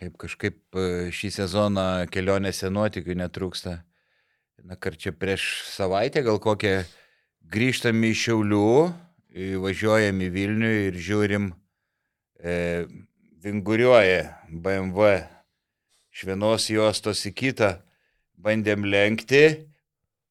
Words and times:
Kaip 0.00 0.16
kažkaip 0.16 0.80
e, 0.80 0.84
šį 1.12 1.28
sezoną 1.34 1.86
kelionėse 2.08 2.70
nuotikių 2.72 3.18
netrūksta. 3.20 3.74
Na, 4.64 4.76
kar 4.80 4.96
čia 4.96 5.12
prieš 5.12 5.44
savaitę 5.68 6.22
gal 6.24 6.40
kokią 6.40 6.82
grįžtam 7.52 8.00
į 8.08 8.14
Šiaulių, 8.16 8.70
važiuojam 9.60 10.20
į 10.24 10.28
Vilnių 10.34 10.72
ir 10.86 10.98
žiūrim, 11.00 11.50
e, 12.40 12.56
vinguriuoja 13.44 14.24
BMW 14.48 15.20
iš 16.12 16.24
vienos 16.28 16.68
juostos 16.72 17.22
į 17.28 17.32
kitą, 17.36 17.70
bandėm 18.40 18.88
lenkti, 18.88 19.69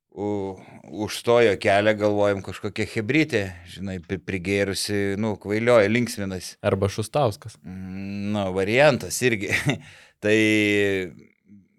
užstojo 0.10 1.54
kelią, 1.62 1.94
galvojom 2.00 2.42
kažkokia 2.44 2.88
hebrytė, 2.90 3.44
žinai, 3.70 4.00
prigėrusi, 4.02 5.16
nu, 5.22 5.36
kvailioja, 5.40 5.90
linksminas. 5.92 6.56
Arba 6.66 6.90
Šustauskas. 6.92 7.60
Mm, 7.64 8.32
nu, 8.34 8.46
variantas 8.56 9.20
irgi. 9.26 9.54
tai 10.24 10.38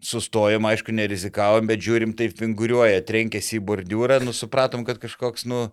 sustojom, 0.00 0.64
aišku, 0.70 0.94
nerizikavom, 0.96 1.66
bet 1.68 1.82
žiūrim, 1.84 2.14
taip 2.16 2.38
vinguriuoja, 2.40 3.02
trenkėsi 3.06 3.58
į 3.58 3.64
bordiūrą, 3.68 4.20
nu, 4.24 4.32
supratom, 4.36 4.86
kad 4.88 5.00
kažkoks, 5.02 5.44
nu, 5.50 5.66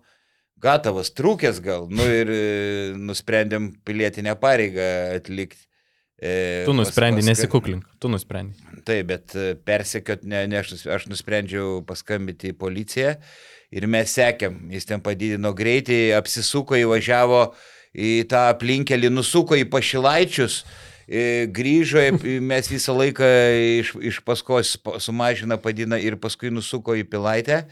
gatavas, 0.60 1.12
trūkęs 1.16 1.62
gal, 1.64 1.86
nu 1.88 2.04
ir 2.04 2.32
e, 2.34 2.42
nusprendėm 2.98 3.70
pilietinę 3.88 4.34
pareigą 4.40 4.90
atlikti. 5.16 5.67
E, 6.18 6.64
tu 6.66 6.72
nusprendai 6.74 7.22
nesikuklink, 7.22 7.84
tu 8.02 8.10
nusprendai. 8.10 8.58
Taip, 8.82 9.06
bet 9.06 9.36
e, 9.38 9.52
persekiot, 9.54 10.24
ne, 10.26 10.42
ne 10.50 10.58
aš, 10.58 10.74
aš 10.90 11.06
nusprendžiau 11.06 11.78
paskambinti 11.86 12.50
į 12.50 12.56
policiją 12.58 13.12
ir 13.70 13.86
mes 13.90 14.16
sekėm, 14.16 14.64
jis 14.74 14.88
ten 14.88 15.04
padidino 15.04 15.52
greitį, 15.54 16.16
apsisuko, 16.18 16.74
įvažiavo 16.80 17.44
į 17.94 18.12
tą 18.30 18.48
aplinkelį, 18.50 19.12
nusuko 19.14 19.58
į 19.60 19.68
pašilaičius, 19.70 20.64
e, 21.06 21.46
grįžo, 21.54 22.02
mes 22.50 22.72
visą 22.72 22.98
laiką 22.98 23.30
iš, 23.78 23.94
iš 24.10 24.20
paskos 24.26 24.74
sumažina, 25.04 25.60
padina 25.62 26.02
ir 26.02 26.18
paskui 26.18 26.50
nusuko 26.50 26.98
į 26.98 27.06
pilaitę. 27.06 27.62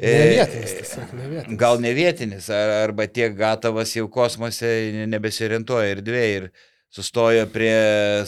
Nevietinis, 0.00 0.72
tiesiog 0.80 1.10
nevietinis. 1.12 1.60
Gal 1.60 1.76
nevietinis, 1.84 2.48
arba 2.56 3.04
tiek 3.04 3.36
gatavas 3.36 3.92
jau 3.92 4.08
kosmose 4.10 4.70
nebesiorientuoja 5.12 5.98
ir 5.98 6.06
dviejai. 6.06 6.36
Ir 6.40 6.52
sustojo 6.92 7.46
prie 7.52 7.76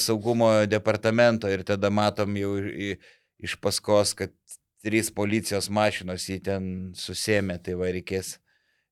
saugumo 0.00 0.50
departamento 0.66 1.50
ir 1.52 1.64
tada 1.68 1.90
matom 1.92 2.36
jau 2.40 2.54
iš 3.44 3.56
paskos, 3.60 4.14
kad 4.16 4.32
trys 4.84 5.10
policijos 5.12 5.70
mašinos 5.72 6.28
jį 6.28 6.38
ten 6.44 6.70
susėmė, 6.96 7.58
tai 7.64 7.76
va 7.80 7.90
reikės, 7.92 8.38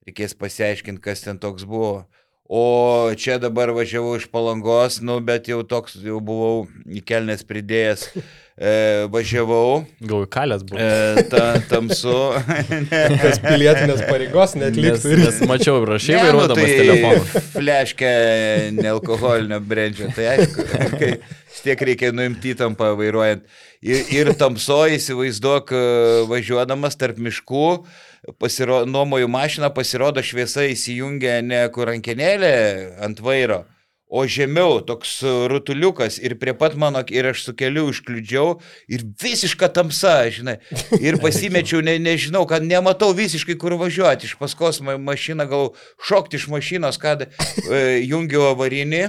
reikės 0.07 0.37
pasiaiškinti, 0.37 1.03
kas 1.05 1.25
ten 1.25 1.41
toks 1.41 1.65
buvo. 1.69 2.05
O 2.53 3.09
čia 3.17 3.39
dabar 3.41 3.71
važiavau 3.73 4.19
iš 4.19 4.27
palangos, 4.29 4.99
nu, 5.01 5.15
bet 5.25 5.47
jau 5.49 5.63
toks, 5.65 5.95
jau 6.05 6.19
buvau 6.21 6.67
į 6.85 7.01
kelnes 7.09 7.41
pridėjęs, 7.49 8.03
e, 8.13 8.73
važiavau. 9.15 9.87
Gal 10.11 10.27
kalės 10.37 10.67
buvo. 10.69 10.77
E, 10.77 11.25
ta, 11.33 11.47
tamsu. 11.71 12.13
Kas 13.23 13.41
pilietinės 13.41 14.05
pareigos 14.05 14.53
netliktų. 14.61 15.15
Nes, 15.17 15.25
nes 15.25 15.41
mačiau, 15.49 15.79
rašai 15.95 16.19
nu, 16.19 16.27
vairuodamas 16.27 16.61
nu, 16.61 16.69
tai 16.69 16.77
telefonu. 16.83 17.43
Fleškę 17.57 18.13
nealkoholinio 18.83 19.63
brendžio, 19.73 20.13
tai 20.13 20.29
aišku, 20.35 20.69
kai 20.99 21.13
tiek 21.63 21.89
reikia 21.89 22.13
nuimti 22.13 22.53
įtampą 22.53 22.93
vairuojant. 23.01 23.49
Ir, 23.81 24.05
ir 24.13 24.37
tamsoje 24.37 25.01
įsivaizduok 25.01 25.73
važiuodamas 26.29 27.01
tarp 27.01 27.17
miškų 27.17 27.69
pasiro, 28.39 28.87
nuomoju 28.87 29.29
mašiną, 29.29 29.71
pasirodo 29.75 30.23
šviesa 30.23 30.67
įsijungia 30.71 31.41
ne 31.43 31.63
kur 31.75 31.91
rankenėlė 31.91 32.55
ant 33.03 33.23
vairo, 33.23 33.65
o 34.13 34.27
žemiau 34.29 34.83
toks 34.85 35.23
rutuliukas 35.49 36.19
ir 36.21 36.37
prie 36.39 36.53
pat 36.55 36.77
mano, 36.77 37.01
ir 37.09 37.31
aš 37.31 37.47
su 37.47 37.55
keliu 37.57 37.89
iškliudžiau 37.91 38.59
ir 38.93 39.07
visiška 39.23 39.71
tamsa, 39.73 40.19
žinai. 40.31 40.59
Ir 41.01 41.17
pasimečiau, 41.23 41.81
ne, 41.85 41.97
nežinau, 42.03 42.45
kad 42.47 42.65
nematau 42.67 43.11
visiškai 43.17 43.57
kur 43.59 43.79
važiuoti. 43.81 44.29
Iš 44.29 44.37
paskos 44.41 44.83
mašiną 44.85 45.49
gal 45.49 45.73
šokti 45.97 46.39
iš 46.39 46.51
mašinos, 46.53 47.01
kad 47.01 47.25
e, 47.25 47.29
jungiau 48.05 48.51
avarinį 48.53 49.07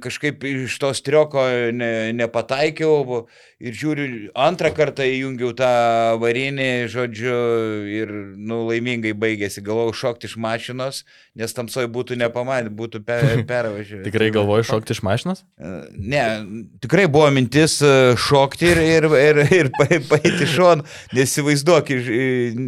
kažkaip 0.00 0.44
iš 0.44 0.78
to 0.78 0.92
strioko 0.94 1.42
ne, 1.72 2.12
nepataikiau 2.12 3.26
ir 3.62 3.76
žiūriu, 3.76 4.06
antrą 4.34 4.70
kartą 4.74 5.06
įjungiau 5.06 5.52
tą 5.56 5.70
varinį, 6.22 6.68
žodžiu, 6.92 7.36
ir 7.90 8.10
nu, 8.34 8.62
laimingai 8.68 9.14
baigėsi. 9.16 9.62
Galvojau 9.64 9.94
šokti 10.00 10.28
iš 10.30 10.36
mašinos, 10.40 11.02
nes 11.38 11.54
tamsoj 11.54 11.88
būtų 11.94 12.18
nepamatę, 12.20 12.72
būtų 12.74 13.02
per, 13.06 13.24
pervažiavę. 13.50 14.02
tikrai 14.08 14.30
galvojai 14.34 14.66
šokti 14.70 14.96
iš 14.96 15.02
mašinos? 15.06 15.44
E, 15.58 15.72
ne, 15.94 16.24
tikrai 16.84 17.06
buvo 17.10 17.30
mintis 17.34 17.78
e, 17.84 17.94
šokti 18.20 18.70
ir, 18.72 18.82
ir, 18.82 19.08
ir, 19.22 19.42
ir 19.60 19.72
paėti 20.10 20.48
šon, 20.50 20.84
nesivaizduok, 21.16 21.94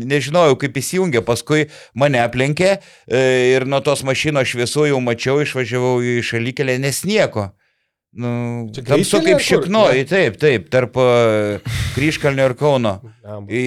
nežinojau, 0.06 0.58
kaip 0.62 0.80
įsijungė, 0.82 1.24
paskui 1.26 1.66
mane 1.98 2.22
aplenkė 2.22 2.72
e, 2.76 3.22
ir 3.56 3.68
nuo 3.68 3.82
tos 3.84 4.06
mašinos 4.06 4.48
šviesų 4.53 4.91
jau 4.92 5.03
mačiau, 5.04 5.41
išvažiavau 5.42 5.98
į 6.04 6.18
šalykelę, 6.26 6.78
nes 6.82 7.04
nieko. 7.08 7.50
Nu, 8.16 8.31
tamsu 8.72 9.21
kaip 9.21 9.43
šiknoji, 9.44 10.06
taip, 10.09 10.38
taip, 10.41 10.71
tarp 10.72 10.94
Kryškalnio 11.97 12.47
ir 12.49 12.54
Kauno. 12.56 12.94
Į, 13.44 13.65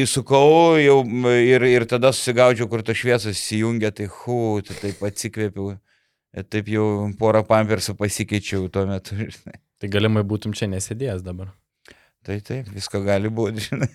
įsukau 0.00 0.78
jau 0.80 0.98
ir, 1.36 1.66
ir 1.68 1.84
tada 1.90 2.14
susigaudžiau, 2.16 2.68
kur 2.70 2.84
tos 2.86 2.96
šviesos 2.96 3.36
įsijungia, 3.36 3.92
tai 3.92 4.08
hu, 4.08 4.60
tai 4.64 4.78
taip 4.86 5.04
atsikvėpiau. 5.10 5.74
Ir 6.30 6.46
taip 6.46 6.70
jau 6.70 6.86
porą 7.18 7.42
pampersų 7.44 7.96
pasikeičiau 7.98 8.70
tuo 8.72 8.86
metu. 8.88 9.18
Žinai. 9.34 9.60
Tai 9.80 9.88
galimai 9.88 10.22
būtum 10.28 10.52
čia 10.56 10.68
nesėdėjęs 10.68 11.24
dabar. 11.24 11.54
Tai 12.26 12.36
taip, 12.44 12.66
visko 12.68 13.00
gali 13.00 13.30
būti, 13.32 13.62
žinai. 13.64 13.86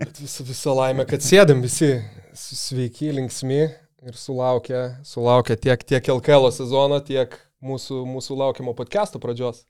Bet 0.00 0.16
visą, 0.18 0.42
visą 0.42 0.72
laimę, 0.74 1.04
kad 1.06 1.22
sėdėm 1.22 1.60
visi 1.62 1.92
sveiki, 2.34 3.12
linksmi 3.14 3.68
ir 4.06 4.14
sulaukia, 4.14 4.98
sulaukia 5.02 5.56
tiek, 5.58 5.82
tiek 5.82 6.10
LKL 6.12 6.52
sezono, 6.54 7.00
tiek 7.02 7.32
mūsų, 7.64 8.04
mūsų 8.06 8.36
laukiamo 8.38 8.74
podcast'o 8.78 9.18
pradžios. 9.22 9.64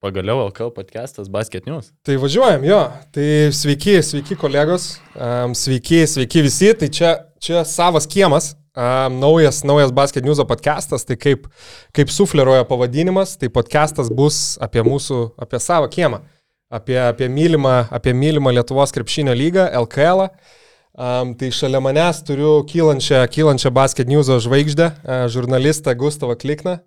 Pagaliau 0.00 0.46
LKL 0.46 0.70
podcastas 0.76 1.28
Basket 1.28 1.66
News. 1.66 1.90
Tai 2.06 2.14
važiuojam, 2.22 2.62
jo. 2.64 2.78
Tai 3.12 3.26
sveiki, 3.52 3.98
sveiki 4.06 4.38
kolegos, 4.38 4.92
um, 5.18 5.56
sveiki, 5.58 6.04
sveiki 6.06 6.44
visi. 6.46 6.70
Tai 6.78 6.88
čia, 6.94 7.10
čia 7.42 7.64
savas 7.66 8.06
kiemas, 8.08 8.52
um, 8.78 9.18
naujas, 9.18 9.64
naujas 9.66 9.92
Basket 9.92 10.24
News 10.24 10.40
podcastas. 10.48 11.04
Tai 11.04 11.18
kaip, 11.18 11.50
kaip 11.98 12.14
sufleruoja 12.14 12.64
pavadinimas, 12.70 13.34
tai 13.40 13.50
podcastas 13.52 14.08
bus 14.08 14.54
apie 14.62 14.86
mūsų, 14.86 15.34
apie 15.36 15.60
savo 15.60 15.90
kiemą, 15.90 16.22
apie, 16.70 16.96
apie, 17.02 17.28
mylimą, 17.28 17.80
apie 17.98 18.14
mylimą 18.14 18.54
Lietuvos 18.54 18.94
krepšinio 18.94 19.36
lygą, 19.36 19.66
LKL. 19.82 20.30
-ą. 20.30 20.64
Um, 20.98 21.30
tai 21.38 21.52
šalia 21.54 21.78
manęs 21.78 22.24
turiu 22.26 22.56
kylančią, 22.66 23.20
kylančią 23.30 23.70
basket 23.70 24.08
news 24.10 24.26
žvaigždę, 24.26 24.88
uh, 24.98 25.28
žurnalistą 25.30 25.94
Gustavą 25.94 26.34
Klikną. 26.34 26.80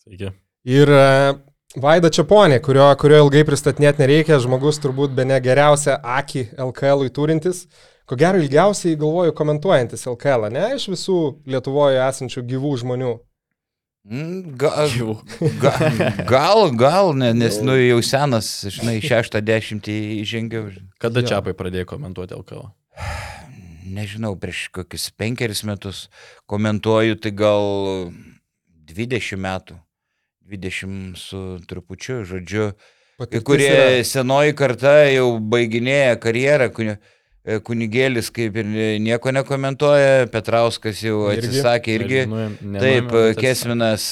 Sveiki. 0.00 0.30
Ir 0.64 0.88
uh, 0.88 1.36
Vaida 1.76 2.08
Čiaponė, 2.08 2.56
kurio, 2.64 2.88
kurio 2.96 3.18
ilgai 3.20 3.44
pristatinėti 3.44 4.00
nereikia, 4.00 4.40
žmogus 4.40 4.80
turbūt 4.80 5.12
be 5.14 5.26
ne 5.28 5.36
geriausią 5.44 6.00
akį 6.00 6.46
LKL 6.56 7.04
turintis. 7.12 7.66
Ko 8.08 8.16
gero 8.18 8.40
ilgiausiai 8.40 8.96
galvoju 8.98 9.36
komentuojantis 9.36 10.08
LKL, 10.08 10.48
ne 10.50 10.64
iš 10.80 10.88
visų 10.90 11.18
Lietuvoje 11.46 12.00
esančių 12.08 12.42
gyvų 12.54 12.72
žmonių. 12.80 13.12
Mm, 14.08 14.56
gal, 14.56 14.88
gal, 15.60 15.84
gal, 16.32 16.64
gal 16.80 17.12
ne, 17.12 17.34
nes 17.36 17.60
nu, 17.60 17.76
jau 17.76 18.00
senas, 18.00 18.48
žinai, 18.72 18.96
šeštą 19.04 19.44
dešimtį 19.44 20.00
įžengiau. 20.24 20.70
Kada 20.98 21.22
Čiapai 21.28 21.52
pradėjo 21.54 21.92
komentuoti 21.92 22.40
LKL? 22.40 22.70
Nežinau, 23.94 24.34
prieš 24.40 24.68
kokius 24.74 25.10
penkerius 25.18 25.64
metus 25.68 26.06
komentuoju, 26.50 27.18
tai 27.22 27.32
gal 27.36 28.10
20 28.90 29.40
metų, 29.40 29.78
20 30.50 31.18
su 31.20 31.42
trupučiu, 31.70 32.22
žodžiu, 32.28 32.72
Patirtis 33.20 33.44
kurie 33.44 33.68
yra. 33.68 34.04
senoji 34.08 34.54
karta 34.56 34.94
jau 35.10 35.34
baiginėja 35.52 36.14
karjerą, 36.22 36.70
kunigėlis 37.66 38.30
kaip 38.32 38.56
ir 38.62 38.70
nieko 39.04 39.34
nekomentuoja, 39.36 40.30
Petrauskas 40.32 41.02
jau 41.04 41.26
irgi? 41.28 41.50
atsisakė 41.50 41.98
irgi. 41.98 42.22
Nenuėm, 42.24 42.80
Taip, 42.80 43.12
Kesminas, 43.36 44.08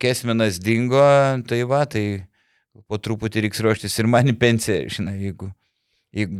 Kesminas 0.00 0.58
dingo, 0.62 1.04
tai 1.48 1.60
va, 1.68 1.84
tai 1.84 2.06
po 2.88 2.96
truputį 2.96 3.44
reiks 3.44 3.60
ruoštis 3.64 4.00
ir 4.00 4.08
man 4.08 4.32
į 4.32 4.38
pensiją, 4.40 4.88
žinai, 4.98 5.18
jeigu 5.28 5.52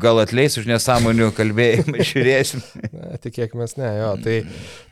Gal 0.01 0.23
atleis 0.23 0.57
už 0.57 0.69
nesąmonių 0.71 1.33
kalbėjimą, 1.37 2.05
žiūrėsim. 2.11 2.63
Na, 2.95 3.19
tikėkime, 3.21 3.67
ne, 3.77 3.91
jo. 3.99 4.13
Tai, 4.25 4.37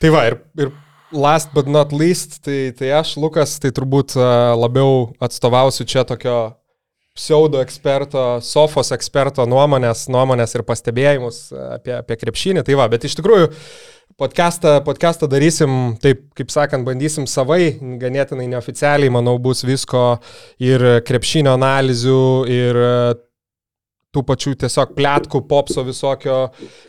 tai 0.03 0.11
va, 0.13 0.25
ir, 0.29 0.37
ir 0.61 0.69
last 1.15 1.55
but 1.55 1.69
not 1.71 1.95
least, 1.95 2.41
tai, 2.45 2.69
tai 2.77 2.91
aš, 2.99 3.15
Lukas, 3.21 3.57
tai 3.61 3.73
turbūt 3.73 4.13
labiau 4.59 5.09
atstovausiu 5.23 5.87
čia 5.89 6.05
tokio 6.05 6.37
pseudo 7.15 7.61
eksperto, 7.63 8.21
sofos 8.43 8.91
eksperto 8.91 9.45
nuomonės, 9.47 10.05
nuomonės 10.11 10.57
ir 10.57 10.65
pastebėjimus 10.67 11.47
apie, 11.79 11.95
apie 11.95 12.19
krepšinį. 12.19 12.65
Tai 12.67 12.77
va, 12.81 12.89
bet 12.91 13.07
iš 13.07 13.15
tikrųjų 13.21 13.53
Podcastą, 14.15 14.77
podcastą 14.79 15.27
darysim, 15.27 15.97
taip 15.99 16.21
kaip 16.39 16.51
sakant, 16.53 16.85
bandysim 16.87 17.25
savai, 17.27 17.73
ganėtinai 17.99 18.45
neoficialiai, 18.47 19.11
manau, 19.11 19.33
bus 19.43 19.65
visko 19.67 20.21
ir 20.63 20.85
krepšinio 21.03 21.51
analizių, 21.57 22.21
ir 22.47 22.79
tų 24.15 24.23
pačių 24.27 24.55
tiesiog 24.63 24.93
plėtkų, 24.97 25.41
popso 25.49 25.83
visokio, 25.85 26.37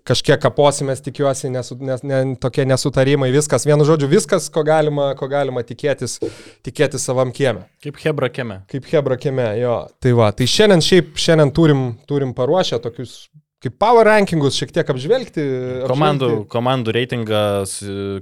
kažkiek 0.06 0.40
kaposimės, 0.43 1.02
tikiuosi, 1.05 1.50
nesu, 1.52 1.78
nes, 1.82 2.05
ne, 2.06 2.23
tokie 2.43 2.67
nesutarimai, 2.69 3.32
viskas, 3.34 3.67
vienu 3.69 3.87
žodžiu, 3.88 4.11
viskas, 4.12 4.49
ko 4.52 4.64
galima, 4.67 5.11
ko 5.19 5.28
galima 5.32 5.64
tikėtis, 5.67 6.20
tikėtis 6.67 7.06
savam 7.08 7.34
kieme. 7.34 7.67
Kaip 7.84 7.99
Hebra 8.05 8.31
kieme. 8.32 8.61
Kaip 8.70 8.87
Hebra 8.93 9.19
kieme, 9.20 9.50
jo. 9.61 9.81
Tai 10.02 10.14
va, 10.19 10.31
tai 10.37 10.49
šiandien 10.50 10.84
šiaip, 10.84 11.17
šiandien 11.20 11.52
turim, 11.56 11.88
turim 12.08 12.37
paruošę 12.37 12.81
tokius 12.84 13.26
kaip 13.67 13.78
power 13.81 14.06
rankingus 14.06 14.56
šiek 14.61 14.73
tiek 14.75 14.90
apžvelgti. 14.93 15.43
Komandų, 15.88 16.28
apžvelgti. 16.28 16.50
komandų 16.52 16.94
reitingas, 16.94 17.76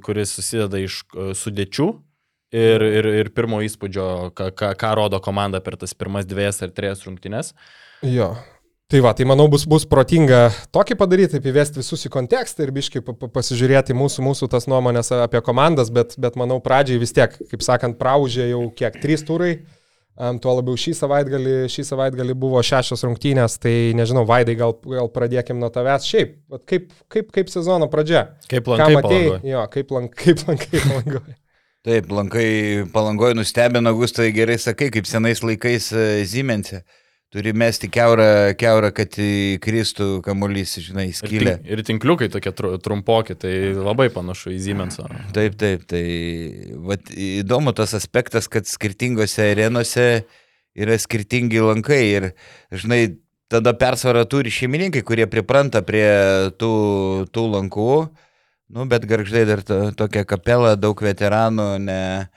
kuris 0.07 0.33
susideda 0.39 0.81
iš 0.81 1.03
e, 1.05 1.33
sudėčių 1.37 1.89
ir, 2.55 2.85
ir, 3.01 3.09
ir 3.23 3.31
pirmo 3.35 3.61
įspūdžio, 3.67 4.09
ką, 4.37 4.51
ką, 4.57 4.73
ką 4.81 4.93
rodo 4.99 5.21
komanda 5.25 5.61
per 5.65 5.79
tas 5.81 5.95
pirmas 5.99 6.29
dviejas 6.29 6.63
ar 6.65 6.73
trijas 6.75 7.05
rungtynes. 7.07 7.53
Jo, 8.05 8.35
Tai 8.95 9.01
va, 9.03 9.13
tai 9.13 9.25
manau 9.27 9.49
bus, 9.51 9.65
bus 9.67 9.83
protinga 9.91 10.53
tokį 10.71 10.95
padaryti, 10.95 11.33
taip 11.35 11.49
įvesti 11.51 11.81
visus 11.81 12.07
į 12.07 12.13
kontekstą 12.15 12.63
ir 12.63 12.71
biškai 12.77 13.01
pasižiūrėti 13.35 13.97
mūsų, 13.99 14.23
mūsų 14.23 14.47
tas 14.53 14.69
nuomonės 14.71 15.11
apie 15.17 15.41
komandas, 15.43 15.91
bet, 15.91 16.15
bet 16.23 16.39
manau 16.39 16.61
pradžiai 16.63 17.01
vis 17.03 17.11
tiek, 17.17 17.35
kaip 17.51 17.67
sakant, 17.67 17.99
praužė 17.99 18.47
jau 18.53 18.61
kiek 18.79 19.01
trys 19.03 19.27
turai, 19.27 19.51
um, 20.15 20.39
tuo 20.39 20.55
labiau 20.61 20.79
šį 20.79 20.95
savaitgalį, 21.01 21.57
šį 21.75 21.89
savaitgalį 21.91 22.39
buvo 22.39 22.63
šešios 22.63 23.03
rungtynės, 23.09 23.59
tai 23.67 23.77
nežinau, 23.99 24.23
Vaidai, 24.31 24.55
gal, 24.63 24.79
gal 24.87 25.11
pradėkim 25.19 25.59
nuo 25.59 25.75
tavęs 25.75 26.07
šiaip, 26.15 26.39
kaip, 26.63 26.93
kaip, 27.11 27.35
kaip 27.35 27.51
sezono 27.51 27.91
pradžia. 27.91 28.29
Kaip 28.47 28.71
lankai 28.77 28.93
matėjai, 29.01 29.39
jo, 29.57 29.69
kaip, 29.75 29.97
lank, 29.99 30.21
kaip 30.23 30.47
lankai 30.47 30.77
palangoje. 30.79 31.41
Taip, 31.85 32.13
lankai 32.15 32.51
palangoje 32.95 33.43
nustebino, 33.43 33.91
Gustai 33.99 34.31
gerai 34.39 34.63
sakai, 34.63 34.95
kaip 34.95 35.11
senais 35.11 35.43
laikais 35.43 35.91
Zimense. 36.31 36.87
Uh, 36.87 37.01
Turi 37.35 37.51
mesti 37.51 37.89
keurą, 37.91 38.55
keurą 38.55 38.93
kad 38.95 39.17
įkristų 39.19 40.21
kamuolys, 40.23 40.77
žinai, 40.79 41.09
skylę. 41.19 41.57
Ir, 41.57 41.65
tink, 41.65 41.73
ir 41.75 41.81
tinkliukai 41.89 42.29
tokie 42.31 42.53
trumpoki, 42.55 43.35
tai 43.35 43.55
labai 43.75 44.07
panašu 44.15 44.53
į 44.55 44.61
Siemensą. 44.63 45.09
Taip, 45.35 45.57
taip, 45.59 45.83
tai 45.91 46.05
vat, 46.87 47.11
įdomu 47.11 47.75
tas 47.75 47.97
aspektas, 47.99 48.47
kad 48.47 48.71
skirtingose 48.71 49.49
arenose 49.51 50.07
yra 50.79 50.95
skirtingi 51.03 51.59
lankai 51.59 52.01
ir, 52.13 52.29
žinai, 52.71 53.01
tada 53.51 53.75
persvarą 53.83 54.23
turi 54.31 54.55
šeimininkai, 54.55 55.03
kurie 55.03 55.27
pripranta 55.27 55.83
prie 55.83 56.07
tų, 56.55 56.73
tų 57.35 57.49
lankų, 57.57 57.91
nu, 58.79 58.87
bet 58.95 59.11
garždai 59.11 59.43
dar 59.51 59.67
to, 59.67 59.83
tokia 59.99 60.23
kapela, 60.23 60.77
daug 60.79 61.03
veteranų, 61.03 61.69
ne 61.83 62.01
E, 62.05 62.31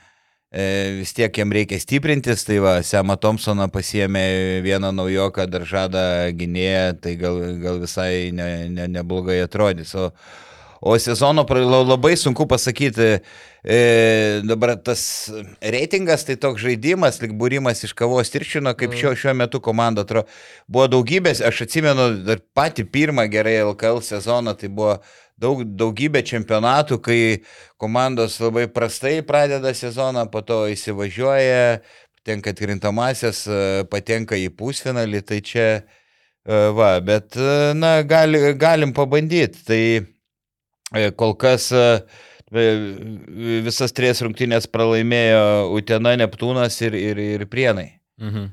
vis 0.50 1.12
tiek 1.12 1.36
jam 1.36 1.52
reikia 1.52 1.76
stiprintis, 1.80 2.44
tai 2.48 2.56
va, 2.64 2.78
Semą 2.80 3.18
Thompsoną 3.20 3.68
pasiemė 3.68 4.62
vieną 4.64 4.94
naujoką, 4.96 5.44
dar 5.46 5.66
žada 5.68 6.04
gynėją, 6.32 7.00
tai 7.04 7.16
gal, 7.20 7.40
gal 7.60 7.80
visai 7.82 8.30
ne, 8.32 8.68
ne, 8.72 8.88
neblogai 8.88 9.42
atrodys. 9.44 9.92
O, 9.94 10.08
o 10.80 10.96
sezono 10.96 11.44
labai 11.44 12.16
sunku 12.16 12.46
pasakyti, 12.48 13.20
e, 13.60 14.40
dabar 14.48 14.76
tas 14.80 15.28
reitingas, 15.60 16.24
tai 16.24 16.36
toks 16.40 16.64
žaidimas, 16.64 17.20
lik 17.20 17.36
būrimas 17.36 17.84
iš 17.84 17.92
kavos 17.92 18.32
tiršino, 18.32 18.72
kaip 18.72 18.94
mm. 18.94 18.96
šio, 18.96 19.14
šiuo 19.14 19.34
metu 19.36 19.60
komanda 19.60 20.06
atrodo. 20.06 20.32
Buvo 20.66 20.88
daugybės, 20.88 21.44
aš 21.44 21.66
atsimenu 21.66 22.24
dar 22.24 22.40
patį 22.56 22.88
pirmą 22.88 23.28
gerai 23.28 23.58
LKL 23.66 24.00
sezoną, 24.00 24.56
tai 24.56 24.72
buvo 24.72 24.96
daug, 25.40 25.62
daugybė 25.78 26.22
čempionatų, 26.26 26.98
kai 27.04 27.20
komandos 27.80 28.38
labai 28.42 28.66
prastai 28.72 29.20
pradeda 29.26 29.72
sezoną, 29.74 30.26
po 30.32 30.42
to 30.46 30.64
įsivažiuoja, 30.72 31.80
patenka 32.18 32.52
atkrintamasis, 32.52 33.46
patenka 33.90 34.36
į 34.36 34.50
pusfinalį, 34.58 35.22
tai 35.24 35.40
čia 35.40 35.66
e, 35.78 35.82
va, 36.76 36.98
bet, 37.04 37.38
e, 37.38 37.74
na, 37.78 37.98
gali, 38.02 38.52
galim 38.58 38.92
pabandyti. 38.96 39.64
Tai 39.68 39.82
e, 40.98 41.10
kol 41.16 41.36
kas 41.40 41.70
visas 42.48 43.92
trys 43.92 44.22
rungtynės 44.24 44.70
pralaimėjo 44.72 45.68
Utena, 45.76 46.14
Neptūnas 46.16 46.78
ir, 46.86 46.96
ir, 46.96 47.20
ir 47.36 47.44
Prienai. 47.48 47.90
Mhm. 48.20 48.48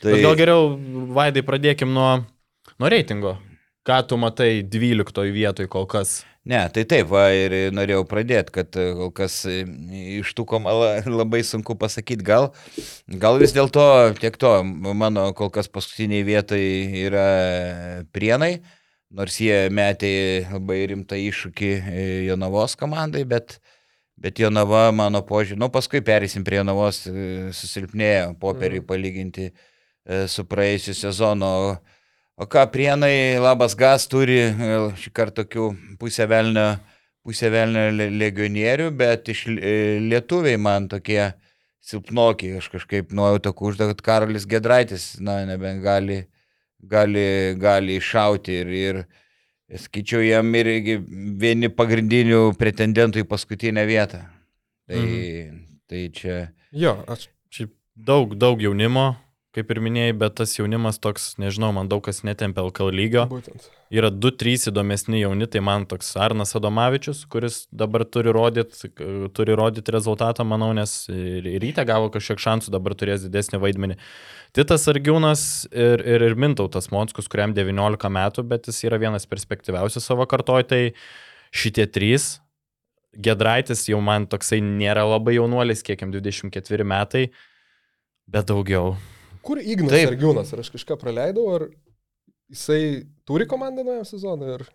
Tai... 0.00 0.14
Bet 0.14 0.24
gal 0.24 0.36
geriau, 0.38 0.70
Vaidai, 1.12 1.44
pradėkim 1.44 1.92
nuo, 1.92 2.22
nuo 2.80 2.88
reitingo. 2.88 3.36
Ką 3.90 4.02
tu 4.06 4.14
matai 4.22 4.62
12 4.62 5.32
vietoj 5.34 5.66
kol 5.66 5.86
kas? 5.90 6.20
Ne, 6.46 6.60
tai 6.70 6.84
taip, 6.86 7.08
va, 7.10 7.24
ir 7.34 7.72
norėjau 7.74 8.04
pradėti, 8.06 8.52
kad 8.54 8.76
e, 8.78 8.84
kol 8.94 9.10
kas 9.18 9.40
e, 9.50 9.64
iš 10.20 10.30
tų 10.38 10.44
komalą 10.52 10.92
labai 11.20 11.40
sunku 11.42 11.74
pasakyti, 11.74 12.22
gal, 12.22 12.52
gal 13.10 13.40
vis 13.42 13.50
dėlto 13.56 13.82
tiek 14.20 14.38
to, 14.38 14.52
mano 14.94 15.26
kol 15.34 15.50
kas 15.50 15.66
paskutiniai 15.66 16.22
vietai 16.22 16.62
yra 17.02 17.26
prienai, 18.14 18.60
nors 19.10 19.42
jie 19.42 19.66
metė 19.74 20.14
labai 20.52 20.84
rimtą 20.94 21.18
iššūkį 21.18 21.74
e, 21.74 22.08
Jonavos 22.30 22.78
komandai, 22.78 23.26
bet, 23.26 23.58
bet 24.14 24.38
Jonava, 24.38 24.86
mano 24.94 25.26
požiūrį, 25.26 25.64
nu 25.66 25.72
paskui 25.74 25.98
perėsim 25.98 26.46
prie 26.46 26.62
Jonavos, 26.62 27.08
susilpnėjo 27.58 28.36
popierį 28.38 28.84
mhm. 28.84 28.90
palyginti 28.94 29.50
su 30.30 30.46
praėjusiu 30.46 30.94
sezonu. 30.94 31.56
O 32.40 32.46
ką 32.48 32.62
prienai, 32.72 33.36
labas 33.36 33.74
gas 33.76 34.06
turi 34.08 34.38
šį 34.96 35.10
kartą 35.12 35.42
tokių 35.42 35.66
pusę 36.00 36.24
velnio, 36.24 36.70
pusę 37.20 37.50
velnio 37.52 37.82
legionierių, 37.92 38.86
bet 38.96 39.28
iš 39.28 39.42
e, 39.52 39.74
lietuviai 40.00 40.56
man 40.56 40.86
tokie 40.88 41.34
silpnoki, 41.84 42.54
aš 42.56 42.70
kažkaip 42.72 43.12
nuojauta 43.12 43.52
užda, 43.52 43.90
kad 43.90 44.00
Karolis 44.06 44.48
Gedraitis, 44.48 45.18
na, 45.20 45.42
nebent 45.44 45.84
gali, 45.84 46.22
gali, 46.80 47.26
gali 47.60 48.00
iššauti 48.00 48.56
ir, 48.62 48.72
ir 48.86 49.02
skaičiau 49.84 50.24
jam 50.24 50.56
irgi 50.56 50.96
vieni 51.44 51.68
pagrindinių 51.68 52.54
pretendentų 52.56 53.20
į 53.20 53.28
paskutinę 53.28 53.84
vietą. 53.84 54.24
Tai, 54.88 55.04
mhm. 55.04 55.60
tai 55.92 56.06
čia. 56.16 56.40
Jo, 56.72 57.02
aš. 57.04 57.28
Šiaip 57.52 57.76
daug, 57.92 58.32
daug 58.40 58.64
jaunimo, 58.64 59.10
kaip 59.56 59.70
ir 59.74 59.80
minėjai, 59.82 60.14
bet 60.14 60.36
tas 60.38 60.52
jaunimas 60.54 61.00
toks, 61.02 61.32
nežinau, 61.42 61.72
man 61.74 61.88
daug 61.90 62.02
kas 62.06 62.22
netempia 62.26 62.62
LKL 62.62 62.94
lygio. 62.94 63.24
Būtent. 63.30 63.66
Yra 63.90 64.12
2-3 64.14 64.68
įdomesni 64.70 65.24
jauni, 65.24 65.48
tai 65.50 65.62
man 65.66 65.88
toks 65.90 66.12
Arnas 66.22 66.54
Adomavičius, 66.54 67.24
kuris 67.30 67.64
dabar 67.74 68.04
turi 68.06 68.30
rodyti, 68.34 68.92
turi 69.34 69.56
rodyti 69.58 69.94
rezultatą, 69.96 70.46
manau, 70.46 70.70
nes 70.76 70.94
ir 71.10 71.50
ryte 71.64 71.82
gavo 71.88 72.12
kažkiek 72.14 72.38
šansų, 72.46 72.70
dabar 72.76 72.94
turės 72.98 73.26
didesnį 73.26 73.62
vaidmenį. 73.66 73.98
Titas 74.54 74.86
Argiūnas 74.90 75.44
ir, 75.74 76.06
ir, 76.06 76.28
ir 76.30 76.38
Mintautas 76.38 76.92
Monskus, 76.94 77.26
kuriam 77.30 77.54
19 77.56 78.14
metų, 78.14 78.46
bet 78.54 78.70
jis 78.70 78.84
yra 78.86 79.02
vienas 79.02 79.26
perspektyviausių 79.30 80.06
savo 80.06 80.30
kartoj, 80.30 80.66
tai 80.70 80.82
šitie 81.50 81.90
trys. 81.90 82.36
Gedraitis 83.10 83.88
jau 83.90 83.98
man 83.98 84.30
toksai 84.30 84.62
nėra 84.62 85.02
labai 85.02 85.40
jaunuolis, 85.40 85.82
kiek 85.82 86.06
jam 86.06 86.14
24 86.14 86.86
metai, 86.86 87.30
bet 88.30 88.46
daugiau 88.46 88.94
Kur 89.44 89.60
Ignas 89.62 89.94
Taip. 89.94 90.12
Argiūnas? 90.14 90.52
Ar 90.54 90.64
aš 90.64 90.72
kažką 90.74 90.98
praleidau, 91.00 91.46
ar 91.56 91.68
jisai 92.50 93.06
turi 93.28 93.46
komandą 93.48 93.84
naujam 93.86 94.06
sezonui? 94.08 94.56
Ar... 94.58 94.66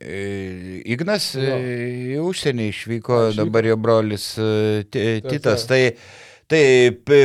E, 0.00 0.82
Ignas 0.94 1.32
jo. 1.34 1.56
E, 1.56 1.88
į 2.14 2.20
užsienį 2.22 2.68
išvyko, 2.70 3.24
išvyko, 3.30 3.40
dabar 3.40 3.66
jo 3.66 3.78
brolis 3.80 4.28
e, 4.38 4.84
Titas. 4.86 5.66
Tai, 5.70 5.80
tai 6.50 6.62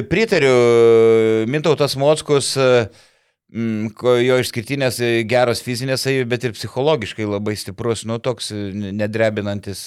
pritariu, 0.09 0.55
Mintautas 1.51 1.93
Mockus, 1.99 2.55
jo 3.49 4.39
išskirtinės 4.41 4.99
geros 5.29 5.61
fizinės 5.65 6.05
savybės, 6.05 6.29
bet 6.33 6.47
ir 6.47 6.57
psichologiškai 6.57 7.29
labai 7.29 7.55
stiprus, 7.57 8.05
nu 8.09 8.19
toks 8.21 8.51
nedrebinantis 8.53 9.85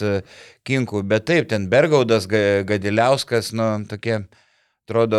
kinkų. 0.67 1.03
Bet 1.11 1.27
taip, 1.31 1.51
ten 1.51 1.67
Bergaudas, 1.73 2.29
Gadiliauskas, 2.31 3.53
nu 3.59 3.73
tokie 3.91 4.25
atrodo 4.83 5.19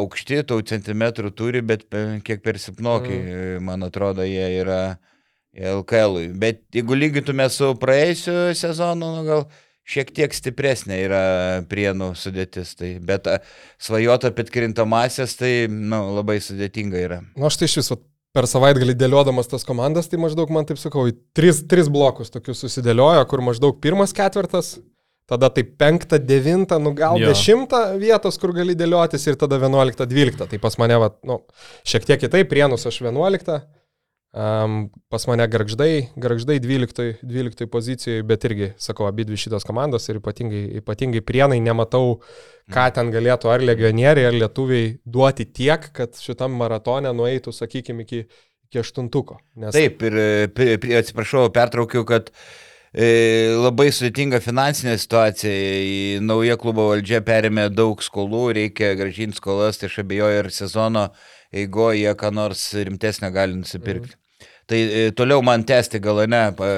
aukšti, 0.00 0.42
tų 0.48 0.60
centimetrų 0.68 1.30
turi, 1.38 1.62
bet 1.64 1.86
kiek 2.26 2.42
per 2.44 2.58
silpnokai, 2.60 3.18
mm. 3.18 3.66
man 3.66 3.86
atrodo, 3.86 4.26
jie 4.26 4.46
yra 4.60 4.96
LKL. 5.54 6.18
-ui. 6.18 6.32
Bet 6.38 6.64
jeigu 6.74 6.98
lygintume 6.98 7.46
su 7.50 7.74
praėjusiu 7.78 8.54
sezonu, 8.58 9.12
nu, 9.18 9.22
gal 9.26 9.46
šiek 9.84 10.10
tiek 10.16 10.34
stipresnė 10.34 10.98
yra 11.04 11.22
prienų 11.70 12.14
sudėtis. 12.18 12.74
Tai, 12.78 12.96
bet 13.04 13.28
svajota 13.78 14.32
apie 14.32 14.48
krintamasias, 14.48 15.36
tai 15.38 15.68
nu, 15.68 16.16
labai 16.16 16.40
sudėtinga 16.40 16.98
yra. 16.98 17.20
Na, 17.34 17.44
nu, 17.44 17.46
aš 17.50 17.60
tai 17.60 17.70
iš 17.70 17.78
viso 17.82 18.00
per 18.34 18.48
savaitgalį 18.50 18.96
dėliodamas 18.98 19.46
tas 19.46 19.62
komandas, 19.66 20.08
tai 20.10 20.18
maždaug 20.18 20.50
man 20.50 20.66
taip 20.66 20.80
sakau, 20.80 21.06
tris, 21.36 21.62
tris 21.70 21.90
blokus 21.92 22.34
tokius 22.34 22.64
susidėliojo, 22.64 23.22
kur 23.30 23.44
maždaug 23.46 23.78
pirmas 23.78 24.16
ketvirtas 24.16 24.74
tada 25.30 25.50
tai 25.52 25.64
5, 25.64 26.18
9, 26.20 26.78
nu 26.84 26.94
gal 26.96 27.20
jo. 27.20 27.32
10 27.32 27.96
vietos, 28.02 28.40
kur 28.40 28.52
gali 28.56 28.76
dėliotis 28.78 29.24
ir 29.30 29.38
tada 29.40 29.60
11, 29.62 30.04
12. 30.10 30.50
Tai 30.50 30.60
pas 30.62 30.76
mane, 30.82 31.00
va, 31.00 31.14
nu, 31.26 31.40
šiek 31.88 32.06
tiek 32.08 32.20
kitaip, 32.26 32.50
prienus 32.52 32.86
aš 32.90 33.02
11, 33.06 33.64
Um, 34.34 34.88
pas 35.08 35.22
mane 35.30 35.44
garždai, 35.46 36.08
garždai 36.18 36.56
12, 36.58 37.20
12 37.22 37.68
pozicijoje, 37.70 38.24
bet 38.26 38.42
irgi, 38.48 38.72
sakau, 38.82 39.06
abi 39.06 39.22
dvi 39.28 39.36
šitos 39.38 39.62
komandos 39.62 40.10
ir 40.10 40.18
ypatingai, 40.18 40.62
ypatingai 40.80 41.20
prienai 41.22 41.60
nematau, 41.62 42.16
ką 42.74 42.88
ten 42.96 43.12
galėtų 43.14 43.52
ar 43.52 43.62
legionieriai, 43.62 44.26
ar 44.32 44.34
lietuviai 44.34 44.88
duoti 45.06 45.46
tiek, 45.46 45.86
kad 45.94 46.18
šitam 46.18 46.58
maratone 46.58 47.14
nueitų, 47.14 47.54
sakykime, 47.54 48.08
iki, 48.08 48.24
iki 48.66 48.82
aštuntuko. 48.82 49.38
Nes... 49.54 49.70
Taip, 49.78 50.02
ir 50.02 50.98
atsiprašau, 50.98 51.46
pertraukiu, 51.54 52.02
kad 52.08 52.34
e, 52.34 52.34
labai 52.94 53.88
sudėtinga 53.90 54.38
finansinė 54.38 54.94
situacija, 55.02 56.20
nauja 56.22 56.54
klubo 56.60 56.88
valdžia 56.92 57.18
perėmė 57.26 57.68
daug 57.74 58.02
skolų, 58.04 58.44
reikia 58.60 58.92
gražinti 58.98 59.40
skolas, 59.40 59.80
tai 59.80 59.88
aš 59.90 60.02
abejoju, 60.04 60.44
ir 60.44 60.50
sezono 60.54 61.08
eigoje 61.54 62.04
jie 62.04 62.12
ką 62.18 62.30
nors 62.34 62.68
rimtesnio 62.74 63.32
gali 63.34 63.58
nusipirkti. 63.58 64.14
Mhm. 64.14 64.20
Tai 64.66 64.78
e, 64.80 65.08
toliau 65.16 65.42
man 65.44 65.64
tęsti 65.66 66.00
gal 66.00 66.24
ne. 66.30 66.44
Pa... 66.56 66.70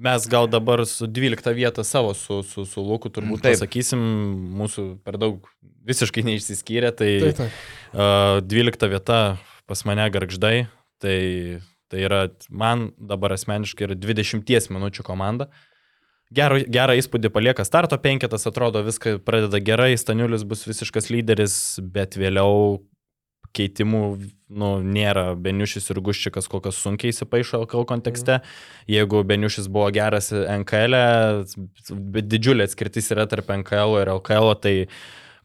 Mes 0.00 0.24
gal 0.32 0.48
dabar 0.48 0.80
su 0.88 1.04
12 1.06 1.52
vietą 1.52 1.84
savo 1.84 2.14
su, 2.16 2.40
su, 2.42 2.64
su 2.64 2.80
Luku 2.80 3.10
turbūt 3.12 3.42
taip. 3.44 3.58
pasakysim, 3.58 4.00
mūsų 4.56 4.84
per 5.04 5.18
daug 5.20 5.44
visiškai 5.84 6.24
neišsiskyrė, 6.24 6.92
tai 6.96 7.10
taip, 7.20 7.42
taip. 7.42 7.58
Uh, 7.92 8.40
12 8.48 8.88
vieta 8.94 9.18
pas 9.68 9.84
mane 9.84 10.06
garždai, 10.12 10.54
tai, 11.04 11.18
tai 11.90 12.04
yra 12.06 12.22
man 12.50 12.90
dabar 12.96 13.34
asmeniškai 13.36 13.88
yra 13.88 13.98
20 13.98 14.72
minučių 14.72 15.04
komanda. 15.06 15.50
Gerą, 16.30 16.60
gerą 16.70 16.94
įspūdį 16.94 17.32
palieka 17.34 17.64
starto 17.66 17.98
penketas, 17.98 18.46
atrodo 18.46 18.84
viską 18.86 19.16
pradeda 19.26 19.58
gerai, 19.66 19.96
Staniulis 19.98 20.44
bus 20.46 20.62
visiškas 20.68 21.10
lyderis, 21.10 21.56
bet 21.82 22.14
vėliau 22.14 22.78
keitimų 23.56 24.02
nu, 24.60 24.68
nėra 24.84 25.32
Beniušis 25.34 25.90
ir 25.90 26.00
Guščikas 26.06 26.46
kol 26.50 26.62
kas 26.62 26.78
sunkiai 26.78 27.10
įsipaišo 27.10 27.64
LKL 27.64 27.86
kontekste. 27.88 28.38
Jeigu 28.90 29.24
Beniušis 29.26 29.66
buvo 29.72 29.88
geras 29.94 30.30
NKL, 30.30 30.94
e, 30.94 31.96
bet 32.14 32.30
didžiulė 32.30 32.68
atskirtis 32.68 33.10
yra 33.14 33.26
tarp 33.30 33.50
NKL 33.60 33.98
ir 34.04 34.12
LKL, 34.14 34.54
tai 34.62 34.74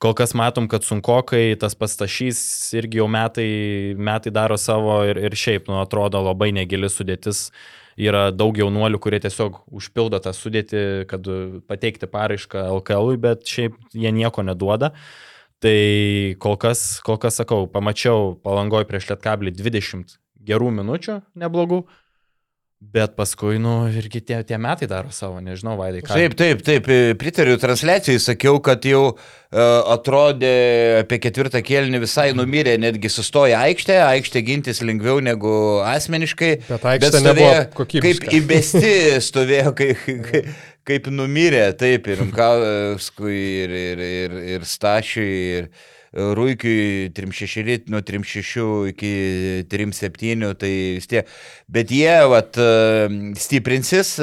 kol 0.02 0.16
kas 0.18 0.36
matom, 0.38 0.68
kad 0.72 0.86
sunkokai 0.86 1.56
tas 1.60 1.76
pastašys 1.78 2.40
irgi 2.78 3.02
jau 3.02 3.08
metai, 3.12 3.96
metai 3.98 4.34
daro 4.34 4.58
savo 4.60 5.00
ir, 5.08 5.20
ir 5.30 5.38
šiaip, 5.38 5.70
nu, 5.72 5.80
atrodo 5.84 6.22
labai 6.26 6.52
negili 6.56 6.92
sudėtis. 6.92 7.50
Yra 7.96 8.28
daug 8.36 8.58
jaunuolių, 8.60 9.00
kurie 9.00 9.22
tiesiog 9.24 9.62
užpildo 9.72 10.20
tą 10.20 10.34
sudėtį, 10.36 10.82
kad 11.08 11.30
pateikti 11.64 12.10
paraišką 12.12 12.66
LKL, 12.82 13.14
bet 13.24 13.48
šiaip 13.48 13.78
jie 13.96 14.12
nieko 14.12 14.44
neduoda. 14.44 14.92
Tai 15.64 15.78
kol 16.44 16.58
kas, 16.60 17.00
kol 17.06 17.16
kas 17.24 17.40
sakau, 17.40 17.64
pamačiau 17.72 18.34
palangoj 18.44 18.84
prieš 18.90 19.08
Lietkablį 19.14 19.56
20 19.56 20.18
gerų 20.46 20.74
minučių, 20.76 21.22
neblogų. 21.40 21.86
Bet 22.94 23.16
paskui, 23.16 23.58
nu, 23.62 23.86
irgi 23.88 24.20
tie, 24.24 24.38
tie 24.48 24.58
metai 24.62 24.88
daro 24.90 25.12
savo, 25.16 25.40
nežinau, 25.44 25.78
Vaidai. 25.80 26.02
Ką. 26.04 26.16
Taip, 26.16 26.36
taip, 26.40 26.62
taip, 26.66 26.90
pritariu 27.20 27.56
transliacijai, 27.60 28.20
sakiau, 28.22 28.60
kad 28.64 28.86
jau 28.88 29.02
uh, 29.14 29.22
atrodė 29.96 30.52
apie 31.02 31.20
ketvirtą 31.24 31.64
kėlinį 31.66 32.04
visai 32.04 32.28
numirė, 32.38 32.76
netgi 32.82 33.12
sustoja 33.12 33.64
aikštė, 33.66 33.98
aikštė 34.10 34.44
gintis 34.48 34.84
lengviau 34.86 35.24
negu 35.24 35.56
asmeniškai. 35.88 36.52
Bet 36.68 36.88
aikštė 36.94 37.08
bet 37.08 37.20
stovėjo, 37.20 37.50
nebuvo 37.56 37.66
kokybiška. 37.82 38.30
Kaip 38.30 38.40
įbesti 38.42 38.94
stovėjo, 39.30 39.76
kaip, 39.82 40.06
kaip, 40.30 40.54
kaip 40.92 41.12
numirė, 41.16 41.66
taip, 41.80 42.12
ir 42.12 42.24
Mkauskui, 42.30 43.42
ir, 43.66 43.76
ir, 43.82 44.08
ir, 44.12 44.40
ir 44.56 44.70
Stašiui, 44.76 45.36
ir 45.60 45.72
Rūkiui 46.16 47.12
3-6, 47.16 47.90
nuo 47.92 48.00
3-6 48.06 48.66
iki 48.94 49.12
3-7, 49.72 50.54
tai 50.62 50.72
vis 50.96 51.12
tiek. 51.12 51.30
Bet 51.68 51.92
jie, 51.92 52.16
vat, 52.32 52.56
stiprinsis, 53.42 54.16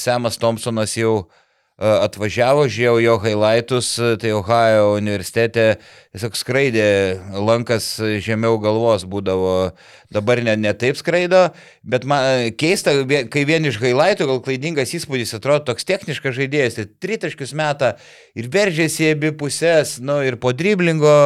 Semas 0.00 0.40
Thompsonas 0.40 0.96
jau 0.96 1.14
uh, 1.20 1.41
atvažiavo, 1.80 2.66
žiūrėjau 2.70 3.00
jo 3.02 3.14
highlightus, 3.22 3.88
tai 4.20 4.32
Ohio 4.36 4.92
universitete 4.98 5.78
tiesiog 6.12 6.36
skraidė, 6.36 6.88
lankas 7.32 7.86
žemiau 8.22 8.58
galvos 8.62 9.06
būdavo, 9.08 9.72
dabar 10.12 10.42
ne, 10.44 10.54
ne 10.60 10.74
taip 10.76 10.98
skraido, 11.00 11.46
bet 11.82 12.04
man 12.08 12.52
keista, 12.60 12.94
kai 13.32 13.44
vien 13.48 13.64
iš 13.66 13.80
highlightų 13.82 14.28
gal 14.28 14.42
klaidingas 14.44 14.92
įspūdis 14.98 15.32
atrodo 15.38 15.64
toks 15.72 15.88
techniškas 15.88 16.36
žaidėjas, 16.36 16.76
tai 16.76 16.86
tritaškius 17.06 17.56
metą 17.58 17.94
ir 18.38 18.50
veržėsi 18.52 19.14
abi 19.14 19.32
pusės, 19.32 19.96
nu 20.04 20.20
ir 20.26 20.36
po 20.42 20.52
driblingo 20.52 21.16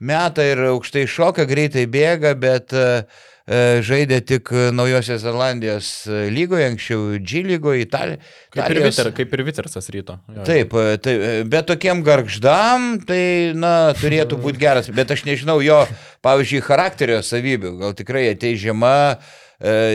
metą 0.00 0.48
ir 0.48 0.66
aukštai 0.72 1.04
šoka, 1.10 1.46
greitai 1.48 1.84
bėga, 1.90 2.34
bet 2.40 2.74
uh, 2.74 3.04
žaidė 3.44 4.22
tik 4.24 4.48
Naujosios 4.72 5.20
Zelandijos 5.20 5.88
lygoje, 6.32 6.68
anksčiau 6.72 7.18
G 7.20 7.42
lygoje, 7.44 7.84
Italijoje. 7.84 8.22
Kaip, 8.54 8.70
ir 8.70 8.80
Viter, 8.86 9.10
kaip 9.12 9.34
ir 9.36 9.42
Vitersas 9.44 9.90
ryto. 9.92 10.16
Jo. 10.32 10.44
Taip, 10.46 10.74
e, 10.74 10.96
taip, 11.02 11.20
e, 11.20 11.44
bet 11.50 11.68
tokiem 11.68 12.00
garždam 12.06 12.94
tai, 13.04 13.52
na, 13.58 13.92
turėtų 13.98 14.38
būti 14.40 14.62
geras, 14.62 14.88
bet 14.94 15.12
aš 15.12 15.26
nežinau 15.28 15.58
jo, 15.64 15.82
pavyzdžiui, 16.24 16.62
charakterio 16.64 17.20
savybių, 17.26 17.74
gal 17.82 17.96
tikrai 17.98 18.28
ateis 18.32 18.62
žiema, 18.62 18.94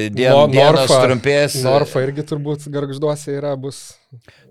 dien, 0.09 0.31
no, 0.33 0.47
dienos 0.49 0.81
Norfa, 0.81 1.01
trumpės. 1.05 1.57
Norfa 1.65 2.03
irgi 2.05 2.25
turbūt 2.31 2.65
garžduose 2.73 3.35
yra, 3.37 3.55
bus 3.59 3.99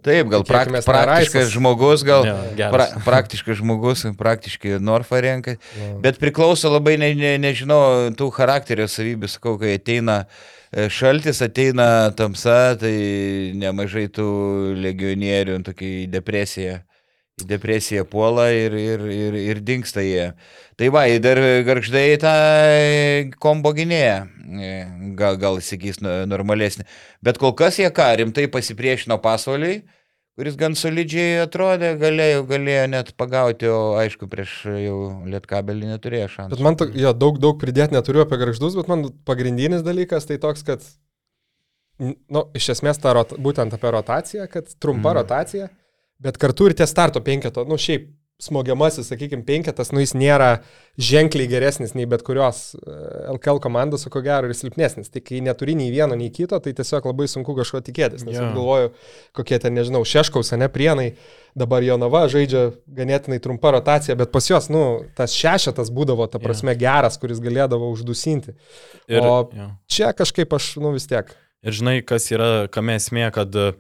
Taip, 0.06 0.28
gal 0.30 0.44
prak, 0.46 0.70
praktiškas 0.87 1.48
žmogus, 1.50 2.04
gal 2.06 2.22
ja, 2.28 2.68
pra, 2.70 2.87
praktiškas 3.02 3.58
žmogus, 3.58 4.04
praktiškai 4.18 4.76
Norfa 4.78 5.18
renka, 5.25 5.56
ja. 5.58 5.88
bet 6.04 6.20
priklauso 6.22 6.70
labai, 6.70 6.94
ne, 7.02 7.10
ne, 7.18 7.32
nežinau, 7.42 7.80
tų 8.14 8.30
charakterio 8.37 8.87
savybių, 8.90 9.30
sakau, 9.32 9.56
kai 9.58 9.75
ateina 9.80 10.20
e, 10.22 10.87
šaltis, 10.94 11.42
ateina 11.42 11.88
tamsa, 12.16 12.76
tai 12.78 12.94
nemažai 13.58 14.06
tų 14.14 14.28
legionierių 14.78 15.58
tokį 15.66 15.92
depresiją 16.14 16.78
į 17.45 17.49
depresiją 17.50 18.04
puola 18.09 18.49
ir, 18.54 18.75
ir, 18.78 19.04
ir, 19.12 19.37
ir 19.52 19.61
dinksta 19.64 20.04
jie. 20.04 20.33
Tai 20.78 20.88
va, 20.95 21.04
dar 21.18 21.40
garždai 21.66 22.07
tą 22.23 22.33
kombo 23.42 23.73
gynėją, 23.75 24.18
e, 24.62 24.73
gal, 25.18 25.38
gal 25.40 25.59
įsigys 25.59 25.99
normalesnį. 26.02 26.87
Bet 27.25 27.40
kol 27.42 27.54
kas 27.59 27.80
jie 27.80 27.88
ką, 27.95 28.12
rimtai 28.21 28.47
pasipriešino 28.52 29.18
pasauliui, 29.23 29.80
kuris 30.38 30.54
gan 30.54 30.76
solidžiai 30.78 31.40
atrodė, 31.42 31.97
galėjo, 31.99 32.45
galėjo 32.47 32.85
net 32.92 33.11
pagauti, 33.18 33.66
o 33.75 33.97
aišku, 33.99 34.28
prieš 34.30 34.54
jau 34.71 34.99
lietkabelį 35.26 35.90
neturėjo 35.97 36.28
šansų. 36.37 36.54
Bet 36.54 36.62
man 36.62 36.78
to, 36.78 36.87
jo, 36.95 37.11
daug, 37.25 37.42
daug 37.42 37.59
pridėti 37.59 37.97
neturiu 37.97 38.23
apie 38.23 38.38
garždus, 38.38 38.78
bet 38.78 38.90
man 38.92 39.09
pagrindinis 39.26 39.83
dalykas 39.83 40.30
tai 40.30 40.38
toks, 40.38 40.62
kad, 40.68 40.87
na, 41.99 42.14
nu, 42.38 42.45
iš 42.54 42.71
esmės 42.76 43.02
ta 43.02 43.18
rota, 43.18 43.35
būtent 43.35 43.75
apie 43.75 43.95
rotaciją, 43.99 44.47
kad 44.52 44.71
trumpa 44.78 45.11
mm. 45.11 45.18
rotacija 45.18 45.68
bet 46.22 46.38
kartu 46.40 46.68
ir 46.68 46.76
tie 46.78 46.87
starto 46.90 47.22
penketo, 47.25 47.64
nu 47.68 47.78
šiaip 47.80 48.10
smogiamasis, 48.38 49.08
sakykime, 49.10 49.42
penketas, 49.42 49.88
nu 49.90 49.98
jis 49.98 50.12
nėra 50.14 50.60
ženkliai 51.02 51.48
geresnis 51.50 51.96
nei 51.98 52.06
bet 52.06 52.22
kurios 52.26 52.76
LKL 52.78 53.58
e, 53.58 53.62
komandos, 53.64 54.04
o 54.06 54.12
ko 54.14 54.22
gero 54.22 54.46
ir 54.46 54.54
silpnesnis. 54.54 55.10
Tai 55.10 55.22
kai 55.26 55.40
neturi 55.42 55.75
nei 55.78 55.90
vieno, 55.90 56.14
nei 56.18 56.30
kito, 56.34 56.60
tai 56.62 56.70
tiesiog 56.78 57.08
labai 57.10 57.26
sunku 57.30 57.56
kažko 57.58 57.82
tikėtis. 57.88 58.22
Nes 58.28 58.37
yeah. 58.37 58.52
galvoju, 58.54 58.92
kokie 59.34 59.58
ten, 59.58 59.75
nežinau, 59.75 60.04
Šeškaus, 60.06 60.52
ne 60.54 60.70
prienai, 60.70 61.08
dabar 61.58 61.82
Jonava 61.82 62.28
žaidžia 62.30 62.68
ganėtinai 63.00 63.40
trumpa 63.42 63.75
rotacija, 63.75 64.14
bet 64.18 64.30
pas 64.34 64.46
juos, 64.46 64.70
nu, 64.70 64.84
tas 65.18 65.34
šešetas 65.34 65.90
būdavo, 65.94 66.30
ta 66.30 66.38
prasme, 66.42 66.76
yeah. 66.76 66.84
geras, 66.84 67.18
kuris 67.18 67.42
galėdavo 67.42 67.90
uždusinti. 67.96 68.54
Ir, 69.10 69.18
o 69.18 69.50
yeah. 69.50 69.75
čia 69.90 70.14
kažkaip 70.14 70.54
aš, 70.54 70.76
nu 70.78 70.94
vis 70.94 71.10
tiek. 71.10 71.34
Ir 71.66 71.75
žinai, 71.75 71.98
kas 72.06 72.30
yra, 72.30 72.68
kame 72.70 72.94
esmė, 73.00 73.32
kad 73.34 73.58
uh, 73.58 73.75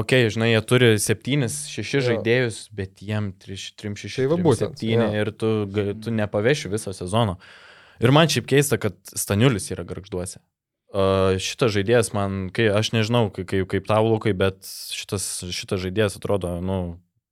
Ok, 0.00 0.14
žinai, 0.32 0.52
jie 0.54 0.60
turi 0.64 0.92
7-6 1.02 2.04
žaidėjus, 2.06 2.60
bet 2.76 3.02
jiem 3.04 3.32
3-6-7 3.42 5.10
ir 5.18 5.32
tu, 5.36 5.50
tu 6.00 6.14
nepaveši 6.14 6.70
viso 6.72 6.94
sezono. 6.96 7.36
Ir 8.00 8.14
man 8.16 8.30
šiaip 8.32 8.48
keista, 8.48 8.78
kad 8.80 8.96
Staniulis 9.12 9.68
yra 9.74 9.84
garžduose. 9.84 10.40
Uh, 10.90 11.36
šitas 11.38 11.74
žaidėjas 11.76 12.10
man, 12.16 12.48
kai 12.54 12.66
aš 12.74 12.90
nežinau, 12.96 13.28
kaip, 13.34 13.52
kaip, 13.70 13.84
tau 13.86 14.08
lūkai, 14.08 14.32
bet 14.34 14.66
šitas, 14.66 15.26
šitas 15.54 15.84
žaidėjas 15.84 16.16
atrodo, 16.18 16.56
nu, 16.64 16.80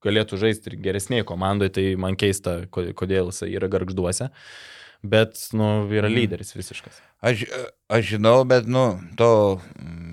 galėtų 0.05 0.39
žaisti 0.39 0.71
ir 0.71 0.79
geresnėje 0.85 1.27
komandoje, 1.27 1.75
tai 1.75 1.87
man 1.99 2.19
keista, 2.21 2.61
kodėl 2.71 3.33
jis 3.33 3.49
yra 3.49 3.71
garžduose. 3.73 4.31
Bet, 5.03 5.41
nu, 5.55 5.89
yra 5.91 6.11
mhm. 6.11 6.17
lyderis 6.21 6.55
visiškas. 6.59 7.01
Aš, 7.19 7.45
aš 7.91 8.13
žinau, 8.15 8.45
bet, 8.47 8.69
nu, 8.71 8.93
to 9.19 9.31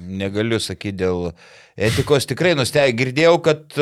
negaliu 0.09 0.57
sakyti 0.61 1.03
dėl 1.03 1.31
etikos. 1.77 2.25
Tikrai 2.29 2.55
nustebėjau, 2.57 2.97
girdėjau, 3.01 3.35
kad 3.45 3.77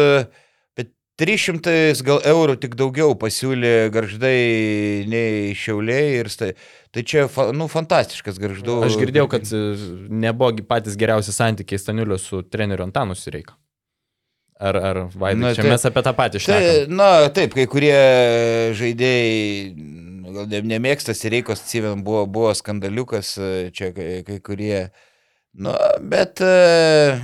300 1.22 2.02
gal 2.02 2.24
eurų 2.26 2.56
tik 2.58 2.74
daugiau 2.78 3.14
pasiūlė 3.20 3.92
garždai 3.94 5.06
nei 5.10 5.54
šiauliai 5.58 6.16
ir 6.24 6.30
stai. 6.34 6.54
Tai 6.94 7.04
čia, 7.06 7.28
nu, 7.54 7.68
fantastiškas 7.70 8.40
garždų. 8.42 8.80
Aš 8.88 8.98
girdėjau, 8.98 9.28
kad 9.32 9.52
nebuvo 10.10 10.66
patys 10.68 10.98
geriausi 10.98 11.36
santykiai 11.36 11.82
Staniulio 11.82 12.18
su 12.22 12.42
treneriu 12.44 12.88
Antanu 12.88 13.18
Sireika. 13.18 13.56
Ar, 14.64 14.78
ar 14.78 15.00
Vaidai, 15.20 15.54
čia 15.58 15.64
taip, 15.64 15.72
mes 15.74 15.86
apie 15.90 16.04
tą 16.06 16.14
patį. 16.18 16.42
Tai, 16.48 16.66
na, 16.90 17.08
taip, 17.36 17.56
kai 17.58 17.66
kurie 17.70 17.96
žaidėjai 18.78 20.03
gal 20.36 20.50
ne, 20.52 20.62
nemėgstas 20.74 21.24
ir 21.26 21.38
reikos 21.38 21.64
atsimen, 21.64 22.04
buvo, 22.06 22.26
buvo 22.30 22.54
skandaliukas, 22.58 23.34
e, 23.38 23.52
čia 23.76 23.92
kai, 23.96 24.10
kai 24.28 24.40
kurie, 24.46 24.78
nu, 25.54 25.74
bet 26.14 26.42
e, 26.44 27.18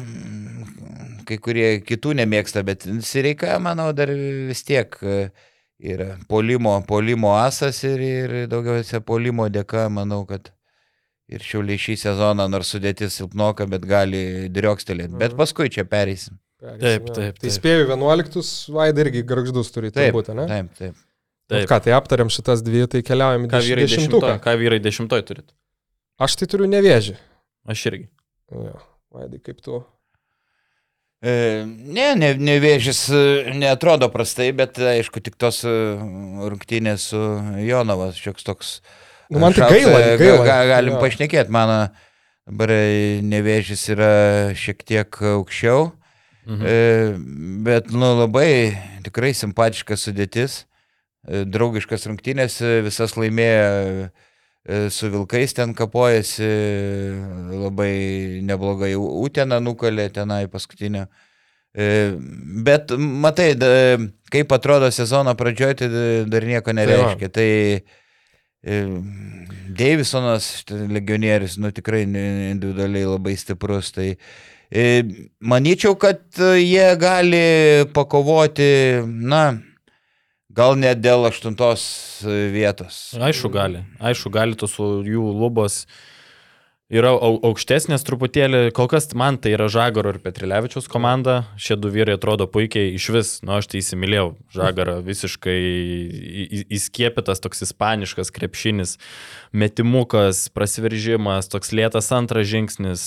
kai 1.29 1.37
kurie 1.43 1.67
kitų 1.85 2.15
nemėgsta, 2.21 2.63
bet 2.67 2.87
Sireika, 3.05 3.57
manau, 3.63 3.91
dar 3.97 4.11
vis 4.13 4.63
tiek 4.67 4.95
e, 5.03 5.17
yra 5.79 6.13
polimo, 6.31 6.77
polimo 6.87 7.35
asas 7.39 7.83
ir, 7.87 8.01
ir 8.03 8.37
daugiausia 8.51 9.01
polimo 9.05 9.47
dėka, 9.51 9.87
manau, 9.93 10.23
kad 10.29 10.51
ir 11.29 11.43
šiauliai 11.45 11.77
šį 11.79 11.95
sezoną, 12.01 12.47
nors 12.49 12.71
sudėtis 12.73 13.19
silpnoka, 13.19 13.67
bet 13.69 13.85
gali 13.87 14.23
driokstelėti. 14.53 15.17
Bet 15.21 15.35
paskui 15.37 15.69
čia 15.73 15.85
pereisim. 15.85 16.39
Pereisim, 16.59 16.81
Taip, 16.81 17.05
jo. 17.07 17.13
taip, 17.15 17.37
Tai 17.39 17.45
taip. 17.47 17.55
spėjau 17.55 17.85
11, 17.93 18.49
Vaida 18.75 19.05
irgi 19.05 19.21
garždus 19.27 19.69
turi 19.71 19.93
Taip, 19.95 20.11
būti, 20.17 20.33
ne? 20.35 20.47
taip, 20.49 20.73
taip. 20.75 20.97
Taip. 21.49 21.65
Ką, 21.69 21.79
tai 21.81 21.93
aptariam 21.97 22.29
šitas 22.29 22.61
dvi, 22.61 22.83
tai 22.91 23.01
keliaujam 23.01 23.47
į 23.47 23.49
Ką 23.49 23.59
vyrai 23.65 23.85
dešimtuką. 23.87 24.19
dešimtoj, 24.21 24.41
ką 24.45 24.53
vyrai 24.61 24.79
dešimtoj 24.85 25.23
turit? 25.25 25.47
Aš 26.21 26.35
tai 26.37 26.47
turiu 26.51 26.67
nevėžį. 26.69 27.15
Aš 27.73 27.85
irgi. 27.89 28.05
Jo, 28.53 28.75
Vaidai, 29.09 29.39
kaip 29.41 29.61
tu? 29.65 29.79
E, 31.19 31.65
ne, 31.67 32.13
ne, 32.15 32.29
nevėžis 32.37 33.01
e, 33.11 33.21
netrodo 33.59 34.07
prastai, 34.13 34.51
bet 34.55 34.77
aišku, 34.79 35.19
tik 35.25 35.35
tos 35.41 35.63
e, 35.67 35.73
rungtynės 36.53 37.09
su 37.11 37.19
Jonovas, 37.65 38.15
šioks 38.21 38.45
toks. 38.47 38.69
Nu, 39.29 39.41
man 39.43 39.53
tai 39.57 39.67
gaila, 39.73 39.99
ga- 39.99 40.15
gaila. 40.21 40.45
ga- 40.47 40.67
Galim 40.71 40.93
Jo. 40.95 41.01
pašnekėti, 41.01 41.51
mano 41.51 41.89
dabar 42.47 42.71
e, 42.71 43.19
nevėžis 43.25 43.83
yra 43.97 44.13
šiek 44.55 44.85
tiek 44.87 45.09
aukščiau, 45.35 45.89
Mhm. 46.49 46.63
e, 46.65 46.77
bet 47.67 47.91
nu, 47.91 48.13
labai 48.23 48.77
tikrai 49.03 49.33
simpatiškas 49.35 50.07
sudėtis, 50.07 50.63
e, 50.63 50.68
draugiškas 51.27 52.07
rungtynės, 52.09 52.61
e, 52.63 52.79
visas 52.85 53.15
laimėjo 53.19 54.09
e, 54.09 54.89
su 54.93 55.09
Vilkais 55.11 55.53
ten 55.57 55.73
kapojasi, 55.77 56.43
e, 56.43 57.15
labai 57.65 57.93
neblogai 58.47 58.93
Utena 58.95 59.59
nukalė 59.59 60.09
tenai 60.15 60.45
paskutinio. 60.51 61.07
E, 61.75 62.15
Bet 62.65 62.91
matai, 62.97 63.53
kaip 64.31 64.51
atrodo 64.55 64.89
sezono 64.91 65.35
pradžioje, 65.37 65.75
tai 65.83 65.89
da- 65.93 66.25
dar 66.35 66.43
nieko 66.47 66.73
nereiškia. 66.73 67.29
Tai 67.29 67.49
e, 68.63 68.79
Deivisonas, 69.69 70.47
štai 70.63 70.87
legionierius, 70.91 71.57
nu 71.61 71.69
tikrai 71.71 72.01
individualiai 72.03 73.05
labai 73.07 73.35
stiprus. 73.39 73.91
Tai 73.95 74.09
e, 74.71 74.83
manyčiau, 75.39 75.95
kad 75.99 76.21
e, 76.41 76.55
jie 76.63 76.89
gali 76.99 77.43
pakovoti, 77.93 78.71
na, 79.05 79.43
gal 80.59 80.75
net 80.79 80.99
dėl 81.03 81.23
aštuntos 81.29 81.83
vietos. 82.53 83.01
Aišku, 83.15 83.51
gali. 83.53 83.85
Aišku, 84.03 84.31
gali 84.33 84.57
tos 84.59 84.75
jų 84.79 85.29
lubos 85.39 85.85
yra 86.89 87.11
au- 87.13 87.37
aukštesnės 87.51 88.01
truputėlį. 88.01 88.71
Kol 88.73 88.87
kas 88.89 89.05
man 89.13 89.37
tai 89.37 89.53
yra 89.53 89.67
Žagaro 89.69 90.09
ir 90.15 90.19
Petrilevičiaus 90.23 90.89
komanda. 90.89 91.43
Šie 91.61 91.77
du 91.77 91.91
vyrai 91.93 92.15
atrodo 92.17 92.47
puikiai 92.49 92.95
iš 92.97 93.09
vis. 93.13 93.29
Nu, 93.45 93.53
aš 93.59 93.69
tai 93.69 93.79
įsimylėjau. 93.83 94.31
Žagarą 94.57 94.95
visiškai 95.05 95.57
įskiepytas 96.75 97.43
toks 97.45 97.61
ispaniškas 97.67 98.33
krepšinis. 98.33 98.97
Metimukas, 99.53 100.47
prasiveržimas, 100.51 101.47
toks 101.53 101.71
lėtas 101.77 102.09
antras 102.15 102.49
žingsnis. 102.49 103.03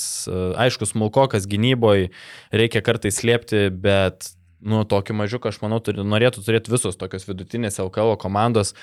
Aišku, 0.62 0.86
smulkokas 0.88 1.50
gynyboje. 1.50 2.12
Reikia 2.54 2.84
kartais 2.86 3.18
slėpti, 3.18 3.66
bet 3.74 4.30
nu, 4.62 4.82
tokį 4.88 5.16
mažiuką, 5.18 5.50
aš 5.52 5.60
manau, 5.64 5.80
turi, 5.84 6.04
norėtų 6.06 6.44
turėti 6.46 6.72
visos 6.72 6.98
tokios 7.00 7.26
vidutinės 7.28 7.80
LKL 7.82 8.16
komandos. 8.22 8.74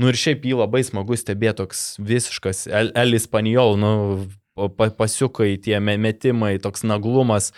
Nu 0.00 0.10
ir 0.10 0.18
šiaip 0.18 0.46
jį 0.46 0.56
labai 0.62 0.82
smagu 0.86 1.16
stebėti, 1.18 1.58
toks 1.62 1.80
visiškas 2.00 2.66
El, 2.70 2.92
El 2.98 3.16
Ispanijol, 3.18 3.76
nu, 3.80 3.90
pa, 4.76 4.90
pasiukai, 4.90 5.54
tie 5.62 5.78
me- 5.80 5.98
metimai, 6.00 6.54
toks 6.62 6.84
naglumas, 6.86 7.50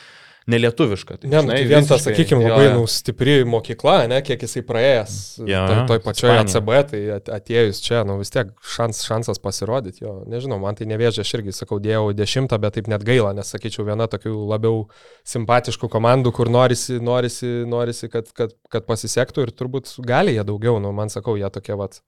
nelietuviška. 0.50 1.18
Ne, 1.22 1.42
nu, 1.42 1.52
tai 1.52 1.64
vien 1.70 1.86
tas, 1.86 2.02
sakykime, 2.06 2.42
labai 2.48 2.70
nu, 2.74 2.86
stipri 2.90 3.36
mokykla, 3.46 4.08
ne, 4.10 4.20
kiek 4.26 4.42
jisai 4.42 4.62
praėjęs. 4.66 5.16
Jo, 5.42 5.60
toj, 5.68 5.76
jo, 5.76 5.84
toj 5.90 6.00
pačioje. 6.06 6.38
ACB, 6.42 6.70
tai 6.90 7.02
at- 7.16 7.30
atėjus 7.38 7.82
čia, 7.84 8.02
nu 8.08 8.16
vis 8.18 8.32
tiek 8.34 8.50
šans, 8.74 9.04
šansas 9.06 9.38
pasirodyti. 9.42 10.02
Jo, 10.02 10.16
nežinau, 10.26 10.58
man 10.62 10.78
tai 10.78 10.88
nevėžė, 10.90 11.22
aš 11.26 11.34
irgi 11.38 11.54
sakau, 11.56 11.78
dėjau 11.82 12.10
dešimtą, 12.18 12.58
bet 12.62 12.78
taip 12.78 12.90
net 12.90 13.04
gaila, 13.06 13.34
nes 13.36 13.52
sakyčiau, 13.54 13.86
viena 13.86 14.08
tokių 14.10 14.34
labiau 14.50 14.88
simpatiškų 15.28 15.88
komandų, 15.92 16.32
kur 16.34 16.50
norisi, 16.52 16.98
norisi, 17.02 17.52
norisi 17.68 18.10
kad, 18.12 18.32
kad, 18.36 18.56
kad 18.72 18.86
pasisektų 18.88 19.46
ir 19.46 19.54
turbūt 19.54 19.94
gali 20.06 20.34
jie 20.36 20.44
daugiau, 20.48 20.80
nu 20.82 20.92
man 20.96 21.12
sakau, 21.12 21.36
jie 21.38 21.48
tokie, 21.54 21.76
vat, 21.78 22.00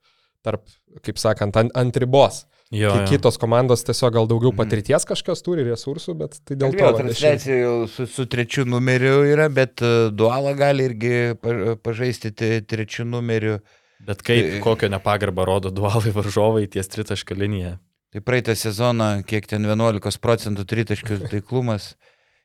tarp, 0.44 0.66
kaip 1.06 1.18
sakant, 1.22 1.56
ant, 1.56 1.72
ant 1.74 1.96
ribos. 2.02 2.44
Jo, 2.74 2.90
jo. 2.90 3.04
Kitos 3.08 3.36
komandos 3.38 3.84
tiesiog 3.86 4.12
gal 4.16 4.26
daugiau 4.26 4.50
Mhm. 4.52 4.58
patirties 4.58 5.04
kažkokios 5.06 5.42
turi, 5.46 5.62
resursų, 5.68 6.14
bet 6.18 6.40
tai 6.44 6.56
dėl 6.56 6.72
to. 6.74 6.82
Va, 6.84 6.90
dešimtą. 6.92 6.98
transliacija 7.04 7.56
jau 7.60 7.74
su, 7.88 8.06
su 8.10 8.26
trečiu 8.26 8.64
numeriu 8.66 9.22
yra, 9.30 9.48
bet 9.48 9.80
e, 9.82 10.10
dualą 10.10 10.56
gali 10.58 10.88
irgi 10.90 11.34
pa- 11.40 11.76
pažaisti 11.78 12.32
trečiu 12.66 13.04
numeriu. 13.06 13.60
Bet 14.04 14.20
kaip, 14.26 14.50
Tai- 14.50 14.60
kokio 14.60 14.88
nepagarbą 14.90 15.46
rodo 15.46 15.70
dualai 15.70 16.10
varžovai 16.12 16.66
ties 16.68 16.88
tritašką 16.88 17.36
liniją. 17.38 17.78
Tai 18.12 18.20
praeitą 18.20 18.54
sezoną, 18.54 19.24
kiek 19.26 19.46
ten 19.46 19.62
11 19.64 20.18
procentų 20.20 20.64
tritaškių 20.66 21.16
taiklumas, 21.32 21.94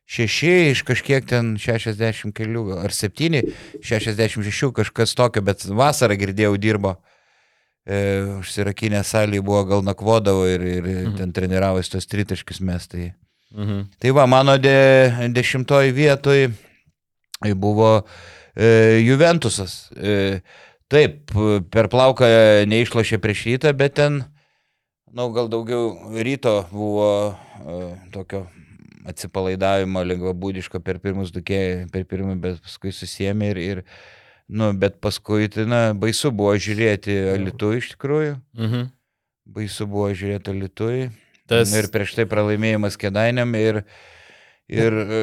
6 0.09 0.71
iš 0.71 0.83
kažkiek 0.87 1.25
ten 1.27 1.55
60 1.57 2.33
kelių, 2.33 2.79
ar 2.83 2.89
7, 2.89 3.43
66 3.81 4.71
kažkas 4.73 5.13
tokio, 5.17 5.41
bet 5.45 5.65
vasarą 5.65 6.15
girdėjau 6.17 6.57
dirbo. 6.57 6.95
E, 6.97 7.18
užsirakinę 8.39 8.99
salį 9.03 9.39
buvo 9.41 9.63
gal 9.65 9.81
nakvodavo 9.85 10.45
ir, 10.47 10.61
ir 10.61 10.83
Mhm. 11.07 11.15
ten 11.17 11.31
treniravosi 11.33 11.91
tos 11.95 12.05
tritaškius 12.05 12.61
mes. 12.61 12.87
Tai, 12.87 13.13
Mhm. 13.55 13.79
tai 13.99 14.11
va, 14.11 14.25
mano 14.29 14.57
de, 14.57 14.75
dešimtoj 15.33 15.91
vietoj 15.91 16.51
buvo 17.55 18.03
e, 18.55 18.99
Juventusas. 19.05 19.89
E, 19.95 20.41
taip, 20.89 21.31
per 21.71 21.87
plauką 21.87 22.25
neišlošė 22.67 23.17
prieš 23.21 23.45
rytą, 23.47 23.73
bet 23.77 23.93
ten, 23.95 24.17
na, 25.13 25.23
nu, 25.23 25.29
gal 25.33 25.47
daugiau 25.49 26.11
ryto 26.21 26.65
buvo 26.71 27.35
e, 27.65 27.95
tokio 28.11 28.47
atsipalaidavimo 29.09 30.03
lengvabūdiško 30.05 30.81
per 30.83 30.99
pirmus 30.99 31.31
du 31.31 31.41
kė, 31.41 31.89
per 31.91 32.03
pirmą, 32.05 32.35
bet 32.41 32.59
paskui 32.61 32.91
susijėmė 32.93 33.49
ir, 33.55 33.57
ir 33.57 33.83
nu, 34.49 34.71
bet 34.73 34.99
paskui, 35.03 35.47
tai, 35.53 35.65
na, 35.69 35.81
baisu 35.93 36.31
buvo 36.35 36.55
žiūrėti 36.57 37.15
Alitų 37.35 37.71
iš 37.79 37.91
tikrųjų. 37.95 38.35
Mhm. 38.57 38.87
Baisu 39.49 39.87
buvo 39.89 40.09
žiūrėti 40.13 40.53
Lietuvai. 40.59 41.09
Tas- 41.49 41.71
Ir 41.73 41.87
prieš 41.89 42.15
tai 42.17 42.25
pralaimėjimas 42.29 42.97
Kedainiam 43.01 43.49
ir... 43.57 43.83
ir 44.69 44.93
e, 44.93 45.21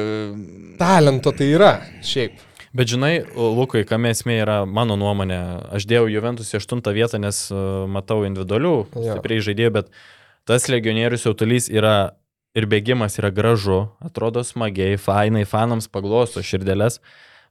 Talento 0.79 1.31
tai 1.31 1.47
yra, 1.55 1.77
šiaip. 2.03 2.35
Bet 2.75 2.89
žinai, 2.91 3.21
Lukai, 3.33 3.85
kam 3.87 4.03
esmė 4.09 4.41
yra 4.43 4.57
mano 4.67 4.97
nuomonė. 4.99 5.37
Aš 5.73 5.85
dėjau 5.87 6.09
Juventus 6.11 6.51
į 6.51 6.59
aštuntą 6.59 6.91
vietą, 6.93 7.17
nes 7.23 7.45
uh, 7.55 7.85
matau 7.89 8.19
individualių, 8.27 8.73
Jo. 8.91 9.15
stipriai 9.15 9.39
žaidėjų, 9.47 9.71
bet 9.79 9.87
tas 10.45 10.67
legionierius 10.69 11.23
jautulys 11.25 11.69
yra 11.71 12.11
ir 12.57 12.67
bėgimas 12.69 13.15
yra 13.21 13.31
gražu, 13.31 13.85
atrodo 14.03 14.43
smagiai, 14.45 14.99
fainai, 14.99 15.45
fanams 15.47 15.87
paglosto 15.87 16.43
širdelės. 16.43 16.99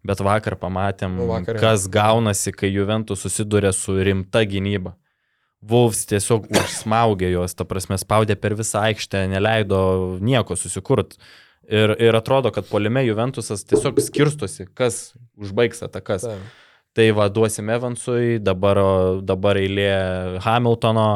Bet 0.07 0.21
vakar 0.23 0.59
pamatėm, 0.61 1.17
Nu, 1.19 1.31
vakar, 1.31 1.59
kas 1.61 1.87
gaunasi, 1.93 2.53
kai 2.55 2.71
Juventus 2.71 3.25
susiduria 3.25 3.73
su 3.75 3.97
rimta 3.97 4.45
gynyba. 4.47 4.95
Wolves 5.67 6.05
tiesiog 6.11 6.51
užsmaugė 6.61 7.33
juos, 7.33 7.57
ta 7.57 7.67
prasme, 7.69 7.99
spaudė 8.01 8.37
per 8.39 8.57
visą 8.59 8.85
aikštę, 8.91 9.27
neleido 9.33 9.81
nieko 10.23 10.59
susikurt. 10.59 11.17
Ir, 11.67 11.97
ir 11.99 12.15
atrodo, 12.15 12.53
kad 12.55 12.69
polime 12.69 13.03
Juventusas 13.03 13.65
tiesiog 13.67 13.99
skirstosi, 14.05 14.69
kas 14.79 15.17
užbaigs 15.35 15.83
atakas. 15.83 16.29
Ta. 16.29 16.37
Tai 16.97 17.11
va, 17.13 17.27
duosim 17.29 17.69
Evansui, 17.75 18.39
dabar, 18.41 18.79
dabar 19.27 19.59
eilė 19.61 19.91
Hamiltono. 20.47 21.09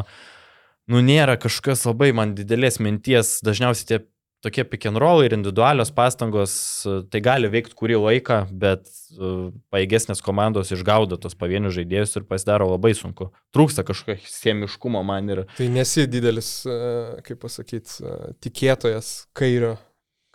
Nu, 0.91 1.01
nėra 1.07 1.39
kažkas 1.41 1.87
labai 1.87 2.11
man 2.17 2.35
didelės 2.37 2.81
minties, 2.83 3.39
dažniausiai 3.47 3.87
tie 3.89 4.01
tokie 4.45 4.65
pick 4.65 4.87
and 4.89 5.01
roll 5.01 5.25
ir 5.25 5.35
individualios 5.37 5.91
pastangos, 5.95 6.55
e, 6.89 7.01
tai 7.13 7.21
gali 7.25 7.51
veikti 7.53 7.77
kurį 7.77 7.99
laiką, 8.01 8.39
bet 8.63 8.89
uh, 9.19 9.51
paėgesnės 9.73 10.23
komandos 10.25 10.73
išgaudo 10.75 11.19
tos 11.21 11.37
pavienius 11.39 11.77
žaidėjus 11.77 12.17
ir 12.17 12.27
pasidaro 12.29 12.71
labai 12.71 12.95
sunku. 12.97 13.31
Trūksta 13.55 13.85
kažkokio 13.87 14.31
siemiškumo 14.31 15.03
man 15.07 15.29
ir... 15.33 15.45
Tai 15.59 15.69
nesi 15.75 16.07
didelis, 16.11 16.55
e, 16.65 16.81
kaip 17.27 17.43
pasakyti, 17.45 18.01
tikėtojas 18.41 19.13
kairio, 19.37 19.77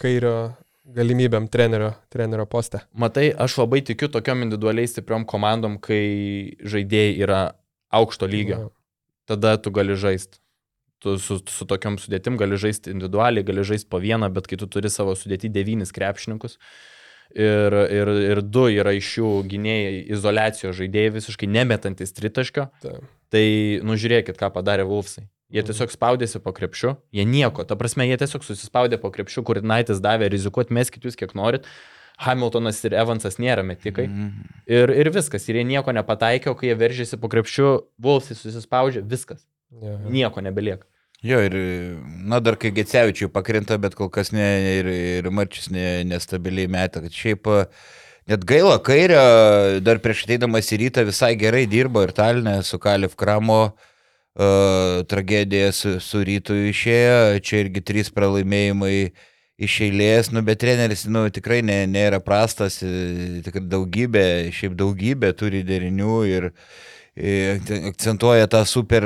kairio 0.01 0.35
galimybėm 0.85 1.49
trenerio, 1.49 1.93
trenerio 2.13 2.45
poste. 2.49 2.83
Matai, 2.93 3.31
aš 3.33 3.57
labai 3.63 3.81
tikiu 3.85 4.09
tokiom 4.13 4.45
individualiai 4.45 4.89
stipriom 4.89 5.25
komandom, 5.29 5.79
kai 5.81 6.55
žaidėjai 6.61 7.13
yra 7.25 7.43
aukšto 7.95 8.29
lygio. 8.29 8.67
Tada 9.25 9.55
tu 9.57 9.73
gali 9.73 9.97
žaisti. 9.97 10.37
Tu 11.05 11.15
su, 11.21 11.37
su 11.45 11.67
tokiam 11.69 11.99
sudėtim 12.01 12.33
gali 12.41 12.57
žaisti 12.57 12.89
individualiai, 12.89 13.45
gali 13.45 13.61
žaisti 13.67 13.85
po 13.91 13.99
vieną, 14.01 14.31
bet 14.33 14.47
kai 14.49 14.57
tu 14.57 14.65
turi 14.65 14.89
savo 14.89 15.13
sudėti 15.13 15.51
devynis 15.53 15.91
krepšininkus 15.93 16.55
ir, 17.35 17.75
ir, 17.93 18.11
ir 18.31 18.41
du 18.41 18.63
yra 18.73 18.93
iš 18.95 19.11
jų 19.19 19.29
gynėjai 19.51 19.99
izolacijos 20.15 20.75
žaidėjai 20.79 21.13
visiškai 21.19 21.49
nemetantis 21.51 22.15
tritaškio, 22.15 22.69
Ta. 22.81 22.95
Tai 23.35 23.45
nužiūrėkit, 23.83 24.37
ką 24.39 24.49
padarė 24.53 24.85
Vulfsai. 24.87 25.25
Jie 25.51 25.61
Mhm. 25.61 25.67
tiesiog 25.69 25.91
spaudėsi 25.93 26.39
po 26.41 26.53
krepšiu, 26.55 26.95
jie 27.13 27.25
nieko, 27.25 27.65
ta 27.67 27.75
prasme, 27.75 28.05
jie 28.07 28.17
tiesiog 28.17 28.41
susispaudė 28.45 28.97
po 29.01 29.11
krepšiu, 29.11 29.43
kur 29.45 29.61
Naitis 29.61 29.99
davė 30.01 30.29
rizikuoti, 30.31 30.73
meskit 30.73 31.03
jūs 31.05 31.17
kiek 31.19 31.35
norit. 31.35 31.65
Hamiltonas 32.17 32.79
ir 32.87 32.93
Evansas 32.95 33.35
nėra 33.37 33.61
metikai. 33.65 34.07
Mhm. 34.07 34.47
Ir, 34.71 34.89
ir 34.89 35.11
viskas, 35.11 35.49
ir 35.49 35.55
jie 35.59 35.65
nieko 35.67 35.91
nepataikė, 35.91 36.47
o 36.49 36.55
kai 36.55 36.69
jie 36.71 36.75
veržėsi 36.79 37.19
po 37.19 37.27
krepšiu, 37.27 37.83
Vulfsai 38.01 38.37
susispaudžia, 38.39 39.03
viskas. 39.03 39.43
Ja. 39.81 39.97
Nieko 40.07 40.39
nebelieka. 40.41 40.85
Jo, 41.25 41.39
ir, 41.41 41.55
na, 42.21 42.37
dar 42.43 42.53
kai 42.61 42.69
Gecevičiui 42.75 43.31
pakrinta, 43.33 43.79
bet 43.81 43.95
kol 43.97 44.11
kas 44.13 44.29
ne, 44.35 44.45
ir, 44.77 44.89
ir 44.93 45.29
Marčius 45.33 45.71
ne, 45.73 46.03
nestabiliai 46.05 46.69
metė, 46.69 47.01
kad 47.01 47.15
šiaip 47.17 47.49
net 48.29 48.45
gaila 48.45 48.75
kairio, 48.85 49.23
dar 49.81 49.97
prieš 50.03 50.21
ateidamas 50.27 50.69
į 50.69 50.83
rytą 50.83 51.05
visai 51.07 51.31
gerai 51.41 51.63
dirbo 51.71 52.03
ir 52.05 52.13
Talinė 52.13 52.59
su 52.67 52.77
Kalif 52.81 53.17
Kramo 53.17 53.61
uh, 53.71 55.01
tragedija 55.09 55.71
su, 55.73 55.95
su 55.97 56.21
rytu 56.27 56.59
išėjo, 56.69 57.39
čia 57.41 57.63
irgi 57.63 57.81
trys 57.89 58.13
pralaimėjimai 58.13 58.97
iš 59.65 59.81
eilės, 59.87 60.29
nu, 60.35 60.45
bet 60.45 60.61
treneris, 60.61 61.07
nu, 61.09 61.25
tikrai 61.33 61.63
ne, 61.65 61.85
nėra 61.89 62.19
prastas, 62.21 62.81
e, 62.83 63.41
tikrai 63.45 63.63
daugybė, 63.71 64.27
šiaip 64.53 64.75
daugybė 64.77 65.31
turi 65.39 65.61
derinių 65.65 66.17
ir 66.27 66.51
e, 66.51 66.53
akcentuoja 67.15 68.49
tą 68.51 68.65
super 68.67 69.05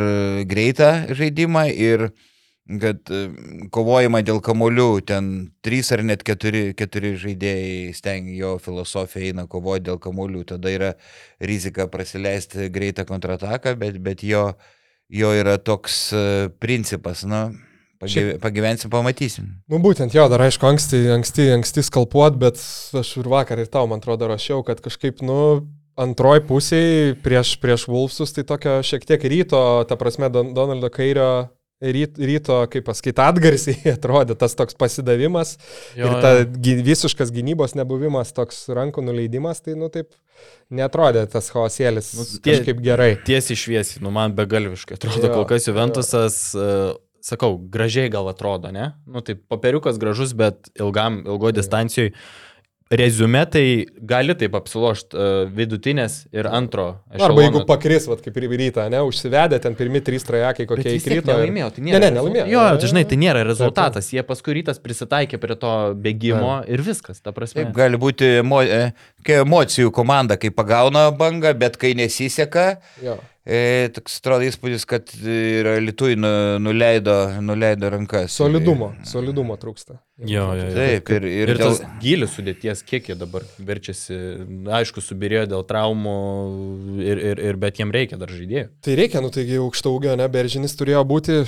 greitą 0.50 1.14
žaidimą 1.14 1.68
ir 1.70 2.10
kad 2.78 3.10
e, 3.10 3.22
kovojimą 3.74 4.22
dėl 4.26 4.42
kamolių, 4.46 4.90
ten 5.10 5.30
trys 5.66 5.90
ar 5.96 6.04
net 6.06 6.22
keturi, 6.28 6.76
keturi 6.78 7.16
žaidėjai 7.18 7.94
stengia, 7.98 8.36
jo 8.44 8.52
filosofija 8.62 9.32
eina 9.32 9.48
kovoti 9.50 9.88
dėl 9.88 9.98
kamolių, 10.02 10.44
tada 10.54 10.74
yra 10.74 10.92
rizika 11.42 11.88
prasileisti 11.90 12.70
greitą 12.74 13.08
kontrataką, 13.10 13.74
bet, 13.80 13.98
bet 14.06 14.22
jo, 14.26 14.52
jo 15.10 15.34
yra 15.40 15.58
toks 15.58 15.98
e, 16.14 16.24
principas, 16.62 17.26
na, 17.26 17.48
pagyve, 18.02 18.38
pagyvensim, 18.44 18.94
pamatysim. 18.94 19.50
Nu 19.72 19.82
būtent 19.82 20.14
jo, 20.14 20.28
dar 20.30 20.46
aišku, 20.46 20.70
anksti, 20.70 21.08
anksti, 21.18 21.50
anksti 21.58 21.88
skalpuot, 21.90 22.38
bet 22.42 22.62
aš 23.02 23.16
ir 23.24 23.34
vakar 23.34 23.66
ir 23.66 23.72
tau, 23.72 23.88
man 23.90 24.04
atrodo, 24.04 24.30
rašiau, 24.30 24.62
kad 24.68 24.84
kažkaip, 24.86 25.26
nu, 25.26 25.66
antroji 26.00 26.44
pusėje 26.48 27.16
prieš, 27.24 27.56
prieš 27.62 27.88
Wolfsus, 27.92 28.34
tai 28.36 28.46
tokio 28.48 28.80
šiek 28.86 29.08
tiek 29.08 29.24
ryto, 29.32 29.62
ta 29.90 29.98
prasme, 30.00 30.32
Don, 30.34 30.54
Donaldo 30.56 30.90
Kairio 30.94 31.30
ryt, 31.80 32.18
ryto, 32.20 32.60
kaip 32.72 32.88
pasakyti, 32.90 33.22
atgarsiai 33.24 33.92
atrodė 33.96 34.36
tas 34.40 34.56
toks 34.60 34.76
pasidavimas 34.80 35.56
jo, 35.96 36.08
ir 36.08 36.16
ta 36.24 36.34
gy, 36.44 36.80
visiškas 36.86 37.32
gynybos 37.36 37.76
nebuvimas, 37.80 38.34
toks 38.36 38.66
rankų 38.76 39.04
nuleidimas, 39.08 39.64
tai, 39.64 39.78
nu, 39.80 39.92
taip 39.94 40.12
netrodė 40.74 41.26
tas 41.32 41.52
chaosėlis 41.54 42.12
nu, 42.18 42.28
tie, 42.40 42.58
kažkaip 42.58 42.82
gerai. 42.84 43.14
Tiesiai 43.28 43.60
šviesiai, 43.60 44.04
nu, 44.06 44.12
man 44.16 44.36
begalviškai 44.38 45.00
atrodo, 45.00 45.24
jo, 45.24 45.36
kol 45.38 45.48
kas 45.50 45.70
Juventusas 45.70 46.42
uh, 46.58 46.98
sakau, 47.24 47.58
gražiai 47.72 48.12
gal 48.12 48.28
atrodo, 48.32 48.72
ne? 48.76 48.92
Nu, 49.08 49.24
tai 49.26 49.36
papiriukas 49.36 50.00
gražus, 50.02 50.36
bet 50.38 50.72
ilgam, 50.80 51.22
ilgo 51.28 51.52
distancijoje. 51.56 52.16
Rezume 52.90 53.44
tai 53.46 53.86
gali 54.02 54.34
taip 54.34 54.56
apsilošti 54.58 55.14
uh, 55.14 55.44
vidutinės 55.54 56.24
ir 56.34 56.48
antro. 56.50 56.88
Ešalono. 57.14 57.28
Arba 57.28 57.44
jeigu 57.44 57.60
pakris, 57.70 58.08
vat, 58.10 58.24
kaip 58.26 58.40
ir 58.42 58.48
rytą, 58.50 58.88
ne, 58.90 59.04
užsivedė 59.06 59.60
ten 59.62 59.76
pirmi 59.78 60.02
trys 60.02 60.26
trajekai, 60.26 60.66
kokie 60.72 60.96
įkrito. 60.98 61.30
Nelaimėjo, 61.30 61.70
tai 61.76 61.84
nėra. 61.86 62.00
Ne, 62.02 62.08
ne, 62.08 62.16
nelaimėjo. 62.18 62.48
Jo, 62.50 62.64
tai 62.82 62.90
žinai, 62.90 63.04
tai 63.12 63.20
nėra 63.22 63.44
rezultatas. 63.46 64.10
Jie 64.10 64.26
paskui 64.26 64.58
rytas 64.58 64.82
prisitaikė 64.82 65.38
prie 65.38 65.60
to 65.62 65.76
bėgimo 66.02 66.56
ja. 66.56 66.64
ir 66.66 66.82
viskas, 66.82 67.22
ta 67.22 67.30
prasme. 67.36 67.62
Taip, 67.62 67.76
gali 67.78 68.02
būti 68.02 68.40
emo, 68.40 68.64
emocijų 69.38 69.94
komanda, 69.94 70.40
kai 70.42 70.50
pagauna 70.50 71.12
bangą, 71.14 71.54
bet 71.62 71.78
kai 71.78 71.94
nesiseka. 72.00 72.72
Jo. 73.06 73.20
E, 73.48 73.88
toks 73.96 74.18
atrodo 74.20 74.44
įspūdis, 74.44 74.84
kad 74.90 75.10
ir 75.24 75.68
Lietuvai 75.80 76.18
nu, 76.20 76.30
nuleido, 76.62 77.16
nuleido 77.42 77.90
rankas. 77.94 78.36
Solidumo, 78.36 78.92
solidumo 79.08 79.56
trūksta. 79.60 79.96
Jo, 80.20 80.50
jo, 80.58 80.66
jo. 80.68 80.76
Taip, 80.76 81.12
ir, 81.16 81.26
ir, 81.30 81.54
ir 81.54 81.62
dėl... 81.62 81.72
tas 81.72 82.02
gilis 82.04 82.36
sudėties, 82.36 82.84
kiek 82.84 83.08
jie 83.10 83.16
dabar 83.18 83.46
verčiasi, 83.64 84.20
aišku, 84.82 85.02
subirėjo 85.02 85.46
dėl 85.54 85.64
traumų, 85.70 86.16
ir, 87.00 87.24
ir, 87.32 87.44
ir, 87.50 87.60
bet 87.62 87.80
jiem 87.80 87.96
reikia 87.96 88.20
dar 88.20 88.34
žaidėjų. 88.36 88.68
Tai 88.86 88.98
reikia, 89.00 89.24
nu 89.24 89.32
taigi 89.34 89.62
aukšta 89.64 89.94
ūgio, 89.96 90.18
ne, 90.20 90.28
Beržinys 90.32 90.76
turėjo 90.78 91.06
būti, 91.08 91.42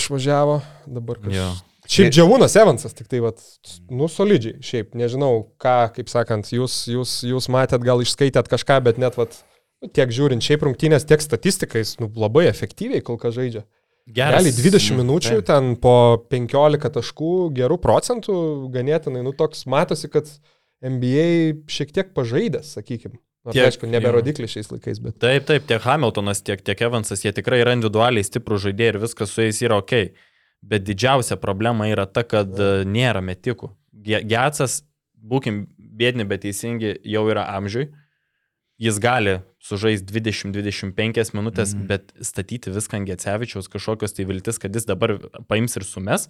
išvažiavo, 0.00 0.60
dabar 0.98 1.20
kažkas. 1.20 1.64
Šiaip 1.86 2.10
Džiavūnas 2.10 2.56
Evansas, 2.58 2.96
tik 2.98 3.06
tai, 3.12 3.20
vat, 3.22 3.44
nu, 3.92 4.08
solidžiai, 4.10 4.56
šiaip, 4.64 4.96
nežinau, 4.98 5.44
ką, 5.62 5.76
kaip 5.94 6.08
sakant, 6.10 6.48
jūs, 6.50 6.80
jūs, 6.90 7.20
jūs 7.28 7.46
matėt, 7.52 7.84
gal 7.86 8.02
išskaitėt 8.02 8.50
kažką, 8.50 8.80
bet 8.88 8.98
net, 8.98 9.14
vat, 9.20 9.36
tiek 9.84 10.12
žiūrint 10.12 10.44
šiaip 10.44 10.64
rungtynės, 10.66 11.06
tiek 11.08 11.22
statistikais, 11.22 11.96
nu, 12.00 12.08
labai 12.16 12.46
efektyviai 12.50 13.04
kol 13.04 13.18
kas 13.20 13.36
žaidžia. 13.36 13.66
Geras. 14.06 14.38
Gali 14.38 14.52
20 14.54 15.00
minučių, 15.00 15.40
tai. 15.40 15.46
ten 15.50 15.72
po 15.82 16.22
15 16.30 16.92
taškų, 16.94 17.32
gerų 17.56 17.80
procentų, 17.82 18.36
ganėtinai, 18.74 19.24
nu 19.26 19.32
toks 19.34 19.64
matosi, 19.66 20.06
kad 20.12 20.30
NBA 20.84 21.66
šiek 21.70 21.90
tiek 21.94 22.12
pažaidęs, 22.14 22.76
sakykime. 22.78 23.18
Tiek, 23.50 23.68
aišku, 23.68 23.86
nebe 23.90 24.10
rodiklis 24.10 24.54
šiais 24.54 24.70
laikais, 24.72 24.98
bet. 25.02 25.18
Taip, 25.22 25.44
taip, 25.46 25.66
tiek 25.66 25.82
Hamiltonas, 25.82 26.40
tiek, 26.46 26.62
tiek 26.66 26.80
Evansas, 26.86 27.22
jie 27.22 27.30
tikrai 27.34 27.60
yra 27.62 27.74
individualiai 27.76 28.26
stiprų 28.26 28.58
žaidėjai 28.64 28.94
ir 28.94 28.98
viskas 29.02 29.34
su 29.34 29.44
jais 29.44 29.60
yra 29.62 29.78
ok. 29.82 29.94
Bet 30.66 30.86
didžiausia 30.86 31.38
problema 31.38 31.86
yra 31.90 32.08
ta, 32.10 32.24
kad 32.26 32.50
ja. 32.58 32.80
nėra 32.86 33.22
metikų. 33.22 33.70
Getsas, 34.06 34.80
būkim 35.14 35.64
bėdini, 35.78 36.26
bet 36.26 36.42
teisingi, 36.46 36.96
jau 37.06 37.22
yra 37.30 37.46
amžiui 37.54 37.86
jis 38.82 39.00
gali 39.00 39.38
sužaisti 39.64 40.12
20-25 40.12 41.34
minutės, 41.36 41.74
mm. 41.74 41.86
bet 41.90 42.12
statyti 42.24 42.72
viską 42.74 43.00
ant 43.00 43.10
Gecevičiaus 43.10 43.70
kažkokios 43.72 44.16
tai 44.16 44.26
viltis, 44.28 44.60
kad 44.62 44.74
jis 44.76 44.88
dabar 44.88 45.16
paims 45.48 45.78
ir 45.78 45.86
sumes. 45.88 46.28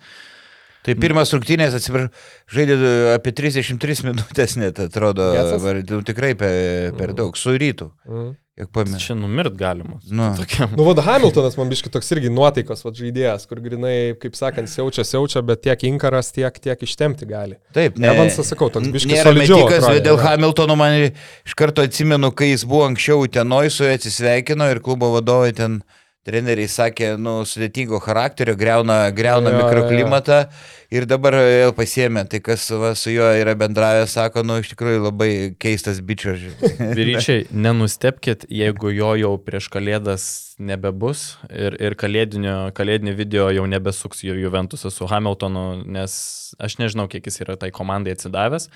Tai 0.87 0.95
pirmas 1.03 1.35
rungtynės, 1.35 1.75
atsiprašau, 1.77 2.25
žaidė 2.55 2.81
apie 3.17 3.35
33 3.35 4.07
minutės 4.07 4.57
net, 4.61 4.79
atrodo, 4.87 5.33
var, 5.63 5.83
nu, 5.83 6.03
tikrai 6.07 6.35
per, 6.39 6.93
per 6.99 7.15
daug, 7.17 7.39
su 7.39 7.57
rytu. 7.59 7.91
Mm. 8.07 8.35
Kiek 8.57 8.71
pamiršau. 8.73 9.03
Čia 9.11 9.15
numirt 9.19 9.53
galima. 9.53 9.99
Nu, 10.09 10.31
nu 10.79 10.85
vad 10.87 11.03
Hamiltonas 11.05 11.59
man 11.59 11.69
biški 11.69 11.91
toks 11.93 12.09
irgi 12.15 12.31
nuotaikos 12.33 12.87
vad 12.87 12.97
žaidėjas, 12.97 13.45
kur 13.51 13.61
grinai, 13.61 14.15
kaip 14.23 14.39
sakant, 14.39 14.71
siaučia, 14.73 15.05
siaučia, 15.05 15.43
bet 15.45 15.61
tiek 15.67 15.85
inkaras, 15.91 16.31
tiek, 16.33 16.57
tiek 16.65 16.87
ištemti 16.87 17.29
gali. 17.29 17.59
Taip, 17.77 18.01
ne. 18.01 18.09
Evansas, 18.15 18.49
sakau, 18.49 18.71
toks 18.73 18.89
biški 18.95 19.19
solidžiau. 19.21 19.61
Metikas, 19.67 20.01
dėl 20.07 20.17
Hamiltono 20.25 20.79
man 20.81 20.97
iš 21.05 21.59
karto 21.59 21.85
atsimenu, 21.85 22.33
kai 22.33 22.55
jis 22.55 22.65
buvo 22.65 22.87
anksčiau 22.89 23.29
tenoj 23.37 23.69
su 23.75 23.85
juo 23.85 23.93
atsisveikino 23.93 24.71
ir 24.73 24.81
klubo 24.89 25.13
vadovai 25.19 25.53
ten 25.61 25.83
treneriai 26.27 26.71
sakė, 26.71 27.13
nu, 27.23 27.39
sudėtingo 27.47 28.01
charakterio, 28.03 28.57
greuna, 28.59 28.99
greuna 29.15 29.53
jo, 29.53 29.61
mikroklimatą 29.63 30.41
jo. 30.43 30.65
ir 30.99 31.07
dabar 31.09 31.39
vėl 31.39 31.75
pasiemė. 31.77 32.27
Tai 32.31 32.41
kas 32.49 32.67
va, 32.75 32.93
su 32.99 33.15
juo 33.15 33.29
yra 33.39 33.55
bendravęs, 33.59 34.17
sako, 34.19 34.43
nu, 34.47 34.59
iš 34.63 34.73
tikrųjų 34.75 35.05
labai 35.05 35.31
keistas 35.63 36.03
bičias. 36.05 36.43
Vyryčiai, 36.99 37.47
nenustepkit, 37.55 38.49
jeigu 38.51 38.93
jo 38.97 39.15
jau 39.21 39.33
prieš 39.43 39.71
kalėdas 39.73 40.29
nebebus 40.59 41.37
ir, 41.51 41.77
ir 41.83 41.97
kalėdinio, 42.01 42.57
kalėdinį 42.77 43.17
video 43.17 43.49
jau 43.53 43.67
nebesuks 43.69 44.25
Juventusas 44.27 44.97
su 44.97 45.09
Hamiltonu, 45.11 45.67
nes 45.85 46.15
aš 46.59 46.79
nežinau, 46.81 47.07
kiek 47.13 47.27
jis 47.29 47.43
yra 47.45 47.59
tai 47.61 47.71
komandai 47.75 48.17
atsidavęs. 48.17 48.71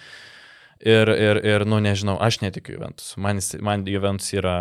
Ir, 0.80 1.10
ir, 1.12 1.36
ir, 1.44 1.62
nu, 1.68 1.76
nežinau, 1.84 2.14
aš 2.24 2.38
netikiu 2.40 2.78
Juventus. 2.78 3.10
Man, 3.20 3.42
man 3.60 3.82
Juventus 3.84 4.30
yra 4.32 4.54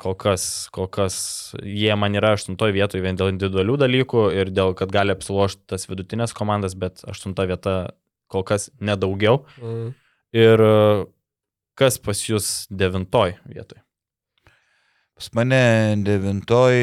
kol 0.00 0.14
kas, 0.16 0.46
kol 0.72 0.86
kas, 0.88 1.18
jie 1.60 1.92
man 2.00 2.16
yra 2.16 2.30
aštuntoje 2.38 2.72
vietoje 2.72 3.04
vien 3.04 3.18
dėl 3.20 3.34
individualių 3.34 3.76
dalykų 3.82 4.22
ir 4.32 4.52
dėl, 4.56 4.72
kad 4.78 4.94
gali 4.94 5.12
apsilošti 5.12 5.66
tas 5.68 5.84
vidutinės 5.90 6.32
komandas, 6.36 6.72
bet 6.72 7.04
aštunta 7.04 7.44
vieta 7.50 7.76
kol 8.32 8.46
kas 8.48 8.70
nedaugiau. 8.80 9.42
Mm. 9.60 9.92
Ir 10.40 10.64
kas 11.76 12.00
pas 12.00 12.24
jūs 12.24 12.64
devintoj 12.72 13.36
vietoje? 13.44 13.84
Pas 15.18 15.28
mane 15.36 15.98
devintoj 16.06 16.76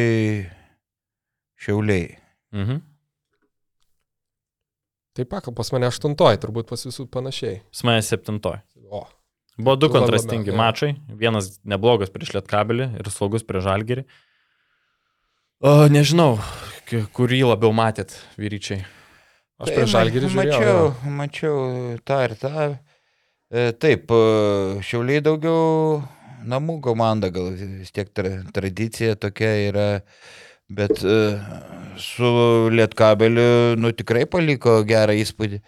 šiauliai. 1.66 2.20
Mhm. 2.54 2.84
Taip, 5.16 5.32
pas 5.32 5.70
mane 5.72 5.88
aštuntoji, 5.88 6.42
turbūt 6.44 6.68
pas 6.68 6.82
visų 6.84 7.06
panašiai. 7.08 7.62
Pas 7.72 7.86
mane 7.88 8.02
septintoji. 8.04 8.60
Buvo 9.58 9.76
du 9.80 9.90
kontrastingi 9.92 10.52
ja. 10.52 10.58
mačai. 10.60 10.96
Vienas 11.20 11.56
neblogas 11.64 12.12
prieš 12.12 12.34
Lietkabelį 12.36 12.90
ir 13.00 13.12
saugus 13.14 13.46
prieš 13.48 13.68
Žalgerį. 13.70 14.04
O, 15.64 15.76
nežinau, 15.92 16.36
kurį 17.16 17.46
labiau 17.48 17.72
matėt, 17.76 18.18
vyryčiai. 18.40 18.84
Aš 19.64 19.72
prieš 19.72 19.94
Žalgerį 19.94 20.32
žiūrėjau. 20.34 20.60
Mačiau, 20.60 21.14
mačiau 21.22 21.60
tą 22.04 22.20
ir 22.28 22.36
tą. 22.42 22.66
E, 23.56 23.70
taip, 23.80 24.12
e, 24.12 24.82
šiauliai 24.84 25.24
daugiau 25.24 26.02
namų 26.46 26.80
komanda, 26.84 27.32
gal 27.34 27.54
vis 27.56 27.94
tiek 27.96 28.12
tra, 28.14 28.38
tradicija 28.56 29.16
tokia 29.20 29.54
yra. 29.70 29.88
Bet 30.66 30.98
uh, 31.06 31.38
su 32.02 32.26
Lietkabeliu, 32.74 33.76
nu 33.78 33.92
tikrai 33.94 34.24
paliko 34.26 34.80
gerą 34.88 35.14
įspūdį. 35.22 35.60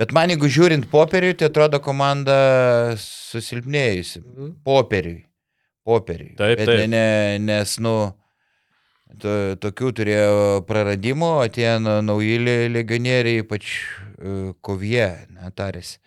Bet 0.00 0.14
man, 0.16 0.32
jeigu 0.32 0.48
žiūrint 0.48 0.86
popieriui, 0.88 1.34
tai 1.36 1.50
atrodo 1.50 1.80
komanda 1.84 2.36
susilpnėjusi. 3.00 4.22
Mhm. 4.24 4.54
Popieriui. 4.64 5.20
Popieriui. 5.84 6.34
Taip, 6.38 6.56
Bet 6.60 6.68
taip. 6.70 6.86
Ne, 6.92 7.38
nes, 7.44 7.74
nu, 7.84 7.94
to, 9.20 9.34
tokių 9.60 9.92
turėjo 10.00 10.30
praradimų, 10.68 11.32
atėjo 11.46 11.74
nauji 12.04 12.38
legionieriai, 12.72 13.42
ypač 13.44 13.74
uh, 13.74 14.52
Kovie, 14.64 15.08
netarėsi. 15.36 15.98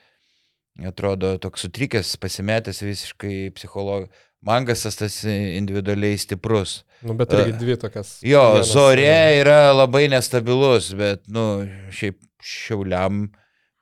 Atrodo, 0.89 1.36
toks 1.38 1.67
sutrikęs, 1.67 2.15
pasimetęs 2.17 2.82
visiškai 2.82 3.51
psichologijos. 3.53 4.10
Mangasas 4.43 4.97
tas 4.99 5.21
individualiai 5.23 6.17
stiprus. 6.19 6.82
Nu, 7.06 7.13
bet 7.15 7.32
irgi 7.32 7.53
dvi 7.62 7.77
tokias. 7.79 8.17
Jo, 8.27 8.41
Zorė 8.67 9.38
yra 9.38 9.69
labai 9.71 10.10
nestabilus, 10.12 10.89
bet, 10.99 11.21
nu, 11.32 11.63
šiaip 11.95 12.17
šiauliam, 12.43 13.29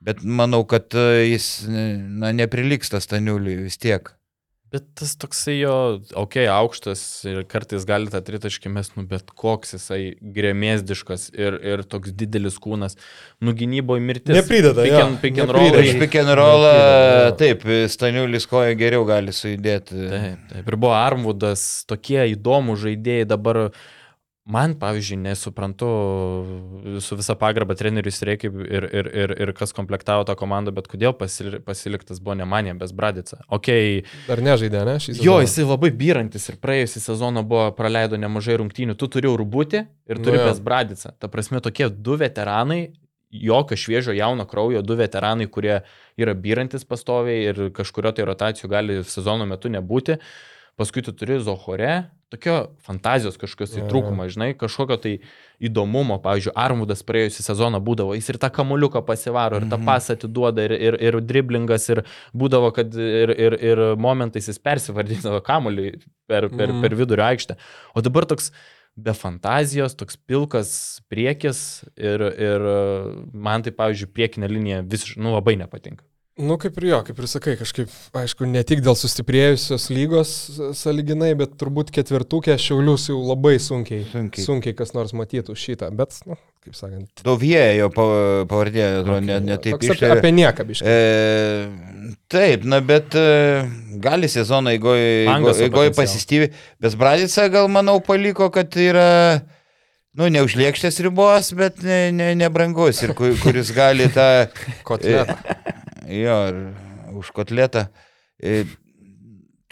bet 0.06 0.24
manau, 0.24 0.64
kad 0.68 0.94
jis, 1.26 1.52
na, 1.68 2.32
neprilyksta 2.36 3.00
Staniuliui 3.02 3.62
vis 3.66 3.80
tiek. 3.80 4.12
Bet 4.72 4.86
tas 4.96 5.10
toksai 5.20 5.58
jo, 5.58 5.72
okei, 6.16 6.46
okay, 6.46 6.48
aukštas 6.48 7.00
ir 7.28 7.42
kartais 7.44 7.84
gali 7.84 8.08
tą 8.08 8.22
tritaškį 8.24 8.70
mes, 8.72 8.88
nu, 8.96 9.04
bet 9.10 9.28
koks 9.36 9.74
jisai 9.76 9.98
grėmėsdiškas 10.38 11.26
ir, 11.36 11.58
ir 11.74 11.82
toks 11.84 12.14
didelis 12.16 12.56
kūnas. 12.56 12.96
Nu, 13.44 13.52
gynyboje 13.52 14.00
mirtis. 14.00 14.32
Neprideda. 14.32 14.86
Pick 15.20 15.42
and 15.44 15.52
roll. 15.52 15.76
Iš 15.76 16.00
pick 16.00 16.16
and 16.22 16.32
roll, 16.40 16.64
taip, 17.36 17.68
Staniulis 17.92 18.48
koja 18.48 18.72
geriau 18.80 19.04
gali 19.08 19.36
sujudėti. 19.36 20.06
Taip, 20.14 20.46
taip. 20.54 20.70
Ir 20.72 20.80
buvo 20.80 20.96
Armvudas, 20.96 21.66
tokie 21.84 22.22
įdomų 22.32 22.80
žaidėjai 22.86 23.28
dabar. 23.36 23.66
Uh, 23.68 23.90
Man, 24.44 24.72
pavyzdžiui, 24.74 25.20
nesuprantu 25.22 25.88
su 27.00 27.14
visa 27.14 27.34
pagarba 27.38 27.76
trenerius 27.78 28.16
reikia 28.26 28.48
ir, 28.50 28.86
ir, 28.90 29.08
ir, 29.14 29.34
ir 29.44 29.52
kas 29.54 29.70
komplektavo 29.76 30.24
tą 30.26 30.34
komandą, 30.38 30.72
bet 30.74 30.88
kodėl 30.90 31.12
pasiliktas 31.14 32.18
buvo 32.18 32.34
ne 32.40 32.46
manė, 32.50 32.72
bet 32.80 32.90
Bradica. 32.98 33.38
Okay. 33.54 34.00
Dar 34.26 34.42
nežaidė, 34.42 34.80
ne? 34.88 34.96
Jo, 35.22 35.36
jisai 35.44 35.62
labai 35.68 35.92
byrantis 35.94 36.48
ir 36.50 36.58
praėjusį 36.58 37.04
sezoną 37.04 37.44
buvo 37.46 37.68
praleido 37.78 38.18
nemažai 38.18 38.56
rungtynių. 38.58 38.96
Tu 38.98 39.06
turi 39.14 39.30
Rubutį 39.30 39.84
ir 40.10 40.22
turi 40.24 40.40
nu, 40.42 40.56
Bradica. 40.66 41.14
Ta 41.14 41.30
prasme, 41.30 41.60
tokie 41.62 41.86
du 41.94 42.18
veteranai, 42.18 42.80
jokio 43.32 43.78
šviežio 43.78 44.16
jauno 44.18 44.48
kraujo, 44.50 44.82
du 44.82 44.96
veteranai, 44.98 45.46
kurie 45.46 45.84
yra 46.18 46.34
byrantis 46.34 46.82
pastoviai 46.82 47.46
ir 47.52 47.62
kažkurio 47.78 48.10
tai 48.10 48.26
rotacijų 48.26 48.72
gali 48.74 48.98
sezono 49.06 49.46
metu 49.46 49.70
nebūti. 49.70 50.18
Paskui 50.74 51.06
tu 51.06 51.14
turi 51.14 51.38
Zohore, 51.38 51.92
tokio 52.32 52.56
fantazijos 52.86 53.36
kažkokios 53.40 53.74
tai 53.74 53.84
trūkumo, 53.90 54.26
žinai, 54.32 54.50
kažkokio 54.58 54.96
tai 55.02 55.12
įdomumo, 55.62 56.16
pavyzdžiui, 56.24 56.54
Armudas 56.58 57.04
praėjusią 57.06 57.44
sezoną 57.44 57.80
būdavo, 57.84 58.16
jis 58.16 58.32
ir 58.32 58.40
tą 58.42 58.48
kamuliuką 58.56 59.04
pasivaro, 59.06 59.60
ir 59.60 59.68
tą 59.68 59.76
mhm. 59.76 59.88
pasą 59.88 60.16
atiduoda, 60.16 60.64
ir, 60.66 60.74
ir, 60.74 60.98
ir 61.10 61.18
driblingas, 61.22 61.88
ir 61.92 62.02
būdavo, 62.36 62.72
kad 62.76 62.96
ir, 62.96 63.34
ir, 63.36 63.58
ir 63.72 63.82
momentais 64.00 64.48
jis 64.50 64.60
persivardydavo 64.62 65.42
kamuolį 65.46 65.90
per, 66.00 66.48
per, 66.48 66.72
mhm. 66.72 66.80
per 66.84 66.96
vidurio 66.98 67.28
aikštę. 67.28 67.58
O 67.94 68.04
dabar 68.04 68.26
toks 68.30 68.50
be 68.96 69.14
fantazijos, 69.16 69.96
toks 69.96 70.18
pilkas 70.28 70.72
priekis 71.12 71.82
ir, 71.96 72.24
ir 72.32 72.64
man 73.32 73.64
tai, 73.64 73.72
pavyzdžiui, 73.76 74.12
priekinė 74.16 74.50
linija 74.52 74.80
visiškai, 74.84 75.22
nu, 75.24 75.36
labai 75.36 75.56
nepatinka. 75.60 76.04
Nu, 76.40 76.56
kaip 76.56 76.78
ir 76.80 76.86
jo, 76.88 76.98
kaip 77.04 77.18
ir 77.20 77.26
sakai, 77.28 77.52
kažkaip, 77.60 77.90
aišku, 78.16 78.46
ne 78.48 78.62
tik 78.64 78.80
dėl 78.80 78.94
sustiprėjusios 78.96 79.90
lygos 79.92 80.30
saliginai, 80.78 81.34
bet 81.36 81.58
turbūt 81.60 81.90
ketvirtukė 81.92 82.54
šiaulius 82.56 83.10
jau 83.10 83.18
labai 83.20 83.58
sunkiai, 83.60 84.06
sunkiai, 84.08 84.44
sunkiai 84.46 84.76
kas 84.78 84.94
nors 84.96 85.12
matytų 85.12 85.52
šitą, 85.60 85.90
bet, 85.98 86.16
nu, 86.24 86.38
kaip 86.64 86.78
sakant. 86.78 87.20
Dovie 87.26 87.60
jo 87.76 87.90
pavardė, 87.92 88.86
okay, 89.02 89.26
ne, 89.26 89.36
ne 89.44 89.58
taip 89.60 89.84
iš 89.84 89.92
tikrųjų. 89.92 90.14
Apie 90.16 90.30
nieką 90.38 90.66
biškai. 90.70 90.94
E, 90.96 92.16
taip, 92.32 92.64
na, 92.64 92.80
bet 92.80 93.12
e, 93.20 93.28
gali 94.00 94.32
sezoną 94.32 94.72
eigoje 94.72 95.92
pasistyvi, 95.98 96.48
bet 96.80 96.96
Bradica 96.96 97.44
gal 97.52 97.68
manau 97.68 97.98
paliko, 98.00 98.48
kad 98.56 98.72
yra 98.80 99.42
nu, 100.16 100.32
neužliekštės 100.32 100.96
ribos, 101.04 101.52
bet 101.60 101.84
nebrangus 101.84 103.04
ne, 103.04 103.12
ne, 103.12 103.20
ne 103.20 103.28
ir 103.28 103.40
kuris 103.44 103.76
gali 103.76 104.08
tą... 104.16 104.30
Kotletą. 104.88 105.36
Jo, 106.08 106.38
ir 106.50 107.18
už 107.18 107.30
kotletą. 107.36 107.86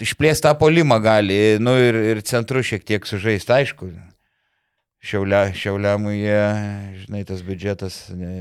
Išplės 0.00 0.40
tą 0.40 0.54
polimą 0.56 1.00
gali, 1.04 1.58
nu 1.60 1.74
ir, 1.76 1.98
ir 2.14 2.22
centru 2.24 2.62
šiek 2.64 2.86
tiek 2.88 3.04
sužaisti, 3.08 3.52
aišku. 3.52 3.90
Šiaulia, 5.00 5.46
šiauliamui 5.56 6.18
jie, 6.18 6.40
žinai, 7.06 7.20
tas 7.24 7.40
biudžetas 7.44 7.94
nė, 8.12 8.32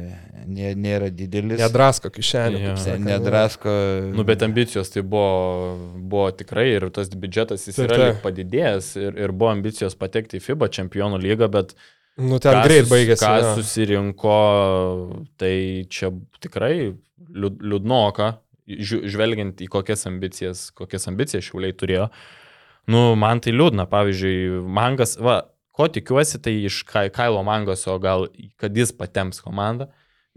nė, 0.43 0.73
nėra 0.75 1.07
didelis. 1.07 1.61
Nedrasko 1.61 2.11
kišenė. 2.11 2.59
Ja. 2.59 2.73
Sakant, 2.79 3.05
nedrasko. 3.07 3.75
Nu, 4.11 4.25
bet 4.27 4.43
ambicijos 4.43 4.91
tai 4.91 5.05
buvo, 5.07 5.77
buvo 5.95 6.25
tikrai 6.35 6.65
ir 6.73 6.89
tas 6.95 7.11
biudžetas 7.15 7.63
jis 7.69 7.79
yra 7.85 8.01
tai. 8.01 8.09
padidėjęs 8.25 8.91
ir, 8.99 9.15
ir 9.23 9.31
buvo 9.31 9.53
ambicijos 9.53 9.95
patekti 9.99 10.41
į 10.41 10.43
FIBA 10.49 10.67
čempionų 10.79 11.21
lygą, 11.23 11.47
bet 11.55 11.73
Nu, 12.19 12.35
ten 12.43 12.57
greit 12.65 12.89
baigėsi. 12.89 13.23
Ką 13.23 13.35
ja. 13.39 13.51
susirinko, 13.55 14.39
tai 15.39 15.53
čia 15.91 16.11
tikrai 16.43 16.91
liūdnoka, 17.35 18.33
žvelgiant 18.69 19.61
į 19.63 19.69
kokias 19.71 20.05
ambicijas, 20.09 20.67
kokias 20.77 21.09
ambicijas 21.09 21.47
šiauliai 21.47 21.75
turėjo. 21.77 22.09
Nu, 22.89 23.13
man 23.19 23.41
tai 23.43 23.53
liūdna, 23.53 23.85
pavyzdžiui, 23.89 24.61
mangas, 24.65 25.17
va, 25.21 25.41
ko 25.75 25.87
tikiuosi, 25.91 26.41
tai 26.43 26.55
iš 26.67 26.81
Kailo 26.89 27.41
Mangoso 27.45 27.95
gal, 28.01 28.27
kad 28.59 28.77
jis 28.77 28.93
patems 28.95 29.41
komandą 29.45 29.89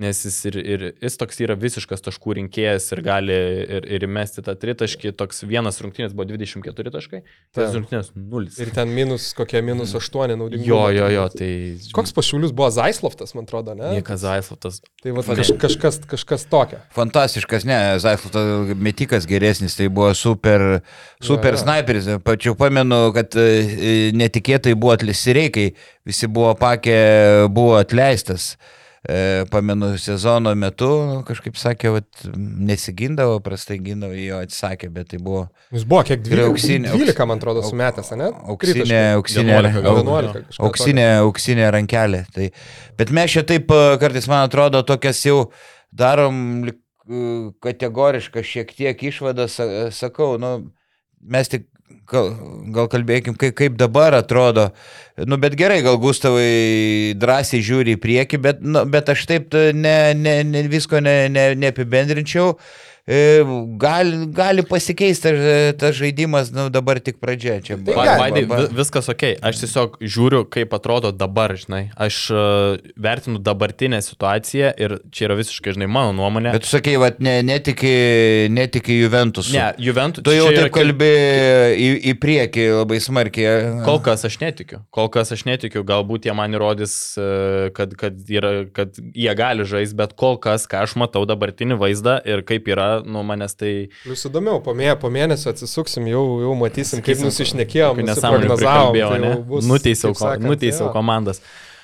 nes 0.02 0.22
jis 0.26 0.38
ir, 0.50 0.58
ir 0.58 0.84
jis 0.90 1.16
toks 1.20 1.40
yra 1.44 1.54
visiškas 1.58 2.02
taškų 2.04 2.36
rinkėjas 2.38 2.88
ir 2.94 3.02
gali 3.04 3.36
ir, 3.78 3.86
ir 3.96 4.06
įmesti 4.06 4.42
tą 4.44 4.54
tritaškį, 4.58 5.12
toks 5.18 5.44
vienas 5.48 5.78
rungtynės 5.82 6.14
buvo 6.16 6.26
24 6.32 6.92
taškai, 6.94 7.22
tas 7.54 7.76
rungtynės 7.76 8.12
0. 8.16 8.50
Ir 8.62 8.72
ten 8.74 8.92
minus 8.94 9.30
kokie 9.38 9.62
minus 9.64 9.94
8 9.98 10.34
naudingi. 10.36 10.66
Jo, 10.68 10.82
jo, 10.94 11.08
jo, 11.12 11.26
tai... 11.34 11.50
Koks 11.94 12.14
pašiulius 12.16 12.54
buvo 12.56 12.70
Zaislovtas, 12.74 13.34
man 13.38 13.46
atrodo, 13.48 13.76
ne? 13.78 13.94
Niekas 13.98 14.22
Zaislovtas. 14.24 14.80
Tai 15.02 15.14
va, 15.16 15.24
kaž, 15.28 15.54
kažkas, 15.62 16.00
kažkas 16.10 16.46
tokio. 16.50 16.82
Fantastiškas, 16.96 17.66
ne, 17.68 17.78
Zaislovtas 18.02 18.76
metikas 18.76 19.28
geresnis, 19.30 19.78
tai 19.78 19.88
buvo 19.92 20.10
super, 20.18 20.82
super 21.22 21.54
ja, 21.54 21.58
ja. 21.58 21.62
sniperis. 21.64 22.10
Pačiu 22.26 22.56
pamenu, 22.58 23.04
kad 23.16 23.38
e, 23.38 24.12
netikėtai 24.18 24.74
buvo 24.76 24.96
atleisti 24.96 25.36
reikai, 25.38 25.66
visi 26.08 26.30
buvo 26.30 26.54
pakę, 26.58 27.02
buvo 27.52 27.78
atleistas 27.80 28.52
e, 29.08 29.44
pamenu, 29.50 29.92
sezono 29.98 30.52
metu 30.58 30.90
kažkaip 31.26 31.56
sakė, 31.58 31.92
vat, 31.96 32.24
nesigindavo, 32.36 33.40
prastai 33.44 33.78
gindavo, 33.82 34.14
jo 34.18 34.38
atsisakė, 34.42 34.90
bet 34.94 35.10
tai 35.12 35.20
buvo... 35.22 35.46
Jis 35.74 35.86
buvo 35.88 36.04
kiek 36.08 36.22
12, 36.26 36.50
auksinė, 36.50 36.92
12 36.94 37.26
man 37.30 37.42
atrodo, 37.42 37.64
sumetęs, 37.66 38.12
ne? 38.20 38.30
Auksinė, 38.54 39.00
auksinė, 39.16 39.56
11, 39.58 39.82
11, 39.88 40.62
auksinė, 40.68 41.08
auksinė 41.24 41.72
rankelė. 41.74 42.22
Tai, 42.36 42.48
bet 43.00 43.12
mes 43.18 43.34
čia 43.34 43.46
taip 43.48 43.74
e, 43.74 43.82
kartais, 44.02 44.30
man 44.30 44.46
atrodo, 44.46 44.84
tokias 44.86 45.24
jau 45.26 45.40
darom 45.90 46.38
e, 46.70 46.76
kategorišką 47.64 48.46
šiek 48.46 48.72
tiek 48.78 49.06
išvadą, 49.10 49.50
sakau, 49.92 50.36
nu, 50.42 50.56
mes 51.22 51.50
tik 51.50 51.66
gal, 52.08 52.30
gal 52.74 52.88
kalbėkim, 52.92 53.36
kaip, 53.38 53.56
kaip 53.58 53.76
dabar 53.80 54.16
atrodo. 54.18 54.70
Nu, 55.28 55.36
bet 55.40 55.56
gerai, 55.58 55.80
gal 55.84 55.98
Gustavai 56.00 57.12
drąsiai 57.20 57.64
žiūri 57.64 57.96
į 57.96 58.00
priekį, 58.02 58.40
bet, 58.42 58.62
nu, 58.64 58.84
bet 58.88 59.12
aš 59.12 59.26
taip 59.28 59.56
ne, 59.76 59.96
ne, 60.18 60.38
ne, 60.48 60.64
visko 60.72 61.02
ne, 61.04 61.16
ne, 61.32 61.50
neapibendrinčiau. 61.62 62.56
E, 62.56 62.91
gali, 63.06 64.26
gali 64.30 64.62
pasikeisti 64.62 65.22
tas 65.22 65.76
ta 65.78 65.92
žaidimas, 65.92 66.52
nu, 66.54 66.68
dabar 66.70 67.00
tik 67.00 67.18
pradžia. 67.18 67.58
Čia 67.62 67.76
tai 67.82 67.94
Vaidai, 68.18 68.44
viskas 68.70 69.08
ok, 69.10 69.24
aš 69.42 69.62
tiesiog 69.64 69.96
žiūriu, 70.00 70.44
kaip 70.46 70.74
atrodo 70.76 71.10
dabar, 71.10 71.54
žinai. 71.58 71.90
Aš 71.98 72.18
uh, 72.30 72.76
vertinu 72.94 73.40
dabartinę 73.42 73.98
situaciją 74.02 74.72
ir 74.78 74.96
čia 75.10 75.26
yra 75.26 75.38
visiškai, 75.40 75.74
žinai, 75.74 75.88
mano 75.90 76.14
nuomonė. 76.14 76.52
Bet 76.54 76.66
tu 76.66 76.70
sakai, 76.70 76.94
va, 77.02 77.10
ne, 77.18 77.40
netiki, 77.46 77.92
netiki 78.54 79.00
Juventus. 79.00 79.50
Ne, 79.54 79.72
Juventus. 79.82 80.22
Tu 80.26 80.36
jau 80.36 80.46
taip 80.52 80.68
yra... 80.68 80.72
kalbė 80.74 81.12
į, 81.74 81.90
į 82.12 82.16
priekį 82.22 82.68
labai 82.82 83.00
smarkiai. 83.02 83.82
Kol 83.86 83.98
kas 84.04 84.26
aš 84.28 84.38
netikiu. 84.42 84.82
Kol 84.94 85.10
kas 85.12 85.34
aš 85.34 85.46
netikiu. 85.48 85.82
Galbūt 85.88 86.28
jie 86.28 86.36
man 86.38 86.54
įrodys, 86.54 86.96
kad, 87.74 87.98
kad, 87.98 88.22
yra, 88.30 88.54
kad 88.74 88.94
jie 88.94 89.34
gali 89.38 89.66
žaisti, 89.66 89.98
bet 89.98 90.14
kol 90.18 90.38
kas, 90.42 90.68
ką 90.70 90.84
aš 90.86 90.96
matau 91.00 91.24
dabartinį 91.28 91.80
vaizdą 91.82 92.20
ir 92.28 92.46
kaip 92.46 92.70
yra 92.70 92.91
nu 93.06 93.24
manęs 93.26 93.56
tai... 93.58 93.72
Jūs 94.08 94.26
įdomiau, 94.28 94.60
po, 94.64 94.74
mė, 94.76 94.92
po 95.00 95.10
mėnesio 95.12 95.52
atsisuksim, 95.52 96.06
jau, 96.10 96.22
jau 96.44 96.54
matysim, 96.58 97.02
kaip 97.04 97.20
nusišnekėjom, 97.24 98.02
nesąmonę 98.08 98.48
tai 98.52 99.34
bus, 99.48 99.68
nuteisiau, 99.68 100.16
sakant, 100.18 100.48
nuteisiau 100.48 100.88
ja. 100.88 100.94
komandas. 100.94 101.42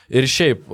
Ir 0.08 0.24
šiaip, 0.30 0.64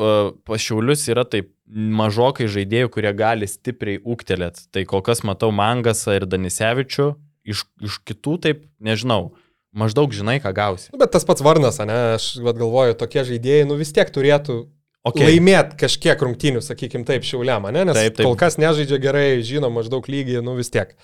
pašiaulius 0.47 1.09
yra 1.11 1.25
taip 1.27 1.51
mažokai 1.75 2.47
žaidėjų, 2.51 2.91
kurie 2.95 3.11
gali 3.17 3.49
stipriai 3.51 3.99
ūktelėti. 4.03 4.69
Tai 4.75 4.85
kol 4.91 5.03
kas 5.07 5.25
matau 5.27 5.51
Mangasą 5.55 6.19
ir 6.19 6.29
Danisevičių, 6.31 7.09
iš, 7.51 7.65
iš 7.83 7.99
kitų 8.07 8.37
taip, 8.45 8.63
nežinau, 8.85 9.35
maždaug 9.75 10.15
žinai, 10.15 10.39
ką 10.45 10.55
gausi. 10.55 10.91
Nu, 10.93 11.01
bet 11.03 11.13
tas 11.15 11.27
pats 11.27 11.43
Varnas, 11.45 11.81
ne, 11.83 11.99
aš 12.15 12.37
galvoju, 12.45 12.97
tokie 13.01 13.25
žaidėjai, 13.27 13.67
nu 13.71 13.79
vis 13.81 13.93
tiek 13.97 14.11
turėtų 14.15 14.65
okay. 15.11 15.29
laimėt 15.29 15.77
kažkiek 15.81 16.21
rungtynių, 16.27 16.63
sakykime 16.65 17.07
taip, 17.09 17.27
šiauliam, 17.29 17.69
ne? 17.75 17.85
nes 17.91 17.99
taip, 17.99 18.17
taip. 18.17 18.25
kol 18.25 18.39
kas 18.41 18.59
nežaidžia 18.61 19.01
gerai, 19.03 19.29
žino 19.47 19.71
maždaug 19.75 20.09
lygį, 20.09 20.41
nu 20.45 20.57
vis 20.59 20.73
tiek. 20.75 20.97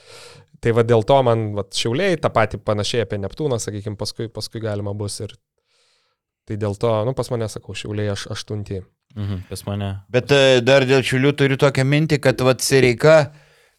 Tai 0.60 0.74
va 0.76 0.84
dėl 0.84 1.06
to 1.08 1.20
man 1.24 1.50
va, 1.56 1.64
šiauliai 1.64 2.18
tą 2.20 2.28
patį 2.32 2.60
panašiai 2.64 3.06
apie 3.06 3.20
Neptūną, 3.22 3.60
sakykime, 3.62 3.96
paskui, 4.00 4.28
paskui 4.32 4.60
galima 4.64 4.92
bus 4.96 5.22
ir 5.24 5.36
Tai 6.50 6.56
dėl 6.58 6.74
to, 6.82 6.90
nu, 7.06 7.14
pas 7.14 7.28
mane, 7.30 7.46
sakau, 7.46 7.76
šiauliai 7.78 8.10
aš 8.10 8.26
aštunti. 8.34 8.80
Mhm, 9.14 9.44
pas 9.46 9.60
mane. 9.68 9.90
Bet 10.10 10.32
e, 10.34 10.58
dar 10.66 10.82
dėl 10.88 11.04
šiulių 11.06 11.30
turiu 11.38 11.58
tokią 11.60 11.84
mintį, 11.86 12.18
kad 12.24 12.42
vat 12.42 12.64
Sereika, 12.66 13.14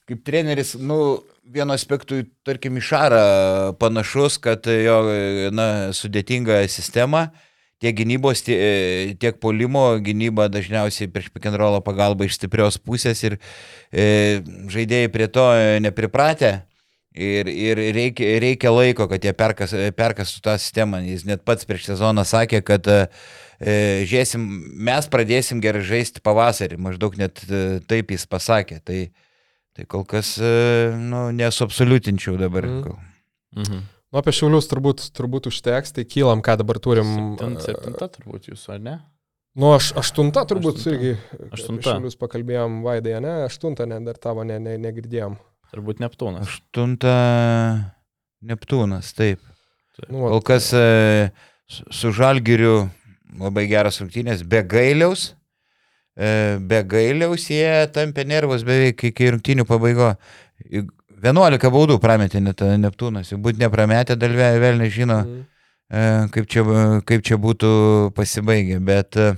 kaip 0.07 0.21
treneris, 0.27 0.77
nu, 0.79 1.19
vienu 1.51 1.75
aspektu, 1.75 2.21
tarkim, 2.47 2.77
išara 2.79 3.73
panašus, 3.81 4.39
kad 4.43 4.71
jo, 4.71 4.97
na, 5.51 5.67
sudėtinga 5.95 6.62
sistema, 6.71 7.29
tiek 7.82 7.96
gynybos, 7.98 8.44
tie- 8.46 9.15
tiek 9.20 9.39
polimo 9.41 9.88
gynyba 10.04 10.48
dažniausiai 10.54 11.10
prieš 11.12 11.32
pikenrolo 11.34 11.82
pagalba 11.86 12.28
iš 12.28 12.38
stiprios 12.38 12.78
pusės 12.78 13.24
ir 13.26 13.38
e, 13.91 14.41
žaidėjai 14.72 15.10
prie 15.13 15.28
to 15.28 15.48
nepripratę. 15.82 16.62
Ir, 17.12 17.50
ir 17.52 17.76
reikia, 17.91 18.28
reikia 18.39 18.72
laiko, 18.72 19.04
kad 19.12 19.26
jie 19.26 19.34
perkas, 19.36 19.74
perkastų 19.98 20.46
tą 20.46 20.54
sistemą. 20.56 21.02
Jis 21.04 21.26
net 21.28 21.41
pats 21.44 21.67
prieš 21.67 21.89
sezoną 21.89 22.24
sakė, 22.24 22.62
kad 22.63 22.88
e, 22.88 23.02
žiūrėsim, 24.08 24.46
mes 24.88 25.10
pradėsim 25.12 25.60
gerai 25.63 25.82
žaisti 25.84 26.24
pavasarį. 26.24 26.78
Maždaug 26.80 27.17
net 27.20 27.44
e, 27.50 27.82
taip 27.84 28.13
jis 28.15 28.24
pasakė. 28.32 28.80
Tai, 28.88 29.02
tai 29.76 29.88
kol 29.91 30.06
kas 30.08 30.38
e, 30.39 30.54
nu, 30.96 31.26
nesuabsoliutinčiau 31.36 32.38
dabar. 32.39 32.70
Mhm. 32.70 33.10
Mhm. 33.60 33.84
Nu, 34.12 34.19
apie 34.19 34.34
šiaulius 34.36 34.67
turbūt, 34.67 35.06
turbūt 35.15 35.47
užteks, 35.47 35.93
tai 35.95 36.04
kylam, 36.04 36.41
ką 36.43 36.58
dabar 36.60 36.82
turim. 36.84 37.08
Septinta, 37.39 37.63
septinta 37.63 38.08
turbūt 38.12 38.50
jūsų, 38.50 38.74
ar 38.76 38.82
ne? 38.84 38.95
Nu, 39.56 39.69
aš 39.76 39.93
aštunta 40.00 40.43
turbūt 40.47 40.82
Aštunta. 40.82 40.97
irgi. 40.97 41.13
Aštunta. 41.47 41.80
Apie 41.80 41.88
šiaulius 41.88 42.19
pakalbėjom, 42.19 42.82
Vaidai, 42.84 43.17
ne? 43.24 43.38
Aštunta, 43.47 43.88
ne, 43.88 44.02
dar 44.04 44.19
tavo 44.19 44.43
ne, 44.47 44.60
ne, 44.63 44.76
negirdėjom. 44.84 45.38
Turbūt 45.71 46.04
Neptūnas. 46.04 46.43
Aštunta 46.43 47.15
Neptūnas, 48.43 49.13
taip. 49.15 49.39
Nu, 50.10 50.26
Kol 50.26 50.43
kas 50.43 50.71
e, 50.76 50.86
su, 51.71 51.88
su 51.95 52.12
Žalgiriu 52.15 52.89
labai 53.39 53.67
geras 53.71 54.02
rungtynės, 54.04 54.43
be 54.43 54.63
gailiaus. 54.67 55.30
E, 56.19 56.60
be 56.60 56.82
gailiaus 56.84 57.47
jie 57.52 57.88
tampė 57.95 58.28
nervus 58.28 58.67
beveik 58.67 59.08
iki 59.12 59.32
rungtynių 59.36 59.67
pabaigo. 59.69 60.15
11 61.21 61.69
baudų 61.69 61.99
prametė 62.01 62.41
net 62.41 62.62
e, 62.65 62.73
Neptūnas. 62.81 63.29
Būt 63.38 63.60
neprametė, 63.62 64.15
dar 64.17 64.34
vėl, 64.34 64.79
nežino, 64.81 65.21
Mhm. 65.21 65.41
e, 65.91 66.27
kaip, 66.34 66.47
čia, 66.49 66.63
kaip 67.05 67.21
čia 67.21 67.38
būtų 67.38 67.71
pasibaigę. 68.17 68.79
Bet 68.81 69.17
e, 69.17 69.36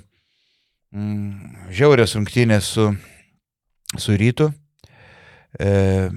mm, 0.96 1.70
žiaurios 1.76 2.16
rungtynės 2.16 2.64
su, 2.64 2.96
su 3.98 4.16
rytu. 4.18 4.54
E, 5.60 6.10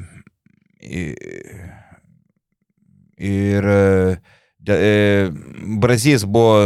ir 3.18 3.64
e, 3.66 4.18
Brazys 5.79 6.24
buvo 6.24 6.57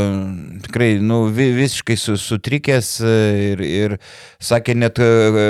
tikrai 0.65 0.99
nu, 1.01 1.25
vi, 1.33 1.51
visiškai 1.57 1.97
su, 1.97 2.17
sutrikęs 2.21 2.95
ir, 3.01 3.61
ir 3.61 3.99
sakė, 4.41 4.75
net 4.77 5.01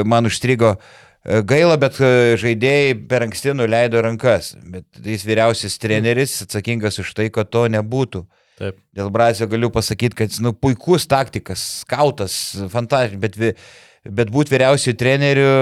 man 0.07 0.27
užstrigo 0.27 0.77
e, 0.77 1.10
gaila, 1.25 1.77
bet 1.81 1.99
e, 2.01 2.37
žaidėjai 2.41 2.95
per 3.11 3.27
anksti 3.27 3.55
nuleido 3.57 4.01
rankas. 4.05 4.55
Bet 4.73 4.87
jis 5.05 5.25
vyriausias 5.29 5.77
treneris 5.81 6.39
atsakingas 6.47 7.01
už 7.03 7.13
tai, 7.17 7.29
kad 7.35 7.51
to 7.53 7.67
nebūtų. 7.73 8.25
Taip. 8.61 8.81
Dėl 8.97 9.09
Brazio 9.13 9.49
galiu 9.49 9.71
pasakyti, 9.73 10.17
kad 10.17 10.33
jis 10.33 10.43
nu, 10.45 10.53
puikus 10.53 11.07
taktikas, 11.09 11.63
skautas, 11.85 12.35
fantastiškas, 12.73 13.21
bet, 13.21 13.61
bet 14.05 14.33
būti 14.33 14.57
vyriausių 14.57 14.97
trenerių 15.01 15.53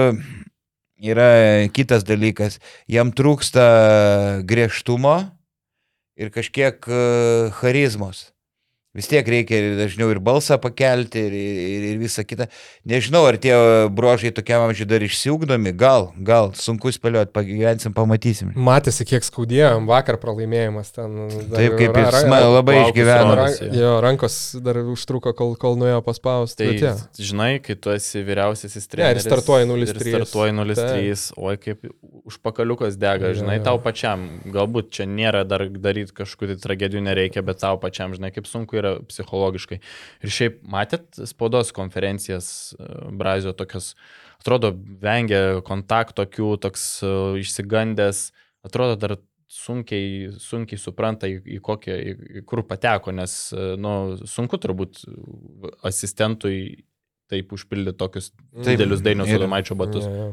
yra 0.99 1.29
kitas 1.75 2.03
dalykas. 2.07 2.59
Jam 2.91 3.13
trūksta 3.15 4.43
griežtumo 4.47 5.21
ir 6.19 6.31
kažkiek 6.35 6.83
e, 6.87 6.99
charizmos. 7.59 8.29
Vis 8.97 9.05
tiek 9.05 9.27
reikia 9.29 9.53
ir 9.61 9.75
dažniau 9.77 10.07
ir 10.09 10.17
balsą 10.17 10.55
pakelti 10.57 11.21
ir, 11.27 11.33
ir, 11.37 11.83
ir 11.91 11.97
visą 12.01 12.23
kitą. 12.25 12.47
Nežinau, 12.89 13.21
ar 13.29 13.35
tie 13.37 13.53
brožai 13.93 14.31
tokiam 14.33 14.63
amžiui 14.65 14.87
dar 14.89 15.03
išsiugdomi, 15.05 15.75
gal, 15.77 16.07
gal, 16.25 16.49
sunku 16.57 16.89
spėlioti, 16.95 17.29
pagyvensim, 17.35 17.93
pamatysim. 17.93 18.49
Matėsi, 18.57 19.05
kiek 19.05 19.21
skaudėjom 19.27 19.85
vakar 19.85 20.17
pralaimėjimas 20.17 20.89
ten. 20.95 21.19
Taip 21.53 21.75
kaip 21.77 21.99
jis 22.01 22.09
ra- 22.15 22.23
sma- 22.25 22.39
labai 22.49 22.79
išgyveno. 22.87 23.35
Rank, 23.43 23.61
jo, 23.77 23.91
rankos 24.07 24.39
dar 24.65 24.81
užtruko, 24.81 25.35
kol, 25.37 25.53
kol 25.61 25.77
nuėjo 25.77 26.01
paspausti. 26.09 26.71
Tai 26.73 26.81
jo. 26.81 26.95
žinai, 27.29 27.51
kai 27.61 27.77
tu 27.77 27.93
esi 27.93 28.25
vyriausiasis 28.25 28.81
Ne, 28.81 28.89
ir 28.89 28.95
treneris. 28.97 29.29
startuoji 29.29 29.69
0:3. 29.69 29.85
ir 29.85 30.25
Startuoji 30.25 30.57
0-3, 30.63 31.27
oi 31.37 31.55
kaip 31.61 31.85
užpakaliukas 32.25 32.97
dega, 32.97 33.29
Jo, 33.29 33.37
žinai, 33.43 33.59
jo. 33.61 33.67
tau 33.69 33.77
pačiam, 33.85 34.25
galbūt 34.49 34.89
čia 34.97 35.05
nėra 35.05 35.45
dar 35.47 35.67
daryti 35.69 36.13
kažkokių 36.17 36.55
tai 36.55 36.59
tragedijų 36.65 37.05
nereikia, 37.05 37.45
bet 37.45 37.61
tau 37.61 37.77
pačiam, 37.77 38.17
žinai, 38.17 38.33
kaip 38.33 38.49
sunku 38.49 38.79
yra 38.79 38.88
psichologiškai. 39.09 39.79
Ir 40.25 40.33
šiaip 40.35 40.59
matėt 40.69 41.21
spaudos 41.29 41.73
konferencijas 41.75 42.49
e, 42.75 42.89
Brazio 43.19 43.53
tokios, 43.57 43.93
atrodo, 44.41 44.73
vengia 45.01 45.61
kontakto, 45.67 46.23
tokių, 46.23 46.53
toks 46.65 46.85
e, 47.03 47.15
išsigandęs, 47.43 48.29
atrodo 48.67 48.99
dar 48.99 49.17
sunkiai, 49.49 50.29
sunkiai 50.37 50.77
supranta, 50.77 51.29
į, 51.29 51.39
į, 51.57 51.59
kokią, 51.65 51.95
į, 51.97 52.13
į 52.41 52.45
kur 52.49 52.61
pateko, 52.69 53.13
nes, 53.15 53.39
e, 53.55 53.73
nu, 53.81 53.95
sunku 54.29 54.59
turbūt 54.61 55.01
asistentui 55.89 56.85
taip 57.29 57.51
užpildyti 57.53 57.97
tokius 57.97 58.31
Taip, 58.31 58.71
didelius 58.71 59.03
dainius 59.05 59.29
ir- 59.29 59.41
Adomaičio 59.41 59.77
batus. 59.77 60.05
Jo, 60.05 60.29
jo. 60.29 60.31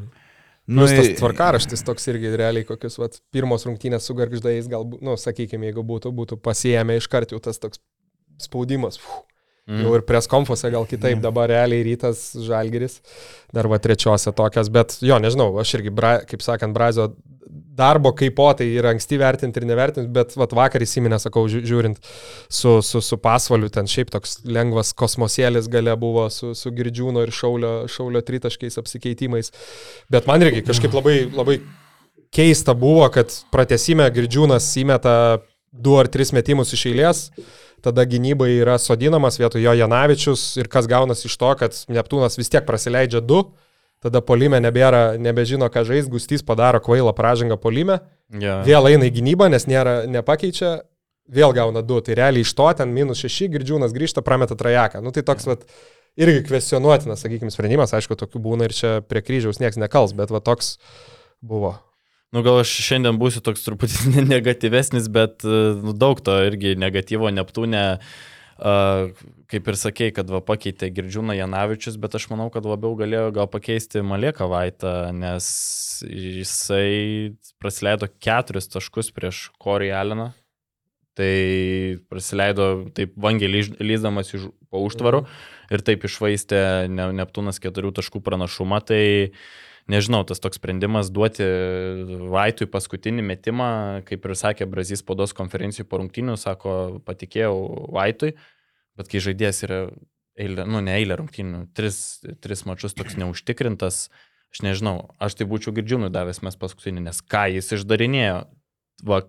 Nu, 0.67 0.83
Plus 0.83 0.91
tas 0.91 1.13
tvarkaraštis 1.15 1.83
toks 1.87 2.09
irgi 2.11 2.33
realiai 2.35 2.65
kokius, 2.67 2.97
vat, 2.99 3.21
pirmos 3.31 3.63
rungtynės 3.63 4.03
su 4.03 4.13
garždais, 4.17 4.65
galbūt, 4.67 4.99
nu, 5.05 5.13
sakykime, 5.15 5.69
jeigu 5.69 5.83
būtų, 5.87 6.11
būtų 6.11 6.37
pasijėmę 6.43 6.97
iš 6.99 7.07
karto 7.07 7.37
jau 7.37 7.39
tas 7.45 7.61
toks 7.63 7.79
spaudimas. 8.41 8.99
Fuh. 9.01 9.23
Mm. 9.67 9.81
Jau 9.83 9.97
ir 9.97 10.03
pres 10.07 10.29
konfose 10.31 10.69
gal 10.71 10.85
kitaip, 10.87 11.19
dabar 11.19 11.49
realiai 11.51 11.83
rytas 11.83 12.29
žalgeris, 12.39 13.01
dar 13.51 13.67
va 13.67 13.75
trečiose 13.83 14.31
tokias, 14.31 14.69
bet 14.71 14.95
jo, 15.03 15.17
nežinau, 15.19 15.49
aš 15.59 15.73
irgi, 15.75 15.91
bra, 15.91 16.21
kaip 16.23 16.45
sakant, 16.45 16.71
Brazio 16.75 17.09
darbo 17.77 18.13
kaip 18.15 18.33
po 18.37 18.47
tai 18.57 18.69
yra 18.79 18.93
anksti 18.95 19.19
vertinti 19.19 19.59
ir 19.59 19.67
nevertinti, 19.67 20.09
bet 20.13 20.31
vat, 20.39 20.55
vakar 20.55 20.83
įsiminę, 20.83 21.19
sakau, 21.21 21.43
žiū- 21.51 21.65
žiūrint 21.67 21.99
su, 21.99 22.77
su, 22.79 23.01
su 23.03 23.19
pasvaliu, 23.21 23.67
ten 23.73 23.91
šiaip 23.91 24.09
toks 24.15 24.39
lengvas 24.47 24.93
kosmosėlis 24.97 25.67
gale 25.71 25.93
buvo 25.99 26.29
su, 26.33 26.53
su 26.57 26.71
girdžiūno 26.71 27.27
ir 27.27 27.35
šaulio, 27.35 27.73
šaulio 27.91 28.23
tritaškiais 28.23 28.79
apsikeitimais, 28.81 29.51
bet 30.09 30.31
man 30.31 30.47
irgi 30.47 30.63
kažkaip 30.67 30.95
labai, 30.95 31.19
labai 31.35 31.59
keista 32.33 32.75
buvo, 32.77 33.05
kad 33.13 33.35
pratesime 33.51 34.07
girdžiūnas 34.15 34.71
įmeta 34.81 35.17
du 35.79 35.95
ar 35.99 36.09
tris 36.11 36.33
metimus 36.35 36.73
iš 36.75 36.85
eilės, 36.91 37.21
tada 37.85 38.05
gynybai 38.09 38.49
yra 38.57 38.77
sodinamas 38.81 39.37
vietoj 39.39 39.61
jo 39.61 39.73
Janavičius 39.77 40.43
ir 40.57 40.67
kas 40.71 40.87
gaunasi 40.89 41.27
iš 41.29 41.37
to, 41.37 41.53
kad 41.59 41.77
Neptūnas 41.93 42.37
vis 42.39 42.49
tiek 42.49 42.65
praleidžia 42.65 43.21
du, 43.21 43.43
tada 44.03 44.21
polime 44.21 44.59
nebėra, 44.61 45.17
nebežino, 45.21 45.69
ką 45.73 45.85
žais, 45.87 46.09
Gustys 46.09 46.43
padaro 46.45 46.81
kvailą 46.83 47.13
pražangą 47.17 47.57
polime, 47.57 48.01
Ja. 48.27 48.59
vėl 48.65 48.89
eina 48.91 49.07
į 49.07 49.13
gynybą, 49.21 49.47
nes 49.49 49.63
nėra, 49.71 50.01
nepakeičia, 50.05 50.81
vėl 51.31 51.53
gauna 51.55 51.81
du, 51.81 52.01
tai 52.03 52.15
realiai 52.19 52.43
iš 52.43 52.51
to 52.53 52.67
ten 52.75 52.91
minus 52.91 53.21
šeši, 53.23 53.47
girdžiūnas 53.53 53.93
grįžta, 53.95 54.21
prameta 54.21 54.55
trajeką. 54.59 54.99
Nu 55.03 55.11
tai 55.15 55.23
toks 55.23 55.47
vat, 55.47 55.63
irgi 56.19 56.43
kvestionuotinas, 56.47 57.23
sakykime, 57.23 57.51
sprendimas, 57.53 57.93
aišku, 57.95 58.17
tokių 58.19 58.41
būna 58.43 58.67
ir 58.67 58.75
čia 58.75 58.91
prie 59.01 59.21
kryžiaus 59.23 59.61
niekas 59.63 59.79
nekals, 59.79 60.11
bet 60.17 60.31
va 60.33 60.41
toks 60.43 60.75
buvo. 61.41 61.77
Nu, 62.35 62.43
gal 62.43 62.59
aš 62.59 62.73
šiandien 62.83 63.19
būsiu 63.21 63.41
toks 63.43 63.63
truputį 63.63 64.09
ne- 64.15 64.25
negatyvesnis, 64.27 65.07
bet 65.13 65.45
e, 65.47 65.59
nu, 65.79 65.95
daug 65.95 66.19
to 66.23 66.35
irgi 66.49 66.75
negatyvo 66.79 67.31
Neptūne. 67.33 67.85
Uh, 67.97 69.11
kaip 69.45 69.67
ir 69.69 69.75
sakei, 69.77 70.09
kad 70.09 70.31
va 70.33 70.39
pakeitė 70.41 70.89
Girdžiūną 70.89 71.35
Janavičius, 71.37 71.99
bet 72.01 72.15
aš 72.17 72.25
manau, 72.31 72.47
kad 72.49 72.65
labiau 72.65 72.95
galėjo 72.97 73.29
gal 73.35 73.45
pakeisti 73.53 74.01
Malieką 74.01 74.47
Vaitą, 74.49 74.93
nes 75.13 75.45
jisai 76.01 77.37
praleido 77.61 78.09
keturis 78.17 78.65
taškus 78.73 79.11
prieš 79.13 79.47
Corey 79.61 79.93
Alleną. 79.93 80.31
Tai 81.17 81.29
praleido 82.09 82.67
taip 82.97 83.13
vangiai 83.17 83.63
lyzdamas 83.77 84.33
iš, 84.33 84.49
po 84.69 84.81
užtvarų 84.85 85.23
ir 85.73 85.85
taip 85.85 86.09
išvaistė 86.09 86.89
Ne- 86.93 87.11
Neptūnas 87.17 87.61
keturių 87.61 87.93
taškų 87.97 88.21
pranašumą. 88.25 88.81
Tai 88.85 89.01
nežinau, 89.91 90.21
tas 90.27 90.41
toks 90.43 90.59
sprendimas 90.59 91.09
duoti 91.13 91.45
Vaitui 92.31 92.67
paskutinį 92.71 93.25
metimą, 93.25 93.69
kaip 94.07 94.27
ir 94.27 94.35
sakė 94.37 94.67
Brazys 94.69 95.03
spaudos 95.03 95.35
konferencijų 95.37 95.87
po 95.87 96.01
rungtynių, 96.01 96.37
sako, 96.39 96.75
patikėjau 97.07 97.57
Vaitui, 97.95 98.33
bet 98.99 99.11
kai 99.11 99.23
žaidėjas 99.23 99.63
yra 99.67 99.81
eilė, 100.37 100.67
nu 100.69 100.81
ne 100.85 100.97
eilė 100.99 101.17
rungtynių, 101.21 101.65
tris, 101.77 102.21
tris 102.43 102.63
mačius 102.69 102.95
toks 102.97 103.17
neužtikrintas, 103.19 104.07
aš 104.53 104.63
nežinau, 104.65 104.97
aš 105.23 105.39
tai 105.39 105.47
būčiau 105.49 105.73
girdžiūnui 105.77 106.11
davęs 106.13 106.43
mes 106.45 106.59
paskutinį, 106.59 107.07
nes 107.09 107.21
ką 107.25 107.47
jis 107.55 107.73
išdarinėjo, 107.79 108.39
va, 109.07 109.23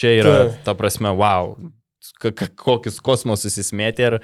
čia 0.00 0.14
yra 0.20 0.36
ta 0.66 0.76
prasme, 0.78 1.12
wow. 1.14 1.56
Kokius 2.20 3.00
kosmosus 3.04 3.58
jis 3.58 3.72
mėtė 3.76 4.08
ir, 4.08 4.16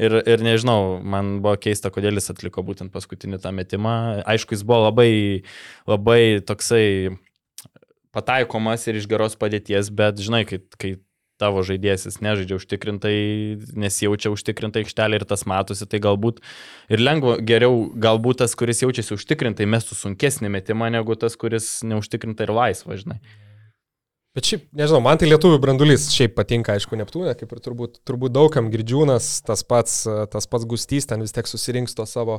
ir, 0.00 0.16
ir 0.34 0.44
nežinau, 0.44 0.98
man 1.02 1.38
buvo 1.44 1.56
keista, 1.60 1.92
kodėl 1.94 2.18
jis 2.20 2.32
atliko 2.34 2.64
būtent 2.66 2.92
paskutinį 2.94 3.40
tą 3.42 3.52
metimą. 3.56 3.96
Aišku, 4.28 4.56
jis 4.56 4.64
buvo 4.66 4.86
labai, 4.88 5.12
labai 5.90 6.22
toksai 6.46 6.86
pataikomas 8.14 8.88
ir 8.90 8.98
iš 8.98 9.06
geros 9.10 9.38
padėties, 9.38 9.92
bet 9.94 10.18
žinai, 10.22 10.42
kai, 10.48 10.60
kai 10.80 10.96
tavo 11.40 11.62
žaidėjas, 11.66 12.06
jis 12.08 12.18
nežaidžia 12.24 12.58
užtikrintai, 12.58 13.16
nesijaučia 13.80 14.32
užtikrintai 14.34 14.84
aikštelė 14.84 15.20
ir 15.20 15.26
tas 15.28 15.46
matosi, 15.48 15.88
tai 15.88 16.02
galbūt 16.02 16.42
ir 16.92 17.02
lengva, 17.02 17.38
geriau 17.40 17.86
galbūt 17.96 18.42
tas, 18.42 18.56
kuris 18.58 18.82
jaučiasi 18.84 19.16
užtikrintai, 19.16 19.68
mestų 19.70 19.96
sunkesnį 19.98 20.52
metimą 20.58 20.90
negu 20.92 21.16
tas, 21.20 21.38
kuris 21.40 21.78
neužtikrintai 21.86 22.48
ir 22.48 22.54
laisva, 22.56 22.98
žinai. 23.00 23.20
Bet 24.30 24.46
šiaip, 24.46 24.68
nežinau, 24.78 25.00
man 25.02 25.18
tai 25.18 25.26
lietuvių 25.26 25.56
branduolys 25.58 26.04
šiaip 26.14 26.36
patinka, 26.36 26.76
aišku, 26.78 26.94
Neptūnė, 27.00 27.32
kaip 27.34 27.50
ir 27.50 27.60
turbūt, 27.64 27.96
turbūt 28.06 28.30
daugam 28.30 28.68
girdžiūnas, 28.70 29.26
tas 29.42 29.64
pats, 29.66 30.04
tas 30.30 30.46
pats 30.46 30.68
gustys 30.70 31.10
ten 31.10 31.24
vis 31.24 31.34
tiek 31.34 31.50
susirinks 31.50 31.98
to 31.98 32.06
savo, 32.06 32.36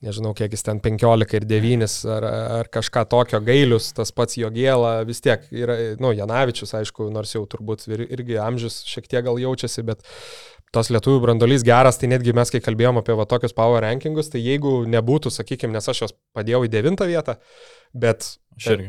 nežinau, 0.00 0.32
kiek 0.38 0.56
jis 0.56 0.64
ten 0.64 0.80
15 0.80 1.36
ir 1.36 1.44
9 1.50 1.98
ar, 2.14 2.28
ar 2.62 2.72
kažką 2.72 3.04
tokio 3.12 3.42
gailius, 3.44 3.90
tas 3.98 4.14
pats 4.16 4.40
jo 4.40 4.48
gėla, 4.54 4.94
vis 5.04 5.20
tiek 5.20 5.44
yra, 5.52 5.76
nu, 6.00 6.14
Janavičius, 6.16 6.72
aišku, 6.80 7.10
nors 7.12 7.36
jau 7.36 7.44
turbūt 7.44 7.84
ir, 7.90 8.06
irgi 8.16 8.40
amžius 8.40 8.80
šiek 8.88 9.04
tiek 9.04 9.28
gal 9.28 9.36
jaučiasi, 9.44 9.84
bet 9.92 10.08
tos 10.72 10.88
lietuvių 10.88 11.20
brandolys 11.20 11.68
geras, 11.68 12.00
tai 12.00 12.14
netgi 12.16 12.32
mes, 12.32 12.48
kai 12.48 12.64
kalbėjom 12.64 13.04
apie 13.04 13.12
va, 13.12 13.28
tokius 13.28 13.52
power 13.52 13.84
rankingus, 13.84 14.32
tai 14.32 14.40
jeigu 14.40 14.86
nebūtų, 14.88 15.36
sakykime, 15.36 15.76
nes 15.76 15.92
aš 15.92 16.06
juos 16.06 16.18
padėjau 16.32 16.64
į 16.64 16.72
devintą 16.80 17.12
vietą, 17.12 17.36
bet 17.92 18.38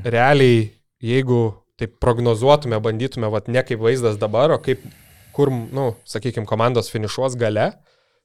realiai, 0.08 0.70
jeigu 1.04 1.50
taip 1.78 1.98
prognozuotume, 2.02 2.80
bandytume, 2.84 3.30
vat, 3.34 3.50
ne 3.52 3.64
kaip 3.66 3.82
vaizdas 3.84 4.18
dabar, 4.22 4.56
o 4.56 4.62
kaip, 4.62 4.82
kur, 5.36 5.52
nu, 5.52 5.92
sakykime, 6.10 6.48
komandos 6.50 6.90
finišuos 6.94 7.38
gale, 7.38 7.72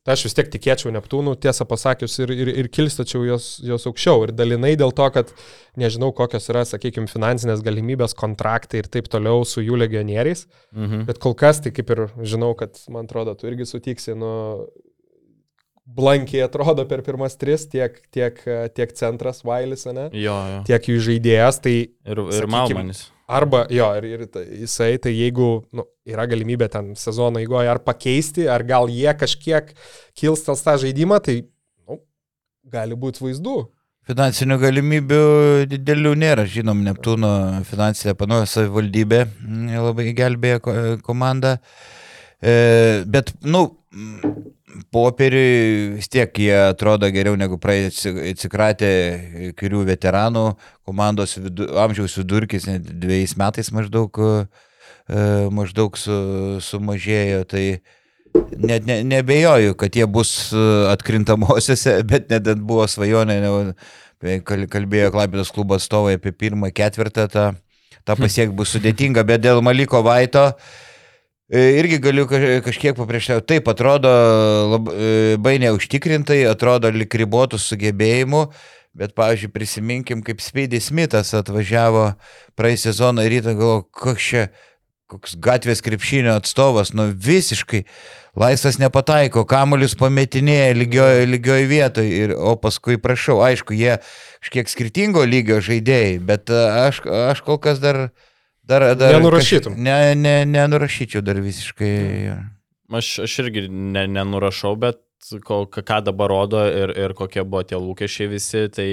tai 0.02 0.16
aš 0.16 0.24
vis 0.26 0.34
tiek 0.34 0.48
tikėčiau 0.50 0.90
Neptūnų, 0.96 1.36
tiesą 1.42 1.66
pasakius, 1.68 2.16
ir, 2.24 2.32
ir, 2.34 2.50
ir 2.64 2.68
kilstačiau 2.72 3.26
jos, 3.28 3.52
jos 3.62 3.84
aukščiau. 3.90 4.24
Ir 4.26 4.32
dalinai 4.34 4.72
dėl 4.80 4.94
to, 4.96 5.06
kad 5.14 5.30
nežinau, 5.78 6.10
kokios 6.16 6.48
yra, 6.50 6.64
sakykime, 6.66 7.10
finansinės 7.10 7.62
galimybės, 7.62 8.16
kontraktai 8.18 8.82
ir 8.82 8.88
taip 8.90 9.10
toliau 9.12 9.44
su 9.46 9.62
jų 9.62 9.78
legionieriais. 9.84 10.48
Mhm. 10.74 11.04
Bet 11.10 11.22
kol 11.22 11.36
kas, 11.38 11.62
tai 11.62 11.74
kaip 11.76 11.92
ir 11.94 12.08
žinau, 12.18 12.50
kad, 12.58 12.80
man 12.90 13.06
atrodo, 13.06 13.36
tu 13.38 13.46
irgi 13.52 13.68
sutiksi, 13.68 14.16
nu, 14.18 14.32
blankiai 15.92 16.46
atrodo 16.46 16.84
per 16.88 17.02
pirmas 17.06 17.36
tris, 17.38 17.68
tiek, 17.70 18.00
tiek, 18.14 18.38
tiek 18.74 18.98
centras 18.98 19.42
Vailis, 19.46 19.84
ne? 19.86 20.08
Jo, 20.16 20.36
jo. 20.54 20.60
Tiek 20.68 20.88
jų 20.92 21.00
žaidėjas, 21.10 21.62
tai... 21.62 21.76
Ir, 22.06 22.26
ir 22.32 22.50
Malmanis. 22.50 23.10
Arba, 23.32 23.62
jo, 23.72 23.86
ir, 23.96 24.06
ir 24.12 24.24
jisai, 24.60 24.96
tai 25.00 25.14
jeigu 25.16 25.48
nu, 25.72 25.86
yra 26.08 26.26
galimybė 26.28 26.68
ten 26.72 26.90
sezono 26.98 27.40
eigoje 27.40 27.70
ar 27.72 27.80
pakeisti, 27.84 28.44
ar 28.50 28.64
gal 28.68 28.90
jie 28.92 29.12
kažkiek 29.16 29.70
kilstels 30.18 30.64
tą 30.64 30.76
žaidimą, 30.82 31.20
tai 31.24 31.38
nu, 31.88 32.02
gali 32.74 32.98
būti 32.98 33.24
vaizdų. 33.24 33.56
Finansinių 34.10 34.58
galimybių 34.58 35.22
didelių 35.70 36.12
nėra, 36.18 36.44
žinom, 36.50 36.80
Neptūno 36.82 37.30
finansinė 37.68 38.16
panoja 38.18 38.48
savivaldybė 38.50 39.20
labai 39.78 40.08
gelbėja 40.18 40.58
komandą. 41.06 41.54
E, 42.42 43.04
bet, 43.06 43.30
nu, 43.46 43.68
popieriui 44.92 45.96
vis 45.96 46.08
tiek 46.12 46.38
jie 46.38 46.54
atrodo 46.68 47.08
geriau 47.12 47.36
negu 47.38 47.58
praėjus 47.60 48.04
atsikratę 48.32 48.90
karių 49.58 49.84
veteranų, 49.88 50.44
komandos 50.88 51.36
vidu, 51.40 51.68
amžiaus 51.82 52.16
vidurkis 52.20 52.68
dviejais 52.68 53.34
metais 53.40 53.72
maždaug, 53.74 54.20
e, 54.22 55.24
maždaug 55.54 55.98
su, 56.00 56.18
sumažėjo. 56.64 57.42
Tai 57.50 57.64
net 58.62 58.88
ne, 58.88 59.00
nebejoju, 59.08 59.74
kad 59.80 59.96
jie 59.96 60.06
bus 60.06 60.52
atkrintamosiose, 60.92 61.98
bet 62.10 62.30
net 62.32 62.48
buvo 62.60 62.86
svajonė, 62.88 63.40
kalbėjo 64.44 65.10
Klaipėdos 65.14 65.50
klubo 65.54 65.76
atstovai 65.80 66.16
apie 66.20 66.32
pirmą 66.32 66.70
ketvirtą, 66.74 67.26
tą, 67.32 67.50
tą 68.06 68.16
pasiekti 68.20 68.56
bus 68.56 68.76
sudėtinga, 68.76 69.26
bet 69.26 69.42
dėl 69.44 69.62
Maliko 69.64 70.04
Vaito 70.06 70.52
E, 70.52 70.91
irgi 71.52 71.98
galiu 72.00 72.26
kažkiek 72.64 72.96
paprieštauti. 72.96 73.46
Taip, 73.54 73.68
atrodo 73.68 74.12
labai 74.72 75.56
e, 75.58 75.62
neužtikrintai, 75.66 76.42
atrodo 76.48 76.90
lik 76.92 77.14
ribotų 77.20 77.60
sugebėjimų, 77.60 78.46
bet, 78.96 79.14
pavyzdžiui, 79.16 79.52
prisiminkim, 79.52 80.24
kaip 80.24 80.40
Speedy 80.44 80.80
Smithas 80.80 81.34
atvažiavo 81.36 82.12
praeisį 82.58 82.90
sezoną 82.90 83.26
ir 83.26 83.36
rytą 83.36 83.56
galvo, 83.58 83.82
koks 83.92 84.28
čia, 84.32 84.46
koks 85.12 85.36
gatvės 85.44 85.84
krepšinio 85.84 86.32
atstovas, 86.38 86.94
nu 86.96 87.10
visiškai 87.12 87.84
laisvas 88.40 88.78
nepataiko, 88.80 89.44
kamuolius 89.48 89.92
pametinėja 90.00 90.72
lygioje 90.76 91.28
lygioj 91.28 91.68
vietoje, 91.68 92.12
ir, 92.24 92.36
o 92.36 92.56
paskui 92.60 92.96
prašau, 93.00 93.42
aišku, 93.44 93.76
jie 93.76 93.98
kažkiek 94.40 94.72
skirtingo 94.72 95.24
lygio 95.28 95.60
žaidėjai, 95.64 96.16
bet 96.32 96.52
e, 96.52 96.64
aš, 96.88 97.04
aš 97.32 97.44
kol 97.44 97.60
kas 97.60 97.80
dar 97.82 98.06
Dar, 98.72 98.86
dar 98.98 99.16
nenurašytum. 99.18 99.76
Kaž... 99.76 99.84
Ne, 99.86 99.96
ne, 100.18 100.34
nenurašyčiau 100.48 101.24
dar 101.24 101.40
visiškai. 101.44 101.94
Aš, 102.92 103.12
aš 103.26 103.38
irgi 103.44 103.66
ne, 103.70 104.06
nenurašau, 104.18 104.74
bet 104.80 105.02
kol, 105.46 105.68
ką 105.70 106.00
dabar 106.08 106.32
rodo 106.32 106.64
ir, 106.68 106.92
ir 107.04 107.16
kokie 107.18 107.44
buvo 107.44 107.62
tie 107.68 107.78
lūkesčiai 107.80 108.32
visi, 108.32 108.66
tai 108.72 108.88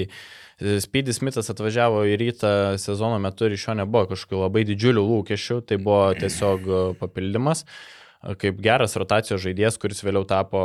Speedy 0.60 1.16
Smithas 1.16 1.48
atvažiavo 1.54 2.04
į 2.12 2.18
rytą 2.20 2.52
sezono 2.84 3.16
metu 3.24 3.48
ir 3.48 3.56
iš 3.56 3.70
jo 3.70 3.78
nebuvo 3.80 4.10
kažkokių 4.10 4.42
labai 4.44 4.66
didžiulių 4.68 5.06
lūkesčių, 5.08 5.62
tai 5.70 5.78
buvo 5.80 6.10
tiesiog 6.20 6.68
papildymas. 7.00 7.64
Uh, 7.64 7.99
kaip 8.20 8.58
geras 8.60 8.98
rotacijos 9.00 9.40
žaidėjas, 9.46 9.78
kuris 9.80 10.02
vėliau 10.04 10.26
tapo 10.28 10.62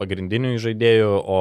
pagrindiniu 0.00 0.54
žaidėju, 0.62 1.08
o 1.20 1.40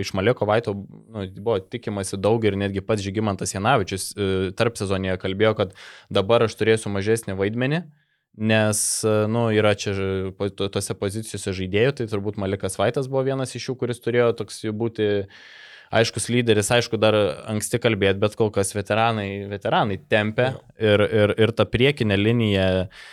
iš 0.00 0.14
Maleko 0.16 0.48
Vaito 0.48 0.72
nu, 0.72 1.26
buvo 1.36 1.58
tikimasi 1.60 2.16
daug 2.16 2.44
ir 2.48 2.56
netgi 2.56 2.80
pats 2.84 3.04
Žygimantas 3.04 3.52
Janavičius 3.52 4.10
e, 4.14 4.30
tarp 4.56 4.80
sezonėje 4.80 5.18
kalbėjo, 5.20 5.52
kad 5.58 5.76
dabar 6.08 6.46
aš 6.46 6.56
turėsiu 6.56 6.92
mažesnį 6.94 7.36
vaidmenį. 7.36 7.82
Nes, 8.40 8.80
e, 9.04 9.14
nu, 9.28 9.50
yra 9.52 9.74
čia 9.76 9.92
tose 10.56 10.96
pozicijose 10.96 11.52
žaidėjų, 11.60 11.98
tai 12.00 12.08
turbūt 12.08 12.40
Malikas 12.40 12.80
Vaitas 12.80 13.10
buvo 13.10 13.26
vienas 13.28 13.52
iš 13.52 13.68
jų, 13.68 13.76
kuris 13.84 14.00
turėjo 14.00 14.32
toks 14.40 14.64
būti 14.64 15.10
aiškus 15.92 16.30
lyderis, 16.32 16.70
aišku, 16.72 16.96
dar 17.02 17.16
anksti 17.50 17.82
kalbėti, 17.82 18.22
bet 18.22 18.38
kol 18.38 18.48
kas 18.54 18.72
veteranai, 18.72 19.50
veteranai 19.50 20.00
tempia 20.08 20.54
ir, 20.78 21.02
ir, 21.04 21.32
ir 21.34 21.52
ta 21.58 21.66
priekinė 21.68 22.16
linija 22.16 22.68
uh, 22.86 23.08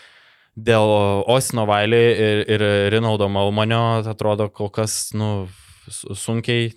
dėl 0.57 0.91
Osino 1.29 1.67
Vailį 1.69 2.01
ir, 2.01 2.41
ir 2.55 2.65
Rinaldo 2.93 3.29
Malmanio 3.29 4.01
atrodo 4.09 4.49
kol 4.49 4.71
kas 4.73 5.13
nu, 5.17 5.47
sunkiai. 5.91 6.73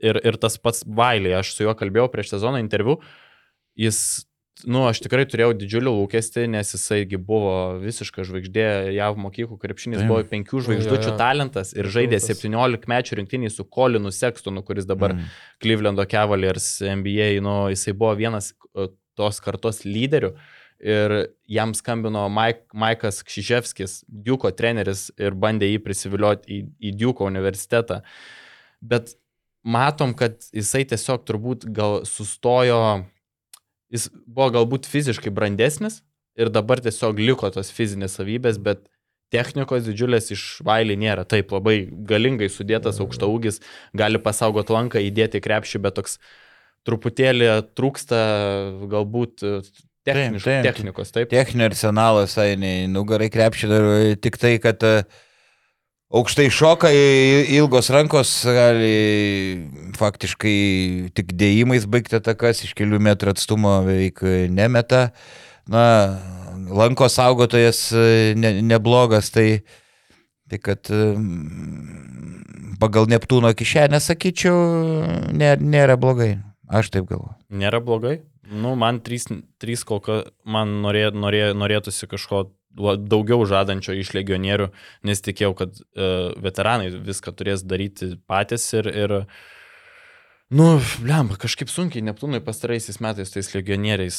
Ir, 0.00 0.16
ir 0.24 0.38
tas 0.40 0.54
pats 0.56 0.80
Vailį, 0.88 1.34
aš 1.36 1.50
su 1.52 1.66
juo 1.66 1.74
kalbėjau 1.76 2.06
prieš 2.08 2.30
sezoną 2.30 2.56
interviu, 2.62 2.94
jis, 3.76 3.98
nu, 4.64 4.86
aš 4.88 5.02
tikrai 5.04 5.26
turėjau 5.28 5.50
didžiulį 5.60 5.92
lūkestį, 5.92 6.46
nes 6.54 6.72
jisaigi 6.72 7.18
buvo 7.20 7.74
visiška 7.82 8.24
žvaigždė, 8.24 8.64
JAV 8.96 9.18
mokyklų 9.20 9.58
krepšinis 9.60 10.06
buvo 10.08 10.22
penkių 10.30 10.62
žvaigždučių 10.64 11.12
talentas 11.20 11.74
ir 11.76 11.90
žaidė 11.92 12.16
17 12.24 12.88
mečių 12.88 13.18
rinktinį 13.20 13.52
su 13.52 13.68
Kolinu 13.68 14.08
Sekstonu, 14.08 14.64
kuris 14.64 14.88
dabar 14.88 15.18
mm. 15.18 15.28
Clevelando 15.60 16.08
Cavaliers 16.08 16.70
NBA, 16.80 17.34
nu, 17.44 17.58
jisai 17.74 17.92
buvo 17.92 18.14
vienas 18.22 18.54
tos 19.20 19.44
kartos 19.44 19.84
lyderių. 19.84 20.32
Uh, 20.32 20.59
ir 20.80 21.14
jam 21.50 21.74
skambino 21.76 22.26
Mike, 22.32 22.66
Maikas 22.72 23.22
Kšiževskis, 23.26 24.00
Diuko 24.08 24.50
treneris 24.56 25.08
ir 25.20 25.36
bandė 25.36 25.68
jį 25.70 25.80
prisivilioti 25.84 26.50
į, 26.56 26.60
į 26.90 26.92
Diuko 27.00 27.28
universitetą. 27.28 28.00
Bet 28.80 29.14
matom, 29.62 30.14
kad 30.16 30.40
jisai 30.56 30.86
tiesiog 30.88 31.26
turbūt 31.28 31.66
gal 31.76 32.00
sustojo, 32.08 33.04
jis 33.92 34.08
buvo 34.24 34.48
galbūt 34.56 34.88
fiziškai 34.88 35.32
brandesnis 35.34 36.00
ir 36.40 36.52
dabar 36.52 36.80
tiesiog 36.80 37.20
liko 37.20 37.50
tos 37.52 37.72
fizinės 37.74 38.16
savybės, 38.16 38.60
bet 38.62 38.86
technikos 39.30 39.84
didžiulės 39.86 40.32
iš 40.34 40.44
vailį 40.66 40.96
nėra. 40.98 41.26
Taip, 41.28 41.52
labai 41.54 41.84
galingai 41.86 42.48
sudėtas 42.50 43.00
aukšta 43.02 43.28
ūgis, 43.30 43.60
gali 43.96 44.18
pasaugot 44.22 44.72
lanką, 44.72 45.02
įdėti 45.06 45.42
krepšį, 45.44 45.82
bet 45.84 45.98
toks 46.00 46.18
truputėlį 46.88 47.50
trūksta 47.76 48.18
galbūt 48.90 49.44
Techniš, 50.16 50.44
taip, 50.44 50.62
taip, 50.64 50.68
technikos, 50.68 51.12
taip. 51.14 51.32
Techninio 51.32 51.68
arsenalas, 51.70 52.36
eini, 52.42 52.74
nugarai 52.90 53.30
krepšį 53.32 53.80
tik 54.24 54.38
tai, 54.40 54.54
kad 54.62 54.82
e, 54.86 54.94
aukštai 56.10 56.48
šoka, 56.54 56.90
ilgos 57.56 57.90
rankos 57.94 58.32
gali 58.44 58.94
faktiškai 59.98 60.56
tik 61.16 61.34
dėjimais 61.38 61.86
baigti 61.90 62.18
atakas, 62.18 62.64
iš 62.66 62.74
kelių 62.78 63.02
metrų 63.10 63.34
atstumo 63.36 63.78
beveik 63.86 64.24
nemeta. 64.50 65.08
Na, 65.70 65.84
lanko 66.70 67.08
saugotojas 67.08 67.92
e, 67.92 68.34
ne, 68.38 68.56
neblogas, 68.62 69.30
tai, 69.30 69.62
tai 70.50 70.58
kad 70.62 70.90
e, 70.90 71.02
pagal 72.80 73.10
Neptūno 73.10 73.52
kišenę, 73.56 74.00
sakyčiau, 74.02 74.56
nėra, 75.36 75.60
nėra 75.60 75.98
blogai. 76.00 76.38
Aš 76.70 76.92
taip 76.94 77.08
galvoju. 77.10 77.34
Nėra 77.50 77.80
blogai? 77.82 78.20
Nu, 78.50 78.74
man 78.78 78.98
trys, 79.06 79.28
trys 79.62 79.84
kol 79.86 80.02
kas, 80.02 80.24
man 80.42 80.80
norė, 80.84 81.10
norė, 81.14 81.50
norėtųsi 81.54 82.08
kažko 82.10 82.48
daugiau 82.74 83.44
žadančio 83.46 83.94
iš 83.98 84.12
legionierių, 84.14 84.68
nes 85.06 85.24
tikėjau, 85.26 85.54
kad 85.58 85.80
uh, 85.80 86.34
veteranai 86.38 86.90
viską 87.02 87.34
turės 87.34 87.64
daryti 87.66 88.14
patys 88.30 88.68
ir, 88.78 88.90
ir 88.90 89.16
Nu, 90.50 90.80
lemba, 91.06 91.36
kažkaip 91.38 91.70
sunkiai 91.70 92.02
Neptūnui 92.02 92.40
pastaraisiais 92.42 92.96
metais 92.98 93.30
tais 93.30 93.52
legionieriais 93.54 94.16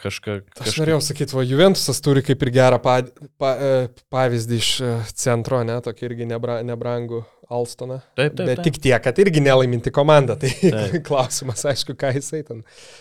kažką. 0.00 0.38
Aš 0.64 0.78
norėjau 0.80 1.02
sakyti, 1.04 1.36
va, 1.36 1.44
Juventusas 1.44 2.00
turi 2.00 2.22
kaip 2.24 2.46
ir 2.46 2.50
gerą 2.54 2.78
pa, 2.80 2.94
pa, 3.36 3.50
e, 3.52 3.74
pavyzdį 4.08 4.60
iš 4.62 4.70
e, 4.80 4.94
centro, 5.20 5.60
ne, 5.68 5.76
tokį 5.84 6.08
irgi 6.08 6.30
nebra, 6.32 6.62
nebrangų 6.64 7.20
Alstoną. 7.52 8.00
Taip, 8.16 8.38
taip. 8.38 8.46
Bet 8.48 8.54
taip. 8.56 8.64
tik 8.70 8.80
tiek, 8.88 8.96
kad 9.04 9.20
irgi 9.20 9.44
nelaiminti 9.44 9.92
komanda. 9.92 10.38
Tai 10.40 10.48
taip. 10.64 10.96
klausimas, 11.10 11.68
aišku, 11.68 11.92
ką 12.00 12.14
jisai 12.16 12.40
ten 12.40 12.64
atneš. 12.64 12.96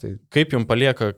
Tai... 0.00 0.12
Kaip 0.34 0.54
jums 0.54 0.66
palieka, 0.68 1.12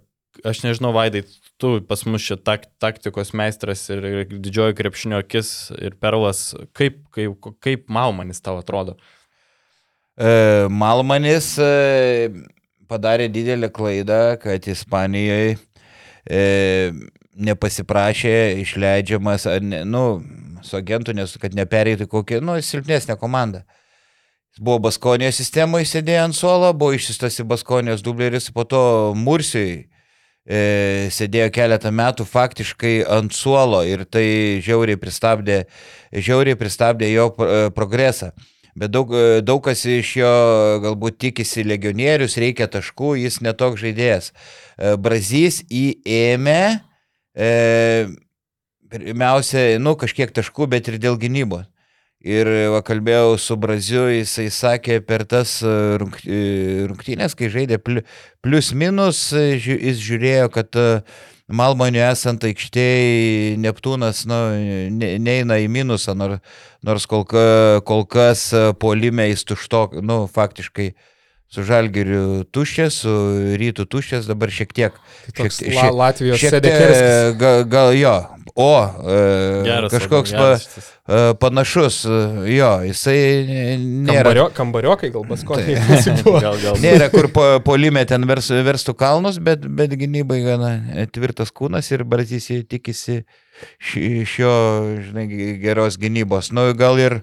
aš 0.47 0.63
nežinau, 0.65 0.93
Vaidai, 0.97 1.23
tu 1.61 1.79
pas 1.89 2.03
mus 2.07 2.25
čia 2.25 2.37
tak, 2.37 2.67
taktikos 2.83 3.33
meistras 3.37 3.87
ir, 3.93 4.05
ir 4.05 4.35
didžioji 4.35 4.77
krepšinio 4.79 5.23
akis 5.23 5.71
ir 5.79 5.97
perlas, 6.01 6.53
kaip, 6.77 7.01
kaip, 7.15 7.49
kaip 7.65 7.89
Malmanis 7.93 8.43
tau 8.45 8.59
atrodo? 8.61 8.99
E, 10.19 10.67
Malmanis 10.71 11.55
e, 11.63 11.71
padarė 12.91 13.29
didelę 13.33 13.71
klaidą, 13.75 14.37
kad 14.43 14.69
Ispanijoje 14.69 15.57
e, 16.29 16.43
nepasiprašė 17.39 18.37
išleidžiamas, 18.65 19.47
ar 19.51 19.65
ne, 19.65 19.85
nu, 19.87 20.05
su 20.67 20.79
agentu, 20.79 21.15
nes 21.15 21.37
kad 21.41 21.55
nepereitų 21.57 22.09
kokią, 22.11 22.43
nu, 22.45 22.59
silpnesnę 22.65 23.17
komandą. 23.21 23.63
Jis 23.63 23.78
buvo 24.61 24.83
Baskonijos 24.89 25.39
sistemoje, 25.41 25.87
sėdėjo 25.89 26.27
ant 26.29 26.37
suolo, 26.37 26.73
buvo 26.77 26.97
išsistas 26.97 27.39
į 27.41 27.47
Baskonijos 27.49 28.05
dubleris, 28.05 28.51
po 28.55 28.67
to 28.69 28.83
Mursijai 29.17 29.87
e, 30.45 31.09
sėdėjo 31.15 31.49
keletą 31.55 31.93
metų 31.95 32.27
faktiškai 32.29 33.01
ant 33.19 33.35
suolo 33.37 33.85
ir 33.87 34.05
tai 34.09 34.27
žiauriai 34.65 35.01
pristabdė, 35.01 35.65
žiauriai 36.13 36.59
pristabdė 36.61 37.11
jo 37.15 37.31
progresą. 37.77 38.33
Bet 38.79 38.93
daug, 38.95 39.11
e, 39.11 39.41
daug 39.43 39.63
kas 39.65 39.83
iš 39.89 40.13
jo 40.21 40.33
galbūt 40.85 41.19
tikisi 41.19 41.65
legionierius, 41.67 42.37
reikia 42.39 42.69
taškų, 42.71 43.17
jis 43.25 43.41
netoks 43.43 43.83
žaidėjas. 43.83 44.31
E, 44.31 44.93
Brazys 45.03 45.63
įėmė, 45.67 46.63
e, 47.35 47.49
pirmiausia, 48.93 49.65
nu, 49.83 49.97
kažkiek 49.99 50.31
taškų, 50.35 50.69
bet 50.77 50.91
ir 50.93 51.01
dėl 51.03 51.19
gynybos. 51.19 51.67
Ir 52.27 52.49
va, 52.73 52.81
kalbėjau 52.83 53.37
su 53.39 53.55
Braziu, 53.55 54.09
jisai 54.11 54.49
sakė 54.51 54.99
per 55.07 55.23
tas 55.31 55.61
e, 55.63 55.71
rungtynės, 56.03 57.37
kai 57.39 57.47
žaidė 57.53 57.79
plius 57.79 58.73
minus, 58.75 59.21
jis 59.31 60.01
žiūrėjo, 60.03 60.49
kad 60.51 60.79
Malmonio 61.49 62.03
esant 62.03 62.43
aikštėje 62.45 63.55
Neptūnas 63.63 64.25
nu, 64.29 64.41
neina 64.99 65.61
į 65.63 65.69
minusą, 65.71 66.17
nors, 66.19 66.43
nors 66.83 67.07
kol, 67.07 67.23
kol 67.87 68.05
kas 68.11 68.49
polime 68.83 69.31
jis 69.31 69.47
tušto, 69.49 69.87
nu, 70.03 70.25
faktiškai 70.27 70.91
su 71.49 71.65
Žalgiriu 71.65 72.45
tuščias, 72.53 73.03
su 73.05 73.13
Rytų 73.61 73.87
tuščias, 73.89 74.29
dabar 74.29 74.53
šiek 74.53 74.75
tiek. 74.77 74.99
Tai 75.33 75.47
šiek, 75.47 75.55
šiek, 75.57 75.95
Latvijos 75.97 76.43
šiek 76.43 76.59
tiek, 76.61 77.39
gal, 77.41 77.63
gal 77.73 77.93
jo, 77.97 78.13
o 78.53 78.69
e, 78.85 79.17
geras, 79.65 79.95
kažkoks 79.95 80.35
geras, 80.35 80.67
pa, 80.69 80.85
e, 81.09 81.23
panašus, 81.41 82.03
jo, 82.53 82.71
jisai 82.85 83.17
nėra. 83.81 84.27
Kambario, 84.27 84.47
kambariokai 84.59 85.11
gal 85.15 85.25
baskoniai. 85.31 85.81
gal, 86.45 86.61
gal. 86.61 86.79
Nėra, 86.85 87.09
kur 87.15 87.31
po, 87.33 87.49
polime 87.65 88.05
ten 88.09 88.29
vers, 88.29 88.53
verstų 88.69 88.99
kalnus, 89.01 89.41
bet, 89.41 89.65
bet 89.65 89.97
gynybai 89.97 90.43
gana 90.45 90.73
tvirtas 91.17 91.55
kūnas 91.55 91.89
ir 91.97 92.05
Brazys 92.09 92.51
tikisi 92.69 93.23
šio, 93.81 94.55
žinai, 95.09 95.27
geros 95.65 95.97
gynybos. 96.01 96.53
Nu, 96.53 96.69
gal 96.77 97.01
ir 97.01 97.21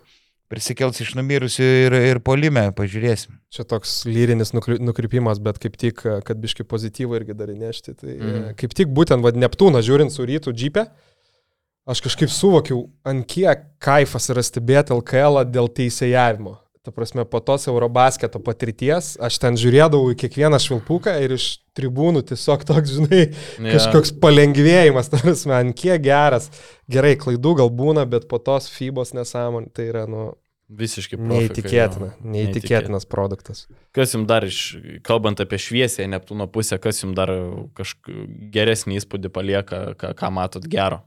prisikels 0.51 0.99
iš 1.01 1.13
numirusių 1.17 1.67
ir, 1.85 1.95
ir 2.11 2.19
polime, 2.25 2.67
pažiūrėsim. 2.77 3.39
Čia 3.53 3.65
toks 3.67 4.03
lyrinis 4.09 4.53
nukrypimas, 4.55 5.41
bet 5.43 5.59
kaip 5.63 5.77
tik, 5.81 6.03
kad 6.25 6.41
biški 6.41 6.67
pozityvą 6.69 7.21
irgi 7.21 7.37
dar 7.37 7.53
įnešti. 7.53 7.95
Tai 8.01 8.11
mm. 8.13 8.45
kaip 8.59 8.75
tik 8.77 8.93
būtent, 8.95 9.25
vad, 9.25 9.39
Neptūną 9.41 9.81
žiūrint 9.85 10.13
su 10.13 10.27
rytų 10.27 10.53
džipė, 10.55 10.85
aš 11.89 12.03
kažkaip 12.05 12.33
suvokiau, 12.33 12.85
ant 13.07 13.25
kiek 13.29 13.65
kaifas 13.83 14.29
yra 14.33 14.45
stebėti 14.45 14.93
LKL 14.95 15.43
dėl 15.49 15.71
teisėjavimo. 15.79 16.59
Ta 16.85 16.93
prasme, 16.93 17.25
po 17.25 17.41
tos 17.41 17.65
Eurobasketo 17.71 18.39
patirties 18.45 19.15
aš 19.25 19.39
ten 19.41 19.57
žiūrėdavau 19.57 20.13
į 20.13 20.19
kiekvieną 20.21 20.59
švilpuką 20.61 21.15
ir 21.25 21.33
iš 21.33 21.47
tribūnų 21.77 22.21
tiesiog 22.29 22.65
toks, 22.69 22.93
žinai, 22.99 23.21
yeah. 23.27 23.71
kažkoks 23.73 24.13
palengvėjimas, 24.21 25.09
ta 25.09 25.19
prasme, 25.23 25.57
ant 25.57 25.77
kiek 25.77 26.03
geras. 26.05 26.51
Gerai, 26.91 27.15
klaidų 27.17 27.55
gal 27.63 27.73
būna, 27.73 28.05
bet 28.09 28.29
po 28.29 28.37
tos 28.37 28.69
FIBOS 28.69 29.15
nesąmonė 29.17 29.73
tai 29.73 29.89
yra, 29.89 30.05
nu, 30.09 30.33
Visiškai 30.65 31.19
neįtikėtina, 31.21 32.07
neįtikėtinas 32.25 33.03
produktas. 33.05 33.67
Kas 33.93 34.15
jums 34.15 34.25
dar 34.25 34.47
iš, 34.47 34.61
kalbant 35.05 35.37
apie 35.43 35.59
šviesę 35.61 36.07
Neptūno 36.09 36.47
pusę, 36.49 36.79
kas 36.81 37.03
jums 37.03 37.13
dar 37.17 37.29
kažkokį 37.77 38.49
geresnį 38.55 38.97
įspūdį 38.97 39.29
palieka, 39.35 39.81
ką, 40.01 40.15
ką 40.17 40.31
matot 40.33 40.65
gero? 40.65 41.03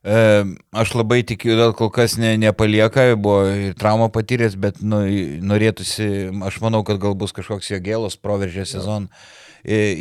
E, 0.00 0.44
aš 0.72 0.94
labai 0.96 1.20
tikiu, 1.28 1.52
dėl 1.58 1.74
kol 1.76 1.90
kas 1.92 2.16
ne, 2.20 2.32
nepalieka, 2.40 3.10
buvo 3.20 3.72
traumą 3.76 4.08
patyręs, 4.12 4.56
bet 4.56 4.80
nu, 4.80 5.02
norėtųsi, 5.44 6.30
aš 6.48 6.60
manau, 6.64 6.80
kad 6.88 7.00
gal 7.02 7.16
bus 7.18 7.36
kažkoks 7.36 7.68
jo 7.74 7.80
gėlos 7.84 8.16
proveržė 8.16 8.64
sezoną. 8.68 9.10
E, 9.60 9.92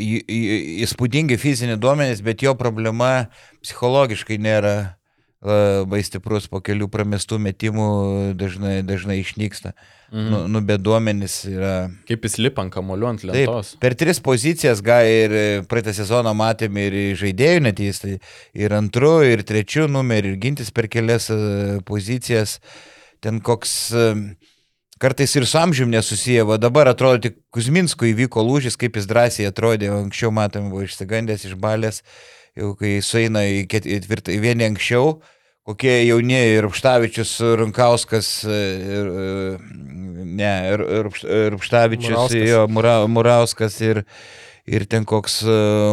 įspūdingi 0.86 1.36
fiziniai 1.36 1.80
duomenys, 1.80 2.24
bet 2.24 2.46
jo 2.46 2.56
problema 2.56 3.28
psichologiškai 3.60 4.40
nėra 4.40 4.99
labai 5.46 6.02
stiprus 6.04 6.50
po 6.52 6.60
kelių 6.60 6.90
pramestų 6.92 7.38
metimų 7.40 7.88
dažnai, 8.36 8.82
dažnai 8.84 9.22
išnyksta. 9.22 9.72
Mhm. 10.12 10.30
Nu, 10.34 10.40
nu, 10.52 10.62
bet 10.66 10.82
duomenys 10.84 11.44
yra. 11.48 11.74
Kaip 12.10 12.26
jis 12.26 12.40
lipa 12.42 12.66
ant 12.66 12.74
kamolių 12.74 13.10
ant 13.12 13.24
lentos. 13.30 13.74
Taip, 13.74 13.82
per 13.84 13.96
tris 13.96 14.20
pozicijas, 14.26 14.82
gal 14.84 15.08
ir 15.08 15.36
praeitą 15.70 15.94
sezoną 15.96 16.34
matėme 16.36 16.88
ir 16.90 17.00
žaidėjų 17.20 17.64
net 17.68 17.80
jis, 17.80 18.02
tai 18.04 18.16
ir 18.58 18.76
antru, 18.76 19.20
ir 19.24 19.46
trečiu 19.48 19.88
numerį, 19.92 20.34
ir 20.34 20.42
gintis 20.42 20.74
per 20.76 20.90
kelias 20.92 21.30
e, 21.32 21.80
pozicijas. 21.88 22.58
Ten 23.24 23.40
koks 23.44 23.76
e, 23.94 24.10
kartais 25.00 25.38
ir 25.38 25.46
su 25.48 25.62
amžiumi 25.62 25.96
nesusiję, 25.96 26.44
o 26.44 26.58
dabar 26.58 26.90
atrodo 26.92 27.30
tik 27.30 27.40
Kuzminsko 27.54 28.10
įvyko 28.10 28.44
lūžis, 28.44 28.76
kaip 28.82 29.00
jis 29.00 29.08
drąsiai 29.08 29.48
atrodė, 29.48 29.94
anksčiau 29.94 30.34
matėme, 30.36 30.74
buvo 30.74 30.84
išsigandęs 30.90 31.48
iš 31.48 31.56
balės. 31.56 32.04
Jau 32.60 32.74
kai 32.76 32.98
sueina 33.06 33.46
į 33.48 33.64
ketvirtą, 33.72 34.34
į 34.36 34.42
vienį 34.44 34.66
anksčiau, 34.74 35.14
kokie 35.68 35.94
jauni 36.10 36.36
ir 36.58 36.66
Rupštavičius, 36.66 37.38
Runkauskas, 37.62 38.32
ir, 38.50 39.10
ne, 40.26 40.52
ir, 40.74 40.84
ir 40.84 41.54
Rupštavičius, 41.56 42.12
Murauskas. 42.12 42.50
jo, 42.50 42.66
Mura, 42.74 42.96
Murauskas 43.08 43.80
ir, 43.86 44.02
ir 44.68 44.88
ten 44.92 45.08
koks 45.08 45.40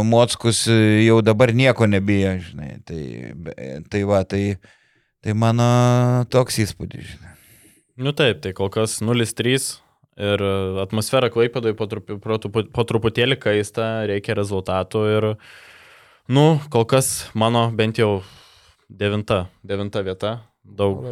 Mockus 0.08 0.64
jau 0.66 1.20
dabar 1.22 1.54
nieko 1.54 1.86
nebijo, 1.90 2.34
žinai. 2.48 2.72
Tai, 2.88 3.02
tai 3.92 4.02
va, 4.08 4.24
tai, 4.26 4.44
tai 5.22 5.36
mano 5.38 5.68
toks 6.34 6.58
įspūdis, 6.66 7.14
žinai. 7.14 7.34
Nu 7.96 8.12
taip, 8.16 8.42
tai 8.44 8.52
kol 8.56 8.68
kas 8.72 8.98
0-3 9.00 9.70
ir 10.16 10.42
atmosfera 10.82 11.30
Klaipėdoje 11.32 11.76
po, 11.76 11.86
trup, 11.88 12.10
po, 12.20 12.64
po 12.72 12.84
truputėlį 12.88 13.38
kaista, 13.40 14.06
reikia 14.08 14.36
rezultatų 14.36 15.04
ir 15.14 15.28
Nu, 16.26 16.58
kol 16.74 16.82
kas 16.90 17.28
mano 17.38 17.68
bent 17.70 18.00
jau 18.00 18.24
devinta, 18.90 19.46
devinta 19.62 20.02
vieta. 20.02 20.40
Daug, 20.66 21.04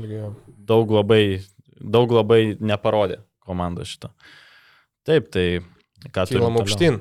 daug, 0.58 0.90
labai, 0.90 1.38
daug 1.78 2.10
labai 2.10 2.56
neparodė 2.58 3.20
komanda 3.46 3.86
šitą. 3.86 4.10
Taip, 5.06 5.28
tai 5.30 5.62
ką 6.10 6.26
tu. 6.26 6.34
Kylam 6.34 6.58
aukštyn. 6.58 6.98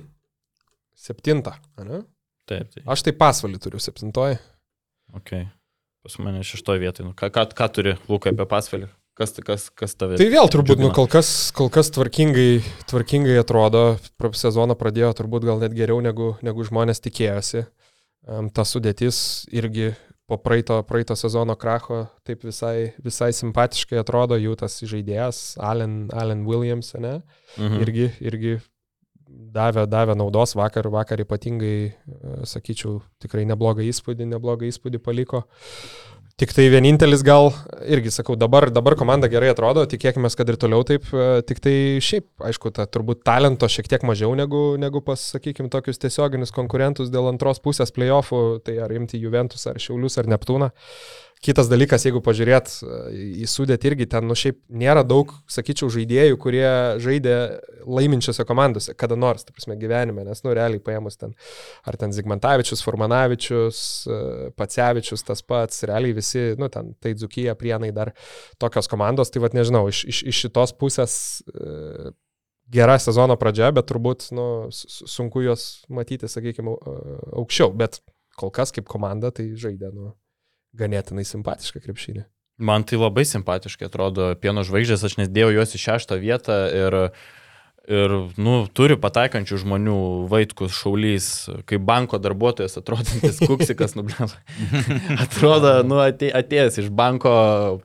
Septinta, 0.94 1.56
ne? 1.82 2.04
Taip, 2.46 2.70
taip. 2.76 2.86
Aš 2.86 3.02
tai 3.08 3.16
pasvalį 3.18 3.58
turiu, 3.64 3.82
septintoji. 3.82 4.38
Ok. 5.18 5.34
Pas 6.06 6.20
mane 6.22 6.46
šeštoje 6.46 6.84
vietoje. 6.84 7.08
Nu, 7.10 7.18
ką, 7.18 7.32
ką, 7.34 7.48
ką 7.58 7.70
turi 7.74 7.96
Lukai 8.12 8.36
apie 8.36 8.46
pasvalį? 8.50 8.92
Kas, 9.18 9.34
kas, 9.46 9.72
kas 9.74 9.98
tave? 9.98 10.20
Tai 10.22 10.28
vėl 10.30 10.50
turbūt, 10.54 10.78
džiugina? 10.78 10.92
nu, 10.92 10.94
kol 10.94 11.10
kas, 11.10 11.50
kol 11.56 11.74
kas 11.74 11.90
tvarkingai, 11.94 12.62
tvarkingai 12.90 13.40
atrodo, 13.42 13.96
sezoną 14.38 14.78
pradėjo 14.78 15.12
turbūt 15.18 15.46
gal 15.50 15.62
net 15.62 15.74
geriau 15.78 16.02
negu, 16.02 16.36
negu 16.46 16.66
žmonės 16.66 17.02
tikėjosi 17.02 17.66
ta 18.26 18.64
sudėtis 18.68 19.18
irgi 19.52 19.92
po 20.28 20.38
praeito, 20.40 20.78
praeito 20.88 21.16
sezono 21.20 21.56
kracho 21.60 22.06
taip 22.24 22.46
visai, 22.48 22.94
visai 23.04 23.32
simpatiškai 23.36 24.00
atrodo 24.00 24.38
jų 24.40 24.56
tas 24.60 24.80
žaidėjas, 24.80 25.58
Alan, 25.60 26.08
Alan 26.16 26.46
Williams, 26.48 26.94
ne? 26.96 27.18
Mhm. 27.58 27.82
Irgi, 27.84 28.08
irgi 28.24 28.54
davė, 29.28 29.86
davė 29.90 30.16
naudos 30.18 30.56
vakar, 30.58 30.88
vakar 30.94 31.22
ypatingai, 31.24 31.76
e, 31.92 32.36
sakyčiau, 32.50 33.02
tikrai 33.24 33.46
neblogą 33.50 33.86
įspūdį, 33.90 34.30
neblogą 34.36 34.70
įspūdį 34.70 35.02
paliko. 35.04 35.44
Tik 36.42 36.50
tai 36.50 36.64
vienintelis 36.74 37.22
gal, 37.22 37.52
irgi 37.86 38.10
sakau, 38.10 38.34
dabar, 38.34 38.66
dabar 38.74 38.96
komanda 38.98 39.28
gerai 39.30 39.52
atrodo, 39.52 39.84
tikėkime, 39.86 40.32
kad 40.34 40.50
ir 40.50 40.56
toliau 40.58 40.82
taip, 40.88 41.06
e, 41.14 41.44
tik 41.46 41.60
tai 41.62 41.74
šiaip, 42.02 42.26
aišku, 42.50 42.72
ta, 42.74 42.88
turbūt 42.90 43.22
talento 43.22 43.70
šiek 43.70 43.86
tiek 43.92 44.02
mažiau 44.10 44.34
negu, 44.34 44.64
negu 44.82 45.04
pas, 45.06 45.22
sakykime, 45.36 45.70
tokius 45.70 46.02
tiesioginius 46.02 46.56
konkurentus 46.56 47.14
dėl 47.14 47.30
antros 47.30 47.62
pusės 47.62 47.94
playoffų, 47.94 48.42
tai 48.66 48.80
ar 48.82 48.96
imti 48.98 49.22
Juventus, 49.22 49.68
ar 49.70 49.78
Šiaulius, 49.78 50.18
ar 50.18 50.32
Neptūną. 50.34 50.72
Kitas 51.44 51.68
dalykas, 51.68 52.06
jeigu 52.08 52.22
pažiūrėt 52.24 52.70
e, 52.72 52.98
į 53.44 53.48
sudėtį 53.52 53.90
irgi 53.90 54.06
ten, 54.14 54.24
nu 54.30 54.36
šiaip 54.38 54.62
nėra 54.80 55.02
daug, 55.04 55.34
sakyčiau, 55.52 55.90
žaidėjų, 55.92 56.38
kurie 56.40 56.70
žaidė 57.04 57.34
laiminčiose 57.84 58.46
komandose, 58.48 58.96
kada 58.96 59.18
nors, 59.20 59.44
ta 59.44 59.52
prasme, 59.52 59.76
gyvenime, 59.82 60.24
nes, 60.24 60.40
nu, 60.46 60.54
realiai 60.56 60.80
paėmus 60.84 61.20
ten, 61.20 61.34
ar 61.84 61.98
ten 62.00 62.16
Zigmantavičius, 62.16 62.86
Formanavičius, 62.88 63.82
e, 64.08 64.22
Pacevičius, 64.56 65.26
tas 65.28 65.44
pats, 65.44 65.84
realiai 65.90 66.16
visi, 66.16 66.46
nu, 66.62 66.72
ten, 66.72 66.94
tai 67.04 67.12
Dzukija, 67.20 67.58
Prienai 67.60 67.92
dar 67.92 68.14
tokios 68.64 68.88
komandos, 68.88 69.34
tai 69.34 69.44
vad 69.44 69.60
nežinau, 69.60 69.84
iš, 69.92 70.06
iš, 70.08 70.24
iš 70.32 70.42
šitos 70.46 70.76
pusės 70.80 71.20
e, 71.52 72.16
gera 72.72 72.96
sezono 73.04 73.36
pradžia, 73.36 73.74
bet 73.76 73.92
turbūt, 73.92 74.32
nu, 74.32 74.48
sunku 74.72 75.44
juos 75.44 75.84
matyti, 75.92 76.32
sakykime, 76.32 76.80
aukščiau, 77.36 77.76
bet 77.76 78.00
kol 78.40 78.56
kas 78.56 78.72
kaip 78.72 78.88
komanda 78.88 79.36
tai 79.36 79.52
žaidė, 79.60 79.92
nu 79.92 80.14
ganėtinai 80.78 81.26
simpatišką 81.28 81.84
krepšinį. 81.84 82.26
Man 82.64 82.86
tai 82.86 83.00
labai 83.02 83.26
simpatiškai 83.26 83.90
atrodo 83.90 84.34
pieno 84.42 84.62
žvaigždės, 84.66 85.06
aš 85.08 85.18
nedėjau 85.24 85.56
juos 85.56 85.74
į 85.74 85.80
šeštą 85.82 86.20
vietą 86.22 86.58
ir, 86.70 86.96
ir 87.90 88.12
nu, 88.38 88.60
turi 88.78 88.94
pataikančių 89.02 89.58
žmonių, 89.64 89.96
Vaitkus, 90.30 90.76
Šaulys, 90.78 91.30
kaip 91.70 91.82
banko 91.88 92.20
darbuotojas 92.22 92.78
atrodantis 92.78 93.42
kuksikas, 93.50 93.96
nu, 93.98 94.06
atrodo, 95.18 95.72
nu, 95.90 95.98
atė, 96.04 96.30
atėjęs 96.38 96.78
iš 96.84 96.92
banko, 96.94 97.34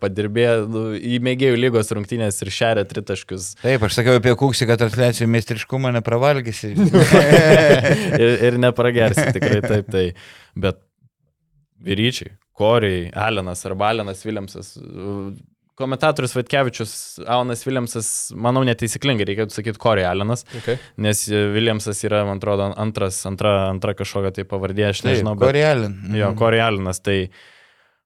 padirbėjo 0.03 0.59
nu, 0.69 0.83
į 1.01 1.17
mėgėjų 1.25 1.61
lygos 1.65 1.89
rungtynės 1.97 2.45
ir 2.45 2.53
šeria 2.53 2.85
tritaškius. 2.89 3.55
Taip, 3.63 3.87
aš 3.89 3.97
sakiau 4.03 4.21
apie 4.21 4.37
kuksiką 4.37 4.77
transliacijų 4.85 5.31
meistriškumą, 5.33 5.95
nepravalgysi. 5.97 6.75
ir, 8.21 8.37
ir 8.51 8.61
nepragersi, 8.61 9.31
tikrai 9.33 9.65
taip, 9.65 9.89
tai. 9.97 10.05
Bet 10.61 10.85
vyryčiai, 11.89 12.37
Koriai, 12.59 13.07
Alenas 13.15 13.65
arba 13.69 13.93
Alenas 13.93 14.25
Viljamsas. 14.27 14.75
Komentatorius 15.79 16.35
Vatkevičius, 16.35 16.93
Alanas 17.23 17.61
Viljamsas, 17.63 18.09
manau, 18.35 18.65
netaisyklingai 18.67 19.29
reikėtų 19.29 19.55
sakyti 19.55 19.79
Koriai 19.79 20.09
Alenas, 20.11 20.43
okay. 20.59 20.81
nes 20.99 21.21
Viljamsas 21.55 22.03
yra, 22.09 22.25
man 22.27 22.41
atrodo, 22.43 22.73
antras, 22.83 23.21
antra, 23.31 23.53
antra 23.69 23.95
kažkokia 23.99 24.35
tai 24.35 24.47
pavardė, 24.51 24.89
aš 24.89 25.05
nežinau. 25.07 25.37
Koriai 25.39 25.69
Alenas. 25.77 26.11
Jo, 26.11 26.33
mhm. 26.33 26.39
Koriai 26.41 26.65
Alenas, 26.67 26.99
tai, 27.05 27.21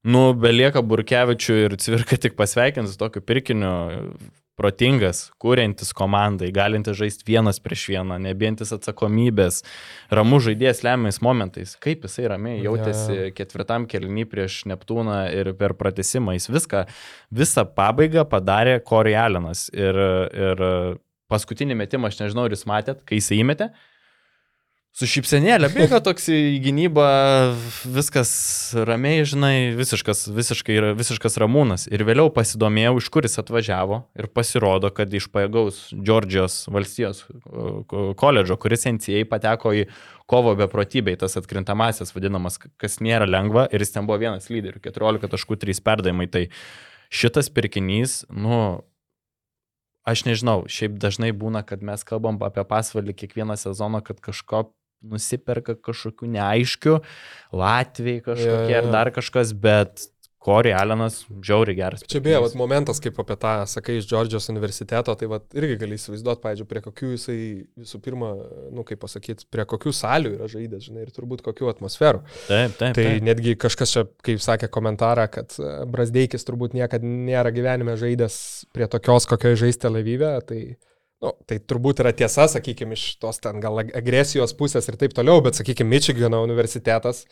nu, 0.08 0.22
belieka 0.38 0.82
Burkevičių 0.84 1.58
ir 1.66 1.76
Cvirka 1.80 2.18
tik 2.20 2.38
pasveikinti 2.38 2.92
su 2.92 2.98
tokiu 3.00 3.22
pirkiniu, 3.24 3.72
protingas, 4.58 5.30
kūrintis 5.40 5.92
komandai, 5.96 6.50
galintis 6.54 6.98
žaisti 6.98 7.26
vienas 7.26 7.58
prieš 7.62 7.86
vieną, 7.94 8.18
nebijantis 8.22 8.74
atsakomybės, 8.76 9.62
ramus 10.12 10.44
žaidėjas 10.46 10.82
lemiamais 10.84 11.20
momentais. 11.24 11.74
Kaip 11.82 12.04
jisai 12.06 12.28
ramiai 12.34 12.60
jautėsi 12.64 13.16
ja. 13.16 13.30
ketvirtam 13.36 13.88
kelnį 13.90 14.26
prieš 14.30 14.62
Neptūną 14.70 15.22
ir 15.34 15.54
per 15.58 15.74
pratesimą. 15.78 16.36
Jis 16.36 16.50
viską, 16.52 16.84
visą 17.32 17.64
pabaigą 17.78 18.26
padarė 18.28 18.78
Corey 18.84 19.16
Allenas. 19.18 19.66
Ir, 19.72 19.98
ir 20.36 20.66
paskutinį 21.32 21.78
metimą, 21.80 22.12
aš 22.12 22.20
nežinau, 22.20 22.46
ar 22.46 22.54
jūs 22.54 22.68
matėt, 22.68 23.02
kai 23.08 23.18
jisai 23.22 23.40
įmetė, 23.40 23.72
su 24.92 25.08
šypsenėlė 25.08 25.70
bėga 25.72 26.02
toks 26.04 26.26
į 26.28 26.58
gynybą, 26.66 27.06
viskas 27.88 28.32
ramiai, 28.76 29.22
žinai, 29.28 29.72
visiškas, 29.78 30.26
visiškai, 30.36 30.76
visiškas 30.98 31.38
ramūnas. 31.40 31.86
Ir 31.88 32.04
vėliau 32.04 32.28
pasidomėjau, 32.34 32.98
iš 33.00 33.08
kur 33.14 33.24
jis 33.24 33.40
atvažiavo 33.40 34.02
ir 34.20 34.28
pasirodo, 34.36 34.90
kad 34.92 35.12
iš 35.16 35.30
pajėgaus 35.32 35.80
Džordžijos 35.96 36.58
valstijos 36.72 37.24
koledžo, 38.20 38.58
kuris 38.60 38.84
NCA 38.90 39.24
pateko 39.30 39.72
į 39.80 39.86
kovo 40.28 40.52
beprotybei, 40.60 41.16
tas 41.20 41.38
atkrintamasis 41.40 42.12
vadinamas, 42.12 42.60
kas 42.80 43.00
nėra 43.00 43.28
lengva 43.28 43.66
ir 43.72 43.84
jis 43.84 43.96
ten 43.96 44.08
buvo 44.08 44.20
vienas 44.20 44.52
lyderių, 44.52 44.82
14 44.84 45.32
taškų 45.32 45.60
3 45.64 45.82
perdavimai. 45.88 46.28
Tai 46.32 46.44
šitas 47.12 47.48
pirkinys, 47.52 48.22
nu, 48.28 48.84
aš 50.04 50.26
nežinau, 50.28 50.62
šiaip 50.68 51.00
dažnai 51.00 51.32
būna, 51.32 51.64
kad 51.64 51.80
mes 51.80 52.04
kalbam 52.04 52.36
apie 52.44 52.64
pasvalį 52.68 53.16
kiekvieną 53.24 53.56
sezoną, 53.56 54.04
kad 54.04 54.20
kažko 54.20 54.66
nusiperka 55.02 55.76
kažkokių 55.78 56.30
neaiškių, 56.36 56.96
Latvijai 57.58 58.24
kažkokie 58.24 58.72
ja, 58.72 58.78
ja. 58.78 58.82
ar 58.82 58.90
dar 58.94 59.12
kažkas, 59.14 59.54
bet 59.58 60.08
Corey 60.42 60.74
Allenas 60.74 61.20
žiauriai 61.44 61.76
geras. 61.78 62.02
Čia 62.10 62.18
beje, 62.22 62.40
vat, 62.42 62.54
momentas, 62.58 62.98
kaip 63.02 63.18
apie 63.22 63.36
tą 63.38 63.52
sakai 63.70 64.00
iš 64.00 64.08
Džordžijos 64.10 64.50
universiteto, 64.50 65.14
tai 65.18 65.28
vat, 65.30 65.44
irgi 65.54 65.76
gali 65.78 65.98
įsivaizduoti, 65.98 66.42
pavyzdžiui, 66.42 66.68
prie 66.70 66.82
kokių 66.82 67.10
jisai 67.12 67.36
visų 67.78 68.00
pirma, 68.02 68.32
nu 68.74 68.82
kaip 68.88 68.98
pasakyti, 69.04 69.46
prie 69.54 69.66
kokių 69.70 69.94
salių 69.94 70.34
yra 70.40 70.50
žaidęs, 70.50 70.88
žinai, 70.88 71.06
ir 71.06 71.14
turbūt 71.14 71.44
kokių 71.46 71.70
atmosferų. 71.76 72.24
Taip, 72.48 72.74
taip. 72.80 72.96
Tai 72.98 73.06
taip. 73.06 73.26
netgi 73.28 73.54
kažkas 73.62 73.94
čia, 73.94 74.06
kaip 74.26 74.42
sakė 74.42 74.70
komentarą, 74.74 75.28
kad 75.30 75.54
e, 75.62 75.74
Brasdeikis 75.92 76.48
turbūt 76.48 76.74
niekada 76.78 77.06
nėra 77.06 77.54
gyvenime 77.54 77.94
žaidęs 78.00 78.40
prie 78.74 78.90
tokios, 78.90 79.30
kokioje 79.30 79.62
žaisti 79.62 79.94
Levyvė, 79.94 80.34
tai 80.48 80.62
Nu, 81.22 81.30
tai 81.46 81.60
turbūt 81.62 82.02
yra 82.02 82.10
tiesa, 82.18 82.48
sakykime, 82.50 82.96
iš 82.98 83.16
tos 83.22 83.38
ten 83.42 83.60
gal 83.62 83.78
agresijos 83.84 84.54
pusės 84.58 84.88
ir 84.90 84.98
taip 84.98 85.12
toliau, 85.14 85.42
bet, 85.44 85.54
sakykime, 85.54 85.92
Michigano 85.92 86.40
universitetas, 86.42 87.22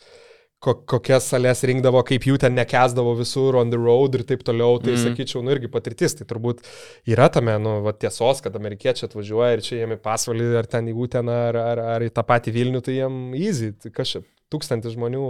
ko, 0.63 0.75
kokias 0.87 1.27
salės 1.33 1.63
rinkdavo, 1.67 1.99
kaip 2.07 2.23
jų 2.29 2.37
ten 2.39 2.55
nekesdavo 2.55 3.17
visur 3.19 3.57
on 3.59 3.73
the 3.73 3.79
road 3.81 4.15
ir 4.15 4.23
taip 4.29 4.45
toliau, 4.47 4.77
tai 4.79 4.93
mm. 4.93 5.01
sakyčiau, 5.03 5.41
nu 5.43 5.51
irgi 5.55 5.71
patirtis. 5.73 6.15
Tai 6.15 6.27
turbūt 6.29 6.63
yra 7.11 7.27
tame, 7.33 7.57
nu, 7.59 7.79
va, 7.85 7.91
tiesos, 7.97 8.43
kad 8.45 8.55
amerikiečiai 8.59 9.09
atvažiuoja 9.09 9.57
ir 9.57 9.65
čia 9.65 9.81
jiem 9.81 9.97
į 9.97 9.99
pasvalį 10.05 10.47
ar 10.61 10.71
ten 10.71 10.87
į 10.91 10.95
Uteną 11.07 11.41
ar, 11.49 11.59
ar, 11.73 11.83
ar 11.97 12.07
į 12.07 12.13
tą 12.15 12.23
patį 12.31 12.55
Vilnių, 12.59 12.83
tai 12.85 12.99
jiem 13.01 13.19
easy. 13.35 13.73
Tai 13.81 13.91
čia, 14.05 14.23
tūkstantis 14.51 14.95
žmonių, 14.95 15.25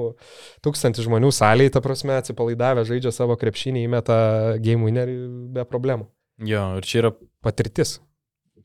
tūkstantis 0.66 1.08
žmonių 1.08 1.34
salėje, 1.34 1.74
ta 1.78 1.82
prasme, 1.86 2.20
atsipalaidavę, 2.20 2.86
žaidžia 2.90 3.14
savo 3.16 3.38
krepšinį, 3.42 3.88
įmeta 3.88 4.22
game 4.62 4.86
winnerį 4.86 5.18
be 5.58 5.66
problemų. 5.70 6.12
Jo, 6.46 6.72
ir 6.78 6.88
čia 6.90 7.06
yra 7.06 7.16
patirtis. 7.46 8.00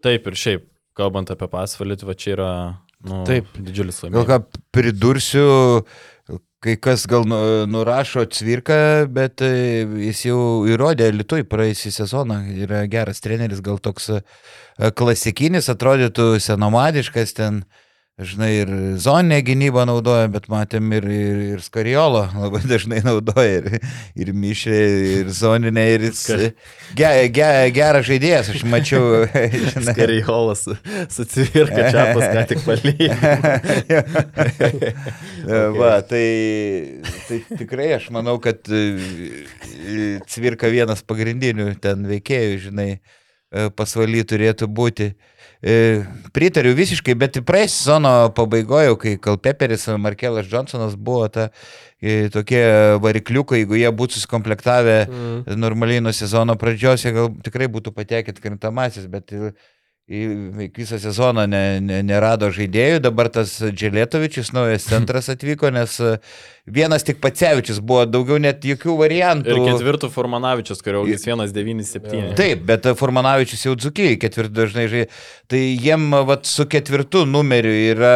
Taip 0.04 0.26
ir 0.30 0.36
šiaip, 0.38 0.66
kalbant 0.96 1.30
apie 1.32 1.48
pasvalį, 1.52 2.00
va 2.08 2.16
čia 2.18 2.34
yra 2.34 2.50
nu, 3.06 3.22
Taip. 3.28 3.48
didžiulis 3.56 4.02
laimėjimas. 4.02 4.26
Gal 4.28 4.28
ką 4.28 4.60
pridursiu, 4.74 5.46
kai 6.64 6.76
kas 6.82 7.06
gal 7.10 7.26
nu, 7.28 7.38
nurašo 7.70 8.26
cvirką, 8.32 8.78
bet 9.12 9.44
e, 9.46 9.86
jis 10.08 10.26
jau 10.28 10.40
įrodė 10.68 11.12
Lietuvai 11.14 11.46
praeisį 11.48 11.94
sezoną, 12.00 12.42
yra 12.66 12.84
geras 12.90 13.22
treneris, 13.24 13.64
gal 13.64 13.80
toks 13.82 14.10
e, 14.18 14.22
klasikinis, 14.98 15.70
atrodytų 15.72 16.34
senomadiškas 16.42 17.36
ten. 17.40 17.64
Uh, 17.66 17.82
žinai, 18.16 18.62
ir 18.62 18.70
zoninę 18.96 19.42
gynybą 19.44 19.82
naudoja, 19.84 20.30
bet 20.32 20.46
matėm 20.48 20.88
ir, 20.96 21.04
ir, 21.04 21.40
ir 21.52 21.60
skariolo 21.60 22.22
labai 22.32 22.62
dažnai 22.64 23.02
naudoja, 23.04 23.58
ir, 23.58 23.84
ir 24.16 24.30
mišrė, 24.32 24.78
ir 25.18 25.28
zoninę, 25.36 25.84
ir 25.92 26.06
jis 26.08 26.22
ge, 26.96 27.10
ge, 27.36 27.50
geras 27.76 28.08
žaidėjas, 28.08 28.48
aš 28.54 28.64
mačiau. 28.72 29.28
Skariolas 29.90 30.64
susivirka 31.12 31.92
čia 31.92 32.08
pas 32.16 32.26
ką 32.32 32.46
tik 32.54 32.64
palyja. 32.64 33.20
Va, 35.76 36.00
tai, 36.08 36.24
tai 37.28 37.44
tikrai 37.52 37.92
aš 38.00 38.08
manau, 38.16 38.40
kad 38.40 38.64
e, 38.72 39.44
cvirka 40.24 40.72
vienas 40.72 41.04
pagrindinių 41.04 41.74
ten 41.84 42.08
veikėjų, 42.08 42.58
žinai, 42.70 42.90
e, 42.96 43.68
pasvaly 43.76 44.24
turėtų 44.24 44.72
būti. 44.72 45.12
E, 45.62 46.04
pritariu 46.36 46.74
visiškai, 46.76 47.14
bet 47.16 47.38
praeis 47.48 47.74
sezono 47.78 48.10
pabaigoje, 48.36 48.92
kai 49.00 49.14
Kalpeperis, 49.22 49.86
Markelas 49.98 50.50
Johnsonas 50.50 50.96
buvo 50.96 51.28
ta, 51.32 51.48
e, 52.00 52.28
tokie 52.32 52.60
varikliukai, 53.02 53.62
jeigu 53.62 53.78
jie 53.80 53.92
būtų 54.00 54.20
sukomplektavę 54.20 54.98
mm. 55.06 55.56
normaliai 55.56 56.04
nuo 56.04 56.12
sezono 56.16 56.58
pradžios, 56.60 57.06
jie 57.06 57.14
gal 57.16 57.32
tikrai 57.46 57.70
būtų 57.72 57.94
patekę 57.96 58.36
krintamasis, 58.36 59.08
bet 59.08 59.32
visą 60.06 61.00
sezoną 61.02 61.46
ne, 61.50 61.80
ne, 61.82 62.02
nerado 62.06 62.46
žaidėjų, 62.54 63.00
dabar 63.02 63.26
tas 63.32 63.56
Dželėtovičius, 63.58 64.52
naujas 64.54 64.86
centras 64.86 65.32
atvyko, 65.32 65.72
nes 65.74 65.96
vienas 66.66 67.04
tik 67.06 67.20
Pacevičius 67.22 67.78
buvo, 67.78 68.02
daugiau 68.10 68.40
net 68.42 68.64
jokių 68.66 68.96
variantų. 68.98 69.54
Ir 69.54 69.60
ketvirtų 69.70 70.10
Formanavičius, 70.10 70.82
kurio 70.82 71.04
augis 71.04 71.22
197. 71.22 72.34
Taip, 72.38 72.64
bet 72.66 72.88
Formanavičius 72.98 73.62
jau 73.68 73.74
dzukiai 73.78 74.18
ketvirtų 74.20 74.54
dažnai 74.56 74.86
žaidė. 74.90 75.10
Tai 75.46 75.60
jiem 75.62 76.08
vat, 76.26 76.42
su 76.50 76.66
ketvirtu 76.66 77.22
numeriu 77.28 77.70
yra 77.70 78.14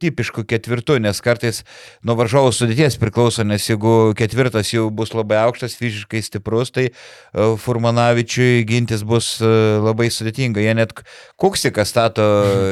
tipišku 0.00 0.46
ketvirtu, 0.48 0.96
nes 1.04 1.20
kartais 1.24 1.60
nuo 2.08 2.16
varžovų 2.16 2.54
sudėties 2.56 2.96
priklauso, 3.00 3.44
nes 3.44 3.68
jeigu 3.68 4.14
ketvirtas 4.16 4.72
jau 4.72 4.86
bus 4.88 5.12
labai 5.12 5.42
aukštas, 5.42 5.76
fiziškai 5.76 6.24
stiprus, 6.24 6.72
tai 6.72 6.88
Formanavičiui 7.36 8.64
gintis 8.68 9.04
bus 9.04 9.34
labai 9.42 10.08
sudėtinga. 10.08 10.64
Jie 10.64 10.72
net 10.78 10.96
Kuksiką 11.42 11.84
stato 11.88 12.24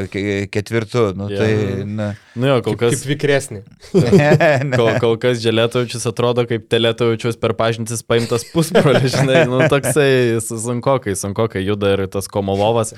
ketvirtu. 0.09 1.11
Nu, 1.19 1.29
yeah. 1.29 1.41
tai, 1.41 1.85
na. 1.85 2.11
nu 2.39 2.49
jo, 2.53 2.59
kol 2.65 2.77
kas. 2.81 2.97
Kaip, 2.97 3.03
kaip 3.03 3.13
vikresnį. 3.13 3.63
kol, 4.77 4.91
kol 5.03 5.17
kas 5.23 5.41
Dželėtovičius 5.43 6.07
atrodo 6.11 6.45
kaip 6.51 6.69
Telėtovičius 6.73 7.39
per 7.41 7.55
pažintis 7.59 8.03
paimtas 8.07 8.45
pusbrolius, 8.53 9.15
žinai, 9.17 9.45
nu 9.51 9.61
toksai 9.71 10.39
sunkokai, 10.45 11.17
sunkokai 11.19 11.65
juda 11.67 11.95
ir 11.97 12.07
tas 12.13 12.29
Komolovas. 12.31 12.95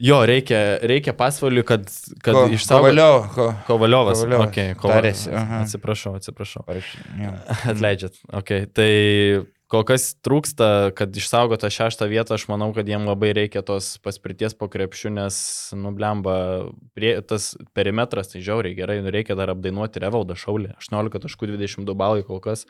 Jo, 0.00 0.22
reikia, 0.26 0.78
reikia 0.88 1.12
pasvaliui, 1.12 1.62
kad, 1.68 1.82
kad 2.24 2.32
Ko- 2.34 2.46
išsaugotų. 2.48 2.80
Kovaliov, 2.80 3.16
ko- 3.34 3.48
Kovaliovas. 3.66 4.22
Kovaliovas. 4.22 4.48
Okay, 4.48 4.72
Tarėsi, 4.80 5.28
aha. 5.36 5.58
Atsiprašau, 5.66 6.14
atsiprašau. 6.16 6.64
Aš- 6.72 6.94
jo. 7.20 7.32
Atleidžiat. 7.74 8.16
Okay. 8.40 8.64
Tai 8.72 8.88
kol 9.72 9.84
kas 9.88 10.10
trūksta, 10.20 10.92
kad 10.96 11.16
išsaugota 11.16 11.70
šeštą 11.72 12.06
vietą, 12.10 12.36
aš 12.36 12.44
manau, 12.50 12.70
kad 12.76 12.88
jiem 12.88 13.06
labai 13.08 13.32
reikia 13.36 13.62
tos 13.64 13.94
paspirties 14.04 14.52
po 14.58 14.68
krepšių, 14.72 15.12
nes, 15.16 15.36
nublemba, 15.78 16.36
prie, 16.96 17.14
tas 17.24 17.52
perimetras, 17.76 18.34
tai 18.34 18.42
žiauriai 18.44 18.76
gerai, 18.76 18.98
nu, 19.04 19.12
reikia 19.14 19.36
dar 19.38 19.54
apdainuoti 19.54 20.02
Revaldą 20.04 20.36
Šaulį. 20.36 20.74
18.22 20.82 21.96
balai 21.96 22.24
kol 22.26 22.42
kas. 22.44 22.66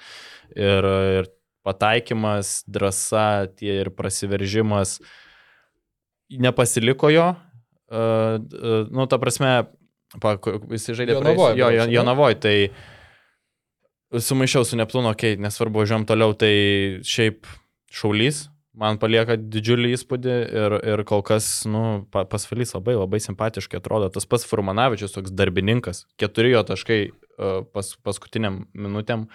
Ir, 0.54 0.86
ir 1.18 1.30
pataikymas, 1.66 2.62
drąsa, 2.70 3.50
tie 3.58 3.80
ir 3.82 3.92
prasiveržimas 3.94 5.00
nepasiliko 6.32 7.10
jo. 7.12 7.32
Uh, 7.92 8.38
uh, 8.38 8.88
nu, 8.94 9.04
ta 9.10 9.18
prasme, 9.20 9.66
pa, 10.22 10.36
jis 10.38 10.92
žaidė 10.94 11.18
Jonavoj 11.18 11.34
praėjus- 11.34 11.58
Jo, 11.58 11.66
berods, 11.66 11.76
jo, 11.76 11.82
ane? 11.84 11.94
Sumaišiau 14.12 14.66
su 14.68 14.76
Neptūno, 14.76 15.14
okei, 15.14 15.36
okay, 15.36 15.40
nesvarbu, 15.40 15.80
važiuojam 15.80 16.02
toliau, 16.04 16.34
tai 16.36 16.52
šiaip 17.08 17.46
šaulys, 17.96 18.42
man 18.76 18.98
palieka 19.00 19.38
didžiulį 19.40 19.94
įspūdį 19.96 20.34
ir, 20.52 20.74
ir 20.92 21.02
kol 21.08 21.22
kas, 21.24 21.62
nu, 21.68 22.04
pa- 22.12 22.26
pasvalys 22.28 22.74
labai, 22.76 22.98
labai 22.98 23.22
simpatiškai 23.24 23.80
atrodo. 23.80 24.10
Tas 24.12 24.28
pats 24.28 24.44
Furmanavičius, 24.48 25.14
toks 25.16 25.32
darbininkas, 25.32 26.04
keturi 26.20 26.52
jo 26.52 26.60
taškai 26.68 27.00
uh, 27.08 27.64
pas, 27.72 27.94
paskutiniam 28.04 28.66
minutėm. 28.76 29.30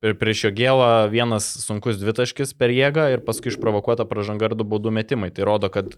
Ir 0.00 0.14
prieš 0.16 0.46
jo 0.46 0.50
gėlą 0.56 1.10
vienas 1.12 1.44
sunkus 1.60 1.98
dvitaškis 2.00 2.54
per 2.56 2.72
jėgą 2.72 3.10
ir 3.12 3.20
paskui 3.26 3.50
išprovokuota 3.50 4.06
pražanga 4.08 4.48
ir 4.48 4.54
du 4.56 4.64
baudų 4.64 4.94
metimai. 4.96 5.28
Tai 5.34 5.44
rodo, 5.44 5.68
kad 5.74 5.92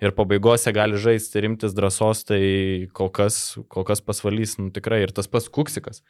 ir 0.00 0.14
pabaigose 0.16 0.72
gali 0.72 0.96
žaisti 0.96 1.42
rimtis 1.44 1.74
drąsos, 1.76 2.24
tai 2.30 2.40
kol 2.96 3.10
kas, 3.12 3.58
kol 3.68 3.84
kas 3.84 4.00
pasvalys, 4.00 4.56
nu 4.56 4.70
tikrai. 4.72 5.02
Ir 5.04 5.12
tas 5.12 5.28
pats 5.28 5.50
Kuksikas. 5.52 6.00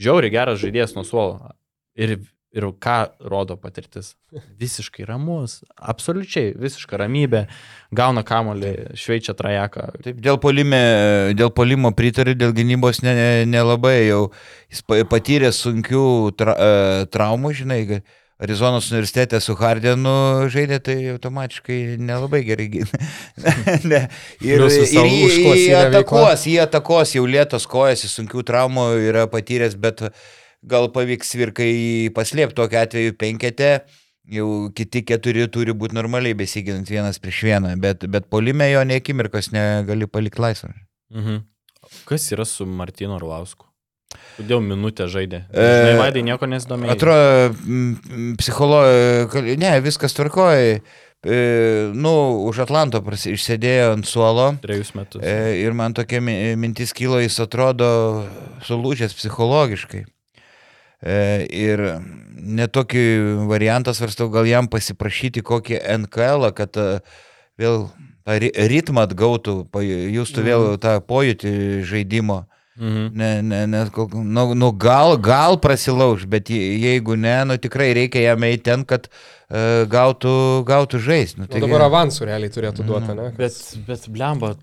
Žiauriai 0.00 0.32
geras 0.34 0.60
žaidėjas 0.60 0.94
nuo 0.96 1.04
suolo. 1.08 1.52
Ir, 1.96 2.18
ir 2.56 2.66
ką 2.84 2.96
rodo 3.32 3.56
patirtis? 3.60 4.14
Visiškai 4.60 5.06
ramus, 5.08 5.62
absoliučiai 5.76 6.52
visiška 6.60 6.98
ramybė, 7.00 7.46
gauna 7.96 8.24
kamolį, 8.26 8.72
šveičia 9.00 9.32
trajeką. 9.38 9.86
Taip, 10.04 10.20
dėl, 10.24 10.36
polime, 10.42 10.82
dėl 11.36 11.52
polimo 11.56 11.92
pritariu, 11.96 12.36
dėl 12.36 12.52
gynybos 12.56 13.00
ne- 13.04 13.16
ne- 13.16 13.46
nelabai 13.48 13.96
jau. 14.10 14.22
Jis 14.72 14.82
pa- 14.84 15.00
patyrė 15.08 15.52
sunkių 15.56 16.04
tra, 16.36 16.52
e, 16.56 17.06
traumų, 17.12 17.54
žinai, 17.62 17.80
kad 17.88 18.04
Arizonos 18.38 18.90
universitete 18.90 19.38
su 19.40 19.54
Hardenu 19.56 20.12
žaidė, 20.52 20.76
tai 20.84 20.96
automatiškai 21.14 21.96
nelabai 21.96 22.42
gerai 22.44 22.66
gina. 22.74 22.98
ne. 23.90 24.02
Ir, 24.44 24.60
ir 24.60 25.08
jį, 25.08 25.20
jį 25.62 25.76
atakos, 25.78 26.44
jį 26.44 26.58
atakos, 26.66 27.14
jau 27.16 27.24
lėtos 27.24 27.64
kojas, 27.70 28.04
sunkių 28.12 28.44
traumų 28.50 28.90
yra 29.08 29.24
patyręs, 29.32 29.78
bet 29.80 30.04
gal 30.60 30.90
pavyks 30.92 31.32
virkai 31.40 31.70
paslėpti 32.16 32.58
tokiu 32.60 32.82
atveju 32.82 33.16
penkete. 33.16 33.70
Jau 34.26 34.46
kiti 34.74 35.04
keturi 35.06 35.44
turi 35.54 35.70
būti 35.70 35.94
normaliai 35.94 36.34
besiginant 36.36 36.88
vienas 36.90 37.20
prieš 37.22 37.44
vieną, 37.46 37.76
bet, 37.80 38.04
bet 38.10 38.26
polime 38.26 38.66
jo 38.72 38.82
niekimirkos 38.82 39.52
negali 39.54 40.08
palikti 40.10 40.42
laisvą. 40.42 40.72
Mhm. 41.14 41.44
Kas 42.04 42.26
yra 42.34 42.44
su 42.44 42.66
Martinu 42.66 43.14
Orlausku? 43.16 43.65
Kodėl 44.36 44.60
minutę 44.64 45.06
žaidė? 45.12 45.44
E, 45.52 45.66
Žinai, 45.66 45.96
Vaidai 46.00 46.22
nieko 46.26 46.48
nesidomėjo. 46.50 46.92
Atrodo, 46.92 47.56
psichologija, 48.38 49.56
ne, 49.58 49.80
viskas 49.84 50.14
tvarkoja. 50.16 50.80
E, 51.26 51.36
nu, 51.96 52.12
už 52.46 52.60
Atlanto 52.66 53.00
prasi- 53.02 53.32
išsėdėjo 53.34 53.94
ant 53.96 54.06
suolo. 54.06 54.50
Trejus 54.62 54.92
metus. 54.94 55.22
E, 55.26 55.56
ir 55.64 55.72
man 55.74 55.94
tokia 55.96 56.20
mi- 56.22 56.54
mintis 56.60 56.92
kilo, 56.94 57.18
jis 57.18 57.40
atrodo 57.42 57.88
sulūžęs 58.68 59.16
psichologiškai. 59.18 60.04
E, 61.02 61.46
ir 61.50 61.82
netokį 62.36 63.02
variantą 63.50 63.94
svarstau, 63.96 64.28
gal 64.30 64.46
jam 64.46 64.68
pasiprašyti 64.70 65.42
kokį 65.42 65.80
NKL, 66.04 66.52
kad 66.54 66.76
e, 66.78 67.00
vėl 67.58 67.88
tą 68.26 68.38
ri- 68.42 68.52
ritmą 68.54 69.08
atgautų, 69.08 69.56
justų 70.14 70.44
vėl 70.46 70.68
tą 70.78 71.00
pojūtį 71.00 71.82
žaidimo. 71.86 72.44
Mhm. 72.76 73.06
Ne, 73.16 73.30
ne, 73.42 73.62
ne, 73.66 73.84
nu, 74.12 74.54
nu 74.54 74.70
gal, 74.76 75.16
gal 75.16 75.56
prasilauž, 75.56 76.26
bet 76.28 76.50
je- 76.50 76.76
jeigu 76.82 77.16
ne, 77.16 77.44
nu 77.48 77.56
tikrai 77.56 77.94
reikia 77.96 78.20
jam 78.30 78.42
eiti 78.44 78.62
ten, 78.68 78.84
kad 78.84 79.08
uh, 79.08 79.86
gautų, 79.88 80.64
gautų 80.68 81.00
žaisti. 81.00 81.40
Nu, 81.40 81.46
Nu, 81.48 81.60
dabar 81.66 81.86
avansų 81.88 82.26
realiai 82.28 82.52
turėtų 82.52 82.84
duoti, 82.84 83.14
ne? 83.16 83.30
Bet, 83.38 83.56
bet 83.86 84.04
blemba, 84.12 84.56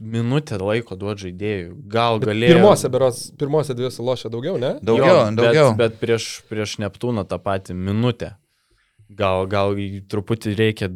minutę 0.00 0.58
laiko 0.60 0.96
duoti 0.98 1.28
žaidėjų. 1.30 1.72
Gal 1.88 2.20
galėjo. 2.20 2.52
Pirmose, 2.58 2.88
beros, 2.92 3.22
pirmose 3.38 3.74
dvi 3.78 3.88
sulošė 3.94 4.28
daugiau, 4.32 4.58
ne? 4.60 4.74
Daugiau, 4.82 5.06
jo, 5.08 5.24
daugiau. 5.40 5.68
Bet, 5.76 5.96
bet 5.96 6.00
prieš, 6.02 6.42
prieš 6.50 6.76
Neptūną 6.84 7.24
tą 7.28 7.38
patį 7.38 7.76
minutę. 7.78 8.34
Gal, 9.08 9.46
gal 9.46 9.72
truputį 10.10 10.56
reikia 10.58 10.88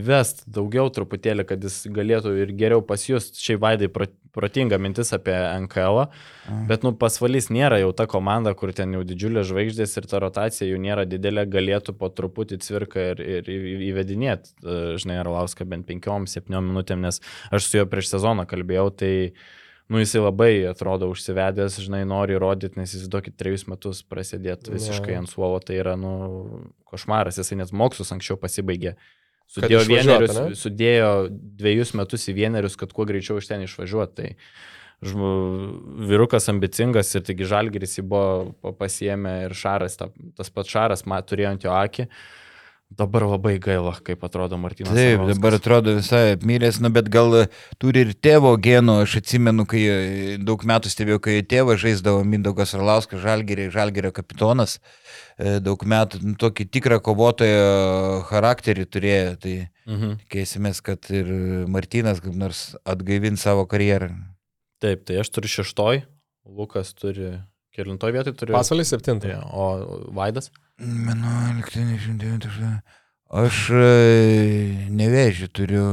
įvest 0.00 0.44
daugiau 0.50 0.90
truputėlį, 0.92 1.46
kad 1.48 1.64
jis 1.64 1.84
galėtų 1.94 2.34
ir 2.42 2.52
geriau 2.58 2.82
pasijust. 2.84 3.38
Šiaip 3.42 3.62
vaidai 3.62 3.88
pro- 3.92 4.10
protinga 4.34 4.78
mintis 4.82 5.12
apie 5.14 5.34
NKL, 5.64 6.04
bet 6.68 6.84
nu 6.86 6.92
pasvalys 6.98 7.50
nėra 7.54 7.78
jau 7.82 7.92
ta 7.96 8.06
komanda, 8.10 8.54
kur 8.58 8.72
ten 8.74 8.96
jau 8.96 9.04
didžiulės 9.06 9.48
žvaigždės 9.50 9.94
ir 10.00 10.08
ta 10.10 10.20
rotacija 10.24 10.68
jų 10.68 10.80
nėra 10.82 11.06
didelė, 11.08 11.46
galėtų 11.50 11.94
po 12.00 12.10
truputį 12.10 12.58
cvirką 12.64 13.08
ir, 13.12 13.22
ir 13.38 13.50
įvedinėti, 13.90 14.56
žinai, 15.02 15.20
Arlauską 15.22 15.66
bent 15.70 15.86
5-7 15.90 16.50
minutėm, 16.58 17.04
nes 17.06 17.22
aš 17.54 17.68
su 17.68 17.78
juo 17.78 17.88
prieš 17.90 18.10
sezoną 18.16 18.48
kalbėjau, 18.50 18.88
tai 19.04 19.14
nu 19.92 20.00
jisai 20.00 20.24
labai 20.24 20.52
atrodo 20.70 21.10
užsivedęs, 21.12 21.78
žinai, 21.84 22.02
nori 22.08 22.34
įrodyti, 22.34 22.80
nes 22.80 22.94
jis 22.96 23.10
tokį 23.12 23.34
trejus 23.38 23.68
metus 23.70 24.02
prasidėti 24.08 24.72
visiškai 24.74 25.18
ant 25.20 25.30
suolo, 25.30 25.60
tai 25.62 25.78
yra, 25.82 25.94
nu, 26.00 26.14
košmaras, 26.90 27.38
jisai 27.38 27.60
net 27.60 27.74
mokslus 27.76 28.12
anksčiau 28.16 28.40
pasibaigė. 28.40 28.96
Sudėjo, 29.50 29.80
vienerius, 29.86 30.36
ne? 30.38 30.46
sudėjo 30.58 31.10
dviejus 31.30 31.92
metus 31.94 32.24
į 32.30 32.34
vienerius, 32.38 32.78
kad 32.80 32.94
kuo 32.96 33.04
greičiau 33.06 33.38
iš 33.38 33.50
ten 33.50 33.62
išvažiuoti. 33.66 34.14
Tai 34.16 35.10
žmo, 35.10 35.30
vyrukas 36.08 36.48
ambicingas 36.50 37.12
ir 37.14 37.24
taigi 37.26 37.46
žalgeris 37.50 37.98
jį 37.98 38.06
buvo 38.08 38.54
pa- 38.64 38.72
pasiėmę 38.84 39.34
ir 39.48 39.54
šaras, 39.58 39.98
ta, 40.00 40.08
tas 40.38 40.50
pats 40.50 40.72
šaras, 40.72 41.04
man 41.06 41.22
turėjo 41.22 41.52
ant 41.54 41.66
jo 41.66 41.74
akį. 41.76 42.08
Dabar 42.94 43.24
labai 43.26 43.56
gaila, 43.58 43.96
kaip 44.06 44.22
atrodo 44.22 44.54
Martinas. 44.60 44.92
Taip, 44.94 45.18
Arlauskas. 45.18 45.38
dabar 45.38 45.54
atrodo 45.58 45.94
visai 45.96 46.36
apmyręs, 46.36 46.76
nu, 46.84 46.90
bet 46.94 47.08
gal 47.10 47.32
e, 47.40 47.44
turi 47.82 48.04
ir 48.04 48.12
tėvo 48.22 48.52
genų, 48.62 49.00
aš 49.02 49.16
atsimenu, 49.18 49.64
kai 49.66 49.80
e, 49.90 50.36
daug 50.38 50.62
metų 50.70 50.92
stebėjau, 50.92 51.18
kai 51.24 51.34
tėvas 51.50 51.80
žaisdavo 51.82 52.20
Mindaugas 52.28 52.74
Arlauskas, 52.78 53.18
Žalgerio, 53.24 53.66
Žalgerio 53.74 54.12
kapitonas, 54.14 54.76
e, 55.38 55.56
daug 55.64 55.82
metų 55.90 56.20
nu, 56.22 56.34
tokį 56.38 56.68
tikrą 56.76 57.00
kovotojo 57.02 58.22
charakterį 58.30 58.86
turėjo, 58.94 59.32
tai 59.42 59.54
Mhm. 59.84 60.14
tikėsimės, 60.22 60.78
kad 60.80 61.10
ir 61.12 61.26
Martinas 61.68 62.20
kaip 62.24 62.32
nors 62.40 62.76
atgaivins 62.88 63.42
savo 63.44 63.66
karjerą. 63.68 64.12
Taip, 64.80 65.02
tai 65.04 65.18
aš 65.20 65.28
turiu 65.34 65.50
šeštoj, 65.50 66.04
Lukas 66.48 66.94
turi 66.96 67.34
kelintoj 67.76 68.12
vietoj, 68.14 68.32
turiu. 68.38 68.54
Pasvalys 68.56 68.88
septintai. 68.94 69.34
Tai, 69.34 69.42
o 69.52 70.10
Vaidas? 70.16 70.48
11, 70.80 72.80
aš 73.34 73.58
e, 73.70 73.82
nevėžiu 74.90 75.46
turiu 75.54 75.84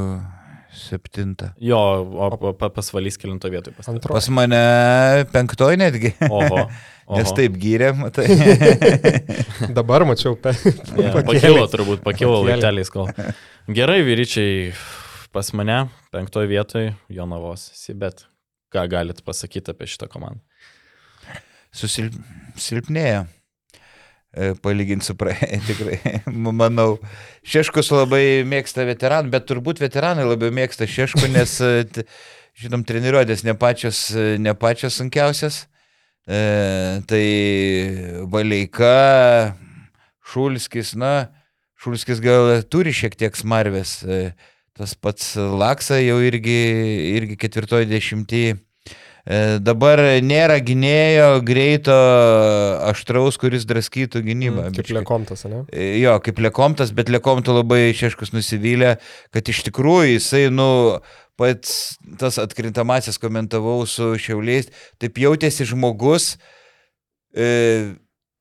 septintą. 0.74 1.52
Jo, 1.62 1.78
o 1.78 2.30
o 2.32 2.54
pa- 2.58 2.72
pasvalys 2.74 3.20
kelintoj 3.22 3.52
vietoj 3.54 3.76
pas. 3.78 3.90
Antro. 3.92 4.16
Pas 4.16 4.30
mane 4.34 4.62
penktoj 5.34 5.78
netgi. 5.78 6.14
Oho. 6.30 6.64
oho. 7.06 7.20
Nes 7.20 7.34
taip 7.38 7.58
gyrė, 7.62 7.92
matai. 7.98 8.26
Dabar 9.78 10.06
mačiau. 10.08 10.34
Pe... 10.40 10.54
Ja, 10.56 11.12
pakėlė. 11.14 11.26
pakilo 11.28 11.68
turbūt, 11.76 12.02
pakilo 12.06 12.40
laipteliais 12.48 12.90
kol. 12.94 13.12
Gerai, 13.70 14.00
vyryčiai, 14.08 14.72
pas 15.36 15.52
mane 15.58 15.84
penktoje 16.16 16.50
vietoje 16.50 16.96
Jonavos, 17.12 17.68
bet 18.00 18.26
ką 18.74 18.88
galit 18.90 19.22
pasakyti 19.28 19.76
apie 19.76 19.90
šitą 19.92 20.10
komandą? 20.12 20.42
Susilpnėjo. 21.76 23.28
Palyginti 24.32 25.10
su 25.10 25.16
praėjai, 25.20 25.58
tikrai, 25.68 25.98
manau. 26.32 26.96
Šeškus 27.44 27.92
labai 27.92 28.46
mėgsta 28.48 28.86
veteranų, 28.88 29.34
bet 29.34 29.50
turbūt 29.50 29.82
veteranai 29.84 30.24
labiau 30.24 30.54
mėgsta 30.56 30.88
Šeškų, 30.88 31.28
nes, 31.34 31.58
e, 31.60 32.06
žinom, 32.62 32.86
treniruotės 32.88 33.44
ne 33.44 33.58
pačios, 33.60 34.06
e, 34.16 34.38
ne 34.40 34.56
pačios 34.56 35.02
sunkiausias. 35.02 35.66
E, 36.32 37.02
tai 37.12 37.26
Valeika, 38.32 39.58
Šulskis, 40.32 40.96
na, 40.96 41.28
Šulskis 41.82 42.22
gal 42.24 42.62
turi 42.72 42.94
šiek 42.96 43.18
tiek 43.20 43.36
smarvės. 43.36 44.00
E, 44.06 44.24
tas 44.78 44.96
pats 44.96 45.34
Laksa 45.36 46.00
jau 46.00 46.22
irgi, 46.24 46.60
irgi 47.18 47.36
ketvirtoji 47.42 47.90
dešimtyje. 47.90 48.60
E, 49.26 49.60
Dabar 49.62 50.02
nėra 50.26 50.58
gynėjo 50.66 51.28
greito 51.46 51.96
aštraus, 52.90 53.38
kuris 53.42 53.68
draskytų 53.70 54.24
gynybą. 54.26 54.68
Kaip 54.72 54.80
biškį. 54.82 54.96
lekomtas, 55.02 55.46
ne? 55.50 55.64
E, 55.70 55.92
Jo, 56.02 56.16
kaip 56.26 56.40
Lekomtas, 56.42 56.94
bet 56.98 57.12
Lekomto 57.14 57.54
labai 57.54 57.92
Šeškus 57.98 58.34
nusivylė, 58.34 58.96
kad 59.34 59.52
iš 59.54 59.64
tikrųjų 59.70 60.16
jisai, 60.16 60.46
nu, 60.54 60.70
pats 61.40 61.98
tas 62.22 62.38
atkrintamasis 62.42 63.18
komentavau 63.22 63.84
su 63.90 64.14
šiauliais, 64.22 64.70
taip 65.02 65.18
jautėsi 65.22 65.66
žmogus, 65.70 66.36
e, 67.34 67.94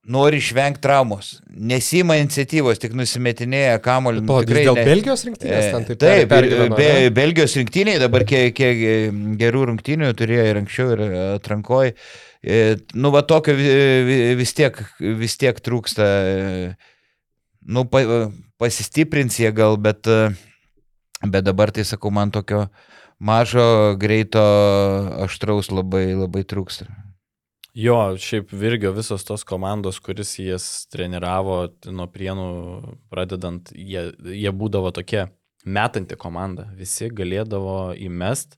nori 0.08 0.38
išvengti 0.40 0.80
traumos. 0.80 1.40
Nesima 1.50 2.16
iniciatyvos, 2.16 2.78
tik 2.80 2.94
nusimetinėja 2.96 3.78
kamolį. 3.84 4.22
Palauk, 4.26 4.46
tikrai 4.48 4.64
dėl 4.64 4.74
ne- 4.78 4.84
Belgijos 4.88 5.24
rinktinės 5.28 5.64
E, 5.68 5.72
ten 5.72 5.84
taip 5.84 5.98
Taip, 6.00 6.28
per- 6.28 6.44
ir, 6.44 6.50
pergyveno, 6.50 6.76
be, 6.76 6.88
ne? 7.04 7.10
Belgijos 7.10 7.56
rinktiniai 7.60 7.98
dabar 8.00 8.24
kiek, 8.24 8.54
kiek 8.56 8.80
gerų 9.38 9.66
rungtinių 9.70 10.12
turėjo 10.16 10.46
ir 10.50 10.60
anksčiau, 10.62 10.92
ir 10.96 11.04
atrankoj. 11.36 11.92
E, 12.42 12.76
Nu, 12.94 13.10
va 13.10 13.20
tokio 13.22 13.52
vi- 13.54 14.04
vi- 14.08 14.34
vis 14.40 14.52
tiek, 14.54 14.78
vis 14.98 15.36
tiek 15.36 15.60
trūksta. 15.60 16.06
e, 16.06 16.76
Nu, 17.66 17.84
pa, 17.84 18.00
pasistiprins 18.58 19.36
jie 19.36 19.52
gal, 19.52 19.76
bet, 19.76 20.06
e, 20.08 20.30
bet 21.28 21.44
dabar 21.44 21.70
tai 21.70 21.82
sakau, 21.84 22.10
man 22.10 22.30
tokio 22.30 22.70
mažo, 23.20 23.94
greito, 24.00 24.40
aštraus 25.20 25.68
labai, 25.70 26.14
labai 26.16 26.42
trūksta. 26.42 26.88
Jo, 27.74 28.16
šiaip 28.18 28.50
Virgio 28.52 28.90
visos 28.92 29.22
tos 29.24 29.44
komandos, 29.46 30.00
kuris 30.02 30.32
jas 30.42 30.64
treniravo 30.90 31.68
nuo 31.86 32.06
prienų 32.10 32.46
pradedant, 33.12 33.70
jie, 33.70 34.08
jie 34.26 34.50
būdavo 34.50 34.90
tokie 34.94 35.28
metanti 35.64 36.18
komanda. 36.18 36.66
Visi 36.74 37.10
galėdavo 37.14 37.92
įmest 37.94 38.56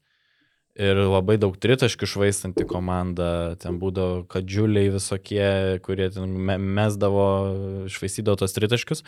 ir 0.81 0.97
labai 1.05 1.37
daug 1.37 1.59
tritaškių 1.61 2.09
švaistanti 2.09 2.65
komanda. 2.69 3.59
Ten 3.61 3.77
būdavo 3.83 4.25
kadžiuliai 4.33 4.95
visokie, 4.95 5.79
kurie 5.85 6.09
me- 6.25 6.59
mesdavo, 6.59 7.29
švaistydavo 7.93 8.41
tos 8.41 8.57
tritaškius. 8.57 9.05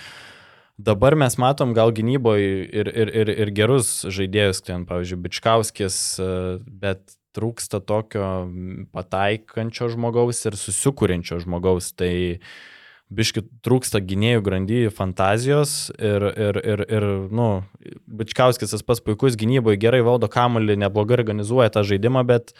Dabar 0.76 1.14
mes 1.16 1.38
matom 1.38 1.72
gal 1.72 1.94
gynyboje 1.94 2.64
ir, 2.66 2.88
ir, 2.90 3.10
ir, 3.22 3.28
ir 3.46 3.50
gerus 3.54 4.02
žaidėjus, 4.10 4.60
ten, 4.66 4.84
pavyzdžiui, 4.88 5.20
Bičkauskis, 5.22 5.98
bet 6.66 7.14
trūksta 7.34 7.82
tokio 7.84 8.28
pataikančio 8.94 9.90
žmogaus 9.92 10.44
ir 10.48 10.56
susikūrenčio 10.58 11.40
žmogaus. 11.42 11.92
Tai 11.98 12.12
biški 13.14 13.44
trūksta 13.66 14.00
gynėjų 14.02 14.42
grandyjų 14.46 14.94
fantazijos 14.94 15.92
ir, 15.98 16.24
ir, 16.30 16.58
ir, 16.62 16.86
ir 16.88 17.06
nu, 17.34 17.48
Bičkauskis 18.08 18.72
tas 18.72 18.82
pats 18.86 19.04
puikus 19.04 19.36
gynyboje, 19.38 19.78
gerai 19.82 20.00
valdo 20.06 20.30
kamuolį, 20.32 20.78
neblogai 20.86 21.20
organizuoja 21.20 21.70
tą 21.74 21.84
žaidimą, 21.86 22.24
bet 22.28 22.56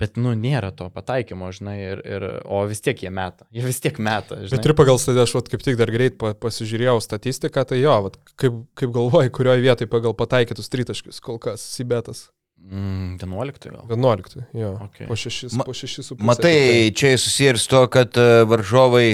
Bet, 0.00 0.16
nu, 0.18 0.32
nėra 0.34 0.72
to 0.74 0.88
pataikymo, 0.90 1.52
žinai, 1.54 1.76
ir, 1.78 2.00
ir, 2.02 2.24
o 2.50 2.64
vis 2.66 2.80
tiek 2.82 2.98
jie 3.04 3.10
meta. 3.14 3.46
Jie 3.54 3.62
vis 3.62 3.78
tiek 3.78 4.00
meta, 4.02 4.40
žinai. 4.40 4.56
Bet 4.56 4.66
ir 4.66 4.74
pagal 4.74 4.98
stadiją 4.98 5.28
aš 5.28 5.34
vat, 5.36 5.50
kaip 5.52 5.62
tik 5.62 5.76
dar 5.78 5.92
greit 5.94 6.16
pa, 6.18 6.32
pasižiūrėjau 6.42 6.96
statistiką, 7.04 7.62
tai 7.68 7.78
jo, 7.78 7.94
vat, 8.08 8.16
kaip, 8.40 8.56
kaip 8.78 8.94
galvoji, 8.96 9.30
kurioje 9.36 9.62
vietoje 9.62 9.90
pagal 9.92 10.16
pataikytus 10.18 10.72
tritaškius 10.72 11.22
kol 11.22 11.38
kas 11.42 11.62
Sibetas. 11.76 12.24
Mm, 12.62 13.16
11 13.18 13.70
gal. 13.70 13.86
11, 13.90 14.44
jo. 14.54 14.78
Okay. 14.86 15.06
Po 15.10 15.16
6, 15.16 15.52
Ma- 15.58 15.64
po 15.66 15.74
6 15.74 16.02
su 16.02 16.16
puse. 16.16 16.26
Matai, 16.26 16.92
čia 16.94 17.16
susiję 17.18 17.50
ir 17.50 17.58
su 17.58 17.68
to, 17.68 17.80
kad 17.90 18.16
e, 18.16 18.44
varžovai 18.46 19.08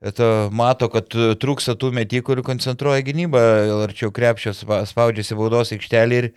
e, 0.00 0.12
to, 0.12 0.48
mato, 0.54 0.88
kad 0.88 1.10
e, 1.14 1.34
trūksta 1.34 1.74
tų 1.74 1.90
metikų 1.98 2.36
ir 2.38 2.42
koncentruoja 2.46 3.02
gynybą, 3.04 3.42
arčiau 3.88 4.12
krepšio 4.14 4.54
spa- 4.54 4.84
spaudžiasi 4.86 5.34
baudos 5.34 5.74
aikštelį 5.74 6.20
ir, 6.22 6.30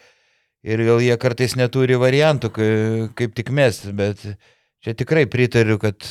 ir 0.65 0.83
gal 0.89 1.03
jie 1.05 1.17
kartais 1.21 1.53
neturi 1.59 1.95
variantų, 2.01 2.49
kai- 2.57 3.07
kaip 3.21 3.37
tik 3.37 3.53
mes, 3.53 3.83
bet 3.93 4.25
čia 4.81 4.97
tikrai 4.97 5.27
pritariu, 5.29 5.77
kad 5.79 6.01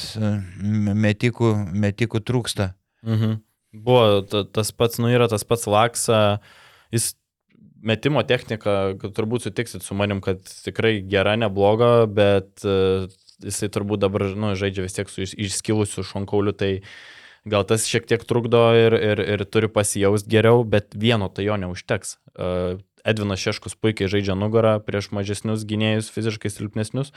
metikų, 0.62 1.52
metikų 1.74 2.22
trūksta. 2.22 2.70
Mhm. 3.02 3.40
Buvo 3.76 4.22
ta, 4.24 4.44
tas 4.46 4.70
pats, 4.72 4.98
nu 5.02 5.10
yra 5.12 5.26
tas 5.28 5.44
pats 5.44 5.66
Laksa, 5.68 6.38
jis 6.94 7.14
metimo 7.82 8.22
technika, 8.26 8.94
turbūt 9.00 9.46
sutiksit 9.46 9.84
su 9.84 9.96
manim, 9.98 10.22
kad 10.24 10.42
tikrai 10.64 11.00
gera, 11.04 11.36
nebloga, 11.40 12.06
bet 12.08 12.64
uh, 12.64 13.06
jisai 13.44 13.68
turbūt 13.72 14.02
dabar, 14.04 14.28
nu, 14.38 14.54
žaidžia 14.58 14.86
vis 14.86 14.96
tiek 14.96 15.12
su 15.12 15.24
iš- 15.26 15.36
išskilusiu 15.48 16.04
šonkauliu, 16.06 16.54
tai 16.56 16.70
gal 17.46 17.66
tas 17.68 17.86
šiek 17.86 18.08
tiek 18.08 18.24
trukdo 18.26 18.68
ir, 18.74 18.96
ir, 18.96 19.22
ir 19.36 19.44
turi 19.48 19.70
pasijausti 19.72 20.32
geriau, 20.32 20.64
bet 20.66 20.96
vieno 20.98 21.28
tai 21.32 21.46
jo 21.48 21.58
neužteks. 21.60 22.18
Uh, 22.34 22.80
Edvinas 23.06 23.38
Šeškus 23.38 23.76
puikiai 23.78 24.10
žaidžia 24.10 24.34
nugarą 24.34 24.80
prieš 24.82 25.12
mažesnius 25.14 25.62
gynėjus, 25.68 26.10
fiziškai 26.10 26.50
silpnesnius. 26.50 27.12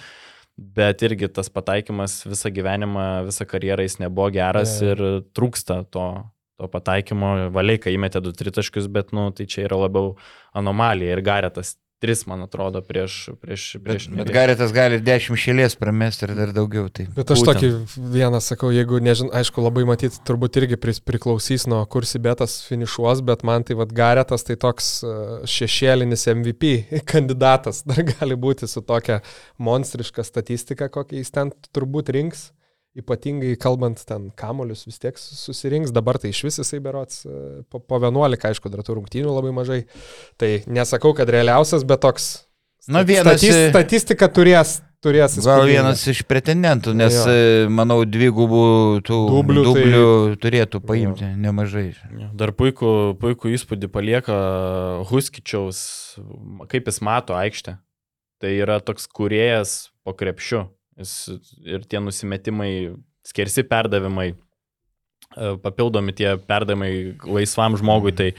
Bet 0.59 1.01
irgi 1.07 1.29
tas 1.31 1.47
pataikymas 1.49 2.19
visą 2.27 2.51
gyvenimą, 2.51 3.25
visą 3.29 3.47
karjerą 3.47 3.85
jis 3.87 3.95
nebuvo 4.01 4.27
geras 4.35 4.75
jo. 4.83 4.91
ir 4.91 5.03
trūksta 5.33 5.85
to, 5.89 6.05
to 6.59 6.69
pataikymo. 6.71 7.49
Valiai, 7.55 7.81
įmetė 7.95 8.21
du 8.23 8.35
tritaškius, 8.35 8.91
bet 8.91 9.13
nu, 9.15 9.29
tai 9.35 9.47
čia 9.49 9.65
yra 9.69 9.79
labiau 9.87 10.17
anomalija 10.59 11.15
ir 11.15 11.23
garetas 11.25 11.77
tris, 11.99 12.23
man 12.25 12.41
atrodo, 12.41 12.81
prieš... 12.85 13.15
prieš, 13.41 13.63
Bet, 13.75 13.83
prieš 13.83 14.05
bet 14.15 14.31
Garetas 14.33 14.71
gali 14.75 14.99
dešimt 15.03 15.39
šėlės 15.39 15.75
pramesti 15.79 16.25
ir 16.27 16.33
dar 16.37 16.53
daugiau. 16.55 16.87
Tai. 16.93 17.05
Bet 17.15 17.33
aš 17.35 17.43
Būtent. 17.43 17.59
tokį 17.59 18.11
vieną 18.15 18.39
sakau, 18.43 18.71
jeigu, 18.73 19.01
nežinau, 19.03 19.33
aišku, 19.35 19.63
labai 19.63 19.83
matyti, 19.89 20.21
turbūt 20.27 20.61
irgi 20.61 20.79
priklausys 20.79 21.67
nuo 21.69 21.81
kur 21.91 22.07
Sibetas 22.07 22.61
finišuos, 22.69 23.23
bet 23.27 23.43
man 23.47 23.67
tai 23.67 23.75
vad 23.79 23.91
Garetas 23.95 24.47
tai 24.47 24.55
toks 24.59 24.91
e, 25.03 25.15
šešėlinis 25.57 26.27
MVP 26.37 26.73
kandidatas 27.11 27.83
dar 27.87 28.05
gali 28.13 28.39
būti 28.39 28.69
su 28.71 28.83
tokia 28.85 29.19
monstriška 29.59 30.23
statistika, 30.23 30.87
kokią 30.93 31.19
jis 31.19 31.35
ten 31.35 31.51
turbūt 31.75 32.15
rinks. 32.15 32.49
Ypatingai 32.99 33.53
kalbant 33.61 34.01
ten 34.07 34.29
kamolius 34.39 34.85
vis 34.89 34.99
tiek 34.99 35.17
susirinks, 35.21 35.93
dabar 35.95 36.19
tai 36.21 36.33
iš 36.33 36.43
vis 36.47 36.59
jisai 36.61 36.81
berots 36.83 37.23
e, 37.25 37.63
po, 37.71 37.79
po 37.79 37.99
11, 38.01 38.43
aišku, 38.51 38.71
dar 38.73 38.83
tų 38.85 38.99
rungtynių 38.99 39.31
labai 39.31 39.55
mažai. 39.55 39.81
Tai 40.41 40.51
nesakau, 40.67 41.15
kad 41.17 41.31
realiausias, 41.31 41.85
bet 41.87 42.03
toks 42.05 42.29
Na, 42.89 43.03
vienas, 43.05 43.41
Statis, 43.41 43.57
statistika 43.69 44.29
turės, 44.31 44.77
turės 45.03 45.35
Gal 45.43 45.65
vienas 45.67 45.99
iš 46.09 46.21
pretendentų, 46.25 46.93
nes, 46.97 47.13
Jo. 47.13 47.25
e, 47.29 47.67
manau, 47.69 47.99
dvigubų 48.07 48.61
tų 49.05 49.17
Dublių 49.29 49.65
dublių, 49.67 49.73
tai- 49.75 49.83
dublių 49.83 50.39
turėtų 50.45 50.81
paimti 50.87 51.27
nemažai. 51.43 51.89
Jo, 52.15 52.29
Dar 52.39 52.53
puikų, 52.55 52.93
puikų 53.19 53.51
įspūdį 53.57 53.91
palieka 53.93 54.39
Huskičiaus, 55.11 55.81
kaip 56.71 56.87
jis 56.89 57.01
mato 57.05 57.35
aikštę. 57.37 57.77
Tai 58.39 58.51
yra 58.55 58.79
toks 58.79 59.05
kuriejas 59.11 59.89
po 60.07 60.13
krepšiu. 60.15 60.69
Ir 60.99 61.85
tie 61.87 62.01
nusimetimai, 62.03 62.71
skersi 63.27 63.63
perdavimai, 63.67 64.33
e, 64.33 65.51
papildomi 65.63 66.15
tie 66.15 66.33
perdavimai 66.49 66.91
laisvam 67.23 67.77
žmogui. 67.79 68.13
Tai 68.17 68.29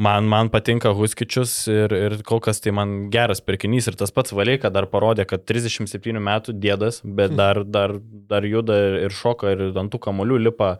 man, 0.00 0.28
man 0.30 0.50
patinka 0.52 0.94
Huskičius 0.96 1.52
ir, 1.72 1.92
ir 1.92 2.16
kol 2.26 2.40
kas 2.44 2.62
tai 2.64 2.72
man 2.76 3.10
geras 3.12 3.44
pirkinys. 3.44 3.90
Ir 3.90 3.98
tas 4.00 4.14
pats 4.14 4.32
Valeika 4.36 4.72
dar 4.72 4.88
parodė, 4.92 5.26
kad 5.28 5.44
37 5.44 6.16
metų 6.16 6.56
dėdas, 6.56 7.02
bet 7.04 7.36
dar, 7.36 7.64
dar, 7.64 7.98
dar 8.30 8.48
juda 8.48 8.80
ir, 9.04 9.12
šoka 9.12 9.52
ir 9.52 9.66
ant 9.72 9.92
tų 9.92 10.00
kamolių 10.08 10.40
lipa. 10.48 10.74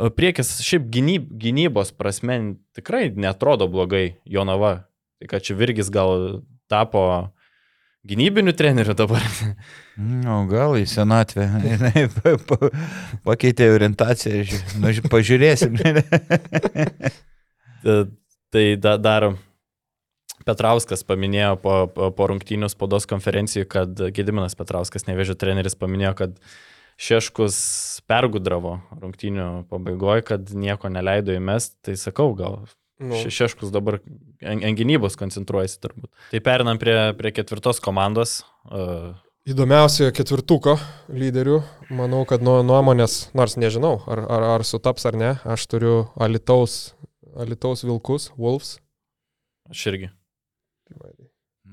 E, 0.00 0.10
Priekis 0.16 0.56
šiaip 0.64 0.88
gynyb, 0.96 1.28
gynybos 1.44 1.92
prasme 1.96 2.40
tikrai 2.78 3.10
netrodo 3.12 3.68
blogai 3.68 4.16
Jonava. 4.24 4.78
Tai 5.20 5.28
kad 5.30 5.44
čia 5.44 5.56
Virgis 5.56 5.88
gal 5.92 6.42
tapo 6.68 7.02
gynybiniu 8.10 8.52
treneriu 8.56 8.94
dabar. 8.98 9.22
Nu, 9.96 10.42
gal 10.50 10.76
į 10.80 10.84
senatvę. 10.90 11.46
Pakeitė 13.26 13.70
orientaciją. 13.74 14.44
Nu, 14.82 14.92
ži- 14.94 15.06
pažiūrėsim. 15.12 15.78
Ta- 17.84 18.06
Tai 18.54 18.62
da, 18.78 18.92
dar 18.96 19.24
Petrauskas 20.46 21.02
paminėjo 21.04 21.56
po, 21.58 21.72
po, 21.90 22.06
po 22.14 22.26
rungtynių 22.30 22.68
spaudos 22.70 23.04
konferencijų, 23.10 23.64
kad 23.68 23.98
Gediminas 24.14 24.54
Petrauskas, 24.56 25.02
nevėžio 25.08 25.34
treneris, 25.36 25.74
paminėjo, 25.76 26.12
kad 26.20 26.36
Šeškus 27.02 27.56
pergudravo 28.08 28.76
rungtynių 29.02 29.48
pabaigoje, 29.68 30.22
kad 30.30 30.54
nieko 30.56 30.88
neleido 30.94 31.34
įmest. 31.36 31.74
Tai 31.84 31.96
sakau, 32.00 32.30
gal 32.38 32.62
Nu. 32.98 33.12
Še- 33.20 33.28
Šeškus 33.34 33.68
dabar 33.74 33.98
ant 34.40 34.62
gynybos 34.78 35.18
koncentruojasi 35.20 35.80
turbūt. 35.82 36.08
Tai 36.32 36.40
perinam 36.40 36.78
prie, 36.80 37.12
prie 37.18 37.32
ketvirtos 37.36 37.80
komandos. 37.84 38.38
Uh, 38.70 39.12
Įdomiausiojo 39.46 40.10
ketvirtuko 40.16 40.72
lyderių, 41.12 41.60
manau, 41.94 42.24
kad 42.26 42.42
nuo 42.42 42.62
nuomonės, 42.66 43.28
nors 43.36 43.54
nežinau, 43.60 44.00
ar, 44.10 44.18
ar, 44.26 44.46
ar 44.56 44.64
sutaps 44.66 45.04
ar 45.06 45.14
ne, 45.20 45.28
aš 45.46 45.66
turiu 45.70 46.08
Alitaus, 46.18 46.94
Alitaus 47.38 47.84
Vilkus, 47.86 48.32
Wolves. 48.34 48.78
aš 49.70 49.84
irgi. 49.92 50.08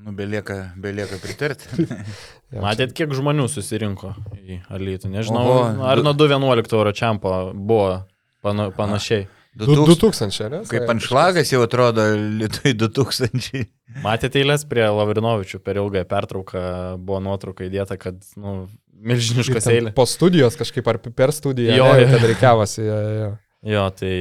Nu, 0.04 0.12
belieka, 0.12 0.74
belieka 0.78 1.18
pritarti. 1.24 1.66
Matėt, 2.64 2.94
kiek 2.98 3.14
žmonių 3.16 3.48
susirinko 3.50 4.14
į 4.44 4.60
Alytų. 4.74 5.10
Nežinau, 5.14 5.44
Oho, 5.48 5.64
ar 5.88 6.02
du- 6.02 6.06
nuo 6.06 6.14
2.11 6.18 6.76
euro 6.78 6.92
čiampo 6.94 7.32
buvo 7.56 8.04
pana, 8.44 8.70
panašiai. 8.76 9.26
Du- 9.30 9.40
2000, 9.60 9.86
2000, 10.01 10.49
ne? 10.49 10.62
kaip 10.70 10.89
anšlagas 10.89 11.51
jau 11.54 11.62
atrodo 11.66 12.06
Lietuvai 12.39 12.74
2000. 12.80 13.66
Matėte 14.04 14.41
eilės 14.41 14.64
prie 14.70 14.86
Lavrinovičių 14.89 15.60
per 15.62 15.78
ilgąją 15.82 16.08
pertrauką, 16.10 16.64
buvo 17.04 17.20
nuotrauka 17.22 17.68
įdėta, 17.68 17.99
kad 18.01 18.18
nu, 18.39 18.64
milžiniškas 19.04 19.70
eilė. 19.70 19.93
Po 19.97 20.08
studijos 20.10 20.58
kažkaip 20.60 20.89
ar 20.89 20.99
per 21.06 21.34
studiją, 21.36 21.76
Jo, 21.78 21.91
jo, 21.93 22.01
jo. 22.01 22.10
kad 22.16 22.28
reikiavosi. 22.32 22.82
Jo, 22.88 22.97
jo. 23.20 23.30
Jo, 23.74 23.86
tai 23.95 24.14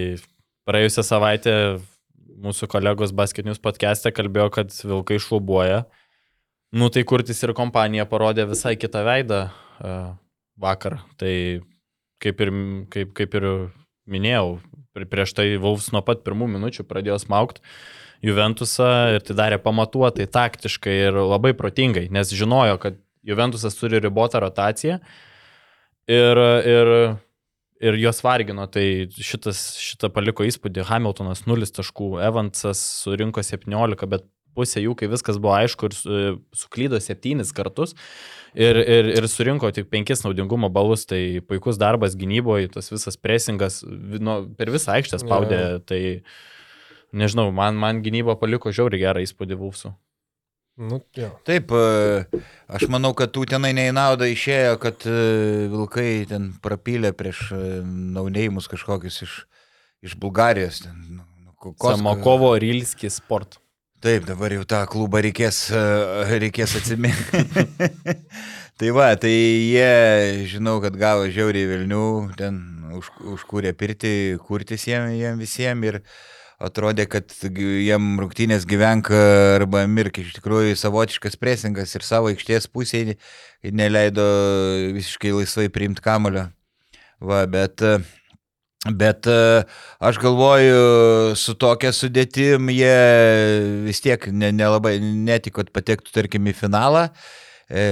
praėjusią 0.68 1.07
savaitę 1.07 1.57
mūsų 2.43 2.68
kolegos 2.70 3.14
basketinius 3.14 3.61
podcast'e 3.62 4.12
kalbėjo, 4.14 4.51
kad 4.55 4.74
vilkai 4.85 5.18
šlubuoja. 5.22 5.85
Nu 6.72 6.89
tai 6.93 7.05
kurtis 7.09 7.43
ir 7.45 7.53
kompanija 7.57 8.07
parodė 8.09 8.47
visai 8.49 8.74
kitą 8.80 9.03
veidą 9.07 9.45
uh, 9.49 10.14
vakar. 10.61 11.01
Tai 11.20 11.33
kaip 12.22 12.41
ir, 12.45 12.53
kaip, 12.93 13.12
kaip 13.18 13.37
ir 13.41 13.47
minėjau, 14.11 14.57
prieš 14.95 15.34
tai 15.38 15.49
Vaus 15.62 15.90
nuo 15.95 16.03
pat 16.05 16.22
pirmų 16.26 16.51
minučių 16.57 16.86
pradėjo 16.88 17.18
smaukti 17.22 17.64
Juventusą 18.22 19.16
ir 19.16 19.24
tai 19.26 19.34
darė 19.38 19.59
pamatuotai, 19.62 20.28
taktiškai 20.30 20.95
ir 21.09 21.18
labai 21.18 21.57
protingai, 21.59 22.07
nes 22.14 22.30
žinojo, 22.30 22.78
kad 22.82 23.01
Juventusas 23.26 23.74
turi 23.78 23.99
ribotą 24.03 24.40
rotaciją 24.43 24.99
ir, 26.11 26.43
ir, 26.66 26.93
ir 27.82 27.99
juos 28.03 28.22
vargino, 28.22 28.68
tai 28.70 29.09
šitas, 29.14 29.64
šitą 29.82 30.11
paliko 30.14 30.47
įspūdį. 30.47 30.86
Hamiltonas 30.90 31.45
0 31.51 31.70
taškų, 31.78 32.12
Evansas 32.22 32.82
surinko 33.03 33.43
17, 33.47 34.07
bet 34.11 34.26
pusė 34.55 34.84
jų, 34.84 34.95
kai 34.99 35.11
viskas 35.11 35.38
buvo 35.43 35.57
aišku, 35.57 35.90
ir 35.90 36.38
suklydo 36.55 37.01
7 37.03 37.43
kartus 37.57 37.97
ir, 38.55 38.79
ir, 38.81 39.11
ir 39.17 39.29
surinko 39.31 39.71
tik 39.75 39.91
5 39.93 40.25
naudingumo 40.27 40.71
balus, 40.73 41.07
tai 41.09 41.41
puikus 41.47 41.81
darbas 41.81 42.17
gynyboje, 42.19 42.71
tas 42.77 42.91
visas 42.93 43.19
presingas 43.19 43.83
nu, 43.87 44.43
per 44.59 44.73
visą 44.75 44.97
aikštę 44.99 45.23
spaudė. 45.23 45.61
Ja. 45.61 45.83
Tai 45.87 46.01
nežinau, 47.13 47.51
man, 47.55 47.79
man 47.81 48.03
gynyba 48.05 48.37
paliko 48.41 48.73
žiauri 48.75 49.03
gerą 49.03 49.25
įspūdį 49.25 49.61
Vulfsų. 49.61 49.95
Nu, 50.83 51.03
jo. 51.17 51.29
Taip, 51.45 51.73
e, 51.77 52.41
aš 52.73 52.87
manau, 52.89 53.13
kad 53.17 53.31
tų 53.35 53.45
tenai 53.51 53.75
neįnauda 53.77 54.25
išėjo, 54.33 54.79
kad 54.81 55.05
e, 55.05 55.17
vilkai 55.73 56.25
ten 56.31 56.49
prapylė 56.65 57.13
prieš 57.17 57.51
e, 57.53 57.59
naunėjimus 58.17 58.71
kažkokius 58.73 59.21
iš, 59.27 59.35
iš 60.09 60.17
Bulgarijos. 60.21 60.81
Ten, 60.87 60.97
nu, 61.19 61.27
nu 61.45 61.75
Samakovo 61.77 62.55
Rilski 62.57 63.13
sport. 63.13 63.61
Taip, 64.03 64.25
dabar 64.27 64.51
jau 64.51 64.65
tą 64.67 64.81
klubą 64.91 65.21
reikės, 65.23 65.69
reikės 66.43 66.73
atsiminti. 66.81 67.39
tai 68.83 68.89
va, 68.97 69.13
tai 69.15 69.31
jie, 69.31 69.93
žinau, 70.51 70.81
kad 70.83 70.97
gavo 70.99 71.29
žiauriai 71.31 71.69
Vilnių, 71.71 72.07
ten 72.35 72.57
už, 72.99 73.13
užkūrė 73.37 73.71
pirti, 73.79 74.11
kurtis 74.43 74.89
jiem, 74.89 75.13
jiem 75.15 75.39
visiems 75.39 75.87
ir 75.87 76.01
atrodė, 76.59 77.07
kad 77.13 77.31
jiem 77.47 78.17
rungtynės 78.25 78.67
gyvenk 78.67 79.13
arba 79.15 79.85
mirk. 79.87 80.19
Iš 80.19 80.35
tikrųjų, 80.41 80.75
savotiškas 80.83 81.39
presingas 81.39 81.95
ir 81.95 82.03
savo 82.03 82.33
aikštės 82.33 82.67
pusėje 82.75 83.21
neleido 83.63 84.27
visiškai 84.99 85.31
laisvai 85.39 85.69
priimti 85.71 86.03
kamulio. 86.03 86.49
Va, 87.23 87.45
bet 87.47 87.87
uh, 87.87 88.03
Bet 88.91 89.26
e, 89.26 89.62
aš 90.03 90.18
galvoju, 90.18 91.37
su 91.39 91.55
tokia 91.55 91.93
sudėtim 91.95 92.66
jie 92.74 92.97
vis 93.87 94.03
tiek 94.03 94.26
nelabai 94.26 94.97
ne, 94.99 95.12
ne 95.12 95.28
netik, 95.30 95.55
kad 95.61 95.70
patektų, 95.70 96.11
tarkim, 96.16 96.49
į 96.51 96.57
finalą. 96.59 97.05
E, 97.70 97.85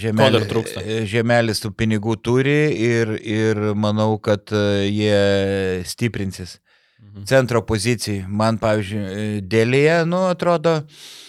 žemelis, 0.00 0.48
e, 0.80 1.02
žemelis 1.06 1.60
tų 1.60 1.74
pinigų 1.76 2.16
turi 2.24 2.72
ir, 2.72 3.12
ir 3.20 3.60
manau, 3.76 4.14
kad 4.16 4.48
jie 4.88 5.84
stiprinsis 5.84 6.56
mhm. 6.56 7.28
centro 7.28 7.62
pozicijai. 7.68 8.24
Man, 8.24 8.56
pavyzdžiui, 8.62 9.44
dėlėje, 9.44 10.00
nu, 10.08 10.24
atrodo, 10.32 10.78
Mm, 10.80 11.27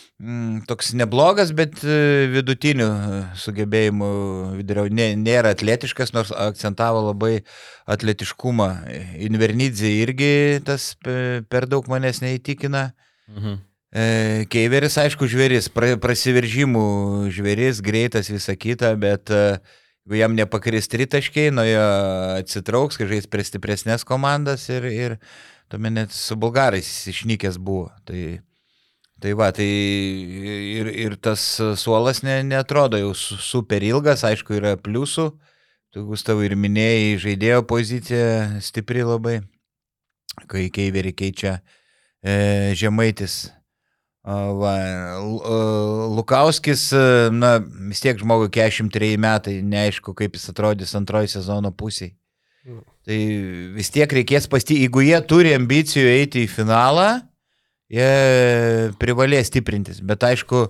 toks 0.68 0.92
neblogas, 1.00 1.54
bet 1.56 1.80
e, 1.88 2.28
vidutinių 2.34 2.88
e, 2.88 3.20
sugebėjimų 3.40 4.10
vidurio. 4.58 4.84
Nė, 4.92 5.14
nėra 5.16 5.54
atletiškas, 5.56 6.12
nors 6.12 6.34
akcentavo 6.36 7.06
labai 7.08 7.46
atletiškumą. 7.88 8.70
Invernidze 9.30 9.88
irgi 10.02 10.60
tas 10.68 10.92
per 11.00 11.70
daug 11.72 11.88
manęs 11.88 12.20
neįtikina. 12.26 12.90
Mhm. 13.32 13.62
E, 13.90 14.04
Keiveris, 14.52 15.00
aišku, 15.02 15.26
žvėris, 15.32 15.72
pra, 15.74 15.96
prasiveržimų 15.98 16.84
žvėris, 17.34 17.80
greitas, 17.82 18.30
visa 18.30 18.54
kita, 18.60 18.92
bet 19.00 19.32
jeigu 19.32 20.20
jam 20.20 20.36
nepakris 20.36 20.92
tritaškiai, 20.92 21.54
nuo 21.56 21.64
jo 21.66 21.88
atsitrauks, 22.36 23.00
kai 23.00 23.08
žais 23.10 23.26
prie 23.32 23.48
stipresnės 23.48 24.06
komandas 24.06 24.68
ir, 24.70 24.86
ir 24.92 25.18
tuomet 25.72 25.96
net 25.96 26.14
su 26.14 26.38
bulgarais 26.38 26.92
išnykęs 27.10 27.58
buvo. 27.58 27.88
Tai 28.06 28.44
Tai 29.20 29.34
va, 29.36 29.50
tai 29.52 29.68
ir, 29.68 30.88
ir 30.96 31.16
tas 31.20 31.42
suolas 31.82 32.22
ne, 32.24 32.38
netrodo 32.48 33.00
jau 33.02 33.12
super 33.16 33.84
ilgas, 33.84 34.24
aišku, 34.24 34.56
yra 34.56 34.78
pliusų. 34.80 35.28
Tu, 35.92 36.04
Gustavai, 36.08 36.46
ir 36.48 36.56
minėjai, 36.56 37.18
žaidėjo 37.26 37.64
pozicija 37.68 38.62
stipri 38.64 39.04
labai, 39.04 39.40
kai 40.48 40.68
Keiverį 40.72 41.16
keičia 41.18 41.58
e, 42.22 42.76
Žemaitis. 42.80 43.50
Va, 44.30 44.74
Lukauskis, 46.14 46.90
na, 47.34 47.56
vis 47.90 48.04
tiek 48.04 48.20
žmogui 48.20 48.52
43 48.54 49.16
metai, 49.18 49.56
neaišku, 49.66 50.14
kaip 50.14 50.36
jis 50.38 50.52
atrodys 50.52 50.94
antroji 51.00 51.32
sezono 51.32 51.72
pusėje. 51.74 52.14
Mm. 52.68 52.84
Tai 53.08 53.20
vis 53.80 53.90
tiek 53.96 54.12
reikės 54.20 54.46
pastyti, 54.52 54.84
jeigu 54.84 55.02
jie 55.08 55.18
turi 55.26 55.56
ambicijų 55.56 56.12
eiti 56.12 56.44
į 56.46 56.52
finalą, 56.52 57.08
jie 57.90 58.92
privalės 59.02 59.50
stiprintis. 59.52 60.04
Bet 60.06 60.26
aišku, 60.26 60.68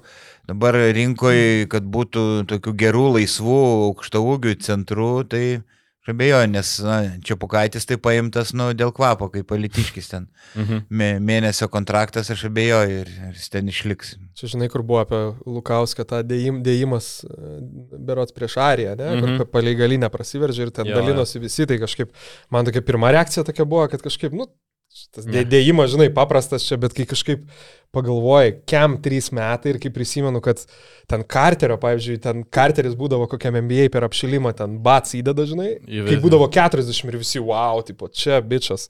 dabar 0.49 0.77
rinkoje, 0.95 1.67
kad 1.71 1.83
būtų 1.83 2.45
tokių 2.49 2.75
gerų, 2.85 3.07
laisvų, 3.19 3.59
aukšto 3.89 4.23
ūgių 4.33 4.55
centrų, 4.65 5.11
tai 5.29 5.43
abejoju, 6.09 6.47
nes 6.49 6.69
na, 6.83 6.97
čia 7.25 7.35
pukaitis 7.39 7.85
tai 7.85 7.97
paimtas 8.01 8.51
nu, 8.57 8.69
dėl 8.77 8.91
kvapo, 8.95 9.29
kaip 9.33 9.47
politiškis 9.49 10.09
ten. 10.11 10.27
Mhm. 10.57 11.21
Mėnesio 11.25 11.69
kontraktas, 11.71 12.31
aš 12.33 12.47
abejoju, 12.49 13.01
ir, 13.03 13.11
ir 13.29 13.35
jis 13.37 13.49
ten 13.53 13.69
išliks. 13.71 14.15
Čia 14.39 14.51
žinai, 14.55 14.69
kur 14.71 14.83
buvo 14.87 15.01
apie 15.03 15.19
Lukauską, 15.45 16.05
tą 16.09 16.21
dėjim, 16.25 16.61
dėjimas 16.65 17.11
berots 17.93 18.35
prieš 18.35 18.57
Ariją, 18.63 18.95
ne? 18.99 19.11
Mhm. 19.17 19.37
kur 19.41 19.51
palei 19.53 19.75
galinę 19.79 20.09
prasiveržė 20.13 20.67
ir 20.67 20.73
ten 20.75 20.89
jo, 20.89 20.97
dalinosi 20.97 21.41
visi, 21.43 21.67
tai 21.69 21.79
kažkaip 21.81 22.13
man 22.53 22.67
tokia 22.67 22.83
pirma 22.85 23.13
reakcija 23.15 23.45
tokia 23.47 23.67
buvo, 23.69 23.85
kad 23.91 24.03
kažkaip, 24.05 24.35
nu, 24.35 24.49
Tas 25.13 25.25
dėjimas, 25.25 25.91
žinai, 25.93 26.07
paprastas 26.13 26.63
čia, 26.65 26.77
bet 26.81 26.95
kai 26.97 27.05
kažkaip 27.09 27.43
pagalvoji, 27.93 28.53
kiam 28.69 28.97
trys 29.01 29.31
metai 29.33 29.73
ir 29.73 29.79
kai 29.81 29.89
prisimenu, 29.93 30.41
kad 30.45 30.61
ten 31.09 31.23
Carterio, 31.29 31.77
pavyzdžiui, 31.81 32.19
ten 32.21 32.43
Carteris 32.53 32.93
būdavo 32.97 33.25
kokiam 33.31 33.57
MBA 33.63 33.87
per 33.93 34.05
apšilimą, 34.05 34.53
ten 34.57 34.77
bats 34.85 35.15
įdeda, 35.17 35.45
žinai, 35.49 35.71
kai 35.87 36.19
būdavo 36.21 36.49
40 36.53 37.09
ir 37.09 37.17
visi, 37.21 37.41
wow, 37.41 37.81
tipo, 37.85 38.09
čia 38.13 38.39
bičias. 38.45 38.87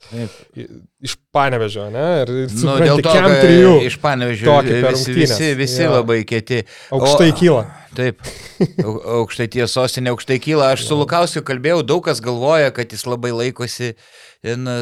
Iš 1.00 1.16
panevežio, 1.32 1.88
ne? 1.92 2.06
Ir, 2.22 2.32
ir 2.44 2.56
nu, 2.60 2.76
dėl 2.84 3.00
to, 3.00 3.12
kiam 3.16 3.36
trijų. 3.40 3.74
Iš 3.88 4.00
panevežio 4.04 4.56
visi, 4.66 5.16
visi, 5.16 5.52
visi 5.56 5.84
ja. 5.86 5.92
labai 5.96 6.20
kieti. 6.28 6.64
Aukštai 6.92 7.32
o, 7.32 7.36
kyla. 7.40 7.66
Taip, 7.96 8.20
aukštai 9.20 9.48
tiesos, 9.56 9.96
ne 10.04 10.12
aukštai 10.12 10.36
kyla. 10.44 10.74
Aš 10.76 10.84
su 10.90 11.00
Lukausiu 11.00 11.40
kalbėjau, 11.46 11.80
daug 11.88 12.04
kas 12.04 12.20
galvoja, 12.24 12.68
kad 12.76 12.92
jis 12.92 13.08
labai 13.08 13.32
laikosi 13.32 13.94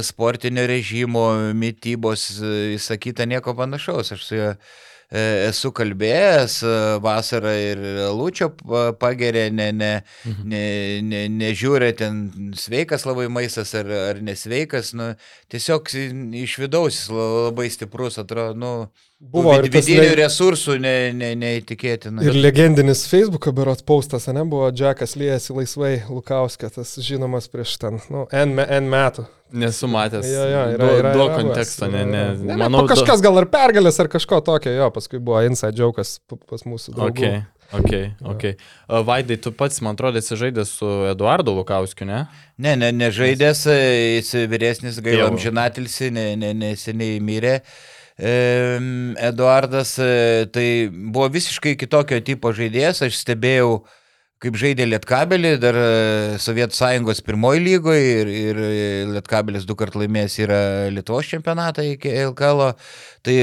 sportinio 0.03 0.67
režimo, 0.67 1.53
mytybos, 1.55 2.29
kitą 3.01 3.27
nieko 3.27 3.55
panašaus. 3.55 4.13
Aš 4.13 4.25
su 4.25 4.37
juo 4.37 4.53
e, 5.11 5.23
esu 5.49 5.73
kalbėjęs 5.73 6.61
e, 6.63 6.75
vasarą 7.03 7.55
ir 7.59 7.83
Lūčio 8.15 8.53
pagerė, 9.01 9.49
ne, 9.51 9.73
ne, 9.73 9.93
mhm. 10.25 10.49
ne, 10.53 10.63
ne, 11.03 11.25
nežiūrė 11.41 11.93
ten 11.99 12.53
sveikas 12.55 13.07
labai 13.09 13.27
maistas 13.29 13.75
ar, 13.75 13.91
ar 14.13 14.23
nesveikas, 14.23 14.95
nu, 14.95 15.15
tiesiog 15.51 15.91
iš 16.45 16.59
vidaus 16.63 16.95
jis 16.95 17.11
labai 17.11 17.71
stiprus, 17.73 18.21
atrodo, 18.23 18.55
nu, 18.55 18.73
Buvo 19.19 19.51
ir 19.59 19.67
vidinių 19.67 20.05
le... 20.05 20.11
resursų 20.21 20.77
ne, 20.79 20.93
ne, 21.11 21.33
neįtikėtina. 21.41 22.23
Ir 22.23 22.37
legendinis 22.39 23.03
Facebook'o 23.11 23.51
berots 23.55 23.83
postas, 23.83 24.29
ne, 24.31 24.45
buvo 24.47 24.69
Džekas 24.71 25.17
liejasi 25.19 25.57
laisvai 25.57 25.91
Lukauskė, 26.07 26.71
tas 26.77 26.95
žinomas 27.03 27.51
prieš 27.51 27.75
ten, 27.83 27.99
nu, 28.15 28.29
N, 28.31 28.55
N 28.63 28.87
metų. 28.93 29.27
Nesu 29.59 29.89
matęs. 29.91 30.29
Jo, 30.29 30.45
jo, 30.53 30.63
yra, 30.77 30.93
yra, 31.01 31.13
duo 31.17 31.27
konteksto, 31.33 31.89
ne, 31.91 32.05
ne. 32.07 32.23
ne, 32.37 32.47
ne 32.53 32.61
manau, 32.63 32.85
kažkas 32.87 33.25
gal 33.25 33.43
ir 33.43 33.49
pergalės 33.51 33.99
ar 33.99 34.13
kažko 34.13 34.39
tokio, 34.47 34.71
jo, 34.77 34.89
paskui 34.95 35.19
buvo 35.19 35.43
inside 35.49 35.75
joke'as 35.83 36.21
pas 36.31 36.63
mūsų. 36.69 36.95
Draugų. 36.95 37.19
Okay. 37.19 37.47
Ok, 37.69 37.93
ok. 38.25 38.45
Vaidai, 39.05 39.37
tu 39.45 39.51
pats, 39.53 39.83
man 39.85 39.99
atrodo, 39.99 40.23
esi 40.23 40.39
žaidęs 40.41 40.79
su 40.79 40.89
Eduardu 41.11 41.53
Lukauskiu, 41.59 42.07
ne? 42.09 42.23
Ne, 42.57 42.79
ne, 42.81 42.95
nežaidęs, 42.97 43.67
jis 43.69 44.31
vyresnis, 44.49 45.03
gailam 45.05 45.37
žinatilsi, 45.43 46.09
neseniai 46.15 47.19
ne, 47.19 47.19
ne 47.19 47.27
mirė. 47.29 47.57
Eduardas 48.19 49.95
tai 50.53 50.69
buvo 50.91 51.29
visiškai 51.31 51.77
kitokio 51.79 52.19
tipo 52.27 52.51
žaidėjas, 52.55 53.03
aš 53.07 53.21
stebėjau, 53.23 53.85
kaip 54.43 54.55
žaidė 54.59 54.87
Lietkabelį, 54.87 55.53
dar 55.63 55.79
Sovietų 56.43 56.77
sąjungos 56.79 57.23
pirmoji 57.27 57.63
lygoje 57.65 58.09
ir, 58.23 58.29
ir 58.31 58.61
Lietkabelis 59.17 59.67
du 59.67 59.75
kart 59.79 59.95
laimėjęs 59.99 60.39
yra 60.45 60.61
Lietuvos 60.95 61.31
čempionatą 61.31 61.87
iki 61.95 62.13
LKL. 62.29 62.73
Tai 63.27 63.39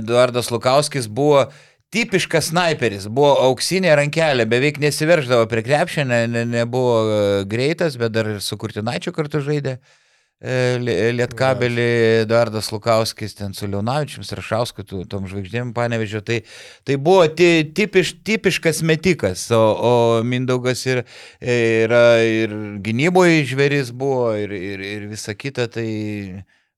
Eduardas 0.00 0.50
Lukauskis 0.54 1.06
buvo 1.10 1.48
tipiškas 1.94 2.50
sniperis, 2.50 3.06
buvo 3.06 3.34
auksinė 3.48 3.92
rankelė, 3.98 4.46
beveik 4.50 4.80
nesiverždavo 4.82 5.46
prie 5.50 5.62
krepšio, 5.66 6.02
ne, 6.10 6.24
ne, 6.26 6.42
nebuvo 6.50 7.44
greitas, 7.46 7.94
bet 8.00 8.14
dar 8.14 8.32
su 8.42 8.58
Kurtinaičiu 8.58 9.14
kartu 9.14 9.38
žaidė. 9.46 9.76
e, 9.78 9.78
Li- 9.78 10.03
Lietkabelį, 10.44 11.86
Eduardas 12.24 12.68
Lukauskis 12.72 13.32
ten 13.38 13.54
su 13.56 13.68
Leonavičius, 13.70 14.32
Rašausku, 14.36 14.84
tu- 14.84 15.04
tom 15.08 15.24
žvaigždėm 15.30 15.72
panevežė. 15.76 16.20
Tai, 16.20 16.40
tai 16.84 16.96
buvo 17.00 17.24
ti, 17.32 17.64
tipiš, 17.74 18.14
tipiškas 18.26 18.82
metikas, 18.84 19.46
o, 19.56 19.62
o 19.62 19.94
Mindaugas 20.26 20.84
ir, 20.86 21.04
yra 21.40 22.20
ir 22.20 22.52
gynyboje 22.84 23.46
žvėris 23.48 23.94
buvo 23.96 24.34
ir, 24.36 24.52
ir, 24.52 24.84
ir 24.84 25.08
visa 25.14 25.32
kita. 25.34 25.68
Tai... 25.72 25.88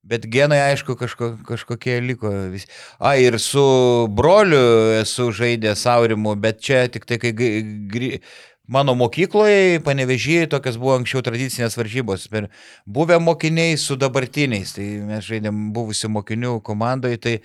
Bet 0.06 0.22
genai, 0.30 0.60
aišku, 0.70 0.94
kažko, 0.94 1.32
kažkokie 1.48 1.96
liko. 1.98 2.30
Vis... 2.52 2.68
A, 3.02 3.16
ir 3.18 3.40
su 3.42 4.06
broliu 4.14 5.00
esu 5.00 5.32
žaidęs 5.34 5.82
Aurimu, 5.90 6.36
bet 6.38 6.60
čia 6.62 6.84
tik 6.86 7.08
tai, 7.10 7.18
kai 7.18 7.32
gri- 7.34 8.20
mano 8.68 8.94
mokykloje, 8.98 9.80
panevežėjai, 9.86 10.48
tokios 10.52 10.78
buvo 10.80 10.96
anksčiau 10.98 11.22
tradicinės 11.26 11.76
varžybos. 11.78 12.26
Per 12.32 12.48
buvę 12.86 13.18
mokiniai 13.22 13.76
su 13.80 13.96
dabartiniais. 14.00 14.74
Tai 14.76 14.86
mes 15.10 15.26
žaidėm 15.28 15.68
buvusių 15.76 16.10
mokinių 16.16 16.56
komandoje, 16.66 17.20
tai 17.22 17.36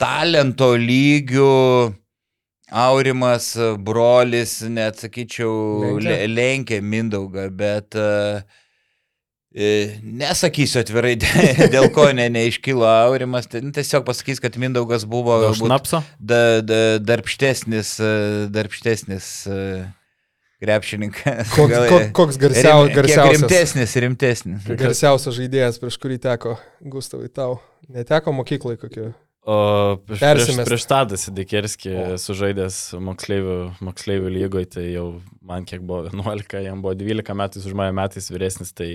talento 0.00 0.74
lygių. 0.76 1.94
Aurimas, 2.66 3.52
brolis, 3.78 4.58
net 4.66 4.98
sakyčiau, 4.98 5.50
Lenkia? 5.84 6.08
le- 6.08 6.30
lenkė 6.34 6.80
Mindaugą, 6.82 7.44
bet 7.54 7.94
uh, 7.94 8.40
nesakysiu 10.02 10.80
atvirai, 10.82 11.14
dė- 11.22 11.68
dėl 11.72 11.88
ko 11.94 12.08
ne, 12.16 12.26
neiškilo 12.34 12.84
Aurimas, 12.90 13.46
tai, 13.46 13.62
nu, 13.64 13.70
tiesiog 13.76 14.04
pasakys, 14.08 14.42
kad 14.42 14.58
Mindaugas 14.60 15.06
buvo 15.08 15.38
Gal 15.40 15.54
galbūt 15.54 15.70
da, 16.18 16.40
da, 16.60 16.80
darbštesnis, 17.00 17.94
e, 18.02 18.10
darbštesnis 18.52 19.30
krepšininkas. 20.62 21.52
Koks, 21.54 21.70
Gal, 21.72 21.86
ko, 21.90 21.98
koks 22.22 22.38
garsiau, 22.40 22.86
rim- 22.86 22.94
garsiausias, 22.96 23.42
Rimtesnis, 23.42 23.94
rimtesnis. 24.06 24.66
garsiausias 24.80 25.36
žaidėjas, 25.36 25.78
prieš 25.82 25.98
kurį 26.02 26.18
teko, 26.26 26.56
Gustavai, 26.80 27.28
tau. 27.32 27.58
Neteko 27.92 28.32
mokyklai 28.34 28.76
kokiu. 28.80 29.12
O 29.46 29.56
prieš, 30.02 30.18
prieš, 30.50 30.56
prieš 30.66 30.84
Tadas 30.90 31.28
Dikerskį 31.30 31.92
sužaidęs 32.18 32.78
moksleivių, 32.98 33.58
moksleivių 33.86 34.32
lygoje, 34.34 34.66
tai 34.74 34.86
jau 34.90 35.04
man 35.46 35.62
kiek 35.68 35.84
buvo 35.86 36.08
11, 36.10 36.64
jam 36.66 36.80
buvo 36.82 36.96
12 36.98 37.30
metais 37.38 37.68
už 37.68 37.76
mane 37.78 37.94
metais 37.94 38.26
vyresnis, 38.34 38.72
tai 38.74 38.88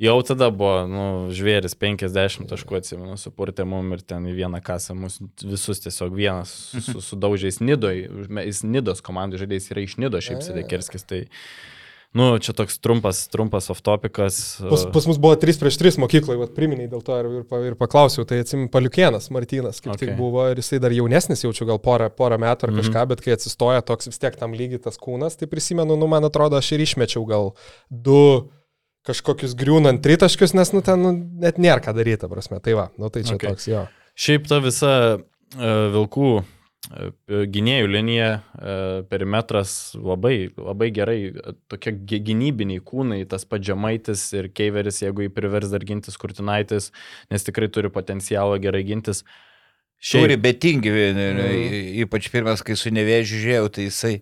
jau 0.00 0.16
tada 0.24 0.48
buvo, 0.50 0.86
nu, 0.88 1.04
žvėris 1.36 1.74
50 1.76 2.48
taškų 2.50 2.78
atsimenu, 2.80 3.18
supurtė 3.20 3.66
mum 3.68 3.92
ir 3.96 4.00
ten 4.00 4.24
į 4.30 4.36
vieną 4.38 4.62
kasą 4.64 4.96
mus 4.96 5.18
visus 5.44 5.82
tiesiog 5.84 6.14
vienas 6.16 6.54
su, 6.80 7.02
sudaužęs 7.04 7.60
Nidoj, 7.60 8.06
užme- 8.24 8.46
jis 8.48 8.62
Nidos 8.64 9.04
komandų 9.04 9.42
žaidėjas 9.44 9.70
yra 9.74 9.84
iš 9.84 9.98
Nido 10.00 10.20
šiaip 10.24 10.40
Sidekerskis, 10.46 11.04
tai, 11.04 11.20
nu, 12.16 12.30
čia 12.42 12.50
toks 12.56 12.80
trumpas, 12.82 13.20
trumpas 13.30 13.68
off-topikas. 13.70 14.38
Pas, 14.66 14.82
pas 14.90 15.04
mus 15.06 15.18
buvo 15.22 15.36
3 15.38 15.60
prieš 15.60 15.76
3 15.78 16.00
mokyklai, 16.02 16.38
vat, 16.40 16.54
priminiai 16.56 16.88
dėl 16.90 17.04
to 17.06 17.18
ir, 17.20 17.28
ir, 17.44 17.66
ir 17.70 17.76
paklausiau, 17.78 18.24
tai 18.26 18.40
atsim 18.42 18.64
Paliukienas, 18.72 19.28
Martinas, 19.30 19.78
kaip 19.84 19.94
okay. 19.94 20.08
Tik 20.08 20.16
buvo 20.18 20.48
ir 20.50 20.58
jisai 20.58 20.80
dar 20.82 20.90
jaunesnis, 20.96 21.44
jaučiu 21.44 21.68
gal 21.68 21.78
porą, 21.78 22.08
porą 22.10 22.40
metų 22.42 22.66
ar 22.66 22.72
Mhm. 22.72 22.80
kažką, 22.82 23.04
bet 23.12 23.20
kai 23.22 23.36
atsistoja 23.36 23.84
toks 23.86 24.08
vis 24.10 24.18
tiek 24.18 24.34
tam 24.40 24.56
lygiai 24.58 24.82
tas 24.82 24.98
kūnas, 24.98 25.36
tai 25.38 25.46
prisimenu, 25.46 25.94
nu, 26.00 26.08
man 26.10 26.24
atrodo, 26.26 26.56
aš 26.58 26.72
ir 26.72 26.80
išmečiau 26.88 27.22
gal 27.28 27.52
du 27.90 28.48
kažkokius 29.08 29.54
griūnant 29.58 30.02
tritaškius, 30.04 30.52
nes, 30.54 30.72
nu, 30.76 30.82
ten 30.84 31.00
nu, 31.02 31.12
net 31.40 31.56
nėra 31.58 31.80
ką 31.84 31.94
daryti, 31.96 32.28
prasme, 32.30 32.60
tai 32.60 32.74
va, 32.78 32.90
nu, 33.00 33.08
tai 33.10 33.22
čia 33.24 33.34
Okay. 33.38 33.48
toks 33.54 33.68
jo. 33.70 33.86
Šiaip 34.20 34.46
ta 34.50 34.58
visa 34.60 34.92
e, 35.16 35.70
vilkų 35.94 36.28
e, 36.40 37.10
gynėjų 37.54 37.88
linija, 37.88 38.28
e, 38.60 38.74
perimetras 39.08 39.94
labai, 39.96 40.50
labai 40.56 40.90
gerai, 40.92 41.18
tokie 41.72 41.92
gy- 41.96 42.20
gynybiniai 42.28 42.82
kūnai, 42.84 43.22
tas 43.30 43.44
pats 43.48 43.64
Žemaitis 43.70 44.26
ir 44.36 44.50
Keiveris, 44.52 45.00
jeigu 45.02 45.24
jį 45.24 45.32
privers 45.32 45.70
dar 45.72 45.80
gintis 45.86 46.16
Kurtinaitis, 46.20 46.90
nes 47.30 47.44
tikrai 47.46 47.70
turi 47.72 47.88
potencialą 47.88 48.60
gerai 48.60 48.84
gintis. 48.84 49.24
Turi 50.00 50.36
betingi, 50.40 50.88
Mhm. 50.88 52.04
ypač 52.04 52.30
pirmas, 52.32 52.62
kai 52.64 52.74
su 52.76 52.88
nevėžiu 52.90 53.36
žiūrėjau, 53.40 53.66
tai 53.72 53.82
jisai 53.88 54.14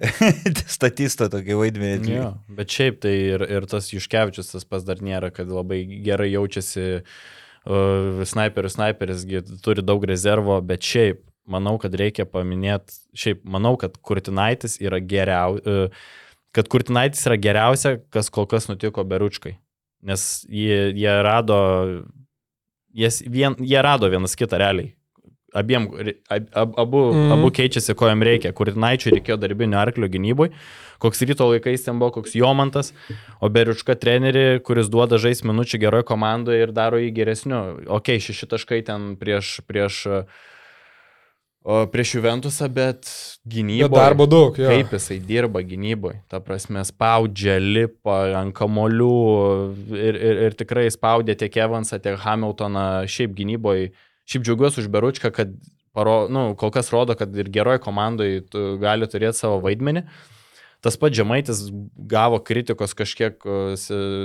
statista 0.76 1.30
tokį 1.32 1.56
vaidmenį. 1.60 2.12
Jo, 2.12 2.30
bet 2.58 2.72
šiaip 2.72 3.00
tai 3.04 3.14
ir, 3.36 3.44
ir 3.58 3.68
tas 3.70 3.88
Juškevičius 3.92 4.52
tas 4.52 4.66
pas 4.68 4.84
dar 4.86 5.00
nėra, 5.04 5.30
kad 5.34 5.50
labai 5.50 5.82
gerai 6.04 6.28
jaučiasi 6.32 6.86
uh, 6.98 8.26
snaiperis, 8.28 8.76
snaiperis 8.76 9.24
turi 9.64 9.84
daug 9.86 10.04
rezervo, 10.08 10.58
bet 10.64 10.84
šiaip 10.86 11.22
manau, 11.46 11.76
kad 11.82 11.94
reikia 11.96 12.26
paminėti, 12.28 13.00
šiaip 13.16 13.44
manau, 13.46 13.76
kad 13.80 13.96
Kurtinaitis 14.02 14.80
yra 14.82 15.00
geriausias, 15.00 15.66
uh, 15.66 16.24
kad 16.56 16.68
Kurtinaitis 16.72 17.26
yra 17.28 17.36
geriausia, 17.40 17.98
kas 18.12 18.32
kol 18.32 18.48
kas 18.48 18.70
nutiko 18.70 19.04
Beručkai. 19.04 19.58
Nes 20.06 20.46
jie, 20.48 20.92
jie 20.96 21.14
rado, 21.24 21.58
jas, 22.96 23.20
vien, 23.20 23.56
jie 23.60 23.80
rado 23.84 24.08
vienas 24.12 24.36
kitą 24.38 24.60
realiai. 24.60 24.95
Abiem, 25.56 25.86
ab, 26.28 26.48
ab, 26.52 26.74
abu, 26.82 27.02
mm. 27.14 27.32
abu 27.32 27.50
keičiasi, 27.54 27.94
ko 27.96 28.10
jam 28.10 28.24
reikia. 28.26 28.52
Kurtinaičiui 28.56 29.14
reikėjo 29.14 29.38
darbinio 29.40 29.78
arklio 29.80 30.08
gynybui, 30.12 30.50
koks 31.02 31.22
ryto 31.28 31.48
laikais 31.48 31.86
ten 31.86 32.00
buvo, 32.00 32.12
koks 32.18 32.36
Jomantas, 32.36 32.92
o 33.40 33.48
Beriuška 33.52 33.96
treneri, 34.00 34.60
kuris 34.66 34.90
duoda 34.92 35.20
žais 35.22 35.40
minučių 35.46 35.80
geroje 35.86 36.08
komandoje 36.08 36.66
ir 36.66 36.74
daro 36.76 37.00
jį 37.00 37.14
geresniu. 37.16 37.62
Ok, 37.98 38.18
šeši 38.20 38.50
taškai 38.52 38.82
ten 38.84 39.14
prieš, 39.20 39.58
prieš, 39.64 40.02
prieš 41.64 42.14
Juventusą, 42.18 42.68
bet 42.72 43.08
gynyboje. 43.48 43.96
darbo 43.96 44.26
daug, 44.28 44.58
jo. 44.60 44.68
Kaip 44.68 44.92
jisai 44.98 45.18
dirba 45.24 45.64
gynyboje, 45.64 46.20
ta 46.28 46.42
prasme, 46.44 46.84
spaudžia, 46.84 47.56
lipa 47.62 48.18
ant 48.42 48.54
kamolių 48.56 49.14
ir, 49.96 50.20
ir, 50.20 50.42
ir 50.50 50.58
tikrai 50.58 50.90
spaudė 50.92 51.38
tiek 51.40 51.56
Evansą, 51.64 51.98
tiek 52.04 52.20
Hamiltoną, 52.26 53.06
šiaip 53.08 53.32
gynyboje. 53.40 53.94
Šiaip 54.26 54.46
džiaugiuosi 54.46 54.82
už 54.82 54.88
Beručką, 54.90 55.30
kad 55.34 55.52
paro, 55.96 56.26
nu, 56.32 56.48
kol 56.58 56.72
kas 56.74 56.90
rodo, 56.92 57.14
kad 57.18 57.34
ir 57.38 57.50
geroje 57.52 57.80
komandoje 57.84 58.42
gali 58.82 59.08
turėti 59.10 59.38
savo 59.38 59.60
vaidmenį. 59.64 60.06
Tas 60.84 60.98
pats 61.00 61.16
Žemaitis 61.16 61.62
gavo 62.10 62.38
kritikos 62.44 62.92
kažkiek 62.94 63.40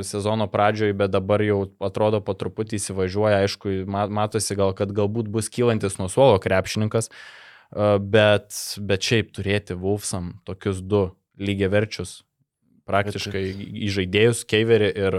sezono 0.05 0.45
pradžioje, 0.51 0.93
bet 0.99 1.13
dabar 1.13 1.41
jau 1.41 1.61
atrodo 1.81 2.19
po 2.21 2.35
truputį 2.37 2.77
įsivažiuoja. 2.77 3.39
Aišku, 3.45 3.71
ma- 3.89 4.09
matosi 4.11 4.57
gal, 4.59 4.75
kad 4.77 4.91
galbūt 4.93 5.31
bus 5.31 5.49
kylantis 5.49 5.95
nuo 5.97 6.09
suolo 6.11 6.41
krepšininkas, 6.43 7.09
bet, 8.03 8.51
bet 8.83 9.07
šiaip 9.07 9.31
turėti 9.37 9.79
Wolfsam 9.79 10.35
tokius 10.45 10.83
du 10.83 11.07
lygiai 11.39 11.71
verčius 11.71 12.19
praktiškai 12.89 13.45
į 13.87 13.89
žaidėjus, 13.95 14.43
Keiverį 14.49 14.91
ir, 14.91 15.17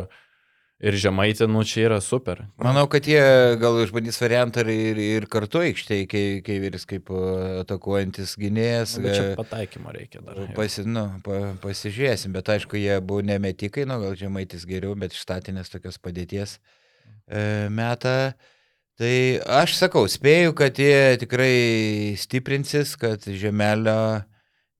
ir 0.83 0.97
Žemaitį, 0.99 1.47
nu 1.51 1.63
čia 1.67 1.87
yra 1.87 1.99
super. 2.03 2.43
Manau, 2.61 2.85
kad 2.91 3.07
jie 3.09 3.23
gal 3.63 3.79
išbandys 3.85 4.19
variantą 4.23 4.65
ir, 4.67 4.99
ir 4.99 5.27
kartu 5.31 5.63
aikštėje, 5.63 6.09
kai, 6.11 6.25
kai 6.47 6.59
vyris 6.63 6.87
kaip 6.91 7.13
e, 7.15 7.21
atakuojantis 7.63 8.35
gynėjas. 8.41 8.97
Bet 9.03 9.15
čia 9.15 9.27
e, 9.31 9.37
pataikymo 9.39 9.95
reikia 9.95 10.25
dar. 10.27 10.41
Pasi, 10.57 10.85
nu, 10.89 11.07
pa, 11.27 11.55
pasižiūrėsim, 11.63 12.35
bet 12.35 12.51
aišku, 12.57 12.81
jie 12.81 12.99
buvo 13.05 13.23
nemetikai, 13.27 13.87
nu, 13.89 14.01
gal 14.03 14.19
žemaitis 14.19 14.67
geriau, 14.69 14.97
bet 14.99 15.15
išstatinės 15.17 15.71
tokios 15.73 16.01
padėties 16.03 16.59
e, 16.59 17.71
metą. 17.73 18.35
Tai 19.01 19.15
aš 19.63 19.79
sakau, 19.79 20.05
spėju, 20.11 20.53
kad 20.59 20.77
jie 20.79 21.17
tikrai 21.23 21.55
stiprinsis, 22.21 22.93
kad 23.01 23.25
žemelio 23.25 24.21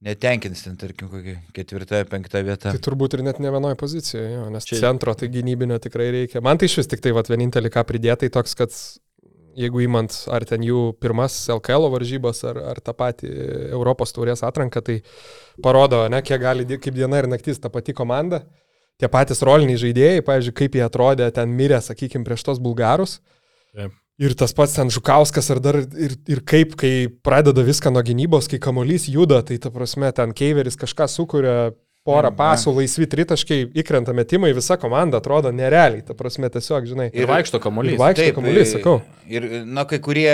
netenkins 0.03 0.65
ten, 0.65 0.75
tarkim, 0.79 1.09
kokia 1.11 1.37
ketvirta, 1.55 2.03
penkta 2.09 2.41
vieta. 2.45 2.73
Tai 2.73 2.81
turbūt 2.83 3.17
ir 3.17 3.23
net 3.25 3.39
ne 3.43 3.51
vienoje 3.53 3.77
pozicijoje, 3.79 4.33
jo, 4.35 4.49
nes 4.53 4.67
Čia- 4.67 4.81
centro 4.81 5.15
tai 5.15 5.29
gynybinio 5.31 5.79
tikrai 5.83 6.09
reikia. 6.17 6.41
Man 6.43 6.59
tai 6.59 6.69
iš 6.71 6.81
vis 6.81 6.91
tik 6.91 7.03
tai 7.03 7.13
vat, 7.15 7.29
vienintelį 7.31 7.71
ką 7.73 7.85
pridėtai 7.87 8.31
toks, 8.33 8.55
kad 8.59 8.75
jeigu 9.55 9.83
įmant 9.85 10.15
ar 10.33 10.45
ten 10.49 10.65
jų 10.65 10.81
pirmas 11.01 11.37
LKL 11.53 11.87
varžybas, 11.93 12.43
ar, 12.49 12.59
ar 12.73 12.81
tą 12.83 12.95
patį 12.97 13.31
Europos 13.71 14.13
taurės 14.15 14.43
atranką, 14.45 14.81
tai 14.83 14.99
parodo, 15.63 16.03
ne, 16.11 16.21
kiek 16.25 16.41
gali, 16.41 16.67
kaip 16.77 16.97
diena 16.97 17.21
ir 17.21 17.29
naktis 17.31 17.61
ta 17.61 17.71
pati 17.73 17.95
komanda. 17.95 18.43
Tie 19.01 19.09
patys 19.09 19.41
roliniai 19.45 19.79
žaidėjai, 19.81 20.21
pavyzdžiui, 20.25 20.57
kaip 20.57 20.75
jie 20.77 20.83
atrodė 20.85 21.31
ten 21.33 21.53
mirę, 21.57 21.79
sakykime, 21.81 22.25
prieš 22.27 22.45
tos 22.45 22.59
bulgarus. 22.61 23.19
Taip. 23.73 23.95
Ir 24.21 24.35
tas 24.37 24.53
pats 24.53 24.75
ten 24.75 24.91
Žukauskas, 24.93 25.47
ar 25.49 25.59
dar 25.63 25.79
ir, 25.81 26.13
ir 26.29 26.43
kaip, 26.45 26.75
kai 26.77 27.07
pradeda 27.25 27.63
viską 27.65 27.89
nuo 27.89 28.03
gynybos, 28.05 28.45
kai 28.51 28.59
kamolys 28.61 29.07
juda, 29.09 29.41
tai 29.45 29.57
ta 29.57 29.71
prasme, 29.73 30.11
ten 30.13 30.35
Keiveris 30.37 30.77
kažką 30.77 31.07
sukuria, 31.09 31.71
porą 32.03 32.29
Mm, 32.29 32.37
pasų, 32.37 32.73
laisvi 32.77 33.07
tritaškiai, 33.07 33.69
įkrenta 33.79 34.13
metimai, 34.15 34.51
visa 34.55 34.75
komanda 34.79 35.21
atrodo 35.21 35.53
nerealiai, 35.55 36.03
ta 36.03 36.15
prasme, 36.19 36.49
tiesiog, 36.51 36.87
žinai. 36.89 37.07
Ir 37.15 37.29
vaikšto 37.29 37.61
kamuolys. 37.63 37.95
Ir 37.95 38.01
vaikšto 38.01 38.35
kamuolys, 38.35 38.73
sakau. 38.75 38.97
Ir, 39.31 39.47
na, 39.63 39.85
kai 39.87 40.01
kurie 40.03 40.33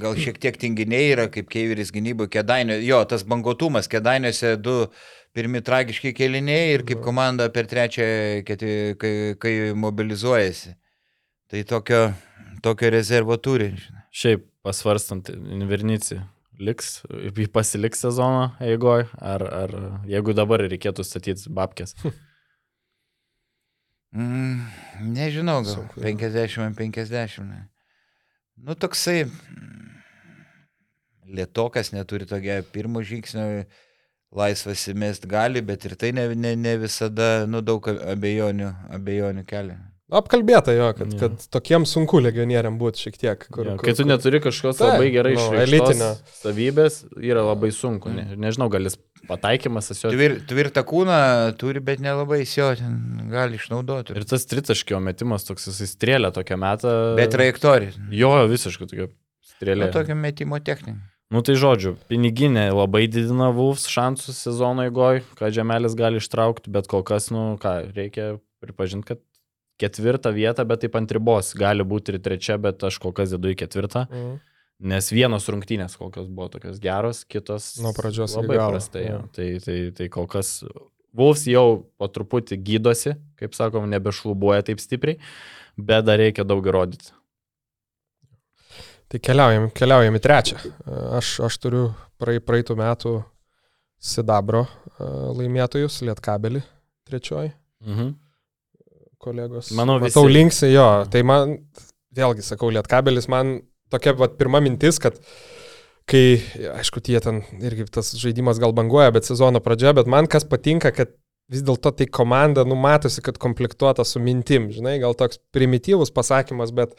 gal 0.00 0.16
šiek 0.16 0.40
tiek 0.40 0.56
tinginiai 0.56 1.12
yra, 1.12 1.28
kaip 1.32 1.50
Keiveris 1.52 1.92
gynyboje, 1.92 2.32
kedainio, 2.38 2.78
jo, 2.80 3.02
tas 3.08 3.26
bangotumas, 3.28 3.90
kedainiuose 3.92 4.56
du 4.56 4.78
pirmi 5.36 5.60
tragiški 5.60 6.14
keliniai 6.16 6.72
ir 6.78 6.86
kaip 6.88 7.04
komanda 7.04 7.50
per 7.52 7.68
trečią, 7.68 8.08
kai, 8.48 9.16
kai 9.36 9.54
mobilizuojasi. 9.76 10.72
Tai 11.52 11.60
tokio, 11.68 12.00
tokio 12.62 12.90
rezervo 12.90 13.36
turi. 13.36 13.72
žinai. 13.80 14.06
Šiaip 14.16 14.46
pasvarstant, 14.66 15.28
Invernici 15.30 16.20
liks, 16.60 17.02
pasiliks 17.52 18.00
sezono 18.00 18.50
eigoje, 18.64 19.08
ar, 19.20 19.44
ar 19.44 19.74
jeigu 20.08 20.34
dabar 20.36 20.64
reikėtų 20.64 21.04
statyti 21.06 21.52
babkės. 21.52 21.96
Mm, 24.16 24.62
nežinau, 25.12 25.58
gal 25.66 25.82
50-50. 26.00 27.42
Nu, 28.64 28.74
toksai 28.78 29.26
mm, 29.26 29.90
lietokas 31.36 31.90
neturi 31.92 32.24
tokio 32.24 32.62
pirmo 32.72 33.02
žingsnio, 33.04 33.66
laisvas 34.32 34.86
įmest 34.88 35.26
gali, 35.28 35.60
bet 35.60 35.84
ir 35.84 35.98
tai 36.00 36.14
ne, 36.16 36.30
ne, 36.32 36.54
ne 36.56 36.76
visada, 36.80 37.44
nu, 37.50 37.60
daug 37.60 37.84
abejonių, 37.92 38.70
abejonių 38.96 39.44
kelia. 39.50 39.76
Apkalbėta 40.06 40.70
jo, 40.70 40.92
kad, 40.94 41.14
ja. 41.16 41.18
kad 41.18 41.46
tokiems 41.50 41.90
sunku 41.96 42.20
legionieriam 42.22 42.76
būti 42.78 43.02
šiek 43.02 43.16
tiek. 43.18 43.40
Kur, 43.50 43.66
ja, 43.66 43.72
kur, 43.74 43.88
kai 43.88 43.94
tu 43.98 44.04
neturi 44.06 44.38
kažkokios 44.44 44.78
tai, 44.78 44.92
labai 44.92 45.08
gerai 45.10 45.32
nu, 45.34 45.46
elitinio 45.58 46.12
savybės, 46.38 47.00
yra 47.18 47.42
labai 47.42 47.72
sunku. 47.74 48.12
Ne, 48.14 48.36
nežinau, 48.38 48.68
gal 48.70 48.86
jis 48.86 48.94
pataikymas 49.26 49.90
asio. 49.90 50.12
Tvir, 50.14 50.38
tvirtą 50.46 50.86
kūną 50.86 51.18
turi, 51.58 51.82
bet 51.82 52.04
nelabai 52.04 52.44
jo 52.46 52.70
ten 52.78 53.26
gali 53.34 53.58
išnaudoti. 53.58 54.14
Ir 54.14 54.28
tas 54.30 54.46
tritaškio 54.46 55.02
metimas 55.02 55.48
toks, 55.48 55.66
jis 55.74 55.96
strėlė 55.96 56.30
tokią 56.38 56.62
metą. 56.62 56.96
Bet 57.18 57.34
trajektorija. 57.34 57.98
Jo, 58.14 58.36
visiškai 58.46 58.86
tokia 58.86 59.10
strėlė. 59.56 59.88
Nu, 59.88 59.92
tokia 59.98 60.14
metimo 60.22 60.62
technika. 60.62 61.02
Nu 61.34 61.42
tai 61.42 61.56
žodžiu, 61.58 61.96
piniginė 62.06 62.68
labai 62.70 63.08
didina 63.10 63.50
Vulfs 63.50 63.88
šansus 63.90 64.38
sezono 64.46 64.84
įgoj, 64.86 65.24
ką 65.34 65.50
Žemelis 65.50 65.98
gali 65.98 66.22
ištraukti, 66.22 66.70
bet 66.70 66.86
kol 66.86 67.02
kas, 67.02 67.32
nu 67.34 67.56
ką, 67.58 67.80
reikia 67.96 68.36
pripažinti, 68.62 69.08
kad 69.10 69.24
ketvirtą 69.80 70.32
vietą, 70.34 70.64
bet 70.68 70.82
taip 70.84 70.96
ant 70.98 71.12
ribos. 71.12 71.52
Gali 71.58 71.84
būti 71.86 72.14
ir 72.14 72.20
trečia, 72.24 72.58
bet 72.60 72.84
aš 72.86 72.98
kol 73.02 73.14
kas 73.16 73.34
dedu 73.34 73.52
į 73.52 73.58
ketvirtą. 73.62 74.06
Mhm. 74.10 74.36
Nes 74.92 75.08
vienos 75.08 75.46
rungtynės 75.48 75.94
kol 75.96 76.10
kas 76.12 76.26
buvo 76.28 76.50
tokios 76.52 76.80
geros, 76.82 77.22
kitos 77.24 77.78
nuo 77.80 77.94
pradžios 77.96 78.34
labai 78.36 78.58
prastai. 78.60 79.06
Ja. 79.06 79.20
Tai, 79.32 79.46
tai, 79.64 79.76
tai 79.96 80.08
kol 80.12 80.28
kas 80.28 80.58
Wolves 81.16 81.46
jau 81.48 81.86
po 81.96 82.10
truputį 82.12 82.58
gydosi, 82.60 83.14
kaip 83.40 83.54
sakom, 83.56 83.86
nebešlubuoja 83.88 84.66
taip 84.68 84.82
stipriai, 84.84 85.16
bet 85.80 86.04
dar 86.04 86.20
reikia 86.20 86.44
daug 86.44 86.60
įrodyti. 86.68 87.08
Tai 89.08 89.22
keliaujam, 89.24 89.70
keliaujam 89.72 90.18
į 90.18 90.22
trečią. 90.26 90.60
Aš, 91.16 91.30
aš 91.48 91.56
turiu 91.62 91.86
praei, 92.20 92.42
praeitų 92.44 92.76
metų 92.76 93.14
Sidabro 93.96 94.66
laimėtojus, 95.00 96.02
Lietkabelį 96.04 96.60
trečioji. 97.08 97.54
Mhm 97.86 98.12
kolegos. 99.22 99.72
Manau, 99.76 99.98
visi. 100.02 100.14
Matau 100.14 100.30
linksai, 100.30 100.72
jo. 100.74 100.86
Tai 101.12 101.22
man, 101.26 101.58
vėlgi 102.16 102.44
sakau, 102.46 102.70
lietkabelis, 102.74 103.28
man 103.32 103.58
tokia 103.92 104.16
vat, 104.18 104.36
pirma 104.40 104.60
mintis, 104.64 104.98
kad 105.02 105.18
kai, 106.10 106.38
aišku, 106.76 107.02
tie 107.04 107.20
ten 107.22 107.42
irgi 107.62 107.88
tas 107.92 108.12
žaidimas 108.18 108.60
gal 108.62 108.74
banguoja, 108.76 109.12
bet 109.14 109.26
sezono 109.28 109.62
pradžia, 109.62 109.94
bet 109.96 110.10
man 110.10 110.28
kas 110.30 110.46
patinka, 110.48 110.92
kad 110.94 111.14
vis 111.50 111.62
dėlto 111.66 111.92
tai 111.94 112.08
komanda, 112.10 112.64
nu 112.66 112.78
matosi, 112.78 113.22
kad 113.22 113.38
komplektuota 113.42 114.06
su 114.06 114.22
mintim, 114.22 114.70
žinai, 114.74 114.98
gal 115.02 115.14
toks 115.18 115.40
primityvus 115.54 116.10
pasakymas, 116.14 116.72
bet 116.74 116.94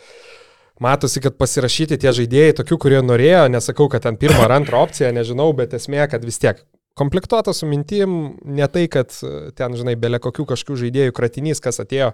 matosi, 0.84 1.24
kad 1.24 1.36
pasirašyti 1.40 2.00
tie 2.00 2.14
žaidėjai, 2.16 2.56
tokių, 2.62 2.80
kurie 2.84 3.02
norėjo, 3.04 3.48
nesakau, 3.52 3.90
kad 3.92 4.06
ten 4.08 4.20
pirmą 4.20 4.46
ar 4.46 4.58
antrą 4.60 4.86
opciją, 4.88 5.12
nežinau, 5.16 5.50
bet 5.58 5.76
esmė, 5.76 6.06
kad 6.12 6.24
vis 6.24 6.40
tiek 6.44 6.62
komplektuota 6.98 7.54
su 7.54 7.68
mintim, 7.70 8.16
ne 8.46 8.68
tai, 8.72 8.88
kad 8.92 9.14
e, 9.22 9.52
ten, 9.58 9.76
žinai, 9.78 9.96
belė 10.00 10.20
kokių 10.24 10.48
kažkokių 10.50 10.80
žaidėjų 10.82 11.14
kratinys, 11.16 11.62
kas 11.64 11.82
atėjo. 11.84 12.12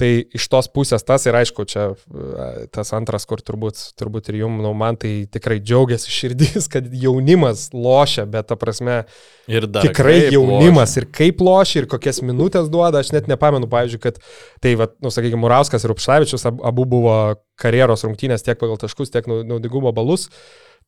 Tai 0.00 0.08
iš 0.34 0.46
tos 0.50 0.66
pusės 0.74 1.04
tas 1.06 1.26
ir 1.26 1.36
aišku, 1.38 1.66
čia 1.70 1.86
e, 1.92 2.48
tas 2.74 2.90
antras, 2.96 3.26
kur 3.30 3.42
turbūt, 3.44 3.80
turbūt 3.98 4.30
ir 4.32 4.40
jums, 4.42 4.62
nu, 4.64 4.72
man 4.78 4.98
tai 5.00 5.12
tikrai 5.30 5.60
džiaugiasi 5.62 6.14
širdis, 6.14 6.68
kad 6.74 6.88
jaunimas 6.88 7.68
lošia, 7.74 8.26
bet 8.30 8.50
ta 8.50 8.58
prasme, 8.60 9.02
ir 9.50 9.68
dar, 9.70 9.86
tikrai 9.86 10.30
jaunimas 10.34 10.94
lošia. 10.94 11.04
ir 11.04 11.10
kaip 11.20 11.44
lošia 11.44 11.82
ir 11.82 11.90
kokias 11.90 12.22
minutės 12.26 12.70
duoda, 12.72 13.02
aš 13.02 13.14
net 13.16 13.30
nepamenu, 13.30 13.70
pavyzdžiui, 13.70 14.02
kad 14.06 14.22
tai, 14.64 14.76
va, 14.80 14.90
nu, 15.02 15.12
sakykime, 15.14 15.42
Murauskas 15.44 15.84
ir 15.84 15.94
Upšavičius 15.94 16.46
abu 16.48 16.86
buvo 16.88 17.16
karjeros 17.60 18.06
rungtynės 18.06 18.46
tiek 18.46 18.58
pagal 18.60 18.78
taškus, 18.80 19.12
tiek 19.14 19.26
naudingumo 19.28 19.92
balus. 19.94 20.30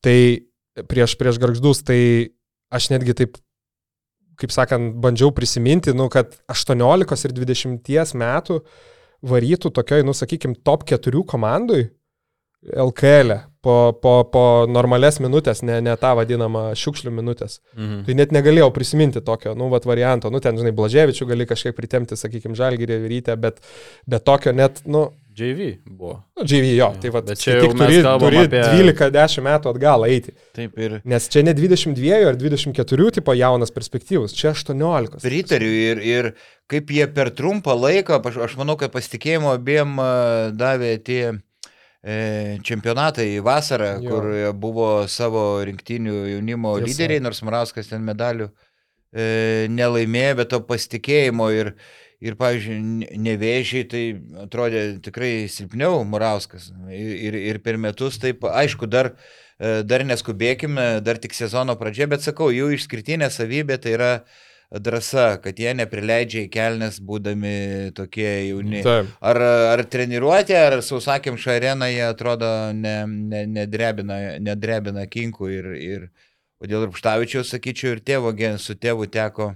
Tai 0.03 0.17
prieš, 0.85 1.15
prieš 1.17 1.39
garždus, 1.41 1.81
tai 1.85 1.99
aš 2.73 2.89
netgi 2.93 3.15
taip, 3.17 3.37
kaip 4.37 4.53
sakant, 4.53 4.95
bandžiau 5.01 5.31
prisiminti, 5.35 5.93
nu, 5.97 6.09
kad 6.13 6.35
18 6.51 7.27
ir 7.29 7.35
20 7.37 8.17
metų 8.21 8.59
varytų 9.27 9.71
tokioj, 9.73 10.05
nu, 10.05 10.13
sakykime, 10.17 10.59
top 10.67 10.85
4 10.89 11.23
komandui 11.27 11.87
LKL 12.67 13.33
e 13.33 13.39
po, 13.61 13.93
po, 14.01 14.13
po 14.31 14.43
normales 14.69 15.19
minutės, 15.23 15.63
ne, 15.65 15.79
ne 15.83 15.95
tą 15.99 16.13
vadinamą 16.19 16.69
šiukšlių 16.77 17.13
minutės. 17.19 17.59
Mhm. 17.75 18.01
Tai 18.07 18.17
net 18.21 18.33
negalėjau 18.35 18.71
prisiminti 18.75 19.23
tokio, 19.25 19.55
nu, 19.57 19.71
vat 19.73 19.87
varianto, 19.89 20.31
nu, 20.33 20.41
ten, 20.43 20.59
žinai, 20.59 20.75
Blaževičių 20.77 21.29
gali 21.29 21.47
kažkiek 21.49 21.77
pritemti, 21.77 22.19
sakykime, 22.19 22.57
Žalgirį 22.57 23.01
rytę, 23.07 23.37
bet, 23.39 23.63
bet 24.09 24.27
tokio 24.27 24.53
net, 24.55 24.83
nu, 24.89 25.09
JV 25.37 25.77
buvo. 25.85 26.23
Nu, 26.35 26.45
JV 26.49 26.71
jo, 26.77 26.87
tai 27.01 27.09
va, 27.13 27.21
bet 27.21 27.37
čia 27.37 27.59
tik 27.61 27.75
turi, 27.77 27.99
turi 28.01 28.39
apie... 28.47 28.61
12-10 28.73 29.43
metų 29.45 29.69
atgal 29.69 30.05
eiti. 30.07 30.33
Taip 30.57 30.79
ir. 30.81 30.95
Nes 31.05 31.27
čia 31.29 31.43
ne 31.45 31.53
22 31.53 32.23
ar 32.31 32.39
24 32.41 33.11
tipo 33.19 33.35
jaunas 33.37 33.73
perspektyvus, 33.75 34.33
čia 34.33 34.55
18. 34.55 35.21
Pritariu 35.21 35.69
ir, 35.69 36.01
ir 36.01 36.31
kaip 36.71 36.89
jie 36.89 37.05
per 37.13 37.29
trumpą 37.37 37.77
laiką, 37.77 38.17
aš, 38.31 38.39
aš 38.47 38.57
manau, 38.57 38.79
kad 38.81 38.89
pasitikėjimo 38.95 39.53
abiem 39.53 40.01
davė 40.57 40.95
tie 41.05 41.21
e, 41.29 41.37
čempionatai 42.63 43.27
vasarą, 43.43 43.97
jo. 43.99 44.09
kur 44.09 44.27
buvo 44.55 44.89
savo 45.11 45.59
rinktinių 45.67 46.17
jaunimo 46.33 46.77
Tiesa. 46.77 46.87
lyderiai, 46.87 47.23
nors 47.23 47.41
Marauskas 47.43 47.91
ten 47.91 48.05
medalių 48.07 48.47
e, 48.47 49.67
nelaimėjo, 49.73 50.37
bet 50.41 50.53
to 50.53 50.61
pasitikėjimo 50.69 51.49
ir 51.55 51.73
Ir, 52.17 52.33
pavyzdžiui, 52.33 53.17
nevėžiai 53.21 53.85
tai 53.85 54.03
atrodė 54.41 54.79
tikrai 55.05 55.45
silpniau 55.53 55.99
Murauskas. 56.09 56.71
Ir, 56.89 57.11
ir, 57.29 57.35
ir 57.51 57.59
per 57.61 57.77
metus 57.77 58.17
taip, 58.17 58.41
aišku, 58.49 58.89
dar, 58.89 59.11
e, 59.61 59.83
dar 59.85 60.01
neskubėkime, 60.01 60.87
dar 61.05 61.21
tik 61.21 61.37
sezono 61.37 61.75
pradžia, 61.77 62.07
bet 62.09 62.25
sakau, 62.25 62.49
jų 62.49 62.71
išskirtinė 62.73 63.29
savybė 63.29 63.77
tai 63.83 63.93
yra 63.99 64.09
drąsa, 64.71 65.37
kad 65.43 65.59
jie 65.59 65.71
neprileidžia 65.77 66.43
į 66.45 66.51
kelnes 66.51 66.99
būdami 67.03 67.91
tokie 67.95 68.27
jauni. 68.49 68.81
Taip. 68.83 69.13
Ar, 69.23 69.39
ar 69.73 69.83
treniruotė, 69.87 70.57
ar 70.59 70.79
sausakėm 70.83 71.37
šią 71.39 71.55
areną 71.55 71.87
jie 71.91 72.03
atrodo 72.07 72.49
ne, 72.75 72.97
ne, 73.07 73.45
nedrebina, 73.47 74.17
nedrebina 74.43 75.05
kinkų 75.07 75.53
ir, 75.53 75.69
ir 75.77 76.09
o 76.59 76.67
dėl 76.67 76.89
Rupštavičiaus, 76.89 77.53
sakyčiau, 77.53 77.95
ir 77.95 78.03
tėvo, 78.03 78.33
su 78.59 78.75
tėvu 78.75 79.07
teko 79.13 79.53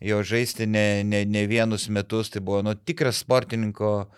jo 0.00 0.22
žaisti 0.22 0.66
ne, 0.66 1.04
ne, 1.04 1.24
ne 1.26 1.44
vienus 1.46 1.88
metus, 1.88 2.30
tai 2.30 2.40
buvo 2.40 2.62
nu, 2.62 2.74
tikras 2.74 3.20
sportininko 3.24 4.08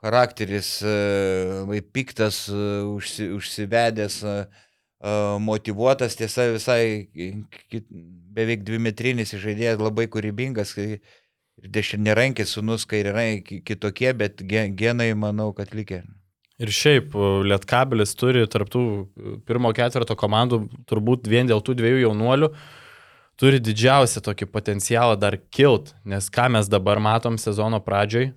charakteris, 0.00 0.78
labai 0.84 1.80
piktas, 1.82 2.46
užsi, 2.48 3.30
užsivedęs, 3.36 4.22
motivuotas, 5.40 6.16
tiesa 6.16 6.50
visai 6.52 7.08
beveik 8.34 8.64
dvimetrinis 8.66 9.34
žaidėjas, 9.34 9.80
labai 9.82 10.06
kūrybingas. 10.10 10.76
Dešinėrankis, 11.60 12.54
sunus 12.56 12.86
kairiarankis 12.88 13.60
kitokie, 13.68 14.14
bet 14.16 14.40
genai 14.46 15.10
manau, 15.12 15.50
kad 15.52 15.74
likė. 15.76 16.04
Ir 16.60 16.72
šiaip 16.72 17.12
Lietkabilis 17.48 18.14
turi 18.20 18.46
tarptų 18.48 18.82
pirmo 19.48 19.72
ketvirto 19.76 20.16
komandų 20.16 20.62
turbūt 20.88 21.28
vien 21.28 21.48
dėl 21.48 21.60
tų 21.64 21.76
dviejų 21.78 22.06
jaunuolių 22.06 22.50
turi 23.40 23.60
didžiausią 23.64 24.20
tokį 24.24 24.48
potencialą 24.52 25.16
dar 25.16 25.38
kilt, 25.52 25.94
nes 26.04 26.28
ką 26.32 26.50
mes 26.52 26.68
dabar 26.68 27.00
matom 27.00 27.38
sezono 27.40 27.80
pradžioj 27.80 28.28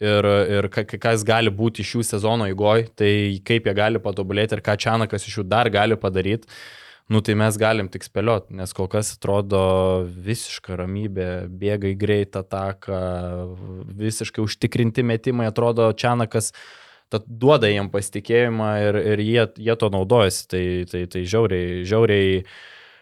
ir, 0.00 0.28
ir 0.58 0.68
kas 0.72 1.24
gali 1.24 1.52
būti 1.52 1.84
iš 1.84 1.94
jų 1.96 2.04
sezono 2.10 2.48
įgoj, 2.50 2.90
tai 3.00 3.12
kaip 3.46 3.68
jie 3.68 3.74
gali 3.76 4.02
patobulėti 4.02 4.58
ir 4.58 4.64
ką 4.64 4.76
Čianakas 4.80 5.24
iš 5.28 5.40
jų 5.40 5.46
dar 5.48 5.70
gali 5.72 5.96
padaryti. 6.00 6.48
Nu 7.10 7.18
tai 7.26 7.34
mes 7.34 7.56
galim 7.58 7.88
tik 7.90 8.04
spėlioti, 8.06 8.54
nes 8.54 8.70
kol 8.76 8.86
kas 8.90 9.16
atrodo 9.16 9.60
visiška 10.06 10.76
ramybė, 10.78 11.30
bėga 11.50 11.90
į 11.90 11.96
greitą 11.98 12.44
taką, 12.46 13.00
visiškai 13.98 14.44
užtikrinti 14.44 15.02
metimai, 15.02 15.48
atrodo 15.50 15.88
Čianakas 15.90 16.52
duoda 17.26 17.66
jiem 17.66 17.88
pasitikėjimą 17.90 18.68
ir, 18.84 18.98
ir 19.14 19.22
jie, 19.26 19.46
jie 19.58 19.74
to 19.82 19.88
naudojasi, 19.90 20.44
tai, 20.52 20.62
tai, 20.86 21.00
tai 21.10 21.24
žiauriai, 21.26 21.80
žiauriai 21.82 22.44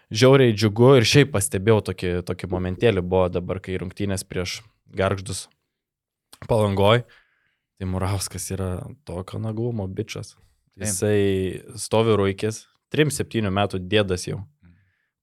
žiauriai 0.09 0.55
džiugu 0.56 0.94
ir 0.98 1.06
šiaip 1.09 1.32
pastebėjau 1.35 1.82
tokį, 1.90 2.12
tokį 2.28 2.51
momentėlį 2.52 3.05
buvo 3.05 3.28
dabar, 3.32 3.60
kai 3.60 3.76
rungtynės 3.80 4.24
prieš 4.24 4.62
garždus 4.89 5.47
palangoj. 6.48 7.05
Tai 7.78 7.86
Murauskas 7.93 8.48
yra 8.55 8.70
tokio 9.06 9.39
nagumo 9.43 9.86
bičias. 9.86 10.35
Jisai 10.78 11.60
stovi 11.78 12.14
ruikis, 12.18 12.64
3-7 12.94 13.51
metų 13.51 13.82
dėdas 13.89 14.28
jau 14.28 14.43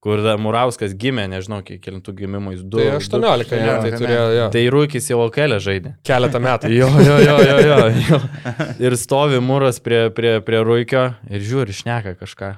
kur 0.06 0.22
Murauskas 0.38 0.94
gimė, 0.94 1.24
nežinau, 1.32 1.64
kiek 1.66 1.80
kilintų 1.82 2.14
gimimų 2.20 2.52
jis 2.54 2.66
du. 2.70 2.78
Tai 2.78 3.00
18, 3.00 3.50
du, 3.50 3.58
ja, 3.58 3.78
tai 3.82 3.92
turėjo, 3.96 4.26
jo. 4.36 4.44
Tai 4.54 4.62
Rūkis 4.76 5.08
jau 5.10 5.24
kelę 5.34 5.58
žaidė. 5.66 5.96
Keletą 6.06 6.42
metų. 6.46 6.70
jo, 6.76 6.90
jo, 7.02 7.16
jo, 7.26 7.38
jo, 7.42 7.56
jo, 7.66 7.88
jo. 8.12 8.20
Ir 8.86 8.98
stovi 9.02 9.42
Muras 9.42 9.82
prie, 9.82 10.04
prie, 10.14 10.36
prie 10.46 10.62
Rūkio 10.68 11.08
ir 11.26 11.42
žiūri, 11.50 11.74
šneka 11.74 12.14
kažką. 12.22 12.52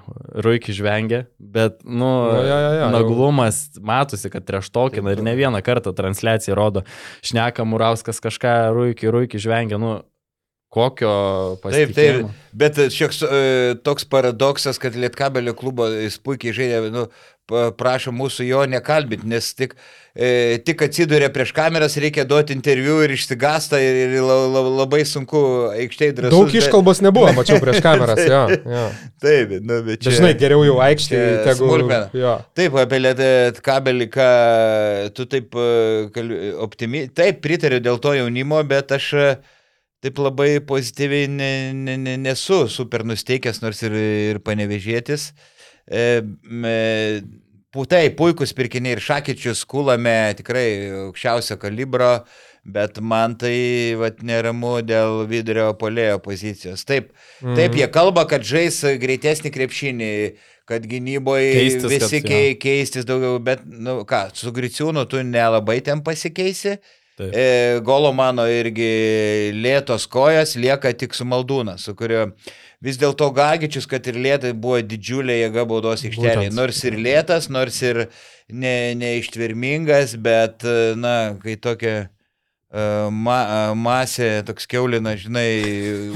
Rūkis 0.43 0.75
žvengia, 0.75 1.23
Bet, 1.39 1.79
nu, 1.87 2.09
jo, 2.35 2.43
jo, 2.43 2.59
jo, 2.65 2.75
jau. 2.81 2.91
naglumas 2.97 3.61
matosi, 3.79 4.27
kad 4.33 4.43
treštokina 4.43 5.15
ir 5.15 5.23
ne 5.23 5.37
vieną 5.39 5.63
kartą 5.63 5.95
transliacija 5.95 6.57
rodo. 6.57 6.83
Šneka 7.23 7.63
Murauskas 7.63 8.19
kažką 8.27 8.57
ruikiai, 8.75 9.13
ruikiai 9.15 9.39
žvengia, 9.47 9.79
nu, 9.79 10.01
kokio 10.73 11.13
Taip, 11.55 11.63
pasitikėjimo. 11.63 12.27
taip, 12.27 12.51
bet 12.59 12.79
šioks 12.93 13.23
e, 13.23 13.41
toks 13.87 14.05
paradoksas, 14.11 14.79
kad 14.81 14.97
Lietkabelio 14.99 15.55
klubo 15.57 15.87
jis 15.93 16.19
puikiai 16.19 16.55
žaidė, 16.55 16.81
nu, 16.93 17.07
prašo 17.47 18.11
mūsų 18.11 18.43
jo 18.43 18.65
nekalbinti, 18.67 19.27
nes 19.31 19.45
tik, 19.55 19.77
e, 20.11 20.57
tik 20.67 20.81
atsiduria 20.83 21.29
prieš 21.31 21.53
kameras, 21.55 21.95
reikia 22.03 22.25
duoti 22.27 22.51
interviu 22.51 22.97
ir 23.05 23.13
išsigasta 23.15 23.79
ir, 23.79 24.01
ir 24.17 24.25
la, 24.25 24.35
la, 24.51 24.63
labai 24.81 25.05
sunku 25.07 25.39
aikštėje 25.71 26.17
drąsiai. 26.19 26.35
Daug 26.35 26.59
iškalbos 26.59 26.99
nebuvo, 27.05 27.31
mačiau 27.37 27.61
prieš 27.63 27.79
kameras. 27.85 28.19
Jo, 28.27 28.43
jo. 28.75 28.85
Taip, 29.23 29.55
nu, 29.63 29.79
bet 29.87 30.03
čia. 30.03 30.11
Dažnai 30.11 30.33
geriau 30.39 30.65
jau 30.67 30.79
aikštėje, 30.83 31.27
čia 31.31 31.43
tegul. 31.47 31.71
smulkmena. 31.71 32.11
Jo. 32.19 32.37
Taip, 32.59 32.79
apie 32.83 33.03
Lietkabelį, 33.05 34.09
ką 34.17 34.31
tu 35.15 35.29
taip 35.31 35.55
e, 35.55 35.69
kalb- 36.17 36.39
optimi... 36.67 37.07
Taip, 37.15 37.39
pritariu 37.45 37.79
dėl 37.79 38.03
to 38.03 38.17
jaunimo, 38.19 38.59
bet 38.67 38.91
aš 38.99 39.13
taip 40.03 40.21
labai 40.21 40.59
pozityviai 40.67 41.31
ne, 41.31 41.51
ne, 41.73 41.97
ne, 41.97 42.15
nesu 42.21 42.65
super 42.71 43.05
nusteikęs, 43.07 43.63
nors 43.63 43.81
ir, 43.87 43.97
ir 44.33 44.41
panevežėtis. 44.45 45.31
E, 45.87 46.07
me, 46.43 46.77
Putai, 47.77 48.07
puikus 48.15 48.53
pirkiniai 48.55 48.95
ir 48.95 49.01
šakyčius 49.03 49.65
kulame 49.67 50.31
tikrai 50.39 50.67
aukščiausio 51.03 51.57
kalibro, 51.59 52.13
bet 52.63 53.01
man 53.03 53.35
tai 53.39 53.93
vat, 53.99 54.21
neramu 54.25 54.77
dėl 54.87 55.25
vidurio 55.27 55.73
polėjo 55.77 56.21
pozicijos. 56.23 56.85
Taip, 56.87 57.11
mm. 57.43 57.57
taip, 57.59 57.75
jie 57.77 57.89
kalba, 57.91 58.23
kad 58.31 58.45
žais 58.47 58.79
greitesnį 59.03 59.51
krepšinį, 59.51 60.11
kad 60.67 60.87
gynyboje 60.87 61.51
Keistis, 61.53 61.89
visi 61.91 62.21
kad, 62.23 62.31
kei, 62.31 62.55
keistis 62.59 63.07
daugiau, 63.07 63.37
bet, 63.43 63.61
nu 63.67 63.99
ką, 64.07 64.23
su 64.35 64.55
Griciūnu 64.55 65.03
tu 65.11 65.19
nelabai 65.27 65.77
ten 65.83 66.01
pasikeisi. 66.07 66.77
Taip. 67.17 67.33
E, 67.33 67.79
golo 67.81 68.11
mano 68.13 68.43
irgi 68.45 69.51
lėtos 69.57 70.05
kojas 70.05 70.53
lieka 70.53 70.91
tik 70.93 71.15
su 71.17 71.25
Maldūna, 71.25 71.73
su 71.81 71.95
kuriuo 71.97 72.27
vis 72.85 72.99
dėlto 73.01 73.31
Gagičius, 73.33 73.87
kad 73.89 74.05
ir 74.05 74.19
lėtai 74.21 74.51
buvo 74.53 74.83
didžiulė 74.85 75.39
jėga 75.39 75.65
baudos 75.69 76.05
aikštelėje. 76.05 76.51
Nors 76.53 76.83
ir 76.85 76.99
lėtas, 77.01 77.49
nors 77.49 77.81
ir 77.81 78.03
ne, 78.53 78.93
neištvermingas, 79.01 80.13
bet, 80.21 80.67
na, 81.01 81.15
kai 81.41 81.57
tokia 81.57 81.95
ma, 83.13 83.37
e, 83.43 83.73
masė, 83.79 84.29
toks 84.47 84.67
keulina, 84.69 85.15
žinai, 85.19 85.47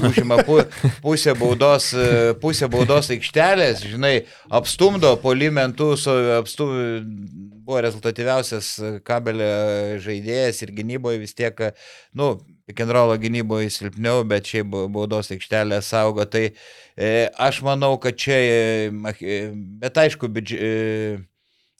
užima 0.08 0.40
pu, 0.46 0.60
pusę, 1.04 1.34
baudos, 1.38 1.90
e, 1.96 2.32
pusę 2.42 2.68
baudos 2.72 3.10
aikštelės, 3.14 3.84
žinai, 3.94 4.14
apstumdo 4.52 5.14
polimentų, 5.22 5.92
apstumdo 6.38 7.02
buvo 7.62 7.82
rezultatyviausias 7.84 8.74
kabelio 9.06 9.98
žaidėjas 10.02 10.62
ir 10.64 10.74
gynyboje 10.76 11.22
vis 11.22 11.36
tiek, 11.38 11.58
nu, 12.18 12.34
pikenrolo 12.66 13.16
gynyboje 13.20 13.70
silpniau, 13.72 14.22
bet 14.28 14.48
šiaip 14.50 14.70
baudos 14.92 15.32
aikštelė 15.34 15.80
saugo. 15.84 16.26
Tai 16.30 16.44
e, 16.48 17.10
aš 17.48 17.62
manau, 17.66 17.94
kad 18.02 18.18
čia, 18.18 18.38
e, 18.38 19.14
e, 19.18 19.40
bet 19.82 19.98
aišku, 20.04 20.30
biudž, 20.32 20.54
e, 20.56 21.18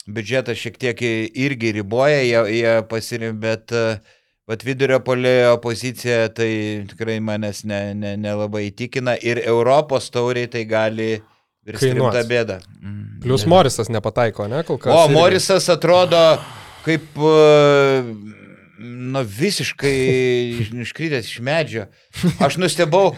biudžetas 0.07 0.59
šiek 0.59 0.79
tiek 0.81 1.03
irgi 1.03 1.73
riboja, 1.79 2.19
jie, 2.23 2.43
jie 2.59 2.75
pasirim, 2.91 3.39
bet 3.43 3.71
e, 3.71 3.85
Vat 4.49 4.63
vidurio 4.67 4.97
polėjo 4.99 5.53
pozicija 5.63 6.25
tai 6.35 6.49
tikrai 6.89 7.21
manęs 7.23 7.61
nelabai 7.63 8.65
ne, 8.65 8.67
ne 8.67 8.71
įtikina 8.73 9.15
ir 9.23 9.39
Europos 9.39 10.09
tauriai 10.11 10.49
tai 10.51 10.65
gali 10.67 11.13
virsti 11.63 11.93
rimtą 11.95 12.25
bėdą. 12.27 12.57
Mm. 12.81 13.21
Plius 13.23 13.45
Morisas 13.47 13.87
nepataiko, 13.87 14.49
ne, 14.51 14.65
kol 14.67 14.81
kas. 14.83 14.91
O, 14.91 15.05
irgi. 15.07 15.15
Morisas 15.15 15.69
atrodo 15.71 16.19
kaip, 16.83 17.07
e, 17.15 18.03
nu, 18.83 19.23
visiškai 19.23 19.95
iš- 20.59 20.73
iškritęs 20.89 21.31
iš 21.31 21.39
medžio. 21.39 21.87
Aš 22.43 22.59
nustebau, 22.59 23.13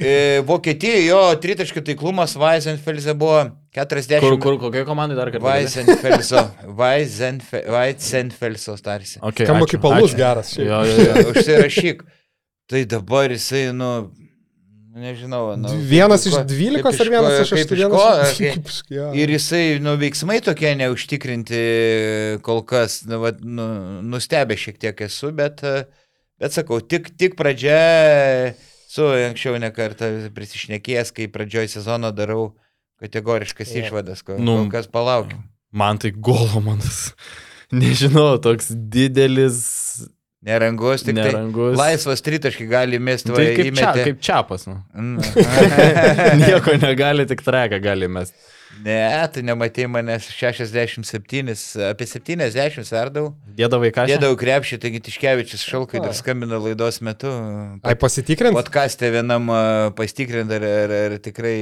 e, 0.00 0.40
Vokietijoje 0.48 1.04
jo 1.10 1.20
tritaškių 1.44 1.84
taiklumas 1.90 2.38
Weizenfelse 2.40 3.12
buvo 3.20 3.44
40. 3.74 4.18
Kur, 4.20 4.38
kur, 4.42 4.56
kokia 4.58 4.84
komanda 4.88 5.14
dar 5.14 5.30
kartą? 5.30 5.44
Weizenfelso, 5.46 6.40
Weizenfe, 6.78 7.60
Weizenfelso 7.70 8.74
tarsi. 8.82 9.20
Okay, 9.22 9.46
Skamba 9.46 9.66
ačiū, 9.68 9.76
kaip 9.78 9.84
alus 9.92 10.10
ačiū. 10.10 10.18
geras. 10.18 10.54
šiaip. 10.56 10.66
Jo, 10.66 10.80
jo, 10.88 11.04
jo. 11.06 11.26
Užsirašyk. 11.34 12.02
Tai 12.70 12.80
dabar 12.90 13.30
jisai, 13.34 13.62
nu, 13.74 13.90
nežinau. 14.94 15.52
Nu, 15.58 15.70
Vienas 15.86 16.26
iš 16.26 16.34
kaip- 16.34 16.48
dvylikos 16.50 16.98
kaip 16.98 17.04
ar 17.06 17.10
vienas 17.14 17.36
iš 17.44 17.52
iš- 18.74 18.80
jo. 18.90 19.06
Ir 19.14 19.32
jisai, 19.36 19.62
nu, 19.82 19.94
veiksmai 19.98 20.40
tokie 20.42 20.72
neužtikrinti 20.78 21.62
kol 22.46 22.62
kas, 22.66 23.04
nu, 23.06 23.20
vat, 23.22 23.38
nu, 23.42 23.66
nustebę 24.02 24.58
šiek 24.58 24.78
tiek 24.82 25.00
esu, 25.06 25.30
bet, 25.34 25.62
bet 26.42 26.54
sakau, 26.58 26.80
tik, 26.82 27.12
tik 27.18 27.38
pradžia, 27.38 28.54
su 28.90 29.06
anksčiau 29.14 29.58
nekartą 29.62 30.10
prisišnekėjęs, 30.34 31.14
kai 31.14 31.30
pradžioj 31.30 31.70
sezono 31.70 32.10
darau 32.14 32.50
kategoriškas 33.00 33.74
Jo. 33.74 33.84
išvadas, 33.86 34.22
kol, 34.26 34.38
Nu, 34.38 34.56
kol 34.62 34.70
kas 34.76 34.86
palaukiu. 34.92 35.38
Man 35.72 35.98
tai 36.02 36.10
golomanas. 36.12 37.12
Nežinau, 37.72 38.34
toks 38.42 38.72
didelis, 38.74 39.60
Nerangus, 40.42 41.02
tik 41.04 41.14
tai 41.18 41.26
nerangus. 41.28 41.74
laisvas 41.78 42.22
tritaškį 42.24 42.64
gali 42.70 42.98
mesti, 42.98 43.28
Nu, 43.28 43.36
Tai 43.36 43.44
kaip, 43.54 43.74
čia, 43.76 43.90
įmetė. 43.92 44.04
kaip 44.08 44.22
čiapas, 44.24 44.64
nu. 44.70 44.78
Mm. 44.96 45.20
Nieko 46.42 46.74
negali, 46.80 47.26
tik 47.28 47.44
treką 47.46 47.78
gali 47.84 48.08
mest. 48.08 48.32
Ne, 48.84 49.28
tai 49.32 49.42
nematė 49.44 49.84
manęs 49.90 50.30
67, 50.32 51.52
apie 51.90 52.08
70 52.08 52.86
sverdau. 52.88 53.34
Dėdavai 53.58 53.90
ką? 53.94 54.06
Dėdavau 54.10 54.38
krepšį, 54.40 54.80
taigi 54.82 55.02
Tiškevičius 55.08 55.64
šalkai 55.68 56.00
dar 56.02 56.16
skambino 56.16 56.60
laidos 56.64 57.00
metu. 57.04 57.30
Ai 57.84 57.96
pasitikrint? 58.00 58.56
Podkastė 58.56 59.12
vienam 59.14 59.50
pastikrinti, 59.98 60.58
ar, 60.58 60.66
ar, 60.86 60.96
ar 61.10 61.16
tikrai 61.22 61.56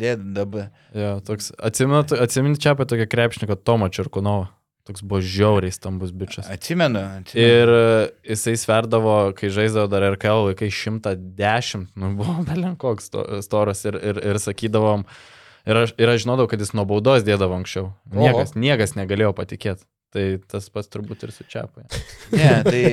dėdavo. 0.00 0.68
Jo, 0.98 1.16
toks, 1.26 1.52
atsimenu, 1.58 2.04
atsimenu 2.18 2.60
čia 2.60 2.74
apie 2.74 2.88
tokią 2.90 3.08
krepšininką 3.14 3.58
Tomą 3.62 3.90
Čirkunovą. 3.94 4.48
Toks 4.88 5.02
buvo 5.04 5.20
žiauriai 5.20 5.72
stambus 5.74 6.14
bičias. 6.16 6.46
Atsimenu. 6.48 7.02
atsimenu. 7.20 7.44
Ir 7.44 7.72
e, 7.76 7.88
jisai 8.32 8.54
sverdavo, 8.56 9.16
kai 9.36 9.50
žaisdavo 9.52 9.84
dar 9.92 10.06
RKL 10.14 10.46
laikai 10.46 10.70
110, 10.72 11.90
nu 12.00 12.14
buvo 12.16 12.40
belenkoks 12.48 13.10
sto- 13.10 13.26
storas 13.44 13.84
ir, 13.84 13.98
ir, 14.00 14.22
ir 14.32 14.40
sakydavom, 14.40 15.04
ir 15.68 15.82
aš, 15.84 15.94
ir 16.00 16.10
aš 16.14 16.24
žinodavau, 16.24 16.50
kad 16.50 16.64
jis 16.64 16.74
nuo 16.76 16.86
baudos 16.88 17.26
dėdavo 17.26 17.60
anksčiau. 17.60 17.92
Niekas, 18.16 18.56
niekas 18.58 18.96
negalėjo 18.98 19.34
patikėti. 19.36 19.86
Tai 20.08 20.22
tas 20.48 20.70
pats 20.72 20.88
turbūt 20.88 21.26
ir 21.26 21.32
su 21.36 21.44
Čiapai. 21.44 21.82
Ne, 22.32 22.52
tai, 22.64 22.84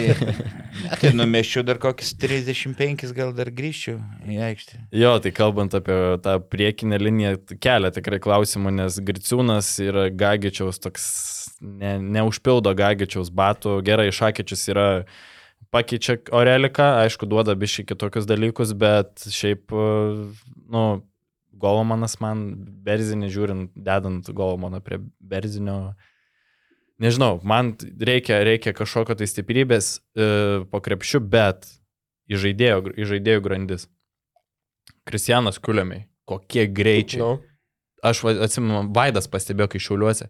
tai 1.00 1.14
numeščiau 1.16 1.64
dar 1.64 1.80
kokius 1.80 2.12
35, 2.20 3.06
gal 3.16 3.32
dar 3.38 3.54
grįžčiau 3.56 4.02
į 4.28 4.40
aikštę. 4.50 4.80
Jo, 5.00 5.14
tai 5.24 5.32
kalbant 5.36 5.78
apie 5.80 5.96
tą 6.26 6.34
priekinę 6.52 7.00
liniją, 7.00 7.38
kelia 7.64 7.94
tikrai 7.96 8.20
klausimų, 8.20 8.76
nes 8.82 9.00
Griciūnas 9.00 9.72
ir 9.86 10.02
Gagičiaus 10.12 10.84
toks 10.84 11.08
ne, 11.64 11.96
neužpildo 12.20 12.76
Gagičiaus 12.76 13.32
batų, 13.32 13.80
gerai, 13.88 14.10
Šakičius 14.12 14.68
yra 14.76 14.90
pakeičia 15.72 16.20
Oreliką, 16.36 16.98
aišku, 17.06 17.32
duoda 17.32 17.56
biškai 17.56 17.88
kitokius 17.94 18.28
dalykus, 18.28 18.76
bet 18.76 19.24
šiaip, 19.32 19.72
nu, 19.72 20.86
Golomanas 21.66 22.20
man 22.22 22.46
Berzinį 22.86 23.32
žiūrint, 23.34 23.72
dedant 23.76 24.30
Golomaną 24.38 24.82
prie 24.86 25.02
Berzinio, 25.20 25.96
nežinau, 27.02 27.40
man 27.44 27.74
reikia, 27.82 28.44
reikia 28.46 28.76
kažkokio 28.78 29.18
tai 29.18 29.28
stiprybės 29.30 29.96
e, 29.98 30.30
po 30.70 30.82
krepšiu, 30.86 31.24
bet 31.26 31.68
į 32.30 32.42
žaidėjo, 32.46 32.82
į 32.96 33.10
žaidėjų 33.16 33.46
grandis. 33.46 33.90
Kristianas 35.06 35.60
Kuliamiai, 35.62 36.08
kokie 36.30 36.68
greičiai. 36.70 37.22
Nu, 37.22 37.36
Aš 38.06 38.22
atsimenu, 38.30 38.84
Vaidas 38.94 39.26
pastebėjo, 39.32 39.66
kai 39.74 39.80
šiauliuosi, 39.82 40.28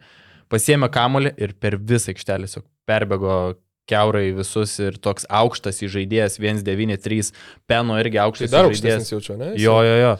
pasiemė 0.52 0.88
kamolį 0.96 1.34
ir 1.44 1.56
per 1.60 1.76
visą 1.76 2.14
tiesiog 2.16 2.64
perbėgo 2.88 3.58
keurai 3.90 4.30
visus 4.38 4.78
ir 4.80 4.96
toks 5.02 5.28
aukštas 5.30 5.82
įžaidėjas 5.86 6.40
193, 6.40 7.34
Peno 7.70 7.98
irgi 8.02 8.18
tai 8.18 8.24
aukštas 8.26 8.54
dar 8.54 8.70
įžaidėjas. 8.70 9.02
aukštesnis 9.02 9.14
jaučiu, 9.14 9.38
ne? 9.42 9.52
Jo, 9.62 9.76
jo, 9.86 9.96
jo. 10.02 10.14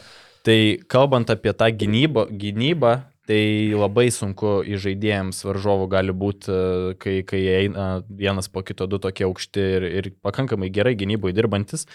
Tai 0.46 0.58
kalbant 0.92 1.30
apie 1.34 1.54
tą 1.58 1.72
gynybą, 1.74 2.28
gynybą 2.38 2.92
tai 3.26 3.74
labai 3.74 4.12
sunku 4.14 4.60
įžaidėjams 4.70 5.40
varžovų 5.48 5.88
gali 5.90 6.14
būti, 6.14 6.52
e, 6.54 6.94
kai, 7.02 7.16
kai 7.26 7.40
eina 7.64 7.88
vienas 8.06 8.46
po 8.54 8.62
kito 8.62 8.86
du 8.86 9.00
tokie 9.02 9.26
aukšti 9.26 9.64
ir, 9.80 9.88
ir 10.02 10.10
pakankamai 10.22 10.70
gerai 10.70 10.94
gynyboje 11.00 11.34
dirbantis. 11.34 11.88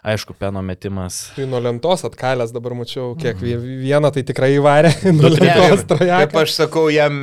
Aišku, 0.00 0.32
peno 0.32 0.62
metimas. 0.64 1.18
Tai 1.36 1.44
nuo 1.44 1.58
lentos 1.60 2.06
atkalęs 2.08 2.54
dabar 2.56 2.72
mačiau, 2.72 3.10
kiek 3.20 3.36
vie- 3.44 3.58
vieną 3.82 4.08
tai 4.14 4.22
tikrai 4.24 4.54
įvarė. 4.56 4.94
Nuo 5.18 5.28
Ne, 5.28 5.36
lentos 5.36 5.84
kaip, 5.90 6.00
kaip 6.08 6.36
aš 6.40 6.54
sakau, 6.56 6.86
jam 6.88 7.18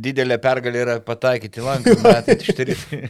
didelė 0.00 0.38
pergalė 0.40 0.80
yra 0.86 0.94
pataikyti 1.04 1.60
lanką, 1.60 1.98
metai 2.00 2.38
ištaryti. 2.46 3.02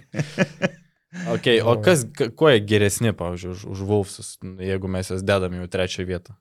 Okay, 1.28 1.58
o 1.60 1.74
kas, 1.84 2.06
ka- 2.16 2.30
kuo 2.32 2.48
jie 2.48 2.62
geresni, 2.64 3.10
pavyzdžiui, 3.12 3.50
už, 3.52 3.62
už 3.74 3.80
Wolfsus, 3.84 4.28
jeigu 4.58 4.88
mes 4.88 5.10
jas 5.12 5.20
dedam 5.22 5.52
jau 5.58 5.66
trečią 5.70 6.06
vietą? 6.08 6.32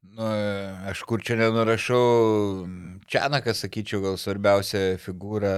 Nu, 0.00 0.24
aš 0.88 1.02
kur 1.04 1.20
čia 1.20 1.36
nenurašau, 1.36 2.04
Čianakas, 3.10 3.60
sakyčiau, 3.64 4.00
gal 4.04 4.16
svarbiausia 4.16 4.96
figūra 5.02 5.54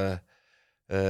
e, 0.91 1.03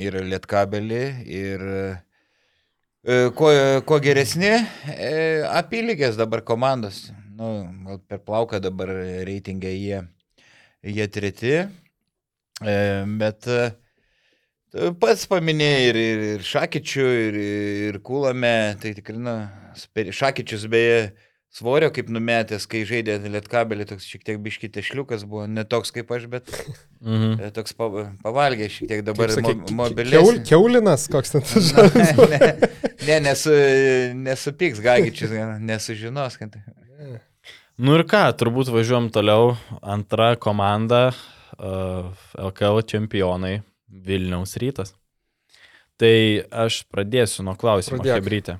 ir 0.00 0.16
Lietkabelį. 0.24 1.02
Ir 1.28 1.66
e, 1.68 3.18
kuo, 3.36 3.52
kuo 3.84 4.00
geresni 4.00 4.54
e, 4.56 5.12
apylygės 5.52 6.16
dabar 6.16 6.40
komandos. 6.46 7.10
Nu, 7.36 7.52
gal 7.86 8.00
per 8.08 8.24
plauką 8.24 8.62
dabar 8.64 8.94
reitingą 9.28 9.76
jie, 9.76 10.02
jie 10.96 11.08
treti. 11.12 11.54
E, 12.64 12.74
bet 13.20 13.48
e, 13.52 13.70
Pats 15.00 15.24
paminėjai 15.26 15.86
ir, 15.88 15.96
ir, 15.98 16.20
ir 16.36 16.42
Šakyčių, 16.46 17.06
ir, 17.24 17.38
ir 17.90 17.96
Kulame, 18.06 18.76
tai 18.80 18.92
tikrai, 18.94 19.18
na, 19.18 19.40
Šakyčius 19.74 20.68
beje, 20.70 21.10
svorio 21.50 21.90
kaip 21.94 22.10
numetęs, 22.12 22.66
kai 22.70 22.82
žaidė 22.88 23.18
Lietkabelį, 23.24 23.86
toks 23.90 24.06
šiek 24.06 24.22
tiek 24.26 24.38
biškite 24.42 24.82
šliukas 24.86 25.24
buvo, 25.28 25.46
ne 25.50 25.64
toks 25.68 25.90
kaip 25.94 26.10
aš, 26.14 26.28
bet 26.30 26.52
mhm. 27.02 27.40
E, 27.40 27.50
toks 27.54 27.74
pavalgė 27.76 28.70
šiek 28.70 28.92
tiek 28.92 29.02
dabar 29.06 29.34
sakė, 29.34 29.56
mo, 29.58 29.72
mobilės. 29.82 30.14
Keul, 30.14 30.38
keulinas, 30.46 31.08
koks 31.10 31.34
ten 31.34 31.46
tas 31.46 31.72
žodis. 31.72 32.14
ne, 32.34 32.52
ne 33.08 33.18
nesu, 33.26 33.56
nesupyks 34.20 34.82
Gagičius, 34.84 35.34
nesužinos. 35.58 36.38
Kad... 36.40 36.60
Nu 37.80 37.98
ir 37.98 38.06
ką, 38.08 38.22
turbūt 38.38 38.70
važiuom 38.70 39.10
toliau. 39.14 39.54
Antra 39.82 40.34
komanda, 40.38 41.10
uh, 41.58 42.10
LKL 42.38 42.84
čempionai 42.86 43.58
Vilniaus 43.90 44.54
rytas. 44.62 44.94
Tai 46.00 46.16
aš 46.64 46.84
pradėsiu 46.88 47.44
nuo 47.44 47.58
klausimo, 47.60 48.00
Hebrytė. 48.06 48.56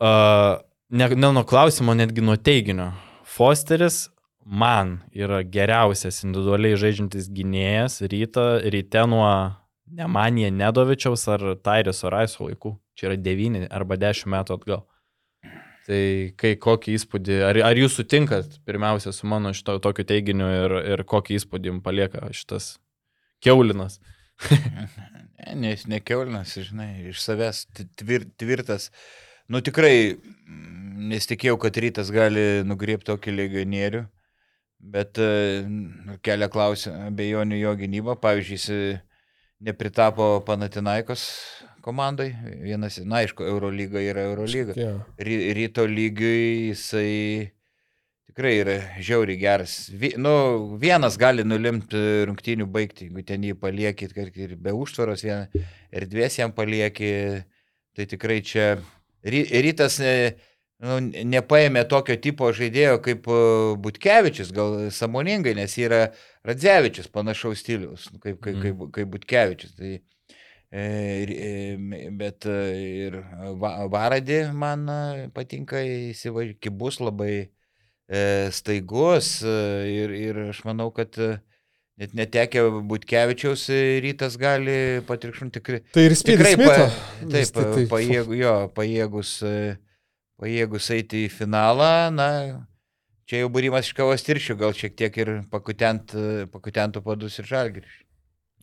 Uh, 0.00 0.56
ne, 0.90 1.08
ne 1.08 1.32
nuo 1.32 1.44
klausimo, 1.44 1.94
netgi 1.94 2.20
nuo 2.20 2.36
teiginio. 2.36 2.90
Fosteris 3.24 4.08
man 4.44 4.98
yra 5.14 5.42
geriausias 5.46 6.24
individualiai 6.24 6.78
žaidžiantis 6.80 7.30
gynėjas 7.30 8.00
ryta, 8.10 8.46
ryte 8.74 9.06
nuo 9.08 9.30
Nemanija 9.90 10.50
Nedovičiaus 10.54 11.26
ar 11.30 11.44
Tairiso 11.62 12.10
Raiso 12.10 12.46
laikų. 12.46 12.76
Čia 12.98 13.10
yra 13.10 13.18
9 13.18 13.68
arba 13.70 13.98
10 13.98 14.30
metų 14.34 14.58
atgal. 14.58 14.84
Tai 15.86 16.02
kai 16.38 16.52
kokį 16.60 16.94
įspūdį, 16.98 17.38
ar, 17.48 17.58
ar 17.70 17.78
jūs 17.78 17.96
sutinkat 17.98 18.60
pirmiausia 18.68 19.14
su 19.16 19.26
mano 19.30 19.50
šito 19.56 19.78
tokiu 19.82 20.04
teiginiu 20.06 20.46
ir, 20.46 20.74
ir 20.92 21.02
kokį 21.08 21.38
įspūdį 21.40 21.72
jums 21.72 21.84
palieka 21.86 22.28
šitas 22.36 22.74
keulinas? 23.42 23.98
ne, 24.50 25.56
nes 25.64 25.86
ne 25.90 25.98
keulinas, 26.04 26.52
žinai, 26.68 27.10
iš 27.10 27.24
savęs 27.24 27.64
tvir, 27.98 28.28
tvirtas. 28.38 28.90
Nu 29.50 29.58
tikrai 29.66 30.14
nesitikėjau, 31.10 31.56
kad 31.58 31.78
rytas 31.82 32.10
gali 32.14 32.62
nugriepti 32.62 33.08
tokį 33.08 33.32
legionierių, 33.34 34.04
bet 34.94 35.18
uh, 35.18 35.66
kelia 36.22 36.46
klausimą 36.52 37.08
abejonių 37.08 37.58
jo 37.58 37.72
gynybą. 37.80 38.14
Pavyzdžiui, 38.22 38.58
jis 38.60 39.00
nepritapo 39.66 40.36
Panatinaikos 40.46 41.24
komandai. 41.82 42.28
Vienas, 42.62 43.00
na 43.02 43.24
aišku, 43.24 43.42
Eurolyga 43.42 43.98
yra 44.04 44.28
Eurolyga. 44.30 44.76
Yeah. 44.78 45.02
Ry, 45.18 45.40
ryto 45.58 45.88
lygiui 45.88 46.70
jisai 46.70 47.50
tikrai 48.30 48.54
yra 48.60 48.78
žiauriai 49.02 49.40
geras. 49.40 49.74
Vi, 49.90 50.12
nu, 50.20 50.32
vienas 50.80 51.18
gali 51.18 51.42
nulimti 51.42 52.22
rungtynių 52.30 52.70
baigti, 52.70 53.10
jeigu 53.10 53.26
ten 53.26 53.50
jį 53.50 53.58
paliekit, 53.58 54.14
kad 54.14 54.38
ir 54.38 54.54
be 54.62 54.78
užtvaros 54.78 55.26
erdvės 55.26 56.38
jam 56.38 56.54
palieki, 56.54 57.12
tai 57.98 58.06
tikrai 58.14 58.38
čia 58.46 58.76
rytas 59.24 59.98
ne, 60.00 60.14
nu, 60.84 60.98
nepaėmė 61.34 61.84
tokio 61.90 62.16
tipo 62.22 62.50
žaidėjo 62.56 63.00
kaip 63.04 63.28
e, 63.28 63.40
Butkevičius, 63.84 64.52
gal 64.56 64.78
samoningai, 64.94 65.54
nes 65.58 65.76
yra 65.80 66.06
Radzevičius 66.46 67.10
panašaus 67.12 67.60
stiliaus, 67.60 68.08
nu, 68.14 68.22
kaip, 68.22 68.40
kaip, 68.44 68.60
kaip, 68.64 68.86
kaip 68.96 69.12
Butkevičius. 69.12 69.76
Tai, 69.76 69.92
e, 70.72 70.84
e, 70.84 72.10
bet 72.16 72.48
ir 72.48 73.20
Varadį 73.92 74.42
man 74.56 74.88
patinka, 75.36 75.82
jis 75.84 76.26
bus 76.72 77.00
labai 77.02 77.34
staigus 78.50 79.36
ir, 79.46 80.10
ir 80.10 80.38
aš 80.48 80.64
manau, 80.66 80.88
kad 80.90 81.14
net 82.00 82.16
netekę 82.16 82.64
Butkevičiaus 82.88 83.68
rytas 84.04 84.40
gali 84.40 85.04
patrikšinti 85.08 85.60
tikrai. 85.60 85.84
Tai 85.92 86.08
ir. 86.08 86.16
Tikrai, 86.16 86.56
pa, 86.58 86.74
taip, 87.20 87.28
tai, 87.28 87.46
taip. 87.54 87.86
Pajėgu, 87.92 88.40
jo, 88.40 88.56
pajėgus. 88.76 89.36
Uh, 89.44 89.78
pajėgus 90.40 90.90
eiti 90.94 91.26
į 91.26 91.32
finalą, 91.32 92.10
na, 92.14 92.28
čia 93.28 93.42
jau 93.42 93.50
būrimas 93.52 93.88
iš 93.88 93.96
kavos 93.98 94.24
tiršių, 94.24 94.56
gal 94.60 94.76
šiek 94.76 94.96
tiek 94.98 95.18
ir 95.20 95.32
pakutent, 95.52 96.14
pakutentų 96.52 97.04
padus 97.04 97.38
ir 97.40 97.50
žalgiriš. 97.50 97.98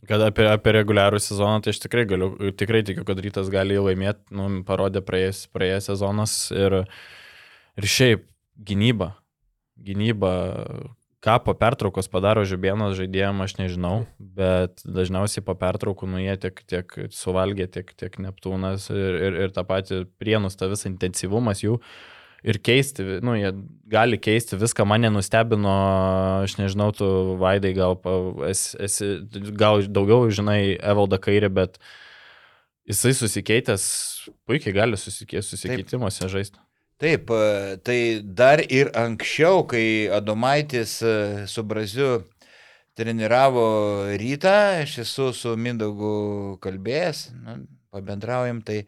Kad 0.07 0.21
apie, 0.21 0.45
apie 0.45 0.73
reguliarų 0.75 1.19
sezoną, 1.21 1.61
tai 1.65 1.73
aš 1.73 1.81
tikrai, 1.83 2.05
galiu, 2.09 2.29
tikrai 2.57 2.83
tikiu, 2.85 3.05
kad 3.05 3.17
rytas 3.21 3.49
gali 3.53 3.79
laimėti, 3.81 4.27
nu, 4.37 4.49
parodė 4.65 5.01
praėjęs, 5.05 5.47
praėjęs 5.53 5.89
sezonas 5.89 6.35
ir, 6.53 6.83
ir 7.77 7.89
šiaip 7.97 8.27
gynyba. 8.67 9.15
Gynyba, 9.87 10.31
Ką 11.17 11.39
po 11.41 11.55
pertraukos 11.57 12.05
padaro 12.13 12.43
žibienos 12.45 12.93
žaidėjams, 12.99 13.41
aš 13.47 13.53
nežinau, 13.57 13.95
bet 14.19 14.83
dažniausiai 14.85 15.41
po 15.45 15.55
pertraukų 15.57 16.09
nu 16.11 16.19
jie 16.21 16.35
tiek, 16.43 16.61
tiek 16.69 16.93
suvalgė, 17.09 17.65
tiek, 17.73 17.89
tiek 17.97 18.19
Neptūnas 18.21 18.85
ir, 18.93 19.17
ir, 19.25 19.39
ir 19.47 19.55
tą 19.55 19.63
patį 19.65 20.03
prienus, 20.21 20.59
tą 20.59 20.69
visą 20.69 20.91
intensyvumas 20.91 21.63
jų. 21.65 21.79
Ir 22.45 22.59
keisti, 22.61 23.01
nu, 23.25 23.33
jie 23.33 23.49
gali 23.89 24.19
keisti 24.21 24.59
viską, 24.61 24.85
mane 24.85 25.09
nustebino, 25.09 25.73
aš 26.45 26.59
nežinau, 26.59 26.91
tu 26.93 27.09
Vaidai 27.41 27.73
gal, 27.73 27.97
esi, 28.45 28.77
esi, 28.85 29.09
gal 29.57 29.81
daugiau 29.89 30.29
žinai 30.29 30.77
Evaldą 30.77 31.17
Kairį, 31.17 31.49
bet 31.57 31.81
jisai 32.85 33.15
susikeitęs, 33.17 33.89
puikiai 34.45 34.77
gali 34.77 35.01
susikeitimuose 35.01 36.29
žaisti. 36.29 36.61
Taip, 36.97 37.29
e, 37.29 37.77
tai 37.85 38.21
dar 38.23 38.63
ir 38.73 38.89
anksčiau, 38.97 39.61
kai 39.69 40.09
Adomaitis 40.09 40.97
e, 41.05 41.45
su 41.45 41.61
Braziu 41.61 42.23
treniravo 42.97 43.65
rytą, 44.17 44.81
aš 44.81 44.95
esu 45.03 45.27
su 45.37 45.53
Mindaugu 45.61 46.57
kalbėjęs, 46.63 47.19
nu, 47.43 47.59
pabendraujam, 47.93 48.63
tai 48.65 48.79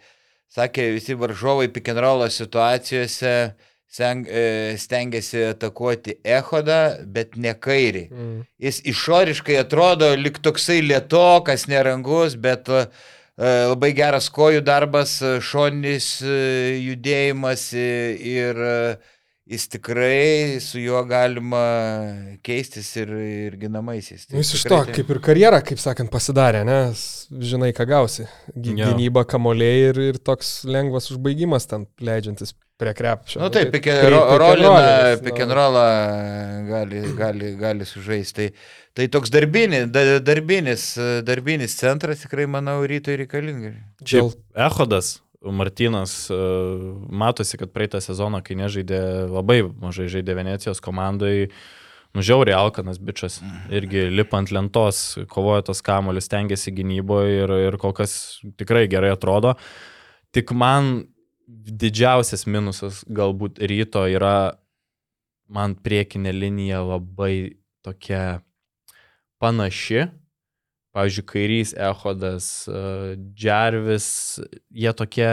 sakė, 0.50 0.88
visi 0.96 1.14
varžovai 1.14 1.68
pikenrolo 1.70 2.26
situacijose 2.34 3.36
e, 3.46 4.42
stengiasi 4.82 5.46
atakuoti 5.52 6.18
Ehodą, 6.26 6.82
bet 7.06 7.38
ne 7.38 7.54
kairį. 7.54 8.04
Mm. 8.10 8.42
Jis 8.66 8.82
išoriškai 8.90 9.62
atrodo 9.62 10.10
lik 10.18 10.42
toksai 10.42 10.82
lietokas, 10.82 11.70
nerangus, 11.70 12.34
bet 12.42 12.74
uh, 12.74 12.90
labai 13.40 13.94
geras 13.96 14.28
kojų 14.36 14.60
darbas, 14.68 15.22
e, 15.24 15.38
šoninis 15.40 16.20
e, 16.28 16.34
judėjimas 16.84 17.70
ir 17.74 18.60
jis 19.50 19.66
tikrai 19.68 20.60
su 20.62 20.80
juo 20.80 21.02
galima 21.10 21.64
keistis 22.46 22.92
ir, 23.02 23.10
ir 23.10 23.58
ginamaisiais. 23.58 24.28
Tai 24.30 24.38
jis 24.38 24.54
iš 24.60 24.66
to, 24.68 24.78
tai... 24.86 24.94
kaip 25.00 25.10
ir 25.10 25.20
karjerą, 25.26 25.62
kaip 25.66 25.82
sakant, 25.82 26.12
pasidarė, 26.14 26.62
nes 26.68 27.04
žinai, 27.52 27.72
ką 27.78 27.88
gausi. 27.90 28.28
Gynyba 28.54 29.26
kamoliai 29.30 29.88
ir, 29.90 30.02
ir 30.12 30.20
toks 30.22 30.60
lengvas 30.70 31.10
užbaigimas 31.16 31.66
ten 31.72 31.88
leidžiantis 31.98 32.54
prie 32.80 32.94
krepšio. 32.96 33.42
Na 33.42 33.48
nu, 33.48 33.54
taip, 33.56 33.72
pick 33.74 33.90
and 35.44 35.56
rollą 35.58 35.88
gali, 36.70 37.02
gali, 37.18 37.50
gali 37.60 37.88
sužaisti. 37.90 38.52
Tai, 38.52 38.76
tai 39.02 39.08
toks 39.18 39.34
darbinis, 39.34 39.90
darbinis, 40.24 40.92
darbinis 41.26 41.76
centras 41.82 42.22
tikrai, 42.28 42.46
manau, 42.48 42.78
rytoj 42.88 43.18
reikalingas. 43.24 43.82
Čia 44.06 44.28
Ehodas. 44.70 45.18
Martinas 45.42 46.28
matosi, 47.10 47.58
kad 47.58 47.72
praeitą 47.72 48.02
sezoną, 48.04 48.42
kai 48.44 48.58
nežaidė, 48.60 49.02
labai 49.32 49.62
mažai 49.70 50.10
žaidė 50.12 50.36
Venecijos 50.36 50.82
komandai, 50.84 51.50
nužiauriai 52.18 52.58
Alkanas 52.58 53.00
bičias, 53.00 53.40
mhm. 53.42 53.70
irgi 53.80 54.04
lipant 54.12 54.52
lentos, 54.52 55.20
kovoja 55.32 55.64
tos 55.70 55.84
kamuolius, 55.86 56.28
stengiasi 56.28 56.74
gynyboje 56.76 57.44
ir, 57.44 57.56
ir 57.70 57.80
kol 57.80 57.96
kas 57.96 58.14
tikrai 58.60 58.88
gerai 58.92 59.14
atrodo. 59.16 59.56
Tik 60.36 60.52
man 60.58 61.08
didžiausias 61.48 62.46
minusas 62.46 63.04
galbūt 63.08 63.62
ryto 63.70 64.04
yra, 64.12 64.60
man 65.50 65.74
priekinė 65.80 66.34
linija 66.36 66.84
labai 66.86 67.58
tokia 67.86 68.42
panaši. 69.42 70.10
Pavyzdžiui, 71.00 71.26
kairys 71.32 71.72
Ehodas, 71.80 72.68
Džervis, 73.40 74.08
jie 74.76 74.92
tokie 74.92 75.32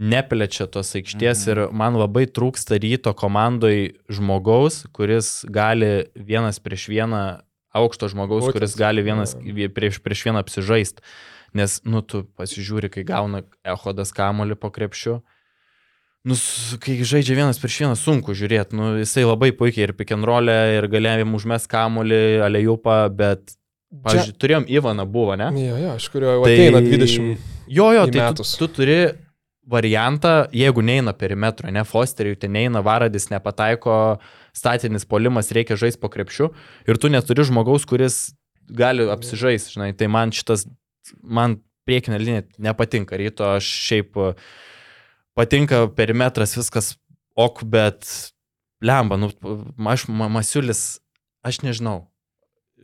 neplečia 0.00 0.64
tos 0.72 0.94
aikštės 0.96 1.44
mhm. 1.44 1.50
ir 1.52 1.76
man 1.76 1.98
labai 2.00 2.24
trūksta 2.24 2.78
ryto 2.80 3.12
komandai 3.12 3.92
žmogaus, 4.08 4.86
kuris 4.96 5.42
gali 5.52 6.08
vienas 6.16 6.62
prieš 6.64 6.88
vieną, 6.88 7.22
aukšto 7.76 8.08
žmogaus, 8.12 8.46
Būtent. 8.46 8.56
kuris 8.56 8.78
gali 8.80 9.04
vienas 9.04 9.36
prieš, 9.76 10.00
prieš 10.00 10.24
vieną 10.30 10.40
apsižaisti. 10.40 11.04
Nes, 11.52 11.82
nu, 11.84 12.00
tu 12.00 12.24
pasižiūri, 12.40 12.88
kai 12.88 13.04
gauna 13.04 13.42
Ehodas 13.60 14.14
kamolį 14.16 14.56
po 14.56 14.72
krepšiu, 14.72 15.20
Nu, 16.22 16.36
kai 16.78 17.00
žaidžia 17.02 17.34
vienas 17.34 17.58
prieš 17.58 17.80
vieną, 17.82 17.96
sunku 17.98 18.30
žiūrėti. 18.38 18.76
Nu, 18.78 18.92
jisai 19.00 19.24
labai 19.26 19.48
puikiai 19.58 19.88
ir 19.88 19.92
pikenrolę, 19.98 20.54
ir 20.76 20.86
galėjom 20.86 21.34
užmes 21.34 21.66
kamulį, 21.66 22.20
alejupą, 22.46 22.98
bet, 23.10 23.56
pavyzdžiui, 24.00 24.36
turėjom 24.40 24.68
Ivaną 24.72 25.06
buvo, 25.08 25.36
ne? 25.38 25.50
Jo, 25.60 25.76
jo, 25.80 25.96
aš 25.98 26.08
kurio 26.12 26.38
tai... 26.44 26.54
ateina 26.54 26.80
20. 26.84 27.50
Jo, 27.72 27.90
jo, 27.96 28.06
tai 28.12 28.30
tu, 28.38 28.46
tu 28.58 28.68
turi 28.80 28.98
variantą, 29.72 30.46
jeigu 30.56 30.82
neina 30.82 31.14
perimetro, 31.14 31.70
ne 31.70 31.84
Fosteriui, 31.86 32.36
tai 32.40 32.50
neina 32.50 32.82
varadis, 32.84 33.28
nepataiko 33.30 33.96
statinis 34.56 35.06
polimas, 35.08 35.52
reikia 35.54 35.78
žaisti 35.78 36.00
po 36.02 36.10
krepšiu 36.12 36.50
ir 36.88 36.98
tu 37.00 37.10
neturi 37.12 37.46
žmogaus, 37.46 37.86
kuris 37.88 38.32
gali 38.72 39.06
apsižaisti, 39.12 39.76
žinai, 39.76 39.92
tai 39.96 40.08
man 40.10 40.32
šitas, 40.34 40.66
man 41.22 41.60
priekinė 41.86 42.18
linija 42.22 42.44
nepatinka 42.62 43.18
ryto, 43.18 43.54
aš 43.58 43.68
šiaip 43.86 44.18
patinka 45.38 45.86
perimetras, 45.96 46.56
viskas 46.58 46.94
ok, 47.38 47.64
bet 47.68 48.08
lemba, 48.82 49.18
nu, 49.20 49.30
aš 49.88 50.08
Masiulis, 50.10 50.82
aš 51.46 51.62
nežinau. 51.62 52.11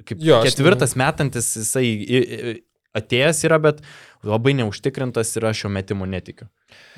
Kaip 0.06 0.22
jo, 0.22 0.40
ketvirtas 0.46 0.94
nežinau. 0.94 1.04
metantis 1.06 1.50
jisai 1.58 1.86
atėjęs 2.98 3.42
yra, 3.48 3.58
bet 3.62 3.82
labai 4.26 4.54
neužtikrintas 4.58 5.30
ir 5.38 5.46
aš 5.50 5.64
jo 5.64 5.72
metimų 5.72 6.08
netikiu. 6.10 6.48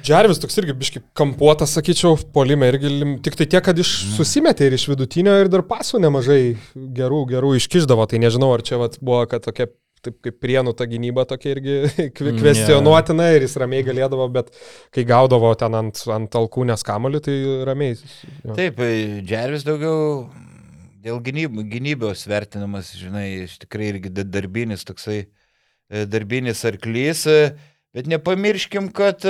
Džervis 0.05 0.41
toks 0.41 0.57
irgi 0.63 0.75
biški 0.79 1.03
kampuotas, 1.17 1.75
sakyčiau, 1.77 2.17
polime 2.35 2.71
irgi, 2.73 2.93
tik 3.25 3.37
tai 3.39 3.47
tiek, 3.51 3.65
kad 3.67 3.79
iš 3.79 3.93
mm. 3.93 4.17
susimetė 4.17 4.71
ir 4.71 4.79
iš 4.79 4.89
vidutinio 4.91 5.37
ir 5.43 5.53
dar 5.53 5.65
pasų 5.67 6.01
nemažai 6.03 6.41
gerų, 6.75 7.27
gerų 7.35 7.55
iškiždavo, 7.61 8.09
tai 8.11 8.23
nežinau, 8.23 8.51
ar 8.57 8.65
čia 8.67 8.81
vat, 8.81 8.97
buvo, 9.03 9.23
kad 9.31 9.45
tokia 9.45 9.69
taip 10.01 10.17
kaip 10.25 10.39
prienų 10.41 10.73
ta 10.77 10.87
gynyba 10.89 11.27
tokia 11.29 11.51
irgi 11.53 11.75
mm, 12.09 12.39
kvestionuotina 12.41 13.27
yeah. 13.29 13.37
ir 13.37 13.45
jis 13.45 13.59
ramiai 13.61 13.85
galėdavo, 13.85 14.31
bet 14.33 14.49
kai 14.97 15.05
gaudavo 15.09 15.53
ten 15.61 15.77
ant, 15.77 16.01
ant 16.09 16.39
alkūnės 16.41 16.87
kamolių, 16.89 17.21
tai 17.27 17.37
ramiai. 17.69 17.99
Jo. 18.41 18.57
Taip, 18.57 18.81
Džervis 19.29 19.67
daugiau 19.69 20.25
dėl 21.05 21.21
gynyb, 21.25 21.59
gynybos 21.73 22.27
vertinamas, 22.31 22.93
žinai, 22.99 23.47
iš 23.47 23.59
tikrai 23.65 23.91
irgi 23.95 24.13
darbinis 24.21 24.87
toksai, 24.89 25.25
e, 25.91 26.05
darbinis 26.11 26.63
arklys. 26.69 27.25
E, 27.31 27.55
bet 27.97 28.07
nepamirškim, 28.11 28.93
kad, 28.95 29.25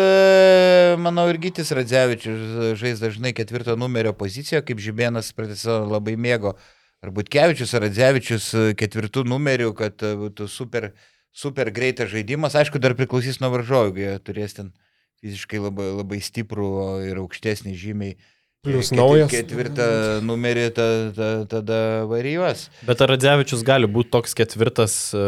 manau, 1.01 1.25
ir 1.33 1.39
Gytis 1.41 1.71
Radzevičius 1.73 2.77
žais 2.77 3.01
dažnai 3.01 3.33
ketvirto 3.33 3.73
numerio 3.81 4.13
poziciją, 4.13 4.61
kaip 4.67 4.83
Žibėnas 4.85 5.33
pratęsą 5.33 5.81
labai 5.89 6.19
mėgo 6.21 6.59
ar 7.01 7.11
Butkevičius, 7.11 7.73
ar 7.75 7.87
Radzevičius 7.87 8.51
e, 8.55 8.65
ketvirtų 8.79 9.25
numerių, 9.29 9.73
kad 9.77 10.03
e, 10.05 10.13
būtų 10.21 10.47
super, 10.53 10.91
super 11.33 11.73
greitas 11.73 12.13
žaidimas. 12.13 12.57
Aišku, 12.59 12.81
dar 12.83 12.97
priklausys 12.99 13.41
nuo 13.41 13.53
varžovų, 13.55 13.97
jie 14.03 14.19
turės 14.25 14.59
ten 14.59 14.75
fiziškai 15.21 15.63
labai, 15.65 15.89
labai 16.01 16.21
stiprų 16.25 16.71
ir 17.09 17.23
aukštesnį 17.23 17.75
žymiai. 17.77 18.19
Plius 18.61 18.91
naujas. 18.93 19.31
Ketvirtą 19.33 19.85
numerį 20.21 20.67
ta, 20.77 20.87
ta, 21.17 21.29
tada 21.49 21.79
varijuos. 22.11 22.67
Bet 22.85 23.01
ar 23.01 23.15
Radzevičius 23.15 23.63
gali 23.65 23.89
būti 23.89 24.13
toks 24.13 24.37
ketvirtas, 24.37 24.97
e, 25.17 25.23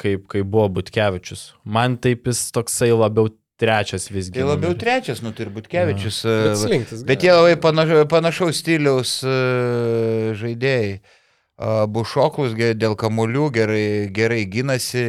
kaip, 0.00 0.24
kaip 0.32 0.48
buvo 0.48 0.70
Butkevičius? 0.78 1.50
Man 1.68 1.98
taip 2.00 2.30
jis 2.30 2.46
toksai 2.56 2.88
labiau 2.94 3.28
trečias 3.60 4.08
visgi. 4.08 4.38
Tai 4.38 4.46
labiau 4.48 4.72
numeris. 4.72 4.80
trečias, 4.80 5.20
nu 5.20 5.34
tai 5.36 5.44
ir 5.44 5.52
Butkevičius. 5.58 6.22
Ja. 6.24 6.38
Bet, 6.46 6.60
slinktis, 6.62 7.04
bet 7.04 7.26
jie 7.26 7.36
labai 7.36 7.58
panaša, 7.60 8.06
panašaus 8.08 8.62
stiliaus 8.64 9.18
uh, 9.28 10.32
žaidėjai. 10.40 10.94
Bušoklus 11.60 12.54
dėl 12.56 12.94
kamuolių 12.96 13.50
gerai, 13.52 14.08
gerai 14.16 14.46
gynasi, 14.48 15.02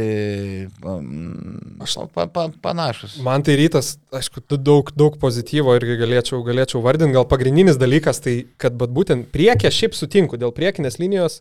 Aš, 1.82 1.96
pa, 2.14 2.26
pa, 2.28 2.50
panašus. 2.62 3.16
Man 3.24 3.46
tai 3.48 3.56
rytas, 3.56 3.94
aišku, 4.12 4.44
daug, 4.60 4.92
daug 4.98 5.16
pozityvo 5.22 5.78
irgi 5.80 5.96
galėčiau, 6.02 6.42
galėčiau 6.44 6.84
vardinti. 6.84 7.16
Gal 7.16 7.26
pagrindinis 7.30 7.80
dalykas 7.80 8.20
tai, 8.26 8.36
kad 8.62 8.76
būtent 8.76 9.32
priekė 9.32 9.72
šiaip 9.72 9.96
sutinku, 9.96 10.38
dėl 10.42 10.52
priekinės 10.56 11.00
linijos 11.00 11.40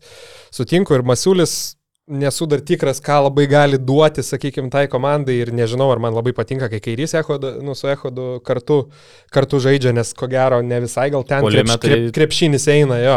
sutinku 0.55 0.95
ir 0.95 1.03
Masiulis 1.03 1.80
nesu 2.11 2.47
dar 2.51 2.61
tikras, 2.61 2.99
ką 3.03 3.17
labai 3.27 3.47
gali 3.51 3.79
duoti, 3.79 4.23
sakykime, 4.27 4.71
tai 4.73 4.87
komandai 4.91 5.37
ir 5.45 5.53
nežinau, 5.55 5.89
ar 5.93 6.01
man 6.03 6.15
labai 6.17 6.33
patinka, 6.37 6.69
kai 6.73 6.81
kairys 6.83 7.15
Ehodu, 7.19 7.53
nu, 7.65 7.77
su 7.79 7.89
Ehodu 7.91 8.27
kartu, 8.47 8.81
kartu 9.33 9.61
žaidžia, 9.63 9.93
nes 9.95 10.11
ko 10.19 10.27
gero 10.31 10.59
ne 10.67 10.81
visai 10.83 11.09
gal 11.15 11.25
ten 11.27 11.45
krepš, 11.47 11.77
krep, 11.83 12.07
krepšinis 12.17 12.67
eina 12.75 12.99
jo. 13.01 13.17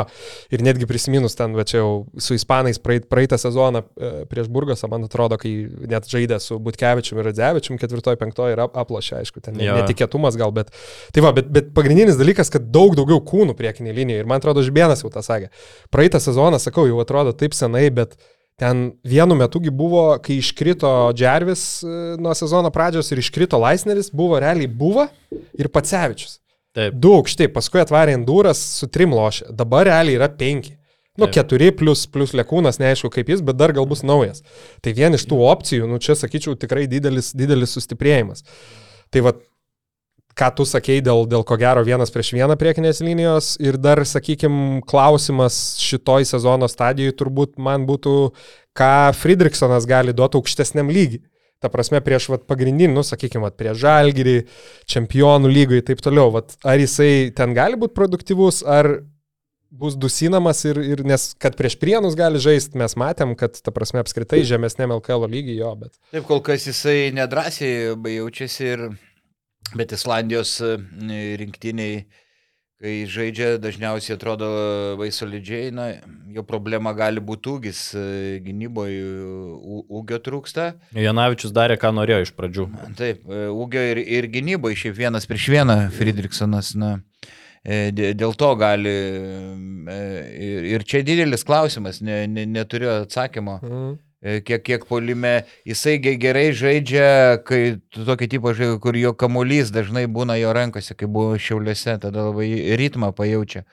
Ir 0.54 0.66
netgi 0.66 0.88
prisiminus 0.90 1.38
ten, 1.40 1.56
va 1.58 1.66
čia 1.68 1.82
jau 1.82 1.92
su 2.22 2.38
Ispanais 2.38 2.80
praeit, 2.84 3.08
praeitą 3.12 3.40
sezoną 3.42 3.82
e, 3.84 4.12
prieš 4.30 4.52
Burgasą, 4.54 4.90
man 4.92 5.08
atrodo, 5.08 5.40
kai 5.42 5.54
net 5.90 6.10
žaidė 6.10 6.38
su 6.44 6.60
Butkevičium 6.64 7.22
ir 7.22 7.30
Radzevičium, 7.32 7.80
ketvirtoji, 7.82 8.22
penktoji 8.22 8.58
ir 8.58 8.64
aplošė, 8.68 9.18
aišku, 9.24 9.42
ten 9.44 9.58
jo. 9.62 9.80
netikėtumas 9.82 10.38
gal, 10.40 10.54
bet, 10.56 10.70
tai 11.16 11.26
va, 11.26 11.34
bet, 11.36 11.50
bet 11.54 11.74
pagrindinis 11.74 12.20
dalykas, 12.20 12.54
kad 12.54 12.70
daug 12.74 12.94
daugiau 13.00 13.24
kūnų 13.26 13.58
priekinė 13.58 13.96
linija 13.98 14.22
ir 14.22 14.30
man 14.30 14.44
atrodo, 14.44 14.62
Žbienas 14.64 15.02
jau 15.04 15.12
tą 15.14 15.26
sakė. 15.26 15.50
Praeitą 15.94 16.22
sezoną, 16.24 16.62
sakau, 16.62 16.86
jau 16.90 17.02
atrodo 17.04 17.34
taip 17.36 17.58
senai, 17.58 17.90
bet 17.94 18.16
Ten 18.60 18.92
vienu 19.08 19.36
metugi 19.36 19.72
buvo, 19.74 20.06
kai 20.22 20.38
iškrito 20.38 20.90
Džervis 21.18 21.64
e, 21.82 21.96
nuo 22.22 22.36
sezono 22.38 22.70
pradžios 22.74 23.10
ir 23.12 23.22
iškrito 23.24 23.58
Laisneris, 23.58 24.12
buvo 24.14 24.38
realiai 24.40 24.70
buvo 24.70 25.08
ir 25.58 25.72
Pacevičius. 25.74 26.38
Taip. 26.74 26.96
Du 26.98 27.14
aukštai, 27.18 27.50
paskui 27.54 27.82
atvarė 27.84 28.16
Endūras 28.18 28.62
su 28.80 28.90
trim 28.90 29.14
lošė, 29.14 29.52
dabar 29.58 29.88
realiai 29.90 30.18
yra 30.18 30.30
penki. 30.30 30.78
Nu, 31.14 31.28
Taip. 31.28 31.36
keturi 31.36 31.70
plus, 31.78 32.08
plus 32.10 32.32
lėkūnas, 32.34 32.80
neaišku 32.82 33.12
kaip 33.14 33.28
jis, 33.30 33.44
bet 33.46 33.58
dar 33.60 33.74
gal 33.78 33.86
bus 33.90 34.02
naujas. 34.06 34.42
Tai 34.82 34.94
vien 34.98 35.14
iš 35.14 35.28
tų 35.30 35.38
opcijų, 35.46 35.90
nu 35.90 36.00
čia 36.02 36.16
sakyčiau, 36.18 36.56
tikrai 36.58 36.88
didelis, 36.90 37.30
didelis 37.38 37.76
sustiprėjimas. 37.78 38.42
Tai 39.14 39.22
va, 39.28 39.36
ką 40.38 40.50
tu 40.58 40.66
sakei 40.68 41.02
dėl, 41.04 41.26
dėl 41.30 41.46
ko 41.48 41.58
gero 41.62 41.84
vienas 41.86 42.12
prieš 42.14 42.34
vieną 42.38 42.58
priekinės 42.60 43.02
linijos 43.06 43.54
ir 43.62 43.78
dar, 43.82 44.02
sakykime, 44.08 44.82
klausimas 44.90 45.78
šitoj 45.82 46.26
sezono 46.30 46.70
stadijoje 46.72 47.16
turbūt 47.20 47.60
man 47.62 47.86
būtų, 47.90 48.16
ką 48.78 48.96
Friedrichsonas 49.18 49.88
gali 49.90 50.16
duoti 50.16 50.40
aukštesniam 50.40 50.92
lygiui. 50.94 51.24
Ta 51.64 51.70
prasme, 51.72 52.02
prieš 52.04 52.26
vat, 52.28 52.42
pagrindinį, 52.44 52.92
nu, 52.92 53.06
sakykime, 53.08 53.46
vat, 53.46 53.56
prieš 53.56 53.78
žalgyrį, 53.86 54.36
čempionų 54.92 55.48
lygą 55.48 55.78
ir 55.80 55.86
taip 55.88 56.02
toliau. 56.04 56.34
Vat, 56.34 56.58
ar 56.68 56.82
jisai 56.82 57.32
ten 57.36 57.56
gali 57.56 57.80
būti 57.80 57.96
produktyvus, 57.96 58.60
ar 58.68 58.90
bus 59.72 59.96
dusinamas 59.96 60.66
ir, 60.68 60.82
ir 60.84 61.06
nes 61.08 61.30
kad 61.40 61.56
prieš 61.56 61.78
prienus 61.80 62.18
gali 62.20 62.42
žaisti, 62.44 62.76
mes 62.82 62.98
matėm, 63.00 63.32
kad, 63.40 63.56
ta 63.64 63.72
prasme, 63.72 64.04
apskritai 64.04 64.44
žemesnėm 64.50 64.92
LKL 65.00 65.24
lygiai 65.32 65.62
jo, 65.62 65.72
bet. 65.86 65.96
Taip, 66.12 66.28
kol 66.28 66.44
kas 66.44 66.68
jisai 66.68 67.14
nedrasiai 67.16 67.96
jaučiasi 67.96 68.68
ir 68.74 68.86
Bet 69.72 69.94
Islandijos 69.96 70.58
e, 70.62 70.76
rinktiniai, 71.40 72.04
kai 72.84 72.94
žaidžia, 73.10 73.56
dažniausiai 73.64 74.18
atrodo 74.18 74.50
labai 74.94 75.08
solidžiai, 75.16 75.72
na, 75.74 75.88
jo 76.36 76.44
problema 76.46 76.92
gali 76.98 77.24
būti 77.24 77.52
ūgis, 77.54 77.82
e, 77.96 78.04
gynyboje 78.44 79.06
ūgio 79.88 80.20
trūksta. 80.26 80.68
Janavičius 81.00 81.56
darė, 81.56 81.80
ką 81.82 81.94
norėjo 81.96 82.20
iš 82.28 82.34
pradžių. 82.38 82.68
Taip, 83.00 83.24
e, 83.24 83.48
ūgio 83.50 83.86
ir, 83.94 84.04
ir 84.20 84.30
gynyboje, 84.34 84.82
šiaip 84.84 85.00
vienas 85.00 85.30
prieš 85.30 85.50
vieną 85.56 85.80
Friedrichsonas, 85.96 86.74
na, 86.78 86.98
dėl 87.64 88.36
to 88.36 88.50
gali. 88.60 88.92
Ir 90.74 90.84
čia 90.84 91.00
didelis 91.08 91.48
klausimas, 91.48 92.02
ne, 92.04 92.26
ne, 92.28 92.44
neturiu 92.60 92.92
atsakymo. 93.00 93.62
Mhm. 93.64 93.94
E, 94.24 94.40
kiek, 94.40 94.62
kiek 94.64 94.86
polime, 94.88 95.44
jisai 95.68 95.98
gerai 96.00 96.54
žaidžia, 96.56 97.44
kai 97.44 97.82
tokio 97.92 98.30
tipo 98.32 98.54
žaidžia, 98.56 98.80
kur 98.80 98.96
jo 98.96 99.12
kamuolys 99.20 99.74
dažnai 99.76 100.06
būna 100.08 100.38
jo 100.40 100.54
rankose, 100.56 100.96
kai 100.96 101.10
buvo 101.12 101.36
šiauliuose, 101.36 101.98
tada 102.00 102.30
labai 102.30 102.48
ritmą 102.80 103.12
pajaučia. 103.18 103.66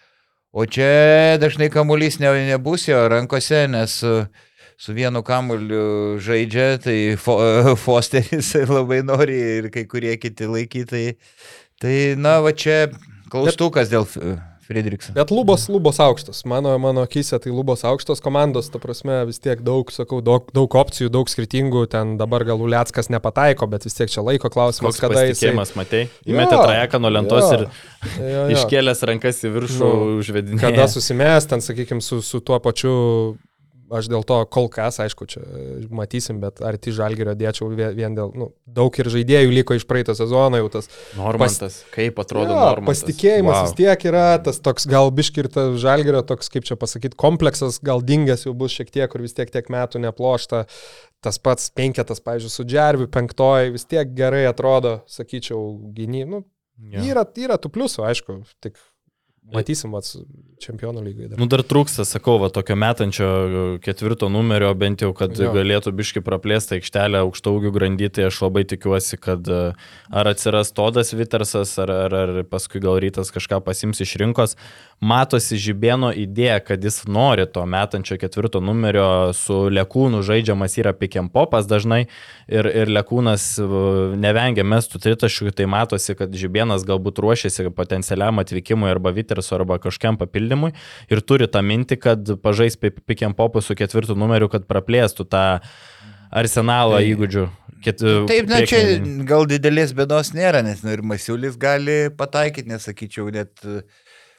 O 0.51 0.67
čia 0.67 1.39
dažnai 1.39 1.71
kamuolys 1.71 2.19
ne, 2.19 2.35
nebus 2.51 2.89
jo 2.89 2.99
rankose, 3.13 3.69
nes 3.71 3.95
su, 4.03 4.91
vienu 4.97 5.23
kamuoliu 5.23 6.19
žaidžia, 6.19 6.83
tai 6.83 6.99
fo, 7.15 7.39
Fosteris 7.85 8.51
labai 8.67 9.05
nori 9.07 9.39
ir 9.63 9.71
kai 9.71 9.87
kurie 9.87 10.19
kiti 10.19 10.51
laikytai. 10.51 11.07
Tai, 11.79 11.97
na, 12.19 12.41
va 12.43 12.51
čia 12.51 12.89
klaustukas 13.31 13.95
dėl 13.95 14.11
Friedrichsas. 14.71 15.15
Bet 15.17 15.33
lubos, 15.35 15.67
lubos 15.69 15.99
aukštos. 15.99 16.45
Mano, 16.47 16.77
mano 16.79 17.03
akise 17.03 17.39
tai 17.43 17.51
lubos 17.51 17.83
aukštos 17.83 18.23
komandos, 18.23 18.69
ta 18.71 18.79
prasme, 18.79 19.17
vis 19.27 19.43
tiek 19.43 19.59
daug, 19.67 19.91
sakau, 19.91 20.21
daug, 20.23 20.47
daug 20.55 20.77
opcijų, 20.79 21.11
daug 21.11 21.31
skirtingų. 21.33 21.89
Ten 21.91 22.15
dabar 22.21 22.45
gal 22.47 22.63
Uliackas 22.63 23.11
nepataiko, 23.11 23.67
bet 23.73 23.89
vis 23.89 23.99
tiek 23.99 24.13
čia 24.13 24.23
laiko 24.23 24.47
klausimas, 24.53 24.95
Koks 24.95 25.03
kada 25.03 25.27
jis. 25.27 25.43
Jisai... 25.43 25.67
matei? 25.75 26.07
Įmetė 26.23 26.55
trajeką 26.55 27.03
nuo 27.03 27.11
lentos 27.11 27.49
jo, 27.49 27.59
ir 27.59 27.67
jo, 27.67 28.31
jo. 28.31 28.49
iškėlęs 28.55 29.03
rankas 29.11 29.43
į 29.43 29.55
viršų 29.59 29.83
nu, 29.83 30.19
užvedinėjo. 30.23 30.63
Kada 30.63 30.87
susimės, 30.93 31.51
ten, 31.51 31.65
sakykime, 31.67 32.05
su, 32.05 32.23
su 32.23 32.39
tuo 32.39 32.63
pačiu 32.63 32.95
aš 33.95 34.09
dėl 34.11 34.25
to 34.27 34.39
kol 34.53 34.69
kas, 34.73 34.99
aišku, 35.03 35.27
čia 35.31 35.43
matysim, 35.95 36.41
bet 36.43 36.63
arti 36.67 36.93
žalgerio 36.95 37.35
dėčiau 37.39 37.71
vien 37.73 38.15
dėl, 38.17 38.33
nu, 38.39 38.51
daug 38.69 38.95
ir 39.01 39.11
žaidėjų 39.13 39.53
liko 39.55 39.77
iš 39.79 39.87
praeito 39.89 40.15
sezono 40.19 40.61
jau 40.61 40.69
tas. 40.77 40.91
Normantas, 41.19 41.81
pas... 41.83 41.95
kaip 41.95 42.21
atrodo 42.23 42.53
jo, 42.53 42.61
Normantas. 42.61 43.03
Pasitikėjimas 43.03 43.57
wow. 43.57 43.67
vis 43.69 43.77
tiek 43.81 44.07
yra, 44.11 44.27
tas 44.45 44.63
toks 44.63 44.89
gal 44.91 45.11
biškirtas 45.15 45.75
žalgerio, 45.83 46.23
toks, 46.27 46.53
kaip 46.53 46.69
čia 46.69 46.79
pasakyti, 46.81 47.19
kompleksas, 47.21 47.81
gal 47.85 48.05
dingęs 48.05 48.47
jau 48.47 48.55
bus 48.57 48.77
šiek 48.77 48.93
tiek, 48.95 49.09
kur 49.13 49.25
vis 49.25 49.37
tiek 49.37 49.53
tiek 49.53 49.73
metų 49.73 50.05
neplošta. 50.07 50.67
Tas 51.21 51.37
pats 51.37 51.67
penketas, 51.77 52.23
pavyzdžiui, 52.25 52.53
su 52.55 52.65
Džerviu, 52.65 53.11
penktoji 53.13 53.75
vis 53.75 53.85
tiek 53.85 54.15
gerai 54.17 54.47
atrodo, 54.49 55.03
sakyčiau, 55.11 55.61
gyny, 55.93 56.25
nu, 56.25 56.47
Ja. 56.89 57.03
Yra, 57.05 57.27
yra 57.37 57.59
tų 57.61 57.69
pliusų, 57.75 58.05
aišku, 58.09 58.39
tik 58.65 58.79
matysim 59.55 59.95
ats 59.99 60.17
čempionų 60.61 61.03
lygai. 61.05 61.29
Dar. 61.31 61.41
Nu 61.41 61.49
dar 61.51 61.63
trūksta, 61.67 62.05
sakau, 62.09 62.37
va, 62.43 62.51
tokio 62.53 62.77
metančio 62.79 63.31
ketvirto 63.85 64.29
numerio, 64.33 64.71
bent 64.79 65.05
jau, 65.05 65.13
kad 65.17 65.35
jo. 65.39 65.51
galėtų 65.55 65.93
biški 65.97 66.23
praplėsti 66.25 66.79
aikštelę 66.79 67.23
aukštaugių 67.25 67.73
grandy, 67.75 68.11
tai 68.13 68.29
aš 68.29 68.43
labai 68.45 68.67
tikiuosi, 68.69 69.19
kad 69.21 69.49
e, 69.49 69.61
ar 70.13 70.31
atsiras 70.31 70.75
Todas 70.77 71.15
Vitersas, 71.17 71.73
ar, 71.83 71.93
ar, 72.07 72.17
ar 72.21 72.43
paskui 72.49 72.83
gal 72.83 73.01
rytas 73.03 73.33
kažką 73.35 73.63
pasims 73.65 74.03
iš 74.05 74.17
rinkos. 74.21 74.57
Matosi 75.01 75.57
žibėno 75.57 76.11
idėja, 76.13 76.59
kad 76.61 76.85
jis 76.85 77.07
nori 77.09 77.47
to 77.49 77.65
metančio 77.65 78.19
ketvirto 78.21 78.61
numerio, 78.61 79.33
su 79.37 79.63
Lekūnu 79.73 80.21
žaidžiamas 80.27 80.77
yra 80.83 80.93
pikempopas 80.93 81.65
dažnai 81.71 82.03
ir, 82.05 82.69
ir 82.69 82.93
Lekūnas 82.93 83.55
e, 83.63 83.71
nevengia 84.21 84.67
mestų 84.67 85.01
tritaškių, 85.07 85.55
tai 85.57 85.71
matosi, 85.71 86.17
kad 86.19 86.37
žibėnas 86.37 86.85
galbūt 86.89 87.23
ruošiasi 87.25 87.71
potencialiam 87.73 88.43
atvykimui 88.45 88.91
arba 88.93 89.15
Viterso 89.41 89.57
arba 89.57 89.79
kažkam 89.79 90.19
papildymui 90.19 90.73
ir 91.11 91.21
turi 91.21 91.49
tą 91.49 91.63
mintį, 91.63 91.97
kad 92.01 92.31
pažais 92.43 92.77
pikiam 92.77 93.35
popui 93.35 93.63
su 93.63 93.75
ketvirtu 93.75 94.15
numeriu, 94.15 94.49
kad 94.49 94.67
praplėstų 94.69 95.27
tą 95.31 95.61
arsenalą 96.31 97.01
tai, 97.01 97.11
įgūdžių. 97.15 97.49
Ket, 97.81 98.03
Taip, 98.29 98.49
na 98.51 98.61
čia 98.69 99.01
gal 99.27 99.47
didelės 99.49 99.95
bėdos 99.97 100.35
nėra, 100.37 100.61
nes 100.63 100.83
nu, 100.85 100.93
ir 100.93 101.03
Masiulis 101.03 101.57
gali 101.57 102.11
pataikyti, 102.13 102.69
nesakyčiau, 102.69 103.31
net 103.33 103.65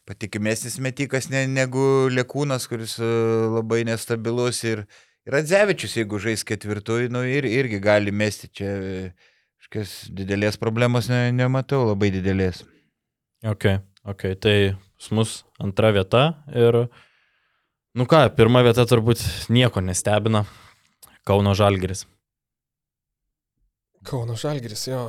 patikimesnis 0.05 0.77
metikas 0.79 1.29
ne, 1.31 1.47
negu 1.49 2.07
Lekūnas, 2.13 2.67
kuris 2.69 2.99
e, 3.01 3.09
labai 3.55 3.81
nestabilus 3.89 4.61
ir, 4.67 4.85
ir 5.25 5.37
Adzevičius, 5.41 5.97
jeigu 5.97 6.21
žais 6.21 6.45
ketvirtųjų, 6.45 7.09
nu, 7.13 7.25
ir, 7.25 7.49
irgi 7.49 7.81
gali 7.81 8.13
mesti 8.13 8.51
čia. 8.53 8.77
Kažkokios 9.61 9.91
didelės 10.17 10.57
problemos 10.57 11.05
ne, 11.09 11.27
nematau, 11.37 11.83
labai 11.91 12.09
didelės. 12.13 12.63
Ok, 13.45 13.67
ok, 14.05 14.25
tai 14.41 14.55
mus 15.09 15.41
antra 15.61 15.89
vieta 15.95 16.23
ir, 16.53 16.83
nu 17.97 18.05
ką, 18.05 18.27
pirma 18.37 18.61
vieta 18.65 18.85
turbūt 18.85 19.23
nieko 19.49 19.81
nestebina. 19.81 20.45
Kauno 21.25 21.53
Žalgeris. 21.57 22.05
Kauno 24.01 24.33
Žalgiris, 24.33 24.87
jo, 24.89 25.01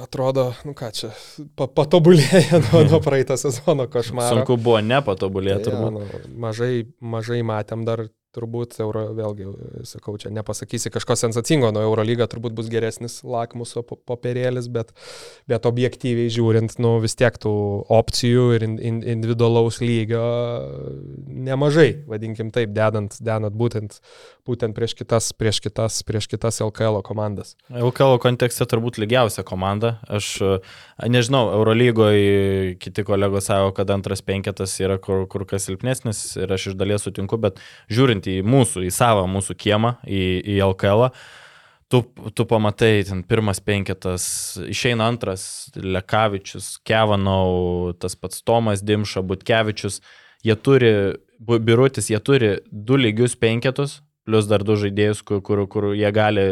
atrodo, 0.00 0.46
nu 0.64 0.72
ką 0.76 0.88
čia, 0.96 1.10
pa, 1.52 1.66
patobulėja 1.68 2.60
nuo, 2.64 2.80
nuo 2.88 3.00
praeitą 3.04 3.36
sezono 3.36 3.84
košmaro. 3.92 4.38
Sunku 4.38 4.56
buvo 4.56 4.80
nepatobulėti, 4.80 5.66
turbūt. 5.68 5.98
Ja, 6.00 6.20
nu, 6.24 6.38
mažai, 6.46 6.72
mažai 7.00 7.42
matėm 7.44 7.84
dar 7.88 8.06
turbūt 8.36 8.76
euro, 8.82 9.06
vėlgi, 9.16 9.46
sakau, 9.88 10.14
čia 10.20 10.30
nepasakysi 10.34 10.92
kažko 10.92 11.16
sensacingo, 11.18 11.70
nuo 11.74 11.82
Eurolyga 11.86 12.28
turbūt 12.30 12.54
bus 12.58 12.68
geresnis 12.72 13.20
lakmuso 13.24 13.82
popierėlis, 13.82 14.68
bet, 14.72 14.92
bet 15.50 15.68
objektyviai 15.68 16.32
žiūrint, 16.32 16.76
nu 16.82 16.96
vis 17.02 17.16
tiek 17.18 17.38
tų 17.40 17.54
opcijų 17.98 18.46
ir 18.58 18.66
in, 18.68 18.76
in, 18.90 19.00
individualaus 19.16 19.80
lygio 19.84 20.24
nemažai, 21.48 21.90
vadinkim 22.08 22.52
taip, 22.54 22.74
dedant, 22.76 23.16
dedant 23.24 23.56
būtent, 23.58 24.00
būtent 24.48 24.76
prieš, 24.76 24.94
kitas, 24.98 25.30
prieš, 25.36 25.60
kitas, 25.64 26.00
prieš 26.06 26.28
kitas 26.32 26.60
LKL 26.64 27.02
komandas. 27.06 27.54
LKL 27.68 28.18
kontekste 28.22 28.66
turbūt 28.68 29.00
lygiausia 29.02 29.44
komanda. 29.46 29.96
Aš 30.08 30.30
nežinau, 31.04 31.48
Eurolygoje 31.58 32.78
kiti 32.82 33.04
kolegos 33.06 33.50
savo, 33.50 33.74
kad 33.76 33.90
antras 33.94 34.24
penketas 34.24 34.78
yra 34.80 34.98
kur, 35.02 35.26
kur 35.30 35.44
kas 35.48 35.68
silpnesnis 35.68 36.22
ir 36.40 36.54
aš 36.54 36.70
iš 36.72 36.78
dalies 36.80 37.04
sutinku, 37.04 37.40
bet 37.40 37.60
žiūrint 37.92 38.28
į 38.30 38.40
mūsų, 38.46 38.86
į 38.88 38.94
savo 38.94 39.26
mūsų 39.30 39.58
kiemą, 39.60 39.98
į, 40.08 40.24
į 40.56 40.58
LKL, 40.70 41.08
tu, 41.88 42.02
tu 42.34 42.46
pamatai, 42.48 43.02
ten 43.08 43.22
pirmas 43.28 43.60
penketas, 43.64 44.24
išeina 44.68 45.08
antras, 45.08 45.68
Lekavičius, 45.76 46.76
Kevanau, 46.86 47.94
tas 48.00 48.16
pats 48.16 48.44
Tomas 48.44 48.84
Dimša, 48.84 49.24
Butkevičius, 49.28 50.02
jie 50.44 50.56
turi, 50.56 50.92
birutis, 51.38 52.10
jie 52.12 52.20
turi 52.24 52.56
du 52.70 52.98
lygius 53.00 53.36
penketus, 53.38 54.00
plus 54.28 54.44
dar 54.44 54.60
du 54.66 54.76
žaidėjus, 54.76 55.22
kur, 55.24 55.40
kur, 55.44 55.64
kur 55.72 55.88
jie 55.96 56.08
gali, 56.12 56.44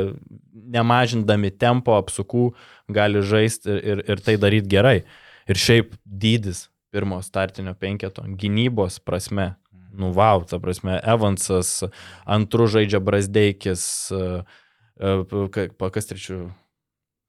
nemažindami 0.72 1.52
tempo 1.52 1.92
apsukų, 1.98 2.48
gali 2.96 3.20
žaisti 3.20 3.68
ir, 3.74 3.82
ir, 3.92 4.02
ir 4.14 4.22
tai 4.24 4.38
daryti 4.40 4.72
gerai. 4.72 4.96
Ir 5.46 5.60
šiaip 5.60 5.92
dydis 6.08 6.66
pirmo 6.94 7.20
startinio 7.22 7.74
penketo, 7.76 8.24
gynybos 8.40 8.96
prasme, 9.04 9.50
nu 9.92 10.08
wow, 10.16 10.40
ta 10.48 10.56
prasme, 10.62 10.96
Evansas, 11.04 11.82
antrų 12.24 12.70
žaidžia 12.78 13.02
Brasdeikis, 13.04 13.84
e, 14.16 14.22
e, 14.96 15.66
kas 15.84 16.08
trečių, 16.08 16.40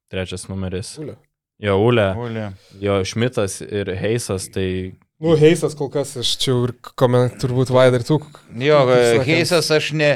trečias 0.08 0.48
numeris. 0.48 0.94
Ulė. 1.02 1.18
Jo, 1.60 1.76
Ulė. 1.84 2.08
Ulė. 2.16 2.46
Jo, 2.80 3.02
Šmitas 3.04 3.60
ir 3.66 3.92
Heisas, 4.00 4.48
tai 4.54 4.96
Nu, 5.18 5.34
Heisas 5.38 5.74
kol 5.74 5.90
kas, 5.90 6.16
aš 6.20 6.34
čia 6.38 6.54
ir 6.54 6.74
koment, 6.98 7.38
turbūt 7.42 7.72
Vaidar 7.74 8.04
tu. 8.06 8.20
Jo, 8.62 8.84
Heisas 9.26 9.70
aš 9.74 9.92
ne, 9.98 10.12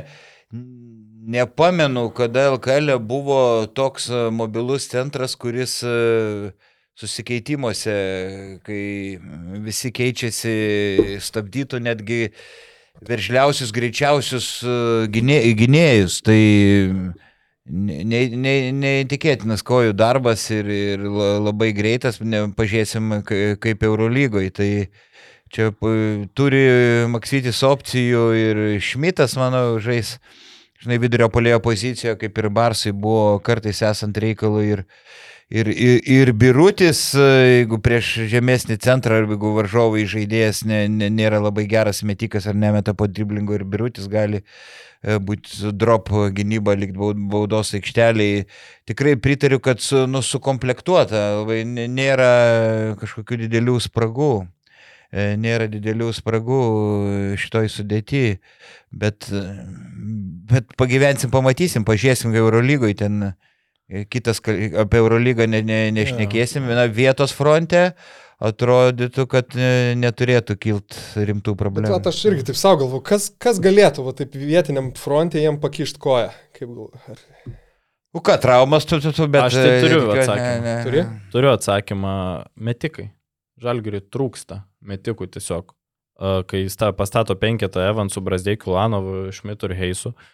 nepamenu, 1.27 2.09
kada 2.15 2.53
LKL 2.53 3.01
buvo 3.03 3.41
toks 3.67 4.07
mobilus 4.31 4.87
centras, 4.93 5.35
kuris 5.35 5.81
uh, 5.83 6.53
susikeitimuose, 6.99 7.95
kai 8.67 8.83
visi 9.65 9.93
keičiasi, 9.95 10.55
stabdytų 11.25 11.81
netgi 11.83 12.21
veržliausius, 13.09 13.73
greičiausius 13.75 14.49
e, 14.63 15.09
gynėjus. 15.11 16.21
Tai 16.27 16.41
neįtikėtinas 17.69 19.63
kojų 19.63 19.93
darbas 19.95 20.49
ir, 20.51 20.67
ir 20.67 21.05
labai 21.07 21.71
greitas, 21.77 22.19
pažiūrėsim 22.19 23.23
kaip 23.63 23.83
Eurolygoje. 23.87 24.51
Tai 24.51 24.71
čia 25.53 25.71
turi 26.35 26.65
Maksytis 27.13 27.63
opcijų 27.63 28.25
ir 28.35 28.63
Šmitas, 28.83 29.37
manau, 29.39 29.79
žais, 29.83 30.17
žinai, 30.83 30.99
vidurio 31.03 31.29
polėjo 31.31 31.61
pozicijoje, 31.63 32.19
kaip 32.25 32.39
ir 32.43 32.51
Barsai 32.51 32.93
buvo 32.93 33.39
kartais 33.45 33.83
esant 33.87 34.19
reikalui 34.19 34.67
ir 34.73 34.85
Ir, 35.53 35.69
ir, 35.69 35.99
ir 36.09 36.31
birutis, 36.33 37.01
jeigu 37.13 37.77
prieš 37.85 38.23
žemesnį 38.33 38.79
centrą, 38.81 39.19
ar 39.21 39.27
jeigu 39.29 39.51
varžovai 39.53 40.07
žaidėjas 40.09 40.63
ne, 40.65 40.87
ne, 40.89 41.11
nėra 41.13 41.43
labai 41.45 41.67
geras 41.69 42.01
metikas 42.09 42.47
ar 42.49 42.57
nemeta 42.57 42.95
po 42.97 43.05
driblingo 43.05 43.59
ir 43.59 43.67
birutis 43.69 44.07
gali 44.09 44.41
e, 44.41 45.19
būti 45.21 45.75
drop 45.77 46.09
gynyba 46.33 46.73
likti 46.79 47.13
baudos 47.35 47.75
aikšteliai. 47.77 48.47
Tikrai 48.89 49.19
pritariu, 49.21 49.61
kad 49.61 49.85
su, 49.85 50.07
nu, 50.09 50.25
sukomplektuota, 50.25 51.45
nėra 51.69 52.33
kažkokių 53.05 53.43
didelių 53.45 53.77
spragų. 53.91 54.33
E, 55.13 55.35
nėra 55.37 55.69
didelių 55.69 56.09
spragų 56.17 56.65
šitoj 57.37 57.69
sudėti, 57.69 58.39
bet, 58.89 59.29
bet 60.49 60.73
pagyvensim, 60.81 61.29
pamatysim, 61.35 61.85
pažiūrėsim, 61.85 62.33
Eurolygoje 62.41 63.03
ten 63.05 63.35
Kitas 64.09 64.41
apie 64.41 65.01
Eurolygą 65.03 65.47
ne, 65.51 65.61
ne, 65.67 65.79
nešnekėsim, 65.93 66.65
viena 66.69 66.87
vietos 66.89 67.35
fronte 67.37 67.91
atrodytų, 68.43 69.27
kad 69.31 69.57
neturėtų 70.01 70.57
kilti 70.59 71.27
rimtų 71.29 71.55
problemų. 71.59 71.93
Bet, 71.93 72.09
aš 72.09 72.23
irgi 72.31 72.47
taip 72.49 72.59
savo 72.59 72.81
galvoju, 72.83 73.05
kas, 73.07 73.29
kas 73.43 73.61
galėtų 73.63 74.07
va, 74.07 74.15
taip 74.19 74.35
vietiniam 74.39 74.91
fronte 74.99 75.43
jiem 75.43 75.61
pakišti 75.63 76.01
koją? 76.03 76.33
Kaip 76.57 76.73
gal... 76.73 76.89
U 78.13 78.21
ką, 78.25 78.39
traumas 78.41 78.89
tu, 78.89 78.99
tu, 79.01 79.13
tu, 79.15 79.29
bet... 79.29 79.47
Aš 79.47 79.61
tai 79.61 79.77
turiu 79.85 80.01
ne, 80.09 80.17
atsakymą. 80.17 80.49
Ne, 80.49 80.65
ne. 80.65 80.75
Turi? 80.89 81.05
Turiu 81.33 81.53
atsakymą. 81.53 82.17
Metikai. 82.61 83.07
Žalgiriui 83.63 84.03
trūksta 84.13 84.65
metikų 84.89 85.31
tiesiog. 85.37 85.73
Kai 86.49 86.65
jis 86.65 86.77
pastato 86.99 87.37
penketą 87.41 87.87
Evansų, 87.89 88.21
Brasdeikių, 88.27 88.75
Lanovu, 88.75 89.17
Šmitų 89.33 89.71
ir 89.71 89.79
Heisų. 89.79 90.13
Uh, 90.13 90.29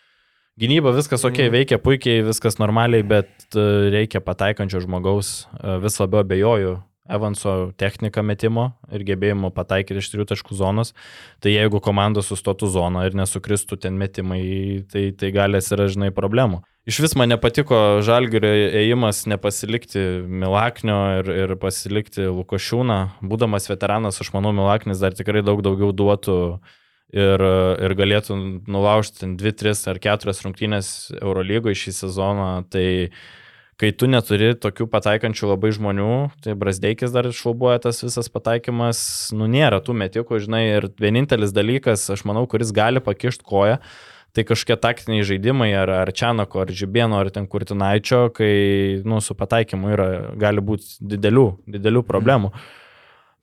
Gynyba 0.59 0.91
viskas 0.91 1.23
ok, 1.23 1.37
mhm. 1.39 1.55
veikia 1.55 1.79
puikiai, 1.79 2.25
viskas 2.27 2.59
normaliai, 2.59 3.05
bet 3.07 3.31
e, 3.55 3.65
reikia 3.95 4.23
pataikančio 4.25 4.81
žmogaus. 4.83 5.47
E, 5.55 5.79
vis 5.85 5.99
labiau 6.03 6.25
abejoju 6.25 6.79
Evanso 7.09 7.71
techniką 7.81 8.21
metimo 8.21 8.67
ir 8.93 9.01
gebėjimo 9.09 9.49
pataikyti 9.57 10.03
iš 10.03 10.11
trijų 10.13 10.27
taškų 10.29 10.57
zonos. 10.59 10.91
Tai 11.41 11.55
jeigu 11.55 11.81
komanda 11.81 12.21
sustotų 12.21 12.69
zoną 12.75 13.07
ir 13.09 13.17
nesukristų 13.17 13.79
ten 13.81 13.97
metimai, 13.97 14.43
tai, 14.93 15.07
tai 15.17 15.31
gali 15.33 15.57
atsiražinai 15.57 16.11
problemų. 16.13 16.61
Iš 16.89 16.99
vis 17.05 17.15
man 17.17 17.31
nepatiko 17.33 18.03
Žalgirio 18.05 18.51
ėjimas 18.83 19.23
nepasilikti 19.31 20.03
Milaknio 20.27 20.99
ir, 21.23 21.33
ir 21.47 21.55
pasilikti 21.63 22.29
Lukošiūną. 22.29 22.99
Būdamas 23.31 23.71
veteranas, 23.71 24.21
aš 24.21 24.35
manau, 24.37 24.53
Milaknis 24.57 25.01
dar 25.01 25.17
tikrai 25.17 25.41
daug 25.47 25.65
daugiau 25.65 25.95
duotų 25.97 26.39
uh, 26.59 26.77
ir, 27.15 27.45
ir 27.85 27.95
galėtų 27.99 28.37
nulaužti 28.69 29.29
2, 29.39 29.53
3 29.63 29.85
ar 29.93 30.01
4 30.05 30.35
rungtynės 30.45 30.89
Eurolygoje 31.19 31.79
šį 31.85 31.95
sezoną, 32.03 32.49
tai 32.73 32.89
kai 33.79 33.93
tu 33.95 34.09
neturi 34.11 34.53
tokių 34.59 34.89
pataikančių 34.91 35.53
labai 35.53 35.71
žmonių, 35.77 36.13
tai 36.43 36.57
Brasdeikis 36.59 37.15
dar 37.15 37.29
iššlubuoja 37.31 37.85
tas 37.87 38.03
visas 38.03 38.31
pataikymas, 38.33 39.01
nu 39.37 39.47
nėra 39.51 39.79
tų 39.85 39.95
metikų, 40.03 40.43
žinai, 40.43 40.65
ir 40.81 40.89
vienintelis 40.99 41.55
dalykas, 41.55 42.09
aš 42.11 42.27
manau, 42.27 42.45
kuris 42.51 42.75
gali 42.75 43.03
pakišti 43.05 43.47
koją, 43.47 43.81
Tai 44.37 44.45
kažkokie 44.45 44.77
taktiniai 44.77 45.25
žaidimai, 45.25 45.71
ar, 45.75 45.91
ar 46.05 46.11
Čianako, 46.15 46.61
ar 46.61 46.69
Žibėno, 46.71 47.17
ar 47.17 47.31
ten 47.33 47.47
Kurtinaičio, 47.49 48.27
kai 48.37 49.01
nu, 49.09 49.23
su 49.25 49.35
pataikymu 49.35 49.95
yra, 49.95 50.09
gali 50.39 50.63
būti 50.63 51.01
didelių, 51.01 51.47
didelių 51.79 52.03
problemų. 52.07 52.53
Mm. 52.53 52.88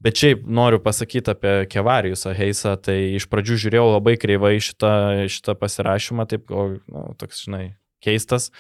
Bet 0.06 0.20
šiaip 0.22 0.44
noriu 0.46 0.78
pasakyti 0.86 1.34
apie 1.34 1.54
Kevarijusą 1.72 2.36
Heisą, 2.38 2.76
tai 2.78 2.98
iš 3.18 3.26
pradžių 3.32 3.56
žiūrėjau 3.64 3.86
labai 3.96 4.14
kreivai 4.22 4.56
šitą, 4.62 4.92
šitą 5.34 5.56
pasirašymą, 5.58 6.28
taip, 6.30 6.52
o, 6.54 6.68
nu, 6.78 7.06
toks, 7.18 7.42
žinai, 7.48 7.64
keistas, 8.06 8.52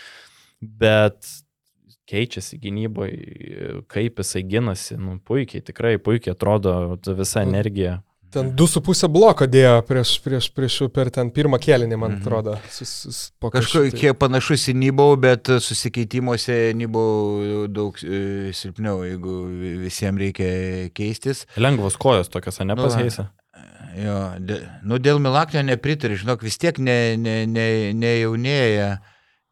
bet 0.57 1.29
keičiasi 2.09 2.57
gynyboje, 2.61 3.83
kaip 3.93 4.21
jisai 4.21 4.41
ginasi, 4.49 4.97
nu, 4.97 5.19
puikiai, 5.25 5.61
tikrai 5.65 5.95
puikiai 6.01 6.33
atrodo 6.33 6.97
visa 7.05 7.43
nu, 7.43 7.51
energija. 7.53 7.99
Ten 8.35 8.51
2,5 8.51 9.07
bloko 9.11 9.47
dėjo 9.47 9.77
prieš, 9.87 10.17
prieš, 10.23 10.49
prieš 10.51 10.77
per 10.91 11.07
ten 11.13 11.29
pirmą 11.31 11.59
kėlinį, 11.61 11.95
man 11.95 12.17
mhm. 12.17 12.23
atrodo. 12.23 12.57
Sus, 12.73 12.91
sus, 13.05 13.21
Kažkiek 13.39 13.95
tai. 13.95 14.17
panašus 14.25 14.67
į 14.73 14.75
Nybau, 14.81 15.15
bet 15.21 15.53
susikeitimuose 15.63 16.57
Nybau 16.75 17.65
daug 17.71 17.95
e, 18.03 18.51
silpniau, 18.55 19.05
jeigu 19.07 19.39
visiems 19.85 20.19
reikia 20.19 20.51
keistis. 20.95 21.45
Lengvos 21.55 21.95
kojos 22.01 22.31
tokios, 22.33 22.59
ne 22.67 22.75
pasheisa. 22.79 23.29
Jo, 23.95 24.19
dė, 24.43 24.59
nu 24.83 24.99
dėl 24.99 25.21
Milaknio 25.23 25.61
nepritariu, 25.63 26.17
žinok, 26.19 26.43
vis 26.43 26.59
tiek 26.59 26.75
ne, 26.83 27.15
ne, 27.15 27.35
ne, 27.47 27.67
nejaunėja, 27.95 28.89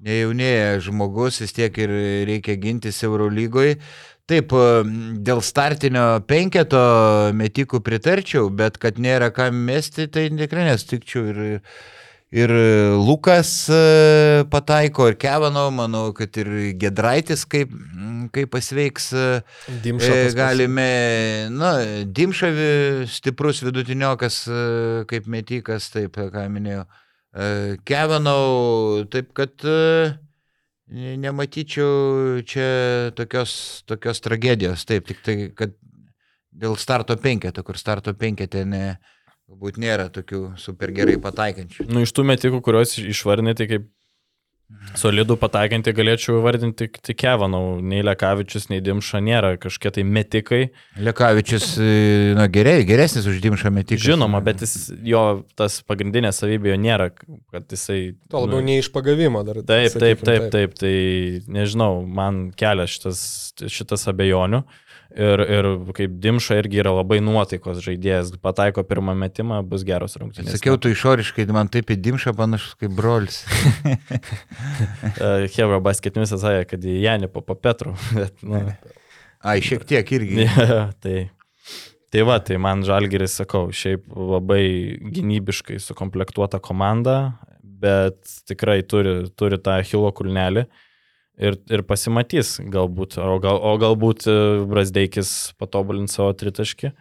nejaunėja 0.03 0.81
žmogus, 0.83 1.39
vis 1.45 1.55
tiek 1.55 1.77
ir 1.79 1.93
reikia 2.27 2.57
gintis 2.59 2.99
Eurolygoje. 3.07 3.77
Taip, 4.23 4.53
dėl 5.27 5.41
startinio 5.43 6.21
penketo 6.23 6.79
metikų 7.35 7.81
pritarčiau, 7.83 8.47
bet 8.47 8.77
kad 8.79 8.95
nėra 8.95 9.27
ką 9.35 9.49
mesti, 9.51 10.05
tai 10.07 10.29
tikrai 10.31 10.69
nesutikčiau. 10.69 11.25
Ir, 11.33 11.59
ir 12.31 12.53
Lukas 13.03 13.51
e, 13.67 14.45
pataiko, 14.47 15.09
ir 15.11 15.19
Kevano, 15.19 15.65
manau, 15.75 16.05
kad 16.15 16.39
ir 16.39 16.53
Gedraitis, 16.79 17.43
kaip, 17.43 17.75
kaip 18.31 18.53
pasveiks, 18.55 19.11
e, 19.11 19.27
e, 19.91 20.23
galime, 20.39 20.89
na, 21.51 21.75
Dimšavi 22.07 23.03
stiprus 23.11 23.59
vidutiniokas, 23.67 24.45
kaip 25.11 25.27
metikas, 25.27 25.91
taip, 25.91 26.15
ką 26.15 26.47
minėjau. 26.47 26.87
Kevinau, 27.83 29.03
taip 29.11 29.35
kad 29.35 29.67
nematyčiau 30.93 32.43
čia 32.45 32.67
tokios, 33.17 33.83
tokios 33.89 34.21
tragedijos. 34.23 34.85
Taip, 34.89 35.07
tik 35.09 35.23
tai, 35.25 35.35
kad 35.57 35.73
dėl 36.53 36.77
starto 36.77 37.17
penketo, 37.17 37.63
kur 37.65 37.79
starto 37.79 38.13
penketė 38.17 38.63
ne, 38.69 38.83
galbūt 39.49 39.79
nėra 39.81 40.09
tokių 40.13 40.53
super 40.61 40.93
gerai 40.95 41.17
pataikančių. 41.21 41.87
Nu, 41.89 42.05
iš 42.05 42.13
tų 42.13 42.27
metikų, 42.29 42.61
kuriuos 42.65 42.97
išvarnė, 43.01 43.55
tai 43.57 43.69
kaip 43.71 43.89
Solidų 44.97 45.37
pataikantį 45.41 45.93
galėčiau 45.97 46.41
vardinti 46.43 46.85
tik 46.93 47.17
Kevanau, 47.17 47.79
nei 47.81 48.03
Lekavičius, 48.05 48.67
nei 48.69 48.81
Dimša 48.83 49.21
nėra 49.25 49.53
kažkokie 49.61 49.91
tai 49.95 50.03
metikai. 50.05 50.61
Lekavičius, 51.01 51.65
e, 51.81 51.87
na 52.37 52.45
gerai, 52.51 52.75
geresnis 52.85 53.25
už 53.29 53.39
Dimšą 53.41 53.71
metiką. 53.73 54.03
Žinoma, 54.03 54.43
bet 54.45 54.61
jis, 54.61 54.91
jo 55.07 55.23
tas 55.57 55.79
pagrindinė 55.87 56.33
savybė 56.35 56.73
jo 56.73 56.77
nėra, 56.83 57.09
kad 57.15 57.73
jisai... 57.73 58.13
To 58.29 58.43
labiau 58.45 58.61
nu, 58.61 58.67
ne 58.69 58.77
iš 58.83 58.91
pagavimo 58.93 59.41
dar. 59.47 59.63
Taip, 59.65 59.95
sakykim, 59.95 60.03
taip, 60.03 60.21
taip, 60.21 60.45
taip, 60.53 60.53
taip, 60.53 60.77
tai 60.83 61.57
nežinau, 61.57 62.03
man 62.05 62.45
kelia 62.57 62.85
šitas, 62.89 63.25
šitas 63.65 64.05
abejonių. 64.13 64.61
Uh, 64.61 64.82
Ir, 65.13 65.41
ir 65.45 65.67
kaip 65.93 66.15
Dimša 66.21 66.55
irgi 66.63 66.79
yra 66.81 66.89
labai 66.95 67.19
nuotaikos 67.21 67.83
žaidėjas, 67.85 68.31
pataiko 68.41 68.81
pirmą 68.87 69.13
metimą, 69.17 69.59
bus 69.69 69.83
geros 69.85 70.17
rungtynės. 70.17 70.55
Sakiau, 70.55 70.79
tu 70.81 70.89
išoriškai 70.89 71.45
man 71.53 71.69
taip 71.73 71.91
į 71.93 71.99
Dimšą 72.01 72.33
panašus 72.37 72.73
kaip 72.81 72.95
brolis. 72.97 73.43
Hebra 75.55 75.77
basketinius 75.85 76.33
sakė, 76.33 76.65
kad 76.71 76.87
į 76.89 76.97
Janį 77.03 77.29
po 77.35 77.43
Petru. 77.53 77.93
Bet, 78.17 78.41
nu. 78.41 78.63
Ai, 79.45 79.59
šiek 79.61 79.85
tiek 79.85 80.13
irgi. 80.17 80.47
ja, 80.47 80.87
tai, 81.03 81.27
tai 82.09 82.23
va, 82.25 82.39
tai 82.41 82.57
man 82.63 82.81
Žalgeris, 82.87 83.37
sakau, 83.43 83.67
šiaip 83.75 84.07
labai 84.17 84.63
gynybiškai 85.13 85.77
sukomplektuota 85.83 86.57
komanda, 86.63 87.35
bet 87.61 88.17
tikrai 88.49 88.79
turi, 88.87 89.27
turi 89.37 89.61
tą 89.61 89.77
Hilo 89.85 90.09
kulnelį. 90.15 90.65
Uh, 90.65 90.89
ir, 91.37 91.57
ir 91.71 91.83
pasimatys 91.87 92.57
galbūt, 92.73 93.17
o, 93.21 93.37
gal, 93.43 93.59
o 93.59 93.73
galbūt 93.81 94.27
e, 94.29 94.37
Brasdeikis 94.69 95.53
patobulins 95.61 96.15
savo 96.17 96.33
tritaškį. 96.37 96.93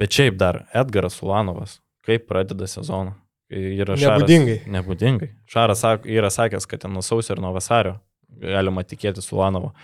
Bet 0.00 0.16
šiaip 0.16 0.38
dar 0.40 0.64
Edgaras 0.74 1.20
Ulanovas, 1.22 1.78
kaip 2.06 2.26
pradeda 2.30 2.66
sezoną. 2.70 3.14
Yra 3.52 3.98
šaras, 4.00 4.22
nebūdingai. 4.22 4.58
Nebūdingai. 4.72 5.28
Šaras 5.50 5.84
yra 6.08 6.30
sakęs, 6.32 6.66
kad 6.66 6.82
ten 6.82 6.94
nuo 6.96 7.02
sausio 7.04 7.36
ir 7.36 7.42
nuo 7.44 7.52
vasario 7.52 7.98
galima 8.40 8.80
tikėtis 8.88 9.28
Ulanovo. 9.34 9.74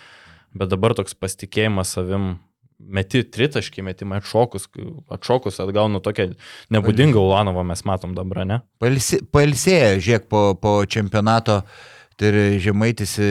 Bet 0.56 0.70
dabar 0.72 0.94
toks 0.96 1.12
pasitikėjimas 1.12 1.92
savim, 1.98 2.38
meti 2.80 3.20
tritaškį, 3.28 3.84
metimą 3.84 4.22
atšokus, 4.22 4.70
atšokus 5.12 5.60
atgaunu 5.60 6.00
tokią 6.00 6.30
nebūdingą 6.72 7.20
Ulanovą 7.20 7.66
mes 7.68 7.84
matom 7.84 8.16
dabar, 8.16 8.46
ne? 8.48 8.58
Palsėję, 8.80 9.98
žiūrėk, 10.00 10.24
po, 10.32 10.42
po 10.56 10.78
čempionato 10.88 11.60
uh, 11.60 11.97
tai 12.18 12.32
ir 12.32 12.58
Žemaitis 12.62 13.14
e, 13.22 13.28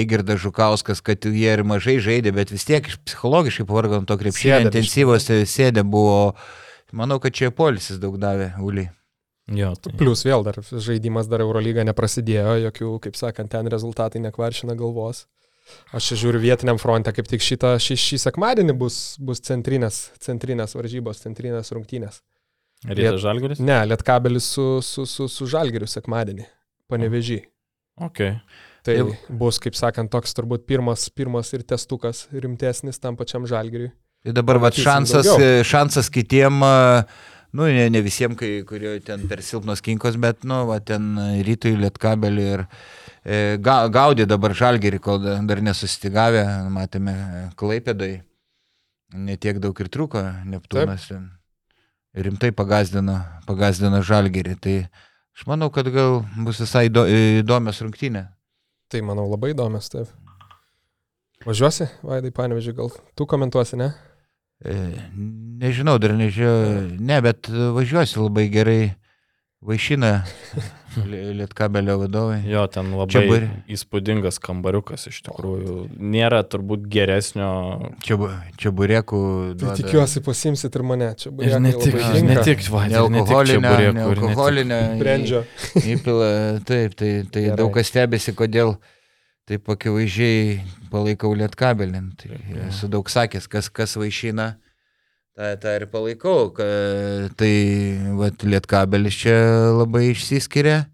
Eigirdas 0.00 0.40
Žukauskas, 0.42 1.02
kad 1.04 1.28
jie 1.28 1.52
ir 1.52 1.62
mažai 1.68 1.98
žaidė, 2.02 2.32
bet 2.34 2.52
vis 2.54 2.64
tiek 2.68 2.88
psichologiškai 3.04 3.66
pavargo 3.68 4.00
to 4.08 4.16
krepšinio 4.20 4.62
intensyvos 4.66 5.28
tai 5.28 5.42
sėdė 5.48 5.84
buvo. 5.84 6.32
Manau, 6.92 7.16
kad 7.20 7.32
čia 7.32 7.48
polisis 7.56 8.00
daug 8.00 8.18
davė, 8.20 8.50
Uliai. 8.60 8.90
Jo, 9.52 9.72
tai. 9.80 9.94
Plus 9.98 10.22
vėl 10.24 10.44
dar 10.46 10.58
žaidimas 10.60 11.28
dar 11.28 11.42
Eurolyga 11.42 11.84
neprasidėjo, 11.88 12.58
jokių, 12.68 12.90
kaip 13.06 13.16
sakant, 13.18 13.50
ten 13.52 13.68
rezultatai 13.72 14.20
nekvaršina 14.22 14.76
galvos. 14.78 15.24
Aš 15.94 16.12
žiūriu 16.20 16.40
vietiniam 16.42 16.78
fronte, 16.80 17.12
kaip 17.14 17.28
tik 17.30 17.44
šitą, 17.44 17.74
šį, 17.80 17.96
šį 18.00 18.18
sekmadienį 18.26 18.74
bus, 18.78 18.98
bus 19.22 19.42
centrinės, 19.44 20.10
centrinės 20.22 20.76
varžybos, 20.76 21.22
centrinės 21.24 21.72
rungtynės. 21.74 22.20
Rytas 22.88 23.20
Žalgeris? 23.22 23.62
Ne, 23.62 23.78
Lietkabelis 23.86 24.48
su, 24.56 24.66
su, 24.82 25.06
su, 25.06 25.28
su 25.30 25.48
Žalgeriu 25.50 25.88
sekmadienį, 25.90 26.48
panevežiai. 26.90 27.44
Okay. 28.08 28.36
Tai 28.82 28.96
Jau. 28.98 29.10
bus, 29.38 29.60
kaip 29.62 29.76
sakant, 29.78 30.10
toks 30.10 30.34
turbūt 30.34 30.64
pirmas, 30.66 31.06
pirmas 31.14 31.52
ir 31.54 31.62
testukas 31.62 32.24
rimtesnis 32.34 32.98
tam 32.98 33.18
pačiam 33.18 33.46
žalgiriui. 33.46 33.92
Tai 34.22 34.34
dabar 34.34 34.58
va, 34.62 34.70
šansas, 34.74 35.26
daugiau. 35.26 35.62
šansas 35.66 36.10
kitiem, 36.14 36.58
nu, 37.54 37.66
ne, 37.66 37.86
ne 37.90 38.02
visiems, 38.02 38.38
kai, 38.38 38.50
kurie 38.66 38.96
ten 39.06 39.26
per 39.30 39.42
silpnos 39.42 39.82
kinkos, 39.82 40.18
bet, 40.22 40.42
nu, 40.46 40.64
va, 40.70 40.80
ten 40.82 41.14
rytui 41.46 41.74
lietkabelį 41.78 42.48
ir 42.56 42.64
e, 42.64 43.38
ga, 43.62 43.76
gaudė 43.90 44.26
dabar 44.30 44.54
žalgerį, 44.58 45.02
kol 45.02 45.22
dar 45.22 45.62
nesustigavę, 45.62 46.42
matėme 46.74 47.14
Klaipėdai, 47.58 48.16
netiek 49.14 49.62
daug 49.62 49.78
ir 49.82 49.90
truko, 49.94 50.22
Neptūnas 50.46 51.06
ten 51.10 51.30
rimtai 52.12 52.52
pagazdino, 52.54 53.18
pagazdino 53.48 54.02
žalgerį. 54.04 54.56
Tai, 54.60 54.76
Aš 55.32 55.46
manau, 55.48 55.70
kad 55.72 55.88
gal 55.92 56.20
bus 56.44 56.60
visai 56.60 56.88
įdomios 56.88 57.80
rungtynė. 57.82 58.26
Tai 58.92 59.00
manau 59.08 59.24
labai 59.30 59.54
įdomios, 59.54 59.88
taip. 59.92 60.10
Važiuosi, 61.46 61.88
Vaidai, 62.06 62.30
panevežiu, 62.34 62.74
gal 62.76 62.92
tu 63.18 63.26
komentuosi, 63.26 63.78
ne? 63.80 63.88
E, 64.62 64.74
nežinau, 65.58 65.96
dar 65.98 66.12
nežinau, 66.14 66.84
ne, 67.00 67.16
bet 67.24 67.48
važiuosi 67.50 68.20
labai 68.20 68.46
gerai 68.52 68.82
vaišina 69.64 70.12
Lietkabelio 71.00 71.96
vadovai. 71.98 72.42
Jo, 72.48 72.64
ten 72.70 72.90
labai 72.96 73.12
Čiabur... 73.14 73.46
įspūdingas 73.72 74.38
kambariukas 74.42 75.06
iš 75.10 75.20
tikrųjų. 75.26 75.76
Nėra 75.96 76.42
turbūt 76.46 76.86
geresnio. 76.92 77.48
Čia, 78.04 78.18
čia 78.60 78.72
burėkų. 78.76 79.22
Tai 79.60 79.76
tikiuosi 79.80 80.22
pasimsit 80.24 80.78
ir 80.78 80.86
mane. 80.86 81.12
Čia 81.18 81.32
ir 81.44 81.58
ne 81.62 81.74
tik, 81.76 81.98
ne 82.28 82.38
tik 82.44 82.64
alkoholinė. 82.70 83.74
Alkoholinė. 84.06 84.80
Brendžio. 85.00 85.44
Įpila, 85.94 86.32
taip, 86.68 86.96
tai, 86.98 87.12
tai 87.28 87.46
Gerai. 87.48 87.60
daug 87.60 87.72
kas 87.74 87.92
stebėsi, 87.92 88.36
kodėl 88.38 88.76
taip 89.48 89.68
akivaizdžiai 89.74 90.60
palaikau 90.92 91.32
Lietkabelį. 91.38 92.04
Tai 92.20 92.42
esu 92.68 92.90
daug 92.92 93.08
sakęs, 93.10 93.48
kas, 93.50 93.72
kas 93.72 93.96
vaišina 94.00 94.52
tą, 95.36 95.56
tą 95.60 95.74
ir 95.78 95.86
palaikau, 95.90 96.50
kad 96.56 97.34
tai 97.40 97.54
vat, 98.18 98.44
Lietkabelis 98.44 99.18
čia 99.24 99.36
labai 99.78 100.10
išsiskiria, 100.12 100.84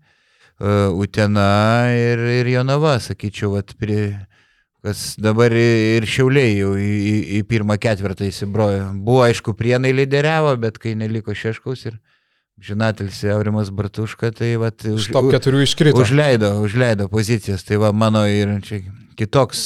uh, 0.60 0.94
Utena 0.94 1.90
ir, 1.94 2.23
ir 2.40 2.52
Jonava, 2.55 2.98
sakyčiau, 3.02 3.56
vat, 3.56 3.74
prie, 3.81 4.15
kas 4.85 5.16
dabar 5.20 5.55
ir 5.55 6.06
Šiauliai 6.09 6.59
jau 6.60 6.74
į, 6.78 6.93
į, 7.12 7.16
į 7.39 7.43
pirmą 7.51 7.78
ketvirtą 7.82 8.28
įsibrojo. 8.28 8.93
Buvo 9.05 9.24
aišku, 9.27 9.56
prienai 9.59 9.94
lyderiavo, 9.97 10.55
bet 10.62 10.78
kai 10.82 10.94
neliko 10.98 11.35
Šeškaus 11.36 11.89
ir 11.90 11.98
Žinatelis 12.59 13.20
Aurimas 13.31 13.69
Bartuška, 13.70 14.32
tai 14.35 14.56
vat, 14.59 14.82
už, 14.82 15.12
top 15.15 15.28
keturių 15.31 15.62
iškrito. 15.62 16.01
Užleido, 16.02 16.56
užleido 16.65 17.06
pozicijas, 17.10 17.62
tai 17.62 17.78
va 17.78 17.93
mano 17.94 18.24
ir 18.27 18.56
čia 18.66 18.82
kitoks, 19.18 19.62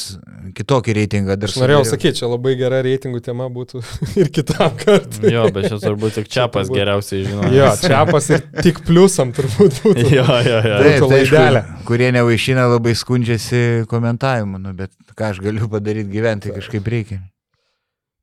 kitokį 0.56 0.94
reitingą 0.96 1.36
dar 1.36 1.50
Aš 1.52 1.58
norėjau 1.60 1.82
sakyti, 1.90 2.18
čia 2.22 2.28
labai 2.32 2.54
gera 2.60 2.78
reitingų 2.84 3.20
tema 3.24 3.46
būtų 3.52 3.82
ir 4.22 4.30
kitam 4.34 4.72
kartui. 4.80 5.32
Jo, 5.34 5.44
bet 5.52 5.68
čia 5.68 5.78
turbūt 5.82 6.16
tik 6.18 6.30
Čiapas 6.36 6.66
turbūt- 6.70 6.80
geriausiai 6.80 7.26
žino. 7.28 7.50
Jo, 7.52 7.68
čiapas 7.82 8.30
ir 8.32 8.44
tik 8.62 8.80
pliusam 8.86 9.34
turbūt 9.36 9.78
būtų. 9.84 10.06
Jo, 10.16 10.24
jo, 10.46 10.58
jo. 10.58 10.78
Taip, 10.82 11.04
tai 11.04 11.20
aišku, 11.20 11.36
laidelė. 11.36 11.62
kurie 11.88 12.08
nevaišina 12.16 12.64
labai 12.72 12.94
skundžiasi 12.98 13.62
komentavimu, 13.92 14.60
nu, 14.62 14.72
bet 14.78 14.92
ką 15.12 15.30
aš 15.34 15.42
galiu 15.44 15.68
padaryti 15.72 16.08
gyventi, 16.16 16.52
kažkaip 16.56 16.88
reikia. 16.96 17.20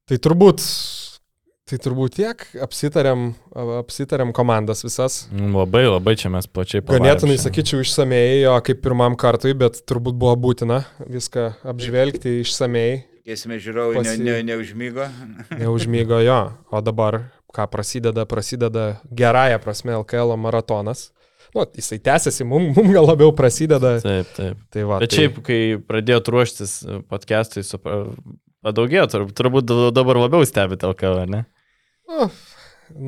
Tai 0.10 0.18
turbūt, 0.18 0.64
tai 1.70 1.78
turbūt 1.82 2.16
tiek 2.18 2.44
apsitarėm, 2.66 3.28
apsitarėm 3.80 4.32
komandas 4.36 4.82
visas. 4.86 5.20
Labai, 5.34 5.86
labai 5.88 6.16
čia 6.20 6.32
mes 6.34 6.48
plačiai 6.50 6.82
pavarėm 6.82 7.06
Ganėtinai, 7.06 7.38
sakyčiau, 7.42 7.84
išsamei, 7.86 8.42
jo 8.44 8.56
kaip 8.66 8.82
pirmam 8.86 9.16
kartui, 9.20 9.54
bet 9.58 9.82
turbūt 9.90 10.18
buvo 10.20 10.34
būtina 10.50 10.82
viską 11.06 11.52
apžvelgti 11.74 12.40
išsamei, 12.46 13.06
Esmė 13.30 13.60
žiūrovai 13.62 14.00
Pasi- 14.00 14.18
ne, 14.26 14.40
ne, 14.40 14.44
neužmygo. 14.50 15.06
neužmygo 15.60 16.18
jo. 16.26 16.38
O 16.74 16.80
dabar, 16.82 17.20
ką 17.54 17.68
prasideda, 17.70 18.24
prasideda 18.26 18.86
gerąją 19.14 19.60
prasme 19.62 19.94
LKL 20.00 20.34
maratonas. 20.42 21.12
Nu, 21.54 21.62
jisai 21.78 22.00
tęsiasi, 22.02 22.46
mums 22.46 22.74
mum 22.78 22.90
gal 22.94 23.06
labiau 23.10 23.30
prasideda. 23.38 23.96
Taip, 24.02 24.34
taip. 24.38 24.58
Tai 24.74 24.84
va, 24.90 24.98
Bet 25.04 25.14
tai, 25.14 25.20
šiaip, 25.24 25.38
kai 25.46 25.60
pradėjot 25.82 26.28
ruoštis 26.34 26.74
podcast'ui, 27.10 27.64
padaugėjo, 28.66 29.06
tur- 29.14 29.30
turbūt 29.38 29.72
dabar 29.94 30.20
labiau 30.26 30.46
stebite 30.46 30.90
LKV, 30.90 31.24
ne? 31.30 31.44
Nu, 32.10 32.28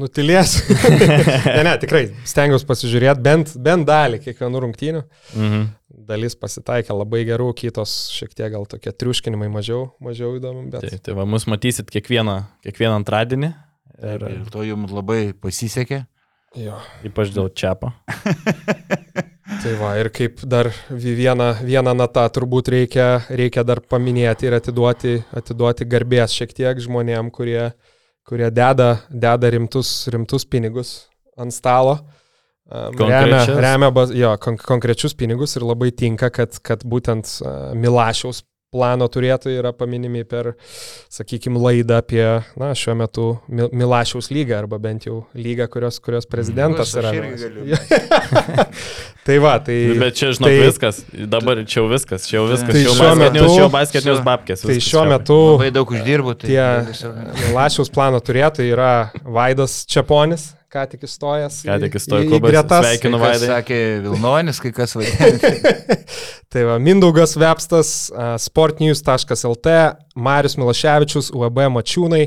nutilėsiu. 0.02 0.78
ne, 1.58 1.62
ne, 1.66 1.74
tikrai, 1.82 2.04
stengiuosi 2.28 2.68
pasižiūrėti 2.70 3.24
bent, 3.26 3.54
bent 3.66 3.88
dalį 3.90 4.22
kiekvienų 4.26 4.64
rungtynių. 4.66 5.04
Mhm. 5.36 5.70
Dalis 6.12 6.34
pasitaikė 6.40 6.96
labai 6.96 7.22
gerų, 7.28 7.52
kitos 7.60 7.92
šiek 8.16 8.32
tiek 8.36 8.50
gal 8.54 8.64
tokie 8.70 8.94
triuškinimai 8.96 9.50
mažiau, 9.54 9.92
mažiau 10.04 10.34
įdomu, 10.40 10.64
bet... 10.72 10.88
Tai, 10.88 11.02
tai 11.04 11.16
va, 11.18 11.28
mus 11.30 11.46
matysit 11.52 11.92
kiekvieną, 11.94 12.40
kiekvieną 12.66 12.96
antradienį. 13.02 13.52
Ir 14.02 14.24
Ir 14.32 14.48
to 14.50 14.64
jums 14.66 14.94
labai 14.96 15.30
pasisekė. 15.38 16.06
Jo. 16.60 16.82
ypač 17.08 17.30
dėl 17.32 17.48
Čiapo. 17.56 17.94
Tai 19.62 19.72
va, 19.80 19.94
ir 20.00 20.10
kaip 20.16 20.42
dar 20.48 20.68
vi- 20.90 21.14
vieną, 21.16 21.48
vieną 21.64 21.94
natą 21.96 22.24
turbūt 22.34 22.72
reikia, 22.74 23.08
reikia 23.30 23.64
dar 23.68 23.80
paminėti 23.84 24.48
ir 24.48 24.56
atiduoti, 24.58 25.14
atiduoti 25.38 25.88
garbės 25.92 26.36
šiek 26.36 26.52
tiek 26.56 26.80
žmonėm, 26.84 27.30
kurie, 27.36 27.72
kurie 28.28 28.50
deda, 28.54 28.96
deda 29.10 29.52
rimtus, 29.54 29.92
rimtus 30.14 30.46
pinigus 30.46 30.96
ant 31.40 31.54
stalo. 31.56 32.00
Remia, 32.72 33.42
remia 33.60 33.90
jo, 34.16 34.30
kon 34.40 34.56
konkrečius 34.56 35.16
pinigus 35.18 35.58
ir 35.60 35.66
labai 35.68 35.90
tinka, 35.92 36.30
kad, 36.32 36.56
kad 36.64 36.86
būtent 36.88 37.28
uh, 37.44 37.74
Milašiaus 37.76 38.46
plano 38.72 39.04
turėtojai 39.12 39.58
yra 39.60 39.74
paminimi 39.76 40.22
per, 40.24 40.54
sakykime, 41.12 41.60
laidą 41.60 41.98
apie, 42.00 42.24
na, 42.56 42.70
šiuo 42.78 42.94
metu 42.96 43.26
Mil 43.52 43.68
Milašiaus 43.76 44.30
lygą 44.32 44.56
arba 44.62 44.80
bent 44.80 45.10
jau 45.10 45.18
lygą, 45.36 45.68
kurios, 45.74 45.98
kurios 46.04 46.28
prezidentas 46.32 46.94
Aš 46.96 47.02
yra. 47.02 47.12
tai 49.28 49.38
va, 49.44 49.58
tai... 49.66 49.76
Bet 50.00 50.16
čia, 50.16 50.32
žinok, 50.38 50.48
tai- 50.48 50.56
tai, 50.56 50.70
viskas. 50.70 51.02
Dabar 51.36 51.60
čia 51.68 51.82
jau 51.82 51.90
viskas. 51.92 52.30
Čia 52.30 52.38
jau 52.40 52.46
viskas. 52.48 52.72
Tai 52.72 52.86
jau 52.86 52.96
šiuo 52.96 53.10
basket 53.10 53.26
metu- 53.26 53.42
news, 53.42 53.52
čia 53.52 53.62
jau 53.66 53.70
basket 53.76 54.08
news 54.08 54.24
babkės. 54.30 54.64
Tai 54.70 54.80
šiuo 54.88 55.04
metu 55.12 55.40
Labai 55.52 55.70
daug 55.76 55.92
uždirbu. 55.98 56.38
Tai 56.40 56.48
tie 56.56 57.12
Milašiaus 57.50 57.92
plano 57.92 58.24
turėtojai 58.24 58.72
yra 58.72 58.92
Vaidas 59.28 59.82
Čiaponis, 59.92 60.54
ką 60.72 60.86
tik 60.94 61.02
įstojęs. 61.08 61.62
Ką 61.68 61.76
tik 61.84 61.98
įstojo 62.00 62.24
į- 62.24 62.28
į 62.28 62.32
klubas. 62.32 62.52
gretas. 62.54 62.86
Sveikinu. 62.88 63.20
Kai 63.20 63.26
Vaidai. 63.28 63.50
sakė 63.52 63.80
Vilnonis, 64.06 64.60
kai 64.64 64.72
kas 64.76 64.96
vadina. 64.98 65.98
Tai 66.52 66.64
va, 66.68 66.78
Mindaugas 66.84 67.36
Vepstas, 67.40 67.92
sportnews.lt, 68.46 69.68
Marius 70.16 70.58
Milaševičius, 70.60 71.32
UAB 71.36 71.60
Mačiūnai, 71.78 72.26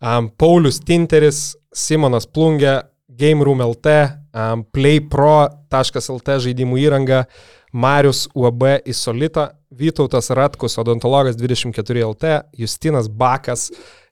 am, 0.00 0.30
Paulius 0.40 0.80
Tinteris, 0.80 1.54
Simonas 1.74 2.26
Plungė, 2.26 2.80
Game 3.20 3.44
Room 3.44 3.60
LT, 3.62 3.94
am, 4.34 4.64
PlayPro.lt 4.74 6.36
žaidimų 6.46 6.80
įranga, 6.86 7.24
Marius 7.72 8.24
UAB 8.34 8.80
Isolita, 8.90 9.50
Vytautas 9.70 10.30
Ratkus, 10.34 10.74
odontologas 10.82 11.36
24 11.38 12.02
LT, 12.08 12.32
Justinas 12.58 13.06
Bakas, 13.08 13.68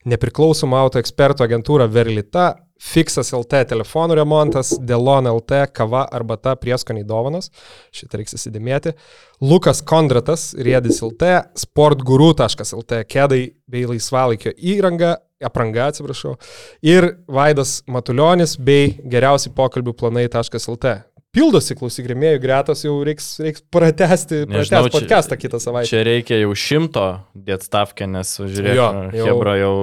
nepriklausoma 0.07 0.79
auto 0.79 1.01
ekspertų 1.01 1.43
agentūra 1.49 1.89
Verlita, 1.91 2.53
Fixas 2.79 3.33
LT 3.35 3.65
telefonų 3.73 4.15
remontas, 4.21 4.69
Delon 4.79 5.27
LT 5.27 5.65
kava 5.75 6.05
arbata 6.15 6.53
prieskoniai 6.55 7.03
dovanos, 7.07 7.49
šitą 7.91 8.21
reiks 8.21 8.37
įsidėmėti, 8.37 8.93
Lukas 9.43 9.81
Kondratas, 9.83 10.53
Riedis 10.55 11.01
LT, 11.03 11.33
sportguru.lt 11.59 13.03
kedai 13.11 13.41
bei 13.69 13.83
laisvalaikio 13.89 14.53
įranga, 14.55 15.17
apranga 15.43 15.89
atsiprašau, 15.91 16.37
ir 16.83 17.09
Vaidas 17.27 17.81
Matuljonis 17.87 18.55
bei 18.59 18.95
geriausi 19.11 19.51
pokalbių 19.55 19.93
planai.lt. 19.99 20.95
Pildosi 21.29 21.75
klausyk 21.77 22.07
rėmėjų 22.09 22.39
gretos, 22.41 22.79
jau 22.87 22.95
reiks, 23.05 23.35
reiks 23.43 23.61
pratesti, 23.69 24.45
pratesti 24.49 24.89
podcastą 24.95 25.37
kitą 25.37 25.59
savaitę. 25.61 25.91
Čia 25.91 25.99
reikia 26.07 26.39
jau 26.41 26.55
šimto 26.57 27.03
dėt 27.37 27.67
stavkę, 27.67 28.07
nes 28.09 28.31
žiūrėk, 28.39 28.73
jo, 28.79 28.87
jau- 29.19 29.27
Hebra 29.29 29.53
jau 29.59 29.75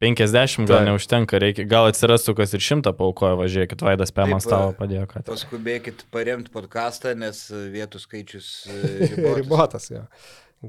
50 0.00 0.64
gal 0.64 0.78
Taip. 0.78 0.86
neužtenka, 0.88 1.38
reikia, 1.42 1.66
gal 1.68 1.90
atsirastų 1.90 2.32
kas 2.38 2.54
ir 2.56 2.62
šimtą 2.64 2.94
paukojo, 2.96 3.34
važiuokit, 3.36 3.82
Vaidas 3.84 4.14
Pem 4.16 4.32
ant 4.32 4.40
Taip, 4.40 4.48
stalo 4.48 4.72
padėjo, 4.78 5.04
kad. 5.10 5.26
Paskubėkit 5.28 6.06
paremti 6.14 6.48
podcastą, 6.54 7.12
nes 7.20 7.42
vietų 7.52 8.00
skaičius 8.00 8.48
e, 8.64 8.78
ribotas. 9.10 9.36
Ribotas, 9.42 9.90
jo. 9.92 10.06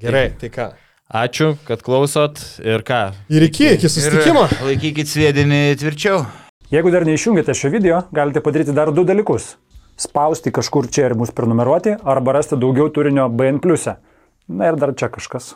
Gerai, 0.03 0.25
tai 0.35 0.51
ką. 0.51 0.67
Ačiū, 1.21 1.53
kad 1.67 1.79
klausot 1.83 2.43
ir 2.59 2.83
ką. 2.87 2.99
Ir 3.31 3.47
iki, 3.47 3.71
iki 3.77 3.91
susitikimo. 3.91 4.45
Ir 4.51 4.67
laikykit 4.73 5.11
sėdinį 5.11 5.63
tvirčiau. 5.79 6.21
Jeigu 6.71 6.91
dar 6.91 7.07
neišjungėte 7.07 7.55
šio 7.55 7.71
video, 7.71 8.03
galite 8.15 8.43
padaryti 8.43 8.75
dar 8.75 8.91
du 8.95 9.07
dalykus. 9.07 9.53
Spausti 9.99 10.51
kažkur 10.55 10.91
čia 10.91 11.07
ir 11.07 11.15
mus 11.19 11.31
prenumeruoti, 11.35 11.97
arba 12.03 12.35
rasti 12.35 12.59
daugiau 12.59 12.91
turinio 12.91 13.31
BN. 13.31 13.63
Na 14.51 14.71
ir 14.71 14.79
dar 14.79 14.91
čia 14.95 15.07
kažkas. 15.11 15.53